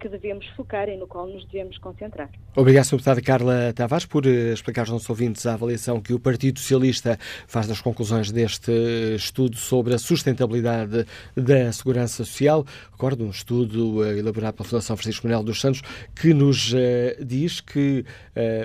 que 0.00 0.08
devemos 0.08 0.46
focar 0.56 0.88
e 0.88 0.96
no 0.96 1.06
qual 1.06 1.26
nos 1.26 1.44
devemos 1.46 1.78
concentrar. 1.78 2.28
Obrigado, 2.54 2.84
Sr. 2.84 2.96
Deputada 2.96 3.22
Carla 3.22 3.72
Tavares, 3.74 4.06
por 4.06 4.26
explicar 4.26 4.82
aos 4.82 4.90
nossos 4.90 5.08
ouvintes 5.08 5.46
a 5.46 5.54
avaliação 5.54 6.00
que 6.00 6.12
o 6.12 6.20
Partido 6.20 6.58
Socialista 6.58 7.18
faz 7.46 7.66
das 7.66 7.80
conclusões 7.80 8.30
deste 8.30 8.72
estudo 9.16 9.56
sobre 9.56 9.94
a 9.94 9.98
sustentabilidade 9.98 11.06
da 11.36 11.72
segurança 11.72 12.24
social. 12.24 12.64
Recordo 12.92 13.24
um 13.24 13.30
estudo 13.30 14.04
elaborado 14.16 14.54
pela 14.54 14.68
Fundação 14.68 14.96
Francisco 14.96 15.26
Manuel 15.26 15.44
dos 15.44 15.60
Santos 15.60 15.82
que 16.14 16.34
nos 16.34 16.74
diz 17.24 17.60
que 17.60 18.04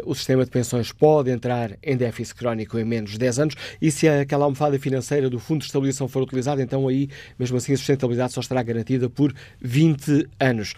o 0.05 0.13
sistema 0.13 0.43
de 0.43 0.51
pensões 0.51 0.91
pode 0.91 1.31
entrar 1.31 1.77
em 1.81 1.95
déficit 1.95 2.35
crónico 2.35 2.77
em 2.77 2.83
menos 2.83 3.11
de 3.11 3.17
10 3.17 3.39
anos 3.39 3.55
e 3.81 3.89
se 3.91 4.07
aquela 4.07 4.45
almofada 4.45 4.77
financeira 4.77 5.29
do 5.29 5.39
Fundo 5.39 5.59
de 5.59 5.65
Estabilização 5.65 6.07
for 6.07 6.21
utilizada, 6.21 6.61
então 6.61 6.87
aí, 6.87 7.09
mesmo 7.37 7.57
assim, 7.57 7.73
a 7.73 7.77
sustentabilidade 7.77 8.33
só 8.33 8.41
estará 8.41 8.61
garantida 8.61 9.09
por 9.09 9.33
20 9.61 10.27
anos. 10.39 10.73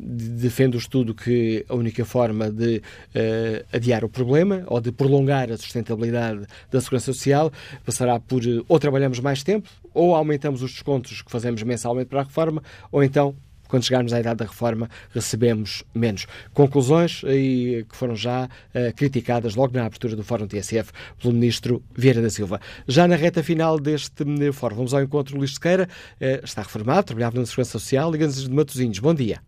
Defende 0.00 0.76
o 0.76 0.78
estudo 0.78 1.14
que 1.14 1.64
a 1.68 1.74
única 1.74 2.04
forma 2.04 2.50
de 2.50 2.78
uh, 2.78 3.64
adiar 3.72 4.04
o 4.04 4.08
problema 4.08 4.64
ou 4.66 4.80
de 4.80 4.92
prolongar 4.92 5.50
a 5.50 5.56
sustentabilidade 5.56 6.46
da 6.70 6.80
segurança 6.80 7.12
social 7.12 7.52
passará 7.84 8.18
por 8.18 8.42
ou 8.68 8.78
trabalhamos 8.78 9.20
mais 9.20 9.42
tempo 9.42 9.68
ou 9.92 10.14
aumentamos 10.14 10.62
os 10.62 10.72
descontos 10.72 11.22
que 11.22 11.30
fazemos 11.30 11.62
mensalmente 11.62 12.08
para 12.08 12.20
a 12.20 12.24
reforma 12.24 12.62
ou 12.90 13.02
então 13.02 13.34
quando 13.68 13.84
chegarmos 13.84 14.12
à 14.12 14.20
idade 14.20 14.38
da 14.38 14.44
reforma, 14.44 14.88
recebemos 15.10 15.84
menos. 15.94 16.26
Conclusões 16.52 17.22
aí 17.24 17.84
que 17.84 17.96
foram 17.96 18.14
já 18.14 18.46
uh, 18.46 18.94
criticadas 18.96 19.54
logo 19.54 19.74
na 19.74 19.86
abertura 19.86 20.16
do 20.16 20.22
Fórum 20.24 20.46
TSF 20.46 20.92
pelo 21.20 21.34
Ministro 21.34 21.82
Vieira 21.96 22.22
da 22.22 22.30
Silva. 22.30 22.60
Já 22.86 23.06
na 23.08 23.16
reta 23.16 23.42
final 23.42 23.78
deste 23.78 24.24
fórum, 24.52 24.76
vamos 24.76 24.94
ao 24.94 25.02
encontro 25.02 25.36
Luís 25.36 25.54
Sequeira, 25.54 25.88
uh, 26.20 26.44
está 26.44 26.62
reformado, 26.62 27.06
trabalhava 27.06 27.38
na 27.38 27.46
Segurança 27.46 27.78
Social, 27.78 28.10
liga-nos 28.10 28.48
de 28.48 28.54
Matosinhos. 28.54 28.98
Bom 28.98 29.14
dia. 29.14 29.40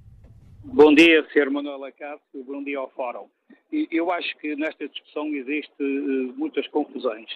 Bom 0.65 0.95
dia, 0.95 1.25
Sr. 1.33 1.51
Manuel 1.51 1.85
Acácio, 1.85 2.45
bom 2.45 2.63
dia 2.63 2.79
ao 2.79 2.91
Fórum. 2.91 3.27
Eu 3.91 4.11
acho 4.11 4.37
que 4.39 4.57
nesta 4.57 4.89
discussão 4.89 5.27
existe 5.35 5.83
uh, 5.83 6.35
muitas 6.37 6.67
confusões. 6.69 7.27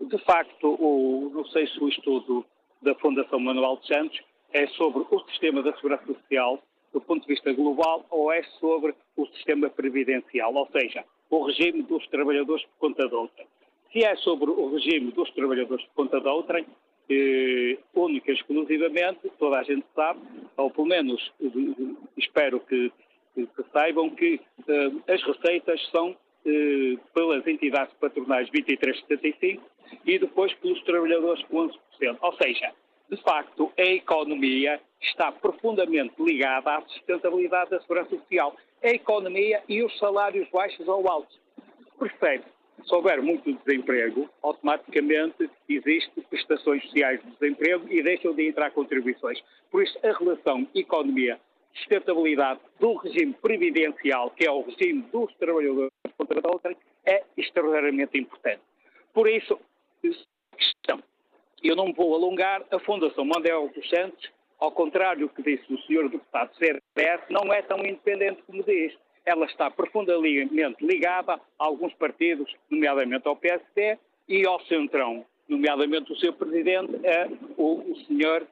De 0.00 0.18
facto, 0.24 0.76
o, 0.78 1.30
não 1.34 1.44
sei 1.46 1.66
se 1.66 1.82
o 1.82 1.88
estudo 1.88 2.44
da 2.82 2.94
Fundação 2.96 3.40
Manuel 3.40 3.78
de 3.82 3.88
Santos 3.88 4.20
é 4.52 4.66
sobre 4.68 5.04
o 5.10 5.20
sistema 5.28 5.62
da 5.62 5.74
segurança 5.74 6.06
social 6.06 6.62
do 6.92 7.00
ponto 7.00 7.22
de 7.22 7.28
vista 7.28 7.52
global 7.52 8.06
ou 8.10 8.32
é 8.32 8.42
sobre 8.58 8.94
o 9.16 9.26
sistema 9.26 9.68
previdencial, 9.68 10.54
ou 10.54 10.66
seja, 10.68 11.04
o 11.28 11.44
regime 11.44 11.82
dos 11.82 12.06
trabalhadores 12.08 12.64
por 12.64 12.88
conta 12.88 13.06
de 13.06 13.14
outrem. 13.14 13.46
Se 13.92 14.04
é 14.04 14.16
sobre 14.16 14.50
o 14.50 14.72
regime 14.72 15.10
dos 15.12 15.30
trabalhadores 15.32 15.84
por 15.86 16.04
conta 16.04 16.20
de 16.20 16.28
outrem, 16.28 16.66
eh, 17.08 17.78
única 17.94 18.30
e 18.30 18.34
exclusivamente, 18.34 19.30
toda 19.38 19.58
a 19.58 19.62
gente 19.62 19.86
sabe, 19.94 20.20
ou 20.56 20.70
pelo 20.70 20.88
menos 20.88 21.32
espero 22.16 22.60
que, 22.60 22.90
que 23.34 23.62
saibam 23.72 24.10
que 24.10 24.40
eh, 24.66 25.12
as 25.12 25.22
receitas 25.22 25.80
são 25.90 26.16
eh, 26.46 26.96
pelas 27.14 27.46
entidades 27.46 27.94
patronais 28.00 28.48
23,75 28.50 29.60
e 30.04 30.18
depois 30.18 30.52
pelos 30.54 30.82
trabalhadores 30.84 31.44
11%. 31.52 31.72
Ou 32.20 32.32
seja, 32.34 32.72
de 33.10 33.16
facto, 33.22 33.72
a 33.78 33.82
economia 33.82 34.80
está 35.00 35.30
profundamente 35.30 36.14
ligada 36.18 36.76
à 36.76 36.82
sustentabilidade 36.82 37.70
da 37.70 37.80
segurança 37.80 38.10
social. 38.10 38.56
A 38.82 38.88
economia 38.88 39.62
e 39.68 39.82
os 39.82 39.96
salários 39.98 40.48
baixos 40.50 40.86
ou 40.88 41.08
altos. 41.08 41.38
Percebe? 41.98 42.44
Se 42.84 42.94
houver 42.94 43.22
muito 43.22 43.52
desemprego, 43.52 44.28
automaticamente 44.42 45.48
existem 45.68 46.22
prestações 46.24 46.82
sociais 46.84 47.20
de 47.22 47.30
desemprego 47.32 47.86
e 47.88 48.02
deixam 48.02 48.34
de 48.34 48.46
entrar 48.46 48.70
contribuições. 48.70 49.42
Por 49.70 49.82
isso, 49.82 49.98
a 50.04 50.12
relação 50.12 50.66
economia-sustentabilidade 50.74 52.60
do 52.78 52.94
regime 52.94 53.32
previdencial, 53.34 54.30
que 54.30 54.46
é 54.46 54.50
o 54.50 54.62
regime 54.62 55.02
dos 55.10 55.34
trabalhadores 55.34 55.92
contra 56.16 56.40
outra, 56.44 56.76
é 57.04 57.24
extraordinariamente 57.36 58.18
importante. 58.18 58.60
Por 59.12 59.28
isso, 59.28 59.58
questão. 60.56 61.02
Eu 61.66 61.74
não 61.74 61.92
vou 61.92 62.14
alongar, 62.14 62.64
a 62.70 62.78
Fundação 62.78 63.24
Mandel 63.24 63.68
dos 63.74 63.88
Santos, 63.88 64.30
ao 64.60 64.70
contrário 64.70 65.26
do 65.26 65.28
que 65.28 65.42
disse 65.42 65.72
o 65.72 65.82
senhor 65.82 66.08
deputado 66.08 66.54
CDS, 66.54 67.22
não 67.28 67.52
é 67.52 67.60
tão 67.62 67.78
independente 67.78 68.40
como 68.46 68.62
diz 68.62 68.94
ela 69.26 69.44
está 69.46 69.68
profundamente 69.68 70.54
ligada 70.80 71.34
a 71.34 71.40
alguns 71.58 71.92
partidos, 71.94 72.54
nomeadamente 72.70 73.26
ao 73.26 73.34
PSD 73.34 73.98
e 74.28 74.46
ao 74.46 74.60
Centrão, 74.66 75.26
nomeadamente 75.48 76.12
o 76.12 76.16
seu 76.16 76.32
presidente, 76.32 76.94
é 77.04 77.28
o, 77.56 77.90
o 77.90 77.96
senhor, 78.06 78.46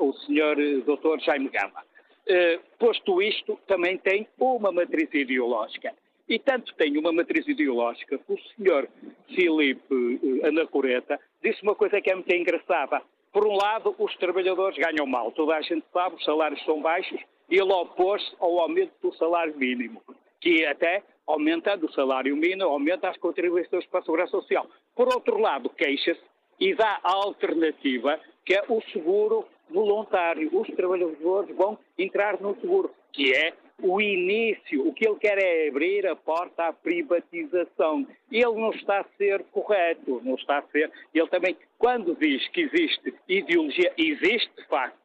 o 0.00 0.12
senhor 0.12 0.58
eh, 0.58 0.78
Dr. 0.78 1.20
Jaime 1.20 1.48
Gama. 1.48 1.84
Uh, 2.28 2.60
posto 2.78 3.22
isto, 3.22 3.58
também 3.66 3.96
tem 3.98 4.26
uma 4.38 4.70
matriz 4.70 5.08
ideológica. 5.14 5.92
E 6.30 6.38
tanto 6.38 6.72
tem 6.76 6.96
uma 6.96 7.12
matriz 7.12 7.46
ideológica 7.46 8.16
que 8.16 8.32
o 8.32 8.38
senhor 8.56 8.88
Filipe 9.34 9.94
uh, 9.94 10.46
Anacoreta 10.46 11.20
disse 11.42 11.62
uma 11.62 11.74
coisa 11.74 12.00
que 12.00 12.10
é 12.10 12.14
muito 12.14 12.32
engraçada. 12.32 13.02
Por 13.32 13.46
um 13.46 13.54
lado, 13.54 13.94
os 13.98 14.16
trabalhadores 14.16 14.78
ganham 14.78 15.06
mal. 15.06 15.30
Toda 15.32 15.56
a 15.56 15.60
gente 15.60 15.84
sabe, 15.92 16.16
os 16.16 16.24
salários 16.24 16.64
são 16.64 16.80
baixos 16.80 17.20
ele 17.50 17.72
opôs-se 17.72 18.32
ao 18.38 18.60
aumento 18.60 18.92
do 19.02 19.12
salário 19.16 19.56
mínimo, 19.56 20.00
que 20.40 20.64
até 20.64 21.02
aumentando 21.26 21.86
o 21.86 21.92
salário 21.92 22.36
mínimo, 22.36 22.64
aumenta 22.64 23.08
as 23.08 23.16
contribuições 23.18 23.84
para 23.86 24.00
a 24.00 24.02
Segurança 24.02 24.30
Social. 24.32 24.66
Por 24.94 25.08
outro 25.12 25.38
lado, 25.38 25.68
queixa-se 25.70 26.20
e 26.58 26.74
dá 26.74 27.00
a 27.02 27.12
alternativa, 27.12 28.20
que 28.44 28.54
é 28.54 28.62
o 28.68 28.80
seguro 28.92 29.46
voluntário. 29.68 30.50
Os 30.52 30.68
trabalhadores 30.68 31.54
vão 31.56 31.78
entrar 31.98 32.40
no 32.40 32.54
seguro, 32.60 32.90
que 33.12 33.32
é 33.32 33.52
o 33.82 34.00
início. 34.00 34.86
O 34.86 34.92
que 34.92 35.08
ele 35.08 35.18
quer 35.18 35.38
é 35.38 35.68
abrir 35.68 36.06
a 36.06 36.16
porta 36.16 36.68
à 36.68 36.72
privatização. 36.72 38.06
Ele 38.30 38.54
não 38.54 38.70
está 38.70 39.00
a 39.00 39.04
ser 39.16 39.42
correto, 39.52 40.20
não 40.24 40.34
está 40.34 40.58
a 40.58 40.62
ser. 40.70 40.90
Ele 41.14 41.28
também, 41.28 41.56
quando 41.78 42.16
diz 42.16 42.46
que 42.48 42.62
existe 42.62 43.14
ideologia, 43.28 43.92
existe 43.96 44.50
de 44.56 44.66
facto 44.66 45.00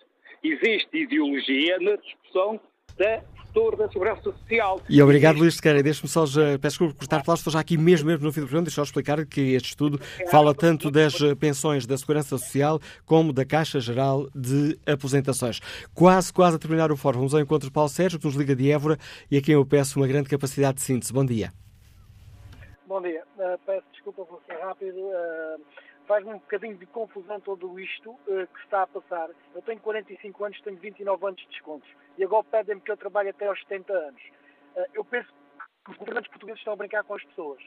existe 0.47 0.97
ideologia 0.97 1.79
na 1.79 1.95
discussão 1.95 2.59
da 2.97 3.23
da 3.77 3.87
segurança 3.87 4.21
social. 4.21 4.81
E 4.89 5.01
obrigado, 5.01 5.37
Luís 5.37 5.55
Sequeira. 5.55 5.81
Deixe-me 5.81 6.09
só, 6.09 6.25
já, 6.25 6.41
peço 6.59 6.73
desculpa 6.73 6.93
por 6.93 6.99
cortar 6.99 7.23
palavras, 7.23 7.39
estou 7.39 7.53
já 7.53 7.59
aqui 7.59 7.77
mesmo, 7.77 8.07
mesmo 8.07 8.25
no 8.25 8.31
fim 8.31 8.41
do 8.41 8.47
programa, 8.47 8.65
deixa 8.65 8.81
eu 8.81 8.83
explicar 8.83 9.25
que 9.25 9.53
este 9.53 9.69
estudo 9.69 9.99
fala 10.29 10.53
tanto 10.53 10.91
das 10.91 11.15
pensões 11.39 11.85
da 11.85 11.97
Segurança 11.97 12.37
Social 12.37 12.79
como 13.05 13.31
da 13.31 13.45
Caixa 13.45 13.79
Geral 13.79 14.27
de 14.35 14.77
Aposentações. 14.85 15.59
Quase, 15.93 16.33
quase 16.33 16.57
a 16.57 16.59
terminar 16.59 16.91
o 16.91 16.97
fórum, 16.97 17.19
vamos 17.19 17.33
ao 17.33 17.39
encontro 17.39 17.67
de 17.67 17.73
Paulo 17.73 17.89
Sérgio, 17.89 18.19
que 18.19 18.25
nos 18.25 18.35
liga 18.35 18.55
de 18.55 18.69
Évora 18.71 18.97
e 19.31 19.37
a 19.37 19.41
quem 19.41 19.55
eu 19.55 19.65
peço 19.65 19.99
uma 19.99 20.07
grande 20.07 20.29
capacidade 20.29 20.75
de 20.75 20.81
síntese. 20.81 21.13
Bom 21.13 21.25
dia. 21.25 21.51
Bom 22.85 23.01
dia. 23.01 23.23
Uh, 23.37 23.57
peço 23.65 23.85
desculpa 23.93 24.25
por 24.25 24.41
ser 24.45 24.59
rápido. 24.59 24.97
Uh 24.97 25.85
faz-me 26.07 26.31
um 26.31 26.39
bocadinho 26.39 26.77
de 26.77 26.85
confusão 26.87 27.39
tudo 27.39 27.79
isto 27.79 28.11
uh, 28.11 28.47
que 28.47 28.59
está 28.63 28.83
a 28.83 28.87
passar. 28.87 29.29
Eu 29.53 29.61
tenho 29.61 29.79
45 29.79 30.45
anos, 30.45 30.61
tenho 30.61 30.77
29 30.77 31.25
anos 31.25 31.41
de 31.41 31.47
descontos. 31.47 31.89
E 32.17 32.23
agora 32.23 32.43
pedem-me 32.43 32.81
que 32.81 32.91
eu 32.91 32.97
trabalhe 32.97 33.29
até 33.29 33.47
aos 33.47 33.59
70 33.61 33.93
anos. 33.93 34.21
Uh, 34.75 34.85
eu 34.93 35.05
penso 35.05 35.29
que 35.85 35.91
os 35.91 35.97
governantes 35.97 36.29
portugueses 36.29 36.59
estão 36.59 36.73
a 36.73 36.77
brincar 36.77 37.03
com 37.03 37.15
as 37.15 37.23
pessoas. 37.23 37.61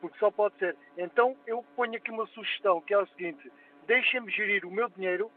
Porque 0.00 0.18
só 0.18 0.30
pode 0.30 0.56
ser. 0.58 0.76
Então 0.96 1.36
eu 1.46 1.64
ponho 1.74 1.96
aqui 1.96 2.10
uma 2.10 2.26
sugestão, 2.28 2.80
que 2.80 2.94
é 2.94 2.98
o 2.98 3.06
seguinte. 3.08 3.50
Deixem-me 3.86 4.30
gerir 4.30 4.64
o 4.64 4.70
meu 4.70 4.88
dinheiro 4.90 5.30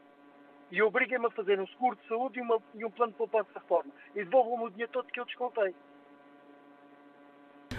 e 0.71 0.81
obriguem-me 0.81 1.27
a 1.27 1.31
fazer 1.31 1.59
um 1.59 1.67
seguro 1.67 1.95
de 1.95 2.07
saúde 2.07 2.39
e, 2.39 2.41
uma, 2.41 2.61
e 2.75 2.85
um 2.85 2.91
plano 2.91 3.11
de 3.11 3.17
poupança 3.17 3.49
de 3.49 3.59
reforma. 3.59 3.91
E 4.15 4.23
devolvam-me 4.23 4.65
o 4.65 4.69
dinheiro 4.69 4.91
todo 4.91 5.11
que 5.11 5.19
eu 5.19 5.25
descontei. 5.25 5.73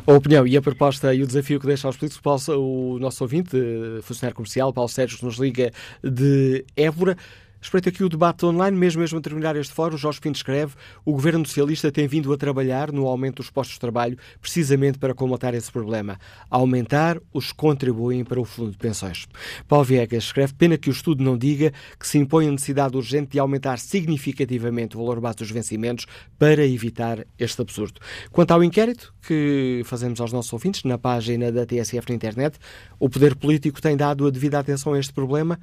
A 0.06 0.12
opinião 0.12 0.46
e 0.46 0.56
a 0.56 0.62
proposta 0.62 1.14
e 1.14 1.22
o 1.22 1.26
desafio 1.26 1.60
que 1.60 1.66
deixa 1.66 1.86
aos 1.86 1.96
políticos, 1.96 2.48
o 2.48 2.98
nosso 2.98 3.22
ouvinte, 3.22 3.56
funcionário 4.02 4.34
comercial, 4.34 4.72
Paulo 4.72 4.88
Sérgio, 4.88 5.18
que 5.18 5.24
nos 5.24 5.36
liga 5.36 5.70
de 6.02 6.64
Évora. 6.76 7.16
Espreito 7.62 7.90
aqui 7.90 8.02
o 8.02 8.08
debate 8.08 8.46
online, 8.46 8.74
mesmo 8.74 9.02
mesmo 9.02 9.18
a 9.18 9.20
terminar 9.20 9.54
este 9.54 9.74
fórum, 9.74 9.94
Jorge 9.94 10.18
Pinto 10.18 10.36
escreve 10.36 10.72
o 11.04 11.12
governo 11.12 11.44
socialista 11.44 11.92
tem 11.92 12.08
vindo 12.08 12.32
a 12.32 12.36
trabalhar 12.36 12.90
no 12.90 13.06
aumento 13.06 13.36
dos 13.36 13.50
postos 13.50 13.74
de 13.74 13.80
trabalho 13.80 14.16
precisamente 14.40 14.98
para 14.98 15.12
combater 15.12 15.52
esse 15.52 15.70
problema. 15.70 16.18
aumentar 16.48 17.20
os 17.34 17.52
que 17.52 17.58
contribuem 17.58 18.24
para 18.24 18.40
o 18.40 18.46
fundo 18.46 18.70
de 18.70 18.78
pensões. 18.78 19.26
Paulo 19.68 19.84
Viegas 19.84 20.24
escreve 20.24 20.54
pena 20.54 20.78
que 20.78 20.88
o 20.88 20.92
estudo 20.92 21.22
não 21.22 21.36
diga 21.36 21.70
que 21.98 22.06
se 22.06 22.16
impõe 22.16 22.48
a 22.48 22.50
necessidade 22.50 22.96
urgente 22.96 23.32
de 23.32 23.38
aumentar 23.38 23.78
significativamente 23.78 24.96
o 24.96 25.00
valor 25.00 25.20
base 25.20 25.36
dos 25.36 25.50
vencimentos 25.50 26.06
para 26.38 26.64
evitar 26.66 27.26
este 27.38 27.60
absurdo. 27.60 28.00
Quanto 28.30 28.52
ao 28.52 28.64
inquérito 28.64 29.12
que 29.20 29.82
fazemos 29.84 30.18
aos 30.18 30.32
nossos 30.32 30.52
ouvintes 30.52 30.84
na 30.84 30.96
página 30.96 31.52
da 31.52 31.66
TSF 31.66 32.08
na 32.08 32.14
internet, 32.14 32.58
o 32.98 33.10
poder 33.10 33.36
político 33.36 33.82
tem 33.82 33.98
dado 33.98 34.26
a 34.26 34.30
devida 34.30 34.58
atenção 34.58 34.94
a 34.94 34.98
este 34.98 35.12
problema? 35.12 35.60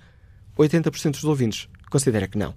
80% 0.58 1.12
dos 1.12 1.24
ouvintes 1.24 1.68
Considera 1.90 2.28
que 2.28 2.38
não. 2.38 2.54